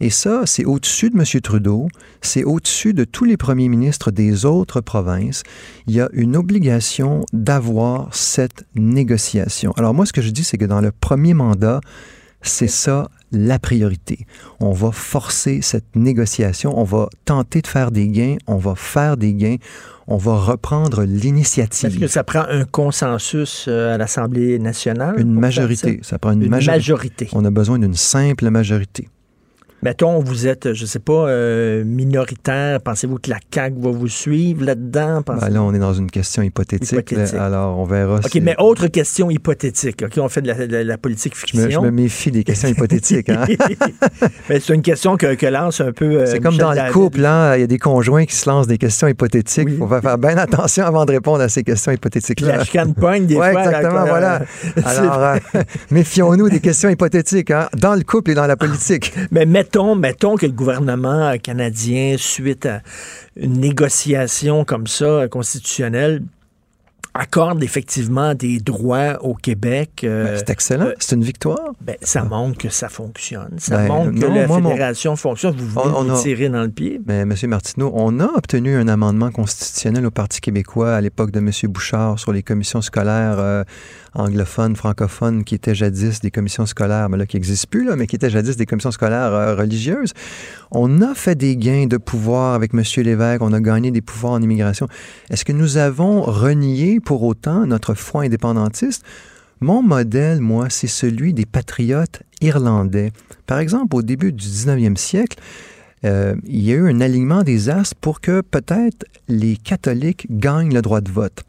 Et 0.00 0.10
ça, 0.10 0.42
c'est 0.46 0.64
au-dessus 0.64 1.10
de 1.10 1.18
M. 1.18 1.24
Trudeau, 1.42 1.88
c'est 2.22 2.42
au-dessus 2.44 2.94
de 2.94 3.04
tous 3.04 3.24
les 3.24 3.36
premiers 3.36 3.68
ministres 3.68 4.10
des 4.10 4.46
autres 4.46 4.80
provinces. 4.80 5.42
Il 5.86 5.94
y 5.94 6.00
a 6.00 6.08
une 6.12 6.36
obligation 6.36 7.20
d'avoir 7.32 8.14
cette 8.14 8.64
négociation. 8.74 9.72
Alors 9.76 9.92
moi, 9.94 10.06
ce 10.06 10.12
que 10.12 10.22
je 10.22 10.30
dis, 10.30 10.44
c'est 10.44 10.56
que 10.58 10.64
dans 10.64 10.80
le 10.80 10.90
premier 10.90 11.34
mandat, 11.34 11.80
c'est 12.42 12.68
ça 12.68 13.10
la 13.32 13.58
priorité. 13.58 14.24
On 14.58 14.72
va 14.72 14.90
forcer 14.92 15.60
cette 15.62 15.94
négociation, 15.94 16.76
on 16.78 16.84
va 16.84 17.08
tenter 17.26 17.60
de 17.60 17.66
faire 17.66 17.90
des 17.90 18.08
gains, 18.08 18.36
on 18.46 18.56
va 18.56 18.74
faire 18.74 19.18
des 19.18 19.34
gains, 19.34 19.56
on 20.06 20.16
va 20.16 20.36
reprendre 20.38 21.04
l'initiative. 21.04 21.90
Est-ce 21.90 21.98
que 21.98 22.06
ça 22.06 22.24
prend 22.24 22.44
un 22.48 22.64
consensus 22.64 23.66
euh, 23.68 23.94
à 23.94 23.98
l'Assemblée 23.98 24.58
nationale? 24.58 25.20
Une 25.20 25.38
majorité. 25.38 25.98
faire 25.98 26.04
Ça 26.04 26.18
prend 26.18 26.32
une, 26.32 26.42
Une 26.44 26.50
majori- 26.50 26.66
majorité. 26.76 27.28
On 27.32 27.44
a 27.44 27.50
besoin 27.50 27.78
d'une 27.78 27.94
simple 27.94 28.48
majorité. 28.50 29.08
Mettons, 29.82 30.20
vous 30.20 30.46
êtes, 30.46 30.74
je 30.74 30.84
sais 30.86 30.98
pas, 30.98 31.28
euh, 31.28 31.84
minoritaire. 31.84 32.80
Pensez-vous 32.82 33.16
que 33.18 33.30
la 33.30 33.38
CAQ 33.52 33.76
va 33.80 33.90
vous 33.90 34.08
suivre 34.08 34.64
là-dedans? 34.64 35.22
Ben 35.26 35.48
là, 35.48 35.62
on 35.62 35.72
est 35.72 35.78
dans 35.78 35.94
une 35.94 36.10
question 36.10 36.42
hypothétique. 36.42 36.92
Hypothétique. 36.92 37.34
là. 37.36 37.44
alors, 37.46 37.78
on 37.78 37.84
verra. 37.84 38.16
OK, 38.16 38.28
si- 38.30 38.40
mais 38.40 38.54
autre 38.58 38.88
question 38.88 39.30
hypothétique. 39.30 40.02
OK, 40.04 40.18
on 40.18 40.28
fait 40.28 40.42
de 40.42 40.48
la, 40.48 40.66
de 40.66 40.76
la 40.76 40.98
politique 40.98 41.34
je, 41.34 41.56
me, 41.56 41.62
je 41.62 41.66
fiction. 41.68 41.82
me 41.82 41.90
méfie 41.90 42.30
des 42.30 42.44
questions 42.44 42.68
hypothétiques. 42.68 43.28
hein. 43.30 43.44
C'est 44.48 44.68
une 44.74 44.82
question 44.82 45.16
que, 45.16 45.34
que 45.34 45.46
lance 45.46 45.80
un 45.80 45.92
peu. 45.92 46.04
euh, 46.20 46.26
C'est 46.26 46.40
comme 46.40 46.52
Michel 46.54 46.66
dans 46.76 46.86
le 46.86 46.92
couple, 46.92 47.24
hein, 47.24 47.54
il 47.56 47.60
y 47.60 47.64
a 47.64 47.66
des 47.66 47.78
conjoints 47.78 48.26
qui 48.26 48.34
se 48.36 48.48
lancent 48.48 48.66
des 48.66 48.78
questions 48.78 49.08
hypothétiques. 49.08 49.68
Il 49.70 49.78
faut 49.78 49.88
faire- 49.88 50.18
bien 50.18 50.36
attention 50.36 50.84
avant 50.84 51.04
de 51.04 51.12
répondre 51.12 51.40
à 51.40 51.48
ces 51.48 51.62
questions 51.62 51.92
hypothétiques-là. 51.92 52.56
La 52.58 52.64
chicane 52.64 52.94
pogne, 52.94 53.26
des 53.26 53.36
Ouais, 53.36 53.52
fois. 53.52 53.62
exactement, 53.64 54.04
là, 54.04 54.06
voilà. 54.08 54.42
c'est- 54.62 54.84
Alors, 55.00 55.18
euh, 55.22 55.36
méfions-nous 55.90 56.48
des 56.50 56.60
questions 56.60 56.88
hypothétiques, 56.90 57.50
hein, 57.50 57.68
dans 57.76 57.94
le 57.94 58.02
couple 58.02 58.32
et 58.32 58.34
dans 58.34 58.46
la 58.46 58.56
politique. 58.56 59.14
Mais 59.30 59.46
mettons, 59.46 59.69
mettons 59.96 60.36
que 60.36 60.46
le 60.46 60.52
gouvernement 60.52 61.34
canadien, 61.42 62.16
suite 62.18 62.66
à 62.66 62.80
une 63.36 63.58
négociation 63.60 64.64
comme 64.64 64.86
ça, 64.86 65.28
constitutionnelle, 65.28 66.22
accorde 67.12 67.60
effectivement 67.64 68.34
des 68.34 68.60
droits 68.60 69.18
au 69.24 69.34
Québec. 69.34 70.02
euh, 70.04 70.26
Ben, 70.26 70.36
c'est 70.38 70.50
excellent, 70.50 70.90
c'est 71.00 71.16
une 71.16 71.24
victoire. 71.24 71.72
ben, 71.80 71.96
ça 72.02 72.22
montre 72.22 72.56
que 72.58 72.68
ça 72.68 72.88
fonctionne. 72.88 73.56
Ça 73.58 73.78
Ben, 73.78 73.88
montre 73.88 74.20
que 74.20 74.26
la 74.26 74.46
moi, 74.46 74.60
mon- 74.60 74.70
fédération 74.70 75.16
fonctionne. 75.16 75.56
Vous 75.56 75.66
venez 75.80 75.92
On- 75.92 75.98
on 75.98 76.04
vous 76.04 76.12
a- 76.20 76.22
tirer 76.22 76.48
dans 76.48 76.62
le 76.62 76.68
pied. 76.70 77.00
Mais 77.06 77.20
M. 77.22 77.34
Martineau, 77.48 77.90
on 77.96 78.20
a 78.20 78.26
obtenu 78.36 78.76
un 78.76 78.86
amendement 78.86 79.32
constitutionnel 79.32 80.06
au 80.06 80.12
Parti 80.12 80.40
québécois 80.40 80.94
à 80.94 81.00
l'époque 81.00 81.32
de 81.32 81.40
M. 81.40 81.50
Bouchard 81.64 82.16
sur 82.20 82.32
les 82.32 82.44
commissions 82.44 82.80
scolaires 82.80 83.40
euh, 83.40 83.64
anglophones, 84.14 84.76
francophones, 84.76 85.44
qui 85.44 85.54
étaient 85.54 85.74
jadis 85.74 86.20
des 86.20 86.30
commissions 86.30 86.66
scolaires, 86.66 87.08
mais 87.08 87.16
là, 87.16 87.26
qui 87.26 87.36
n'existent 87.36 87.68
plus, 87.70 87.88
mais 87.96 88.06
qui 88.06 88.16
étaient 88.16 88.30
jadis 88.30 88.56
des 88.56 88.66
commissions 88.66 88.90
scolaires 88.90 89.32
euh, 89.32 89.54
religieuses. 89.54 90.12
On 90.70 91.02
a 91.02 91.14
fait 91.14 91.34
des 91.34 91.56
gains 91.56 91.86
de 91.86 91.96
pouvoir 91.96 92.54
avec 92.54 92.72
M. 92.74 92.82
Lévesque, 93.04 93.42
on 93.42 93.52
a 93.52 93.60
gagné 93.60 93.90
des 93.90 94.00
pouvoirs 94.00 94.34
en 94.34 94.42
immigration. 94.42 94.88
Est-ce 95.30 95.44
que 95.44 95.52
nous 95.52 95.76
avons 95.76 96.22
renié 96.22 97.00
pour 97.00 97.22
autant 97.22 97.66
notre 97.66 97.94
foi 97.94 98.22
indépendantiste? 98.22 99.04
Mon 99.60 99.82
modèle, 99.82 100.40
moi, 100.40 100.70
c'est 100.70 100.86
celui 100.86 101.34
des 101.34 101.44
patriotes 101.44 102.22
irlandais. 102.40 103.12
Par 103.46 103.58
exemple, 103.58 103.94
au 103.94 104.02
début 104.02 104.32
du 104.32 104.42
19e 104.42 104.96
siècle, 104.96 105.38
euh, 106.04 106.34
il 106.46 106.62
y 106.62 106.72
a 106.72 106.76
eu 106.76 106.88
un 106.88 107.00
alignement 107.00 107.42
des 107.42 107.68
astres 107.68 107.96
pour 108.00 108.22
que 108.22 108.40
peut-être 108.40 109.04
les 109.28 109.56
catholiques 109.56 110.26
gagnent 110.30 110.72
le 110.72 110.80
droit 110.80 111.02
de 111.02 111.10
vote. 111.10 111.44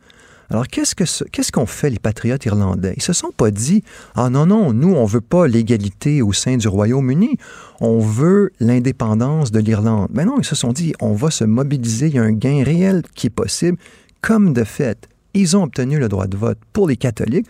Alors, 0.52 0.68
qu'est-ce 0.68 0.96
que 0.96 1.06
ce- 1.06 1.24
qu'est-ce 1.24 1.50
qu'ont 1.52 1.66
fait 1.66 1.90
les 1.90 1.98
patriotes 1.98 2.46
irlandais? 2.46 2.94
Ils 2.98 3.02
se 3.02 3.14
sont 3.14 3.32
pas 3.32 3.52
dit 3.52 3.84
Ah 4.16 4.30
non, 4.30 4.46
non, 4.46 4.74
nous, 4.74 4.94
on 4.94 5.06
veut 5.06 5.22
pas 5.22 5.48
l'égalité 5.48 6.22
au 6.22 6.34
sein 6.34 6.58
du 6.58 6.68
Royaume-Uni, 6.68 7.38
on 7.80 8.00
veut 8.00 8.52
l'indépendance 8.60 9.52
de 9.52 9.60
l'Irlande. 9.60 10.10
Mais 10.14 10.26
non, 10.26 10.36
ils 10.40 10.46
se 10.46 10.56
sont 10.56 10.74
dit 10.74 10.94
On 11.00 11.14
va 11.14 11.32
se 11.32 11.46
mobiliser, 11.46 12.08
il 12.08 12.16
y 12.16 12.20
a 12.20 12.24
un 12.24 12.34
gain 12.34 12.64
réel 12.66 13.02
qui 13.16 13.28
est 13.28 13.32
possible. 13.32 13.78
Comme 14.22 14.54
de 14.54 14.66
fait, 14.66 15.08
ils 15.34 15.56
ont 15.56 15.64
obtenu 15.64 15.98
le 16.00 16.10
droit 16.10 16.28
de 16.28 16.36
vote 16.36 16.60
pour 16.74 16.88
les 16.90 16.98
catholiques 16.98 17.48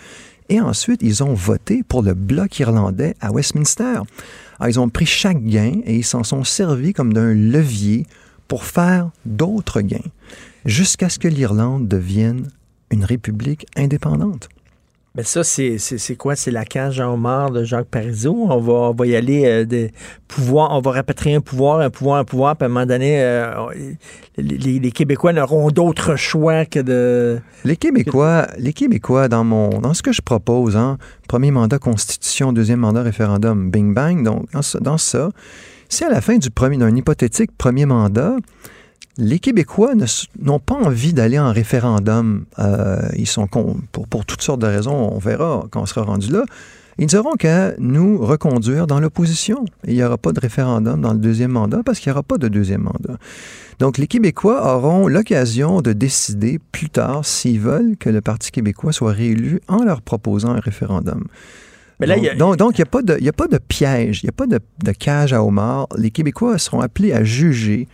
et 0.50 0.62
ensuite, 0.62 1.02
ils 1.02 1.24
ont 1.24 1.34
voté 1.34 1.82
pour 1.82 2.04
le 2.04 2.14
bloc 2.14 2.60
irlandais 2.60 3.16
à 3.20 3.32
Westminster. 3.32 4.02
Alors, 4.60 4.70
ils 4.70 4.80
ont 4.80 4.90
pris 4.90 5.08
chaque 5.08 5.44
gain 5.44 5.80
et 5.86 5.96
ils 5.96 6.06
s'en 6.06 6.24
sont 6.24 6.44
servis 6.44 6.94
comme 6.94 7.14
d'un 7.14 7.34
levier 7.34 8.06
pour 8.48 8.64
faire 8.66 9.10
d'autres 9.26 9.82
gains, 9.82 9.98
jusqu'à 10.66 11.10
ce 11.10 11.18
que 11.20 11.28
l'Irlande 11.30 11.88
devienne 11.88 12.48
une 12.92 13.06
république 13.06 13.66
indépendante. 13.76 14.50
Mais 15.14 15.24
ça, 15.24 15.44
c'est 15.44 15.78
c'est- 15.78 15.98
c'est 15.98 16.16
quoi? 16.16 16.38
C'est 16.38 16.52
la 16.52 16.64
cage 16.64 17.02
en 17.02 17.16
homard 17.16 17.52
de 17.52 17.66
Jacques 17.66 17.90
Parizeau? 17.90 18.34
On 18.50 18.60
va, 18.60 18.74
on 18.74 18.94
va 18.94 19.06
y 19.08 19.16
aller 19.16 19.44
euh, 19.46 19.66
des 19.66 19.92
pouvoirs, 20.30 20.70
on 20.72 20.80
va 20.80 20.92
rapatrier 20.92 21.36
un 21.36 21.42
pouvoir, 21.42 21.82
un 21.82 21.90
pouvoir, 21.90 22.20
un 22.20 22.24
pouvoir, 22.24 22.56
puis 22.56 22.64
à 22.64 22.68
un 22.68 22.70
moment 22.70 22.86
donné, 22.86 23.22
euh, 23.22 23.52
les, 24.38 24.92
Québécois 24.92 25.34
n'auront 25.34 25.70
d'autre 25.70 26.16
choix 26.16 26.64
que 26.66 26.80
de... 26.80 27.42
Les 27.66 27.76
Québécois, 27.76 28.48
les 28.58 28.72
Québécois 28.72 29.28
dans, 29.28 29.44
mon, 29.44 29.68
dans 29.82 29.94
ce 29.94 30.02
que 30.02 30.14
je 30.14 30.22
propose, 30.22 30.78
hein, 30.78 30.98
premier 31.28 31.52
mandat 31.52 31.78
constitution, 31.78 32.54
deuxième 32.54 32.80
mandat 32.80 33.02
référendum, 33.02 33.70
bing 33.70 33.94
bang, 33.94 34.24
donc 34.24 34.50
dans 34.54 34.62
ça, 34.62 34.80
dans 34.80 34.98
ça 34.98 35.30
si 35.90 36.06
à 36.06 36.10
la 36.10 36.22
fin 36.22 36.38
du 36.38 36.50
premier, 36.50 36.78
d'un 36.78 36.96
hypothétique 36.96 37.52
premier 37.58 37.86
mandat, 37.86 38.38
les 39.24 39.40
Québécois 39.40 39.94
n'ont 40.42 40.60
pas 40.60 40.76
envie 40.76 41.14
d'aller 41.14 41.38
en 41.40 41.52
référendum, 41.52 42.46
euh, 42.60 43.00
ils 43.18 43.28
sont 43.28 43.46
con- 43.48 43.78
pour, 43.92 44.08
pour 44.08 44.26
toutes 44.26 44.42
sortes 44.42 44.62
de 44.62 44.68
raisons, 44.68 45.12
on 45.14 45.20
verra 45.20 45.66
quand 45.72 45.82
on 45.82 45.86
sera 45.86 46.02
rendu 46.02 46.32
là, 46.32 46.44
ils 46.98 47.08
n'auront 47.14 47.36
qu'à 47.36 47.74
nous 47.78 48.18
reconduire 48.18 48.86
dans 48.88 49.00
l'opposition. 49.00 49.64
Il 49.88 49.94
n'y 49.94 50.04
aura 50.04 50.18
pas 50.18 50.34
de 50.34 50.40
référendum 50.40 51.00
dans 51.02 51.14
le 51.14 51.20
deuxième 51.20 51.52
mandat 51.52 51.82
parce 51.86 52.00
qu'il 52.00 52.10
n'y 52.10 52.14
aura 52.14 52.24
pas 52.24 52.38
de 52.38 52.48
deuxième 52.48 52.82
mandat. 52.82 53.18
Donc, 53.80 53.98
les 53.98 54.08
Québécois 54.08 54.76
auront 54.76 55.08
l'occasion 55.08 55.82
de 55.82 55.94
décider 55.94 56.60
plus 56.72 56.90
tard 56.90 57.24
s'ils 57.26 57.60
veulent 57.60 57.96
que 57.98 58.10
le 58.10 58.22
Parti 58.22 58.52
québécois 58.52 58.92
soit 58.92 59.14
réélu 59.14 59.62
en 59.68 59.84
leur 59.84 60.02
proposant 60.02 60.50
un 60.52 60.60
référendum. 60.60 61.26
Mais 62.00 62.08
là, 62.08 62.16
donc, 62.16 62.24
il 62.24 62.26
y 62.26 62.30
a- 62.30 62.36
donc, 62.36 62.58
donc, 62.58 62.78
il 62.78 62.82
n'y 62.82 62.84
a, 62.84 62.86
pas 62.88 63.02
de- 63.04 63.18
il 63.20 63.26
y 63.26 63.30
a 63.30 63.34
pas 63.34 63.48
de 63.48 63.58
piège, 63.58 64.22
il 64.22 64.26
n'y 64.26 64.30
a 64.30 64.34
pas 64.34 64.48
de, 64.48 64.60
de 64.84 64.92
cage 64.92 65.34
à 65.34 65.44
homard. 65.44 65.88
Les 65.98 66.12
Québécois 66.12 66.58
seront 66.58 66.82
appelés 66.82 67.14
à 67.14 67.24
juger 67.24 67.88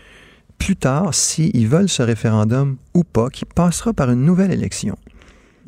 plus 0.57 0.75
tard 0.75 1.13
s'ils 1.13 1.67
veulent 1.67 1.89
ce 1.89 2.03
référendum 2.03 2.77
ou 2.93 3.03
pas, 3.03 3.29
qui 3.29 3.45
passera 3.45 3.93
par 3.93 4.11
une 4.11 4.25
nouvelle 4.25 4.51
élection. 4.51 4.97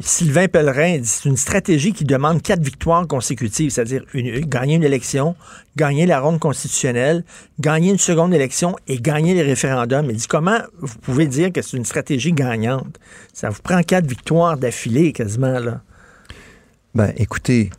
Sylvain 0.02 0.48
Pellerin 0.48 1.00
dit 1.00 1.06
c'est 1.06 1.28
une 1.28 1.36
stratégie 1.36 1.92
qui 1.92 2.06
demande 2.06 2.42
quatre 2.42 2.64
victoires 2.64 3.06
consécutives, 3.06 3.72
c'est-à-dire 3.72 4.06
gagner 4.14 4.76
une 4.76 4.84
élection, 4.84 5.36
gagner 5.76 6.06
la 6.06 6.22
ronde 6.22 6.40
constitutionnelle, 6.40 7.26
gagner 7.60 7.92
une 7.92 7.98
seconde 7.98 8.34
élection 8.34 8.78
et 8.88 9.02
gagner 9.02 9.34
les 9.34 9.42
référendums. 9.42 10.10
Il 10.10 10.16
dit 10.16 10.28
comment 10.28 10.60
vous 10.80 10.98
pouvez 11.00 11.28
dire 11.28 11.52
que 11.52 11.62
c'est 11.62 11.76
une 11.76 11.84
stratégie 11.84 12.32
gagnante? 12.32 12.98
Ça 13.34 13.50
vous 13.50 13.62
prend 13.62 13.82
quatre 13.84 14.08
victoires 14.08 14.58
d'affilée 14.58 15.12
quasiment, 15.12 15.60
là. 15.60 15.82
Ben, 16.96 17.14
écoutez, 17.18 17.70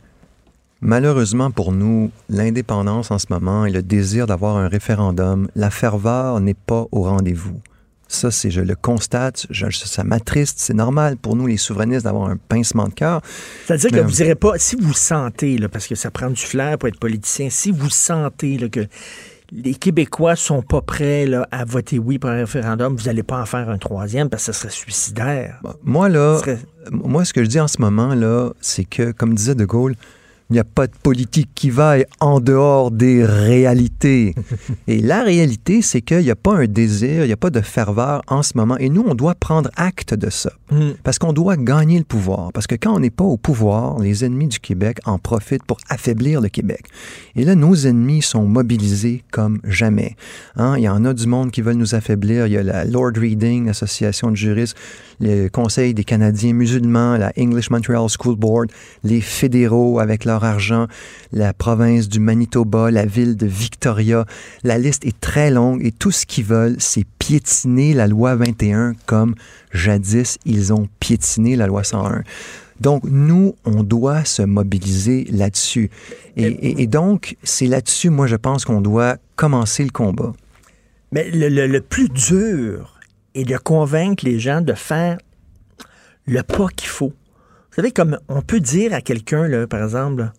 malheureusement 0.81 1.51
pour 1.51 1.73
nous, 1.73 2.11
l'indépendance 2.29 3.11
en 3.11 3.19
ce 3.19 3.27
moment 3.31 3.67
et 3.67 3.71
le 3.71 3.83
désir 3.83 4.27
d'avoir 4.27 4.57
un 4.57 4.69
référendum, 4.69 5.49
la 5.55 5.71
ferveur 5.71 6.41
n'est 6.41 6.55
pas 6.55 6.87
au 6.93 7.03
rendez-vous. 7.03 7.61
Ça, 8.09 8.33
c'est, 8.33 8.51
je 8.51 8.61
le 8.61 8.75
constate, 8.75 9.47
je- 9.51 9.71
ça 9.71 10.03
m'attriste, 10.03 10.59
c'est 10.59 10.75
normal 10.75 11.17
pour 11.17 11.37
nous, 11.37 11.47
les 11.47 11.57
souverainistes, 11.57 12.05
d'avoir 12.05 12.29
un 12.29 12.37
pincement 12.37 12.89
de 12.89 12.95
cœur. 12.95 13.21
C'est-à-dire 13.67 13.91
que 13.91 14.01
vous 14.01 14.11
direz 14.11 14.35
pas, 14.35 14.55
si 14.59 14.75
vous 14.75 14.93
sentez, 14.95 15.59
là, 15.59 15.69
parce 15.69 15.87
que 15.87 15.95
ça 15.95 16.11
prend 16.11 16.29
du 16.29 16.41
flair 16.43 16.77
pour 16.77 16.89
être 16.89 16.99
politicien, 16.99 17.51
si 17.51 17.71
vous 17.71 17.89
sentez 17.89 18.59
là, 18.59 18.69
que 18.69 18.81
les 19.53 19.75
Québécois 19.77 20.35
sont 20.35 20.63
pas 20.63 20.81
prêts 20.81 21.25
là, 21.27 21.47
à 21.53 21.65
voter 21.65 22.01
oui 22.01 22.19
pour 22.19 22.31
un 22.31 22.35
référendum, 22.37 22.97
vous 22.97 23.05
n'allez 23.05 23.23
pas 23.23 23.41
en 23.41 23.47
faire 23.47 23.69
un 23.69 23.79
troisième 23.79 24.29
parce 24.29 24.47
que 24.47 24.53
ce 24.53 24.59
serait 24.61 24.73
suicidaire. 24.73 25.61
Moi, 25.85 26.09
là, 26.09 26.39
serait- 26.41 26.59
moi, 26.91 27.25
ce 27.25 27.33
que 27.33 27.45
je 27.45 27.49
dis 27.49 27.61
en 27.61 27.69
ce 27.69 27.81
moment, 27.81 28.15
là, 28.17 28.51
c'est 28.61 28.85
que, 28.85 29.13
comme 29.13 29.35
disait 29.35 29.55
De 29.55 29.65
Gaulle, 29.65 29.95
Il 30.51 30.55
n'y 30.55 30.59
a 30.59 30.65
pas 30.65 30.89
de 30.89 30.93
politique 31.01 31.51
qui 31.55 31.71
vaille 31.71 32.05
en 32.19 32.41
dehors 32.41 32.91
des 32.91 33.25
réalités. 33.25 34.35
Et 34.89 35.01
la 35.01 35.23
réalité, 35.23 35.81
c'est 35.81 36.03
qu'il 36.03 36.23
n'y 36.23 36.31
a 36.31 36.37
pas 36.37 36.57
un 36.57 36.67
désir, 36.67 37.23
il 37.23 37.29
n'y 37.29 37.33
a 37.33 37.37
pas 37.37 37.51
de 37.51 37.61
ferveur 37.61 38.23
en 38.27 38.43
ce 38.43 38.57
moment. 38.57 38.77
Et 38.79 38.89
nous, 38.89 39.05
on 39.07 39.15
doit 39.15 39.37
prendre 39.37 39.71
acte 39.77 40.13
de 40.13 40.29
ça. 40.29 40.51
Mm. 40.73 40.91
Parce 41.05 41.19
qu'on 41.21 41.33
doit 41.33 41.57
gagner 41.57 41.99
le 41.99 42.05
pouvoir. 42.05 42.53
Parce 42.53 42.67
que 42.67 42.75
quand 42.75 42.95
on 42.95 43.01
n'est 43.01 43.11
pas 43.11 43.25
au 43.25 43.37
pouvoir, 43.37 44.01
les 44.01 44.25
ennemis 44.25 44.49
du 44.49 44.59
Québec 44.59 44.99
en 45.05 45.19
profitent 45.19 45.65
pour 45.65 45.79
affaiblir 45.89 46.41
le 46.41 46.49
Québec. 46.49 46.83
Et 47.37 47.45
là, 47.45 47.55
nos 47.55 47.75
ennemis 47.75 48.23
sont 48.23 48.45
mobilisés 48.45 49.23
comme 49.31 49.61
jamais. 49.65 50.17
Hein? 50.57 50.75
Il 50.79 50.83
y 50.83 50.89
en 50.89 51.05
a 51.05 51.15
du 51.15 51.27
monde 51.27 51.51
qui 51.53 51.63
veulent 51.63 51.77
nous 51.77 51.95
affaiblir. 51.95 52.47
Il 52.47 52.53
y 52.53 52.59
a 52.59 52.63
la 52.63 52.85
Lord 52.85 53.13
Reading, 53.17 53.67
l'Association 53.67 54.31
de 54.33 54.37
juristes, 54.37 54.77
le 55.21 55.49
Conseil 55.49 55.95
des 55.95 56.05
Canadiens 56.05 56.55
musulmans, 56.55 57.17
la 57.17 57.33
English 57.39 57.71
Montreal 57.71 58.09
School 58.09 58.37
Board, 58.37 58.71
les 59.05 59.21
fédéraux 59.21 60.01
avec 60.01 60.25
leur 60.25 60.40
argent, 60.45 60.87
la 61.33 61.53
province 61.53 62.09
du 62.09 62.21
Manitoba, 62.21 62.91
la 62.91 63.07
ville 63.07 63.37
de 63.37 63.47
Victoria. 63.47 64.25
La 64.65 64.79
liste 64.79 65.05
est 65.07 65.19
très 65.21 65.51
longue 65.51 65.85
et 65.85 65.93
tout 65.93 66.11
ce 66.11 66.27
qu'ils 66.27 66.45
veulent, 66.45 66.77
c'est 66.79 67.05
piétiner 67.19 67.95
la 67.95 68.07
loi 68.07 68.35
21 68.37 68.95
comme 69.07 69.35
jadis 69.73 70.39
ils 70.45 70.73
ont 70.73 70.89
piétiné 71.01 71.57
la 71.57 71.67
loi 71.67 71.85
101. 71.85 72.23
Donc, 72.81 73.03
nous, 73.05 73.57
on 73.67 73.83
doit 73.83 74.25
se 74.25 74.41
mobiliser 74.41 75.25
là-dessus. 75.31 75.91
Et, 76.37 76.45
et- 76.47 76.83
et 76.83 76.87
donc, 76.87 77.37
c'est 77.43 77.67
là-dessus, 77.67 78.09
moi, 78.09 78.27
je 78.27 78.37
pense 78.37 78.65
qu'on 78.65 78.81
doit 78.81 79.17
commencer 79.37 79.85
le 79.85 79.91
combat. 79.91 80.33
Mais 81.13 81.31
le, 81.31 81.49
le- 81.51 81.67
le 81.67 81.81
plus 81.83 82.09
dur 82.09 82.99
est 83.35 83.45
de 83.45 83.59
convaincre 83.59 84.25
les 84.25 84.41
gens 84.41 84.63
de 84.63 84.73
faire 84.73 85.19
le 86.27 86.43
pas 86.43 86.69
qu'il 86.75 86.89
faut. 86.89 87.13
Vous 87.81 87.85
savez, 87.85 87.93
comme 87.93 88.19
on 88.29 88.43
peut 88.43 88.61
dire 88.61 88.93
à 88.93 89.01
quelqu'un, 89.01 89.67
par 89.67 89.83
exemple, 89.83 90.33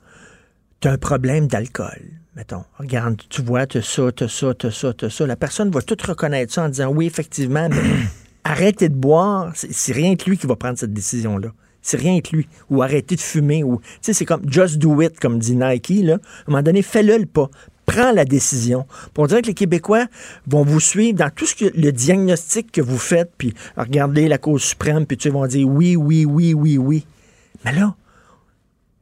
tu 0.80 0.88
as 0.88 0.92
un 0.92 1.00
problème 1.00 1.48
d'alcool. 1.48 2.04
Mettons, 2.36 2.66
regarde, 2.78 3.20
tu 3.30 3.42
vois, 3.42 3.66
tu 3.66 3.80
as 3.80 3.82
ça, 3.82 4.12
tu 4.12 4.26
as 4.26 4.28
ça, 4.28 4.54
tu 4.54 4.68
as 4.68 4.72
ça, 4.72 4.94
tu 4.94 5.06
as 5.06 5.10
ça. 5.10 5.26
La 5.26 5.36
personne 5.36 5.72
va 5.72 5.82
tout 5.82 5.98
reconnaître 6.08 6.54
ça 6.54 6.66
en 6.66 6.70
disant 6.70 6.90
oui, 6.90 7.08
effectivement, 7.08 7.68
mais 7.68 7.82
arrêtez 8.44 8.90
de 8.90 8.94
boire. 8.94 9.54
C'est 9.56 9.92
rien 9.92 10.16
que 10.16 10.30
lui 10.30 10.38
qui 10.38 10.46
va 10.46 10.56
prendre 10.56 10.78
cette 10.78 10.94
décision-là. 10.94 11.48
C'est 11.82 11.98
rien 11.98 12.22
que 12.22 12.36
lui. 12.36 12.48
Ou 12.70 12.84
arrêter 12.84 13.16
de 13.16 13.22
fumer. 13.22 13.64
Ou, 13.64 13.78
tu 13.80 13.88
sais, 14.02 14.14
c'est 14.14 14.26
comme 14.26 14.44
just 14.48 14.78
do 14.78 15.02
it, 15.02 15.20
comme 15.20 15.40
dit 15.40 15.56
Nike. 15.56 16.04
Là. 16.04 16.14
À 16.14 16.18
un 16.18 16.20
moment 16.52 16.62
donné, 16.62 16.84
fais-le 16.84 17.18
le 17.18 17.26
pas. 17.26 17.50
Prends 17.88 18.12
la 18.12 18.24
décision. 18.24 18.86
Pour 19.16 19.26
dire 19.26 19.42
que 19.42 19.48
les 19.48 19.56
Québécois 19.56 20.06
vont 20.46 20.64
vous 20.64 20.80
suivre 20.80 21.18
dans 21.18 21.32
tout 21.32 21.48
ce 21.48 21.56
que 21.56 21.66
le 21.76 21.92
diagnostic 21.92 22.72
que 22.72 22.82
vous 22.82 23.00
faites, 23.00 23.32
puis 23.36 23.56
regardez 23.76 24.28
la 24.28 24.38
Cour 24.38 24.62
suprême, 24.62 25.08
puis 25.08 25.18
tu 25.18 25.24
sais, 25.24 25.30
vont 25.30 25.48
dire 25.48 25.68
oui, 25.68 25.96
oui, 25.96 26.24
oui, 26.24 26.54
oui, 26.54 26.78
oui. 26.78 27.04
Mais 27.66 27.72
là, 27.74 27.96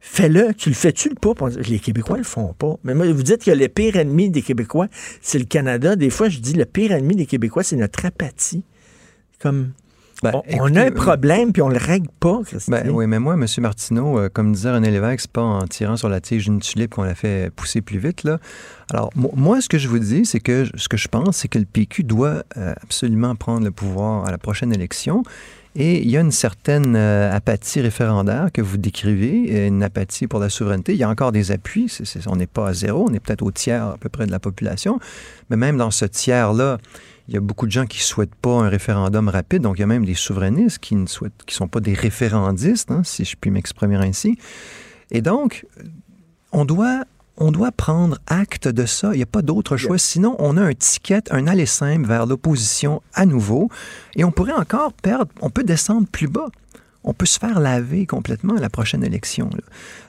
fais-le. 0.00 0.54
Tu 0.54 0.68
le 0.70 0.74
fais-tu 0.74 1.08
le 1.10 1.14
pas? 1.14 1.32
Les 1.68 1.78
Québécois 1.78 2.18
le 2.18 2.24
font 2.24 2.52
pas. 2.54 2.76
Mais 2.84 2.94
moi, 2.94 3.10
vous 3.12 3.22
dites 3.22 3.44
que 3.44 3.50
le 3.50 3.68
pire 3.68 3.96
ennemi 3.96 4.30
des 4.30 4.42
Québécois, 4.42 4.86
c'est 5.20 5.38
le 5.38 5.44
Canada. 5.44 5.96
Des 5.96 6.10
fois, 6.10 6.28
je 6.28 6.38
dis 6.38 6.54
le 6.54 6.64
pire 6.64 6.92
ennemi 6.92 7.16
des 7.16 7.26
Québécois, 7.26 7.62
c'est 7.62 7.76
notre 7.76 8.04
apathie. 8.04 8.64
Comme. 9.40 9.72
Ben, 10.22 10.32
on, 10.60 10.76
a 10.76 10.84
un 10.84 10.90
problème, 10.90 11.50
puis 11.50 11.62
on 11.62 11.70
le 11.70 11.78
règle 11.78 12.10
pas. 12.20 12.42
Ben, 12.68 12.90
oui, 12.90 13.06
mais 13.06 13.18
moi, 13.18 13.32
M. 13.34 13.46
Martineau, 13.60 14.18
euh, 14.18 14.28
comme 14.28 14.52
disait 14.52 14.70
René 14.70 14.90
Lévesque, 14.90 15.20
c'est 15.22 15.30
pas 15.30 15.40
en 15.40 15.66
tirant 15.66 15.96
sur 15.96 16.10
la 16.10 16.20
tige 16.20 16.44
d'une 16.44 16.60
tulipe 16.60 16.94
qu'on 16.94 17.04
la 17.04 17.14
fait 17.14 17.50
pousser 17.56 17.80
plus 17.80 17.98
vite. 17.98 18.24
Là. 18.24 18.38
Alors, 18.92 19.08
mo- 19.14 19.32
moi, 19.34 19.62
ce 19.62 19.70
que 19.70 19.78
je 19.78 19.88
vous 19.88 19.98
dis, 19.98 20.26
c'est 20.26 20.40
que 20.40 20.66
ce 20.74 20.88
que 20.90 20.98
je 20.98 21.08
pense, 21.08 21.38
c'est 21.38 21.48
que 21.48 21.58
le 21.58 21.64
PQ 21.64 22.04
doit 22.04 22.42
euh, 22.58 22.74
absolument 22.82 23.34
prendre 23.34 23.64
le 23.64 23.70
pouvoir 23.70 24.26
à 24.26 24.30
la 24.30 24.36
prochaine 24.36 24.74
élection. 24.74 25.22
Et 25.76 26.02
il 26.02 26.10
y 26.10 26.16
a 26.16 26.20
une 26.20 26.32
certaine 26.32 26.96
euh, 26.96 27.32
apathie 27.32 27.80
référendaire 27.80 28.48
que 28.52 28.60
vous 28.60 28.76
décrivez, 28.76 29.66
une 29.68 29.84
apathie 29.84 30.26
pour 30.26 30.40
la 30.40 30.48
souveraineté. 30.48 30.94
Il 30.94 30.98
y 30.98 31.04
a 31.04 31.08
encore 31.08 31.30
des 31.30 31.52
appuis. 31.52 31.92
On 32.26 32.36
n'est 32.36 32.48
pas 32.48 32.68
à 32.68 32.72
zéro, 32.72 33.06
on 33.08 33.14
est 33.14 33.20
peut-être 33.20 33.42
au 33.42 33.52
tiers 33.52 33.86
à 33.86 33.96
peu 33.96 34.08
près 34.08 34.26
de 34.26 34.32
la 34.32 34.40
population. 34.40 34.98
Mais 35.48 35.56
même 35.56 35.76
dans 35.76 35.92
ce 35.92 36.04
tiers-là, 36.04 36.78
il 37.28 37.34
y 37.34 37.36
a 37.36 37.40
beaucoup 37.40 37.66
de 37.66 37.72
gens 37.72 37.86
qui 37.86 37.98
ne 37.98 38.02
souhaitent 38.02 38.34
pas 38.34 38.50
un 38.50 38.68
référendum 38.68 39.28
rapide. 39.28 39.62
Donc, 39.62 39.78
il 39.78 39.82
y 39.82 39.84
a 39.84 39.86
même 39.86 40.04
des 40.04 40.14
souverainistes 40.14 40.80
qui 40.80 40.96
ne 40.96 41.06
souhaitent, 41.06 41.44
qui 41.46 41.54
sont 41.54 41.68
pas 41.68 41.78
des 41.78 41.94
référendistes, 41.94 42.90
hein, 42.90 43.02
si 43.04 43.24
je 43.24 43.36
puis 43.40 43.52
m'exprimer 43.52 43.94
ainsi. 43.94 44.36
Et 45.12 45.22
donc, 45.22 45.64
on 46.50 46.64
doit, 46.64 47.04
on 47.40 47.50
doit 47.50 47.72
prendre 47.72 48.18
acte 48.26 48.68
de 48.68 48.86
ça. 48.86 49.10
Il 49.14 49.16
n'y 49.16 49.22
a 49.22 49.26
pas 49.26 49.42
d'autre 49.42 49.76
choix. 49.76 49.98
Sinon, 49.98 50.36
on 50.38 50.56
a 50.56 50.62
un 50.62 50.74
ticket, 50.74 51.22
un 51.30 51.46
aller 51.46 51.66
simple 51.66 52.06
vers 52.06 52.26
l'opposition 52.26 53.02
à 53.14 53.24
nouveau. 53.26 53.70
Et 54.14 54.24
on 54.24 54.30
pourrait 54.30 54.52
encore 54.52 54.92
perdre, 54.92 55.32
on 55.40 55.50
peut 55.50 55.64
descendre 55.64 56.06
plus 56.06 56.28
bas. 56.28 56.48
On 57.02 57.14
peut 57.14 57.24
se 57.24 57.38
faire 57.38 57.60
laver 57.60 58.04
complètement 58.04 58.56
à 58.56 58.60
la 58.60 58.68
prochaine 58.68 59.02
élection. 59.02 59.48
là. 59.54 59.62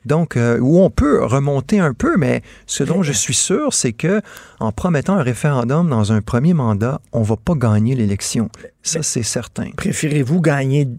Donc, 0.06 0.36
euh, 0.36 0.60
où 0.60 0.82
on 0.82 0.90
peut 0.90 1.24
remonter 1.24 1.80
un 1.80 1.94
peu, 1.94 2.18
mais 2.18 2.41
ce 2.66 2.84
dont 2.84 3.02
je 3.02 3.14
suis 3.14 3.34
sûr, 3.34 3.74
c'est 3.74 3.94
que 3.94 4.22
en 4.60 4.74
promettant 4.74 5.16
un 5.16 5.24
référendum 5.24 5.90
dans 5.90 6.12
un 6.12 6.22
premier 6.22 6.53
mandat, 6.53 6.99
on 7.14 7.22
va 7.22 7.38
pas 7.38 7.56
gagner 7.56 7.95
l'élection. 7.95 8.49
Ça, 8.84 9.03
c'est 9.03 9.24
certain. 9.24 9.70
Préférez-vous 9.78 10.41
gagner, 10.41 10.90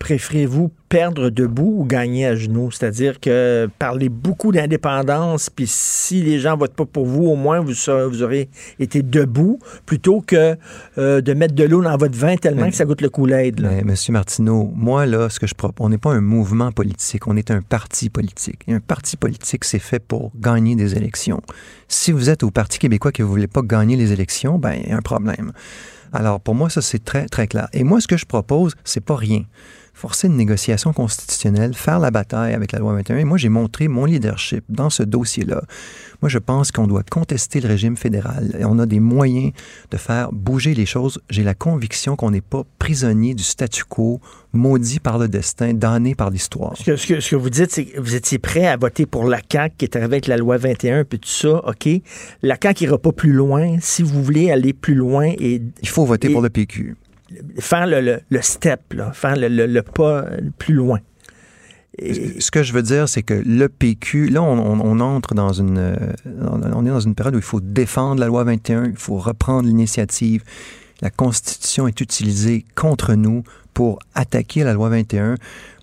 préférez-vous 0.00 0.72
perdre 0.88 1.30
debout 1.30 1.74
ou 1.76 1.84
gagner 1.84 2.26
à 2.26 2.34
genoux? 2.34 2.70
C'est-à-dire 2.72 3.20
que 3.20 3.68
parler 3.78 4.08
beaucoup 4.08 4.50
d'indépendance, 4.50 5.50
puis 5.50 5.66
si 5.68 6.22
les 6.22 6.40
gens 6.40 6.56
votent 6.56 6.74
pas 6.74 6.86
pour 6.86 7.06
vous, 7.06 7.26
au 7.26 7.36
moins 7.36 7.60
vous, 7.60 7.88
aurez 7.88 8.48
été 8.80 9.02
debout, 9.02 9.60
plutôt 9.86 10.20
que 10.20 10.56
euh, 10.98 11.20
de 11.20 11.32
mettre 11.34 11.54
de 11.54 11.64
l'eau 11.64 11.82
dans 11.82 11.96
votre 11.96 12.16
vin 12.18 12.34
tellement 12.36 12.62
Mais- 12.62 12.70
que 12.70 12.76
ça 12.76 12.84
goûte 12.86 13.02
le 13.02 13.10
Kool-Aid. 13.10 13.60
là. 13.60 13.68
Mais, 13.70 13.84
Monsieur 13.84 14.12
Martineau, 14.12 14.72
moi, 14.74 15.06
là, 15.06 15.28
ce 15.28 15.38
que 15.38 15.46
je 15.46 15.54
propose, 15.54 15.86
on 15.86 15.90
n'est 15.90 15.98
pas 15.98 16.12
un 16.12 16.20
mouvement 16.22 16.72
politique, 16.72 17.28
on 17.28 17.36
est 17.36 17.50
un 17.50 17.60
parti 17.62 18.08
politique. 18.10 18.62
Et 18.66 18.72
un 18.72 18.80
parti 18.80 19.16
politique, 19.16 19.64
c'est 19.64 19.78
fait 19.78 20.00
pour 20.00 20.32
gagner 20.34 20.74
des 20.74 20.96
élections. 20.96 21.42
Si 21.88 22.10
vous 22.10 22.30
êtes 22.30 22.42
au 22.42 22.50
Parti 22.50 22.78
québécois 22.78 23.12
que 23.12 23.22
vous 23.22 23.28
voulez 23.30 23.46
pas 23.48 23.62
gagner 23.62 23.96
les 23.96 24.12
élections, 24.12 24.58
ben, 24.58 24.72
il 24.82 24.88
y 24.88 24.92
a 24.92 24.96
un 24.96 25.02
problème. 25.02 25.52
Alors, 26.12 26.40
pour 26.40 26.54
moi, 26.56 26.70
ça, 26.70 26.82
c'est 26.82 27.04
très, 27.04 27.26
très 27.26 27.46
clair. 27.46 27.68
Et 27.72 27.84
moi, 27.84 28.00
ce 28.00 28.08
que 28.08 28.16
je 28.16 28.26
propose, 28.26 28.74
c'est 28.82 29.04
pas 29.04 29.14
rien. 29.16 29.44
Forcer 30.00 30.28
une 30.28 30.36
négociation 30.36 30.94
constitutionnelle, 30.94 31.74
faire 31.74 31.98
la 31.98 32.10
bataille 32.10 32.54
avec 32.54 32.72
la 32.72 32.78
loi 32.78 32.94
21. 32.94 33.18
Et 33.18 33.24
moi, 33.24 33.36
j'ai 33.36 33.50
montré 33.50 33.86
mon 33.86 34.06
leadership 34.06 34.64
dans 34.70 34.88
ce 34.88 35.02
dossier-là. 35.02 35.60
Moi, 36.22 36.30
je 36.30 36.38
pense 36.38 36.72
qu'on 36.72 36.86
doit 36.86 37.02
contester 37.02 37.60
le 37.60 37.68
régime 37.68 37.98
fédéral. 37.98 38.56
Et 38.58 38.64
on 38.64 38.78
a 38.78 38.86
des 38.86 38.98
moyens 38.98 39.52
de 39.90 39.96
faire 39.98 40.32
bouger 40.32 40.72
les 40.72 40.86
choses. 40.86 41.20
J'ai 41.28 41.42
la 41.42 41.52
conviction 41.52 42.16
qu'on 42.16 42.30
n'est 42.30 42.40
pas 42.40 42.62
prisonnier 42.78 43.34
du 43.34 43.42
statu 43.42 43.84
quo, 43.84 44.22
maudit 44.54 45.00
par 45.00 45.18
le 45.18 45.28
destin, 45.28 45.74
damné 45.74 46.14
par 46.14 46.30
l'histoire. 46.30 46.74
Ce 46.78 46.82
que, 46.84 46.96
ce 46.96 47.06
que- 47.06 47.20
ce 47.20 47.30
que 47.32 47.36
vous 47.36 47.50
dites, 47.50 47.70
c'est 47.70 47.84
que 47.84 48.00
vous 48.00 48.14
étiez 48.14 48.38
prêt 48.38 48.66
à 48.66 48.78
voter 48.78 49.04
pour 49.04 49.24
la 49.24 49.40
CAQ 49.52 49.74
qui 49.76 49.84
est 49.84 49.96
arrivée 49.96 50.14
avec 50.14 50.28
la 50.28 50.38
loi 50.38 50.56
21 50.56 51.04
puis 51.04 51.18
tout 51.18 51.28
ça, 51.28 51.62
OK? 51.68 51.88
La 52.40 52.56
CAQ 52.60 52.84
ira 52.84 52.96
pas 52.98 53.12
plus 53.12 53.32
loin. 53.32 53.76
Si 53.82 54.02
vous 54.02 54.22
voulez 54.24 54.50
aller 54.50 54.72
plus 54.72 54.94
loin 54.94 55.26
et... 55.38 55.60
Il 55.82 55.88
faut 55.90 56.06
voter 56.06 56.30
pour 56.30 56.40
le 56.40 56.48
PQ. 56.48 56.96
Faire 57.58 57.86
le, 57.86 58.00
le- 58.00 58.20
le 58.28 58.42
step, 58.42 58.92
là, 58.94 59.12
faire 59.12 59.36
le, 59.36 59.48
le- 59.48 59.82
pas 59.82 60.24
plus 60.58 60.74
loin. 60.74 61.00
Ce 61.98 62.50
que 62.50 62.62
je 62.62 62.72
veux 62.72 62.82
dire, 62.82 63.08
c'est 63.08 63.22
que 63.22 63.34
le 63.34 63.68
PQ, 63.68 64.28
là, 64.28 64.42
on, 64.42 64.58
on- 64.58 64.80
on 64.80 65.00
entre 65.00 65.34
dans 65.34 65.52
une, 65.52 65.76
euh, 65.78 65.94
on 66.72 66.86
est 66.86 66.88
dans 66.88 67.00
une 67.00 67.14
période 67.14 67.34
où 67.34 67.38
il 67.38 67.42
faut 67.44 67.60
défendre 67.60 68.20
la 68.20 68.26
loi 68.26 68.44
21, 68.44 68.86
il 68.86 68.96
faut 68.96 69.18
reprendre 69.18 69.68
l'initiative. 69.68 70.42
La 71.02 71.10
Constitution 71.10 71.88
est 71.88 72.00
utilisée 72.00 72.64
contre 72.74 73.14
nous 73.14 73.42
pour 73.74 73.98
attaquer 74.14 74.64
la 74.64 74.72
loi 74.72 74.88
21. 74.88 75.34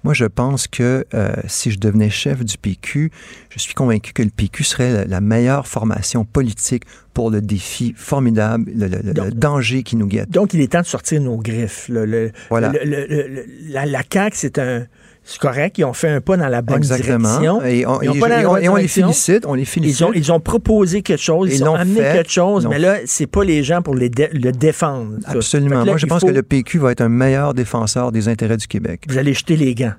Moi, 0.07 0.13
je 0.13 0.23
pense 0.23 0.67
que 0.69 1.05
euh, 1.13 1.33
si 1.49 1.69
je 1.69 1.79
devenais 1.79 2.09
chef 2.09 2.45
du 2.45 2.57
PQ, 2.57 3.11
je 3.49 3.59
suis 3.59 3.73
convaincu 3.73 4.13
que 4.13 4.23
le 4.23 4.29
PQ 4.29 4.63
serait 4.63 4.93
la, 4.93 5.03
la 5.03 5.19
meilleure 5.19 5.67
formation 5.67 6.23
politique 6.23 6.83
pour 7.13 7.29
le 7.29 7.41
défi 7.41 7.93
formidable, 7.97 8.71
le, 8.73 8.87
le- 8.87 9.01
le 9.01 9.31
danger 9.31 9.83
qui 9.83 9.97
nous 9.97 10.07
guette. 10.07 10.29
Donc, 10.29 10.53
il 10.53 10.61
est 10.61 10.71
temps 10.71 10.79
de 10.79 10.85
sortir 10.85 11.19
nos 11.21 11.35
griffes. 11.35 11.89
Le- 11.89 12.31
Voilà. 12.49 12.71
la, 12.85 13.85
la 13.85 14.01
CAQ, 14.09 14.33
c'est 14.37 14.59
un... 14.59 14.85
C'est 15.29 15.39
correct, 15.41 15.77
ils 15.77 15.83
ont 15.83 15.91
fait 15.91 16.07
un 16.07 16.21
pas 16.21 16.37
dans 16.37 16.47
la 16.47 16.61
bonne 16.61 16.77
Exactement. 16.77 17.17
direction. 17.39 17.61
Et 17.65 17.85
on- 17.85 18.01
Ils 18.01 18.09
ont 18.09 18.13
et- 18.15 18.19
pas 18.19 18.29
dans 18.29 18.35
la 18.35 18.41
et 18.41 18.45
on- 18.45 18.51
bonne 18.53 18.63
et 18.63 18.69
on 18.69 18.75
les 18.77 18.87
félicite, 18.87 19.45
on 19.45 19.55
les 19.55 19.65
félicite. 19.65 19.99
Ils 19.99 20.03
ont, 20.05 20.13
ils 20.13 20.31
ont 20.31 20.39
proposé 20.39 21.01
quelque 21.01 21.21
chose, 21.21 21.49
ils, 21.51 21.57
Ils 21.57 21.63
ont 21.65 21.75
amené 21.75 21.99
fait. 21.99 22.13
quelque 22.13 22.31
chose, 22.31 22.65
mais 22.69 22.79
là, 22.79 22.95
c'est 23.05 23.27
pas 23.27 23.43
les 23.43 23.61
gens 23.61 23.81
pour 23.81 23.93
les 23.95 24.09
dé- 24.09 24.29
le 24.31 24.53
défendre. 24.53 25.15
ça. 25.25 25.31
Absolument. 25.33 25.79
là, 25.79 25.85
Moi, 25.85 25.97
je 25.97 26.05
pense 26.05 26.21
faut- 26.21 26.27
que 26.27 26.31
le 26.31 26.43
PQ 26.43 26.79
va 26.79 26.93
être 26.93 27.01
un 27.01 27.09
meilleur 27.09 27.53
défenseur 27.53 28.13
des 28.13 28.29
intérêts 28.29 28.55
du 28.57 28.67
Québec. 28.67 29.01
Vous 29.09 29.17
allez 29.17 29.33
jeter 29.33 29.57
les 29.57 29.75
gants. 29.75 29.93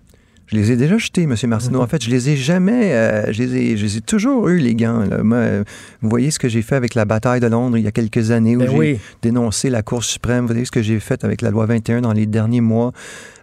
Je 0.51 0.57
les 0.57 0.73
ai 0.73 0.77
déjà 0.77 0.97
jetés, 0.97 1.25
M. 1.25 1.35
Martineau. 1.47 1.83
En 1.83 1.87
fait, 1.87 2.03
je 2.03 2.09
les 2.09 2.31
ai 2.31 2.37
jamais. 2.39 2.95
euh, 2.95 3.31
je, 3.35 3.43
les 3.43 3.55
ai, 3.55 3.77
je 3.77 3.85
les 3.85 3.97
ai 3.99 4.01
toujours 4.01 4.49
eu, 4.49 4.57
les 4.57 4.75
gants. 4.75 5.01
là. 5.01 5.23
Moi, 5.23 5.37
euh, 5.37 5.65
vous 6.01 6.09
voyez 6.09 6.31
ce 6.31 6.39
que 6.39 6.49
j'ai 6.49 6.63
fait 6.63 6.75
avec 6.75 6.95
la 6.95 7.05
bataille 7.05 7.41
de 7.41 7.47
Londres 7.49 7.77
il 7.77 7.85
y 7.85 7.87
a 7.87 7.91
quelques 7.91 8.31
années 8.31 8.57
où 8.57 8.61
Ben 8.61 8.71
j'ai 8.71 8.79
oui. 8.79 8.99
dénoncé 9.21 9.69
la 9.69 9.83
Cour 9.83 10.03
suprême. 10.03 10.47
Vous 10.47 10.55
voyez 10.55 10.65
ce 10.65 10.71
que 10.71 10.81
j'ai 10.81 11.01
fait 11.01 11.23
avec 11.23 11.43
la 11.43 11.51
loi 11.51 11.67
21 11.67 12.01
dans 12.01 12.15
les 12.15 12.25
derniers 12.25 12.63
mois. 12.63 12.93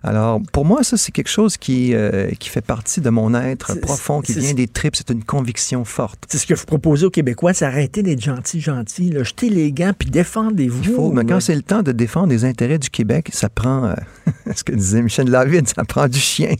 Alors, 0.07 0.39
pour 0.51 0.65
moi, 0.65 0.83
ça, 0.83 0.97
c'est 0.97 1.11
quelque 1.11 1.29
chose 1.29 1.57
qui, 1.57 1.95
euh, 1.95 2.29
qui 2.39 2.49
fait 2.49 2.61
partie 2.61 3.01
de 3.01 3.09
mon 3.09 3.33
être 3.33 3.73
profond, 3.81 4.21
qui 4.21 4.33
vient 4.33 4.53
des 4.53 4.67
tripes. 4.67 4.95
C'est 4.95 5.09
une 5.09 5.23
conviction 5.23 5.83
forte. 5.83 6.25
C'est 6.27 6.37
ce 6.37 6.45
que 6.45 6.53
vous 6.53 6.65
proposez 6.65 7.07
aux 7.07 7.09
Québécois, 7.09 7.55
c'est 7.55 7.65
arrêter 7.65 8.03
d'être 8.03 8.21
gentil, 8.21 8.61
gentil. 8.61 9.11
Jetez 9.23 9.49
les 9.49 9.71
gants, 9.71 9.93
puis 9.97 10.11
défendez-vous. 10.11 10.83
Il 10.83 10.91
faut, 10.91 11.11
mais 11.11 11.25
quand 11.25 11.39
c'est 11.39 11.55
le 11.55 11.63
temps 11.63 11.81
de 11.81 11.91
défendre 11.91 12.27
les 12.27 12.45
intérêts 12.45 12.77
du 12.77 12.91
Québec, 12.91 13.29
ça 13.33 13.49
prend, 13.49 13.85
euh, 13.85 13.95
ce 14.55 14.63
que 14.63 14.73
disait 14.73 15.01
Michel 15.01 15.25
David, 15.25 15.67
ça 15.67 15.83
prend 15.83 16.07
du 16.07 16.19
chien. 16.19 16.53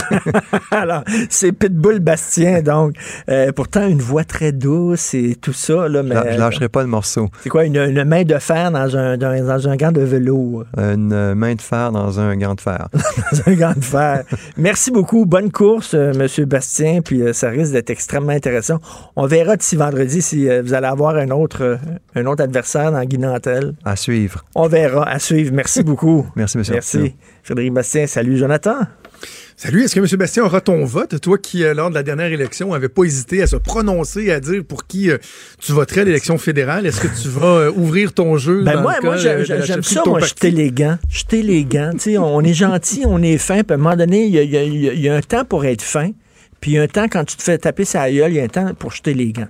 Alors, 0.70 1.02
c'est 1.30 1.50
Pitbull 1.50 1.98
Bastien, 1.98 2.62
donc. 2.62 2.94
Euh, 3.28 3.50
pourtant, 3.50 3.88
une 3.88 4.00
voix 4.00 4.22
très 4.22 4.52
douce 4.52 5.14
et 5.14 5.34
tout 5.34 5.52
ça. 5.52 5.88
Là, 5.88 6.04
mais, 6.04 6.14
Je 6.14 6.34
je 6.34 6.38
lâcherai 6.38 6.68
pas 6.68 6.82
le 6.82 6.88
morceau. 6.88 7.28
C'est 7.42 7.48
quoi, 7.48 7.64
une, 7.64 7.76
une 7.76 8.04
main 8.04 8.22
de 8.22 8.38
fer 8.38 8.70
dans 8.70 8.96
un, 8.96 9.16
dans, 9.16 9.44
dans 9.44 9.68
un 9.68 9.76
gant 9.76 9.90
de 9.90 10.02
velours? 10.02 10.64
Une 10.76 11.34
main 11.34 11.56
de 11.56 11.60
fer 11.60 11.90
dans 11.90 12.20
un 12.20 12.36
gant 12.36 12.54
de 12.54 12.60
fer. 12.60 12.67
Dans 12.76 13.50
un 13.50 13.54
gant 13.54 13.72
de 13.74 13.84
fer. 13.84 14.24
Merci 14.56 14.90
beaucoup. 14.90 15.24
Bonne 15.26 15.50
course, 15.50 15.94
euh, 15.94 16.12
Monsieur 16.14 16.44
Bastien. 16.44 17.00
Puis 17.02 17.22
euh, 17.22 17.32
ça 17.32 17.48
risque 17.48 17.72
d'être 17.72 17.90
extrêmement 17.90 18.32
intéressant. 18.32 18.78
On 19.16 19.26
verra 19.26 19.56
d'ici 19.56 19.76
vendredi 19.76 20.20
si 20.22 20.48
euh, 20.48 20.62
vous 20.62 20.74
allez 20.74 20.86
avoir 20.86 21.16
un 21.16 21.30
autre, 21.30 21.62
euh, 21.62 21.76
un 22.14 22.26
autre 22.26 22.42
adversaire 22.42 22.92
dans 22.92 23.02
Guy 23.04 23.18
Nantel. 23.18 23.74
À 23.84 23.96
suivre. 23.96 24.44
On 24.54 24.68
verra. 24.68 25.08
À 25.08 25.18
suivre. 25.18 25.52
Merci 25.54 25.82
beaucoup. 25.82 26.26
Merci, 26.36 26.58
monsieur. 26.58 26.74
Merci. 26.74 27.14
Frédéric 27.42 27.72
Bastien. 27.72 28.06
Salut, 28.06 28.36
Jonathan. 28.36 28.78
Salut, 29.60 29.82
est-ce 29.82 29.96
que 29.96 29.98
M. 29.98 30.06
Bastien 30.20 30.44
aura 30.44 30.60
ton 30.60 30.84
vote? 30.84 31.20
Toi 31.20 31.36
qui, 31.36 31.64
euh, 31.64 31.74
lors 31.74 31.90
de 31.90 31.94
la 31.96 32.04
dernière 32.04 32.30
élection, 32.30 32.70
n'avais 32.70 32.88
pas 32.88 33.02
hésité 33.02 33.42
à 33.42 33.48
se 33.48 33.56
prononcer, 33.56 34.30
à 34.30 34.38
dire 34.38 34.62
pour 34.62 34.86
qui 34.86 35.10
euh, 35.10 35.18
tu 35.58 35.72
voterais 35.72 36.02
à 36.02 36.04
l'élection 36.04 36.38
fédérale. 36.38 36.86
Est-ce 36.86 37.00
que 37.00 37.08
tu 37.08 37.28
vas 37.28 37.46
euh, 37.46 37.72
ouvrir 37.74 38.12
ton 38.12 38.36
jeu? 38.36 38.62
Ben 38.62 38.74
dans 38.74 38.82
moi, 38.82 38.94
moi 39.02 39.16
j'aime 39.16 39.44
ça, 39.82 40.04
moi, 40.06 40.20
gants. 40.20 40.98
Jeter 41.10 41.42
les 41.42 41.64
gants. 41.64 41.90
Tu 41.94 41.98
sais, 41.98 42.18
on 42.18 42.40
est 42.42 42.54
gentil, 42.54 43.02
on 43.04 43.20
est 43.20 43.36
fin, 43.36 43.64
puis 43.64 43.72
à 43.72 43.74
un 43.74 43.78
moment 43.78 43.96
donné, 43.96 44.26
y 44.26 44.36
y 44.36 44.44
y 44.44 44.86
il 44.94 45.00
y 45.00 45.08
a 45.08 45.16
un 45.16 45.22
temps 45.22 45.44
pour 45.44 45.64
être 45.64 45.82
fin, 45.82 46.12
puis 46.60 46.72
il 46.72 46.74
y 46.74 46.78
a 46.78 46.82
un 46.82 46.86
temps, 46.88 47.06
quand 47.08 47.24
tu 47.24 47.36
te 47.36 47.42
fais 47.42 47.58
taper 47.58 47.84
sa 47.84 48.10
gueule, 48.10 48.32
il 48.32 48.36
y 48.36 48.40
a 48.40 48.44
un 48.44 48.48
temps 48.48 48.74
pour 48.74 48.92
jeter 48.92 49.14
les 49.14 49.32
gants. 49.32 49.48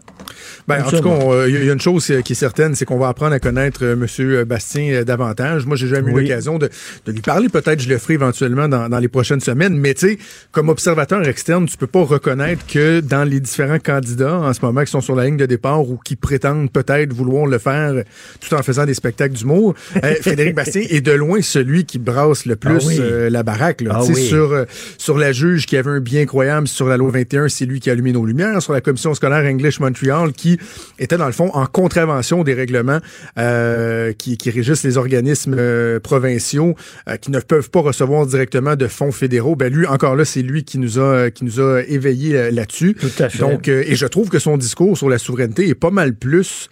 Ben, 0.67 0.85
en 0.85 0.91
tout 0.91 1.01
cas, 1.03 1.09
on, 1.09 1.33
euh, 1.33 1.49
il 1.49 1.65
y 1.65 1.71
a 1.71 1.73
une 1.73 1.81
chose 1.81 2.11
euh, 2.11 2.21
qui 2.21 2.33
est 2.33 2.37
certaine, 2.37 2.75
c'est 2.75 2.85
qu'on 2.85 2.99
va 2.99 3.09
apprendre 3.09 3.33
à 3.35 3.41
connaître 3.41 3.81
euh, 3.83 3.95
M. 3.95 4.45
Bastien 4.45 4.93
euh, 4.93 5.05
davantage. 5.05 5.65
Moi, 5.67 5.77
j'ai 5.77 5.89
jamais 5.89 6.13
Oui. 6.13 6.21
eu 6.21 6.25
l'occasion 6.29 6.59
de, 6.59 6.69
de 7.07 7.13
lui 7.13 7.23
parler. 7.23 7.49
Peut-être 7.49 7.81
je 7.81 7.89
le 7.89 7.97
ferai 7.97 8.15
éventuellement 8.15 8.69
dans, 8.69 8.89
dans 8.91 8.99
les 8.99 9.09
prochaines 9.09 9.41
semaines. 9.41 9.77
Mais 9.79 9.95
tu 9.95 10.09
sais, 10.11 10.19
comme 10.53 10.69
observateur 10.69 11.27
externe, 11.27 11.67
tu 11.67 11.77
peux 11.79 11.87
pas 11.87 12.03
reconnaître 12.05 12.67
que 12.67 13.01
dans 13.01 13.25
les 13.25 13.41
différents 13.41 13.79
candidats 13.79 14.35
en 14.37 14.53
ce 14.53 14.61
moment 14.63 14.85
qui 14.85 14.91
sont 14.91 15.01
sur 15.01 15.17
la 15.17 15.25
ligne 15.25 15.39
de 15.39 15.47
départ 15.47 15.81
ou 15.81 15.97
qui 16.05 16.15
prétendent 16.17 16.71
peut-être 16.71 17.13
vouloir 17.15 17.47
le 17.47 17.59
faire 17.59 17.95
tout 18.41 18.55
en 18.55 18.63
faisant 18.63 18.85
des 18.85 18.95
spectacles 18.95 19.35
d'humour, 19.35 19.75
euh, 20.05 20.15
Frédéric 20.21 20.55
Bastien 20.55 20.83
est 20.91 21.01
de 21.01 21.13
loin 21.13 21.41
celui 21.41 21.85
qui 21.87 21.99
brasse 21.99 22.45
le 22.45 22.57
plus 22.57 22.77
Ah 22.83 22.87
oui. 22.87 22.99
euh, 23.01 23.31
la 23.31 23.43
baraque. 23.43 23.81
Là. 23.81 23.93
Ah 23.95 24.05
oui. 24.05 24.27
sur, 24.27 24.65
sur 24.99 25.17
la 25.17 25.33
juge 25.33 25.65
qui 25.67 25.77
avait 25.79 25.91
un 25.91 26.01
bien 26.01 26.23
incroyable 26.23 26.69
sur 26.69 26.87
la 26.87 26.98
loi 26.99 27.11
21, 27.11 27.49
c'est 27.49 27.65
lui 27.65 27.81
qui 27.81 27.91
a 27.91 27.93
allumé 27.93 28.13
nos 28.13 28.25
lumières. 28.25 28.61
Sur 28.63 28.73
la 28.73 28.81
commission 28.81 29.15
scolaire 29.15 29.45
English 29.45 29.81
Montreal, 29.81 30.33
qui 30.33 30.59
était 30.99 31.17
dans 31.17 31.27
le 31.27 31.33
fond 31.33 31.51
en 31.55 31.67
contravention 31.67 32.45
des 32.45 32.55
règlements 32.55 32.99
euh, 33.39 34.13
qui, 34.13 34.37
qui 34.37 34.51
régissent 34.51 34.83
les 34.83 34.97
organismes 34.97 35.57
euh, 35.59 36.01
provinciaux 36.01 36.75
euh, 37.09 37.17
qui 37.17 37.31
ne 37.31 37.41
peuvent 37.41 37.71
pas 37.71 37.81
recevoir 37.81 38.27
directement 38.27 38.77
de 38.77 38.87
fonds 38.87 39.13
fédéraux. 39.13 39.57
Ben 39.57 39.73
lui, 39.73 39.87
encore 39.87 40.17
là, 40.17 40.25
c'est 40.25 40.43
lui 40.43 40.65
qui 40.65 40.79
nous 40.79 40.99
a 40.99 41.31
qui 41.31 41.45
nous 41.45 41.61
a 41.61 41.83
éveillés 41.83 42.37
euh, 42.37 42.51
là-dessus. 42.51 42.95
Tout 42.95 43.23
à 43.23 43.29
fait. 43.29 43.39
Donc, 43.39 43.69
et 43.69 43.95
je 43.95 44.07
trouve 44.07 44.29
que 44.29 44.39
son 44.39 44.57
discours 44.57 44.97
sur 44.97 45.09
la 45.09 45.19
souveraineté 45.19 45.69
est 45.69 45.75
pas 45.75 45.91
mal 45.91 46.15
plus 46.15 46.69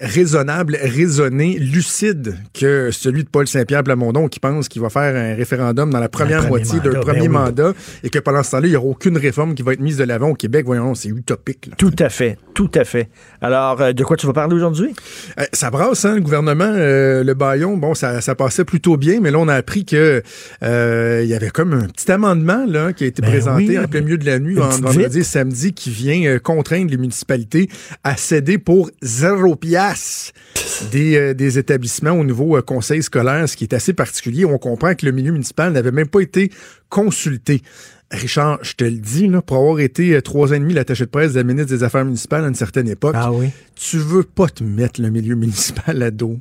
raisonnable, 0.00 0.78
raisonné, 0.80 1.58
lucide 1.58 2.36
que 2.54 2.90
celui 2.90 3.24
de 3.24 3.28
Paul 3.28 3.46
Saint-Pierre 3.46 3.84
Plamondon 3.84 4.28
qui 4.28 4.40
pense 4.40 4.68
qu'il 4.68 4.80
va 4.80 4.88
faire 4.88 5.14
un 5.14 5.34
référendum 5.34 5.90
dans 5.90 6.00
la 6.00 6.08
première 6.08 6.48
moitié 6.48 6.80
d'un 6.80 6.92
ben 6.92 7.00
premier 7.00 7.20
oui. 7.22 7.28
mandat 7.28 7.72
et 8.02 8.08
que 8.08 8.18
pendant 8.18 8.42
ce 8.42 8.52
temps-là, 8.52 8.66
il 8.66 8.70
n'y 8.70 8.76
aura 8.76 8.86
aucune 8.86 9.18
réforme 9.18 9.54
qui 9.54 9.62
va 9.62 9.74
être 9.74 9.80
mise 9.80 9.98
de 9.98 10.04
l'avant 10.04 10.30
au 10.30 10.34
Québec. 10.34 10.64
Voyons, 10.64 10.94
c'est 10.94 11.08
utopique. 11.08 11.66
là. 11.66 11.74
Tout 11.76 11.94
à 11.98 12.08
fait, 12.08 12.38
tout 12.54 12.70
à 12.74 12.84
fait. 12.84 13.08
Alors, 13.42 13.80
euh, 13.80 13.92
de 13.92 14.02
quoi 14.04 14.16
tu 14.16 14.26
vas 14.26 14.32
parler 14.32 14.54
aujourd'hui? 14.54 14.94
Euh, 15.38 15.44
ça 15.52 15.70
brasse, 15.70 16.04
hein, 16.04 16.14
le 16.14 16.20
gouvernement, 16.22 16.64
euh, 16.64 17.22
le 17.22 17.34
baillon, 17.34 17.76
bon, 17.76 17.94
ça, 17.94 18.20
ça 18.20 18.34
passait 18.34 18.64
plutôt 18.64 18.96
bien, 18.96 19.20
mais 19.20 19.30
là, 19.30 19.38
on 19.38 19.48
a 19.48 19.54
appris 19.54 19.84
que 19.84 20.22
il 20.62 21.28
y 21.28 21.34
avait 21.34 21.50
comme 21.50 21.74
un 21.74 21.86
petit 21.86 22.10
amendement 22.10 22.64
là, 22.66 22.92
qui 22.92 23.04
a 23.04 23.06
été 23.06 23.22
Ben 23.22 23.30
présenté 23.30 23.68
oui. 23.68 23.78
en 23.78 23.86
plein 23.86 24.00
milieu 24.00 24.18
de 24.18 24.26
la 24.26 24.38
nuit, 24.38 24.54
vendredi 24.54 25.18
et 25.18 25.24
samedi, 25.24 25.72
qui 25.72 25.90
vient 25.90 26.38
contraindre 26.38 26.90
les 26.90 26.96
municipalités 26.96 27.68
à 28.04 28.16
céder 28.16 28.58
pour 28.58 28.90
zéro 29.02 29.56
des, 30.90 31.16
euh, 31.16 31.34
des 31.34 31.58
établissements 31.58 32.12
au 32.12 32.24
nouveau 32.24 32.56
euh, 32.56 32.62
conseil 32.62 33.02
scolaire, 33.02 33.48
ce 33.48 33.56
qui 33.56 33.64
est 33.64 33.74
assez 33.74 33.92
particulier. 33.92 34.44
On 34.44 34.58
comprend 34.58 34.94
que 34.94 35.06
le 35.06 35.12
milieu 35.12 35.32
municipal 35.32 35.72
n'avait 35.72 35.92
même 35.92 36.08
pas 36.08 36.20
été 36.20 36.50
consulté. 36.88 37.62
Richard, 38.10 38.58
je 38.62 38.72
te 38.74 38.82
le 38.84 38.98
dis, 38.98 39.28
là, 39.28 39.40
pour 39.40 39.56
avoir 39.58 39.78
été 39.80 40.14
euh, 40.14 40.20
trois 40.20 40.50
ans 40.50 40.54
et 40.54 40.58
demi 40.58 40.74
l'attaché 40.74 41.04
de 41.04 41.10
presse 41.10 41.32
de 41.32 41.38
la 41.38 41.44
ministre 41.44 41.70
des 41.72 41.84
Affaires 41.84 42.04
municipales 42.04 42.44
à 42.44 42.48
une 42.48 42.54
certaine 42.56 42.88
époque, 42.88 43.14
Ah 43.16 43.30
oui. 43.32 43.50
tu 43.76 43.98
veux 43.98 44.24
pas 44.24 44.48
te 44.48 44.64
mettre 44.64 45.00
le 45.00 45.10
milieu 45.10 45.36
municipal 45.36 46.02
à 46.02 46.10
dos. 46.10 46.36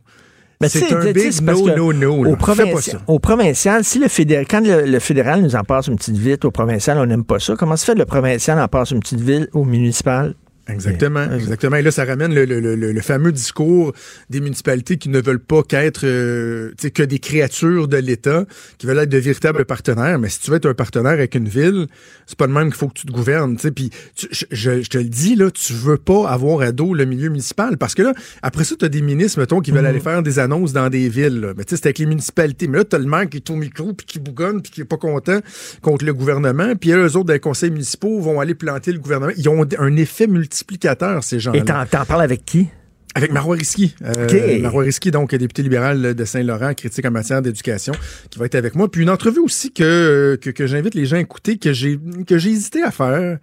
Mais 0.62 0.68
c'est 0.68 0.92
un 0.92 1.12
big 1.14 1.42
no, 1.42 1.74
no, 1.74 1.94
no. 1.94 2.26
Au, 2.26 2.36
provinci- 2.36 2.98
au 3.08 3.20
provincial, 3.20 3.86
si 3.86 3.98
le 3.98 4.10
fédéral, 4.10 4.46
quand 4.50 4.60
le, 4.60 4.82
le 4.86 5.00
fédéral 5.00 5.42
nous 5.42 5.56
en 5.56 5.64
passe 5.64 5.88
une 5.88 5.96
petite 5.96 6.18
ville, 6.18 6.38
au 6.44 6.52
provincial, 6.52 6.98
on 6.98 7.06
n'aime 7.06 7.24
pas 7.24 7.40
ça. 7.40 7.56
Comment 7.56 7.78
se 7.78 7.86
fait 7.86 7.94
que 7.94 8.00
le 8.00 8.06
provincial 8.06 8.60
en 8.60 8.68
passe 8.68 8.92
une 8.92 9.00
petite 9.00 9.22
ville 9.22 9.48
au 9.54 9.64
municipal? 9.64 10.34
Exactement, 10.70 11.32
exactement. 11.34 11.76
Et 11.78 11.82
là, 11.82 11.92
ça 11.92 12.06
ramène 12.06 12.34
le, 12.34 12.46
le- 12.46 12.60
le- 12.60 12.76
le 12.92 13.02
fameux 13.02 13.32
discours 13.32 13.94
des 14.30 14.40
municipalités 14.42 14.98
qui 14.98 15.10
ne 15.10 15.20
veulent 15.22 15.40
pas 15.40 15.64
qu'être 15.64 16.02
euh, 16.06 16.72
que 16.94 17.04
des 17.04 17.20
créatures 17.20 17.88
de 17.88 17.98
l'État, 17.98 18.46
qui 18.78 18.86
veulent 18.88 19.00
être 19.00 19.10
de 19.10 19.18
véritables 19.18 19.66
partenaires. 19.66 20.20
Mais 20.20 20.30
si 20.30 20.40
tu 20.42 20.52
veux 20.52 20.58
être 20.58 20.68
un 20.68 20.74
partenaire 20.74 21.12
avec 21.14 21.36
une 21.36 21.48
ville, 21.50 21.88
c'est 22.28 22.38
pas 22.38 22.48
de 22.48 22.52
même 22.54 22.68
qu'il 22.70 22.76
faut 22.78 22.88
que 22.88 22.94
tu 23.00 23.06
te 23.08 23.12
gouvernes. 23.12 23.58
Puis 23.58 23.90
tu- 24.16 24.28
je, 24.32 24.46
je- 24.52 24.82
je 24.82 24.90
te 24.90 24.98
le 24.98 25.06
dis, 25.06 25.36
là, 25.36 25.50
tu 25.52 25.74
veux 25.74 25.98
pas 25.98 26.30
avoir 26.30 26.62
à 26.62 26.72
dos 26.72 26.94
le 26.94 27.06
milieu 27.06 27.30
municipal. 27.30 27.78
Parce 27.78 27.96
que 27.96 28.04
là, 28.04 28.14
après 28.42 28.64
ça, 28.64 28.76
tu 28.78 28.86
as 28.86 28.90
des 28.90 29.02
ministres, 29.02 29.40
mettons, 29.40 29.60
qui 29.62 29.72
veulent 29.72 29.86
aller 29.86 30.00
faire 30.00 30.22
des 30.24 30.40
annonces 30.40 30.74
dans 30.74 30.90
des 30.90 31.10
villes. 31.10 31.40
là. 31.40 31.54
Mais 31.58 31.64
tu 31.64 31.72
sais, 31.72 31.78
c'est 31.82 31.88
avec 31.88 32.00
les 32.00 32.06
municipalités. 32.06 32.68
Mais 32.68 32.80
là, 32.80 32.86
tu 32.86 32.96
as 32.96 33.00
le 33.00 33.06
maire 33.06 33.28
qui 33.30 33.38
est 33.38 33.50
au 33.50 33.56
micro, 33.56 33.94
puis 33.94 34.06
qui 34.06 34.20
bougonne, 34.20 34.62
puis 34.62 34.72
qui 34.72 34.82
est 34.82 34.86
pas 34.86 34.98
content 34.98 35.40
contre 35.82 36.06
le 36.06 36.14
gouvernement. 36.14 36.76
Puis 36.76 36.92
eux 36.92 37.16
autres, 37.18 37.32
les 37.34 37.40
conseils 37.40 37.72
municipaux, 37.72 38.20
vont 38.20 38.40
aller 38.40 38.56
planter 38.56 38.92
le 38.92 39.00
gouvernement. 39.00 39.32
Ils 39.38 39.50
ont 39.50 39.66
un 39.78 39.96
effet 39.98 40.28
multiplicateur, 40.60 41.24
ces 41.24 41.40
gens-là. 41.40 41.60
Et 41.60 41.64
t'en, 41.64 41.86
t'en 41.86 42.06
parles 42.06 42.22
avec 42.22 42.46
qui? 42.46 42.68
Avec 43.16 43.32
Marois 43.32 43.56
Risky. 43.56 43.96
Euh. 44.04 44.60
Marois 44.62 44.84
Risky, 44.84 45.10
donc 45.10 45.34
député 45.34 45.64
libéral 45.64 46.14
de 46.14 46.26
Saint-Laurent, 46.26 46.76
critique 46.76 47.04
en 47.06 47.12
matière 47.12 47.42
d'éducation, 47.42 47.94
qui 48.30 48.38
va 48.38 48.46
être 48.46 48.54
avec 48.54 48.76
moi. 48.76 48.90
Puis 48.90 49.02
une 49.02 49.10
entrevue 49.10 49.40
aussi 49.40 49.74
que, 49.74 50.38
que, 50.40 50.52
que 50.52 50.68
j'invite 50.68 50.94
les 50.94 51.06
gens 51.06 51.16
à 51.16 51.20
écouter, 51.20 51.58
que 51.58 51.74
j'ai 51.74 52.00
que 52.28 52.38
j'ai 52.38 52.52
hésité 52.52 52.84
à 52.84 52.92
faire 52.92 53.40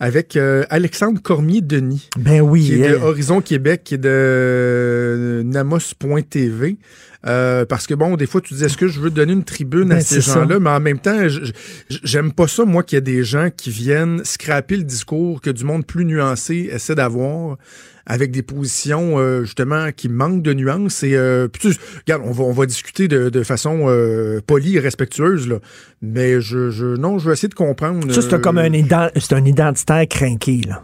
avec 0.00 0.36
euh, 0.36 0.64
Alexandre 0.70 1.20
Cormier-Denis. 1.20 2.08
Ben 2.18 2.40
oui. 2.40 2.64
Qui 2.64 2.82
est 2.82 2.88
de 2.88 2.96
hein. 2.96 3.02
Horizon 3.02 3.42
Québec, 3.42 3.82
qui 3.84 3.94
est 3.94 3.98
de 3.98 4.08
euh, 4.10 5.42
Namos.tv. 5.42 6.78
Euh, 7.26 7.66
parce 7.66 7.86
que 7.86 7.92
bon, 7.94 8.16
des 8.16 8.26
fois, 8.26 8.40
tu 8.40 8.54
dis, 8.54 8.64
est-ce 8.64 8.78
que 8.78 8.88
je 8.88 8.98
veux 8.98 9.10
donner 9.10 9.34
une 9.34 9.44
tribune 9.44 9.92
à 9.92 9.96
Ben, 9.96 10.00
ces 10.00 10.16
c'est 10.16 10.20
ça. 10.22 10.34
gens-là? 10.40 10.58
Mais 10.58 10.70
en 10.70 10.80
même 10.80 10.98
temps, 10.98 11.18
j'aime 12.02 12.32
pas 12.32 12.48
ça, 12.48 12.64
moi, 12.64 12.82
qu'il 12.82 12.96
y 12.96 12.98
a 12.98 13.02
des 13.02 13.24
gens 13.24 13.48
qui 13.54 13.70
viennent 13.70 14.22
scraper 14.24 14.76
le 14.76 14.84
discours 14.84 15.40
que 15.40 15.50
du 15.50 15.64
monde 15.64 15.84
plus 15.86 16.04
nuancé 16.04 16.70
essaie 16.72 16.94
d'avoir 16.94 17.56
avec 18.06 18.30
des 18.32 18.42
positions, 18.42 19.18
euh, 19.18 19.44
justement, 19.44 19.90
qui 19.94 20.08
manquent 20.08 20.42
de 20.42 20.52
nuances. 20.54 21.02
Et, 21.04 21.14
euh, 21.14 21.46
puis 21.46 21.70
tu- 21.70 21.78
regarde, 22.06 22.22
on 22.24 22.32
va, 22.32 22.42
on 22.44 22.52
va 22.52 22.66
discuter 22.66 23.06
de, 23.06 23.28
de 23.28 23.42
façon 23.44 23.84
euh, 23.86 24.40
polie 24.44 24.76
et 24.76 24.80
respectueuse, 24.80 25.46
là. 25.46 25.58
Mais 26.02 26.40
je, 26.40 26.70
je, 26.70 26.86
non, 26.96 27.18
je 27.18 27.26
vais 27.28 27.34
essayer 27.34 27.48
de 27.50 27.54
comprendre. 27.54 28.10
Ça, 28.12 28.22
c'est 28.22 28.32
euh, 28.32 28.38
comme 28.38 28.58
un, 28.58 28.70
ident- 28.70 29.12
c'est 29.16 29.34
un 29.34 29.44
identitaire 29.44 30.08
craqué, 30.08 30.62
là. 30.66 30.82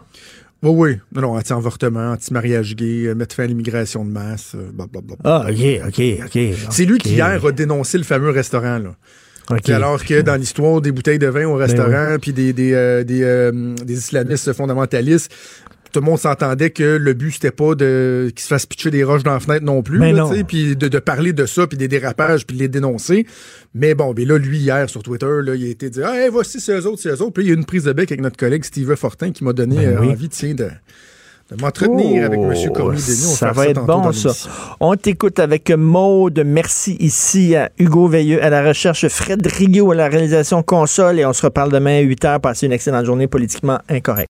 Oui, 0.63 0.71
oui. 0.71 0.97
Non, 1.13 1.21
non, 1.21 1.37
anti-avortement, 1.37 2.13
anti-mariage 2.13 2.75
gay, 2.75 3.07
euh, 3.07 3.15
mettre 3.15 3.35
fin 3.35 3.43
à 3.43 3.47
l'immigration 3.47 4.03
de 4.03 4.09
masse, 4.09 4.53
euh, 4.55 4.71
blablabla. 4.73 5.15
Ah, 5.23 5.45
OK, 5.49 5.87
OK, 5.87 6.01
OK. 6.25 6.39
C'est 6.71 6.85
lui 6.85 6.97
qui, 6.97 7.13
hier, 7.13 7.45
a 7.45 7.51
dénoncé 7.51 7.97
le 7.97 8.03
fameux 8.03 8.31
restaurant, 8.31 8.79
là. 8.79 8.95
OK. 9.49 9.61
Puis 9.63 9.73
alors 9.73 10.03
que 10.03 10.21
dans 10.21 10.35
l'histoire 10.35 10.81
des 10.81 10.91
bouteilles 10.91 11.19
de 11.19 11.27
vin 11.27 11.45
au 11.45 11.55
restaurant, 11.55 12.17
puis 12.19 12.33
des, 12.33 12.51
des, 12.51 12.73
euh, 12.73 13.03
des, 13.03 13.23
euh, 13.23 13.75
des 13.75 13.93
islamistes 13.93 14.51
fondamentalistes, 14.53 15.31
tout 15.91 15.99
le 15.99 16.05
monde 16.05 16.19
s'entendait 16.19 16.69
que 16.69 16.83
le 16.97 17.13
but, 17.13 17.31
c'était 17.31 17.51
pas 17.51 17.75
de 17.75 18.31
qu'ils 18.35 18.43
se 18.43 18.47
fassent 18.47 18.65
pitcher 18.65 18.91
des 18.91 19.03
roches 19.03 19.23
dans 19.23 19.33
la 19.33 19.39
fenêtre 19.39 19.65
non 19.65 19.81
plus, 19.81 19.99
Mais 19.99 20.13
puis 20.47 20.75
de, 20.75 20.87
de 20.87 20.99
parler 20.99 21.33
de 21.33 21.45
ça, 21.45 21.67
puis 21.67 21.77
des 21.77 21.87
dérapages, 21.87 22.45
puis 22.45 22.55
de 22.55 22.61
les 22.61 22.67
dénoncer. 22.67 23.25
Mais 23.73 23.95
bon, 23.95 24.13
ben 24.13 24.27
là, 24.27 24.37
lui, 24.37 24.59
hier, 24.59 24.89
sur 24.89 25.03
Twitter, 25.03 25.41
là, 25.43 25.55
il 25.55 25.65
a 25.65 25.69
été 25.69 25.89
dit 25.89 26.01
«Ah, 26.03 26.19
hey, 26.19 26.29
voici, 26.29 26.59
c'est 26.59 26.73
eux 26.73 26.87
autres, 26.87 27.01
c'est 27.01 27.09
eux 27.09 27.21
autres.» 27.21 27.33
Puis 27.33 27.43
il 27.43 27.47
y 27.47 27.49
a 27.51 27.53
eu 27.53 27.57
une 27.57 27.65
prise 27.65 27.83
de 27.83 27.93
bec 27.93 28.11
avec 28.11 28.21
notre 28.21 28.37
collègue 28.37 28.63
Steve 28.63 28.93
Fortin 28.95 29.31
qui 29.31 29.43
m'a 29.43 29.53
donné 29.53 29.75
Ben 29.75 29.97
euh, 29.97 30.11
envie, 30.11 30.29
tiens, 30.29 30.53
de, 30.53 30.69
de 31.51 31.61
m'entretenir 31.61 32.25
avec 32.25 32.39
M. 32.39 32.53
Oh, 32.69 32.73
Cormier-Denis. 32.73 33.25
On 33.25 33.35
Ça 33.35 33.51
va 33.51 33.67
être 33.67 33.85
bon, 33.85 34.11
ça. 34.11 34.31
On 34.79 34.95
t'écoute 34.95 35.39
avec 35.39 35.69
Maude. 35.71 36.43
Merci 36.45 36.97
ici 36.99 37.55
à 37.55 37.71
Hugo 37.77 38.07
Veilleux 38.07 38.43
à 38.43 38.49
la 38.49 38.67
recherche, 38.67 39.07
Fred 39.07 39.45
Rio 39.45 39.91
à 39.91 39.95
la 39.95 40.07
réalisation 40.07 40.63
console 40.63 41.19
et 41.19 41.25
on 41.25 41.33
se 41.33 41.45
reparle 41.45 41.71
demain 41.71 41.99
à 41.99 42.01
8 42.01 42.23
h. 42.23 42.39
Passez 42.39 42.65
une 42.65 42.73
excellente 42.73 43.05
journée 43.05 43.27
politiquement 43.27 43.79
incorrecte. 43.89 44.25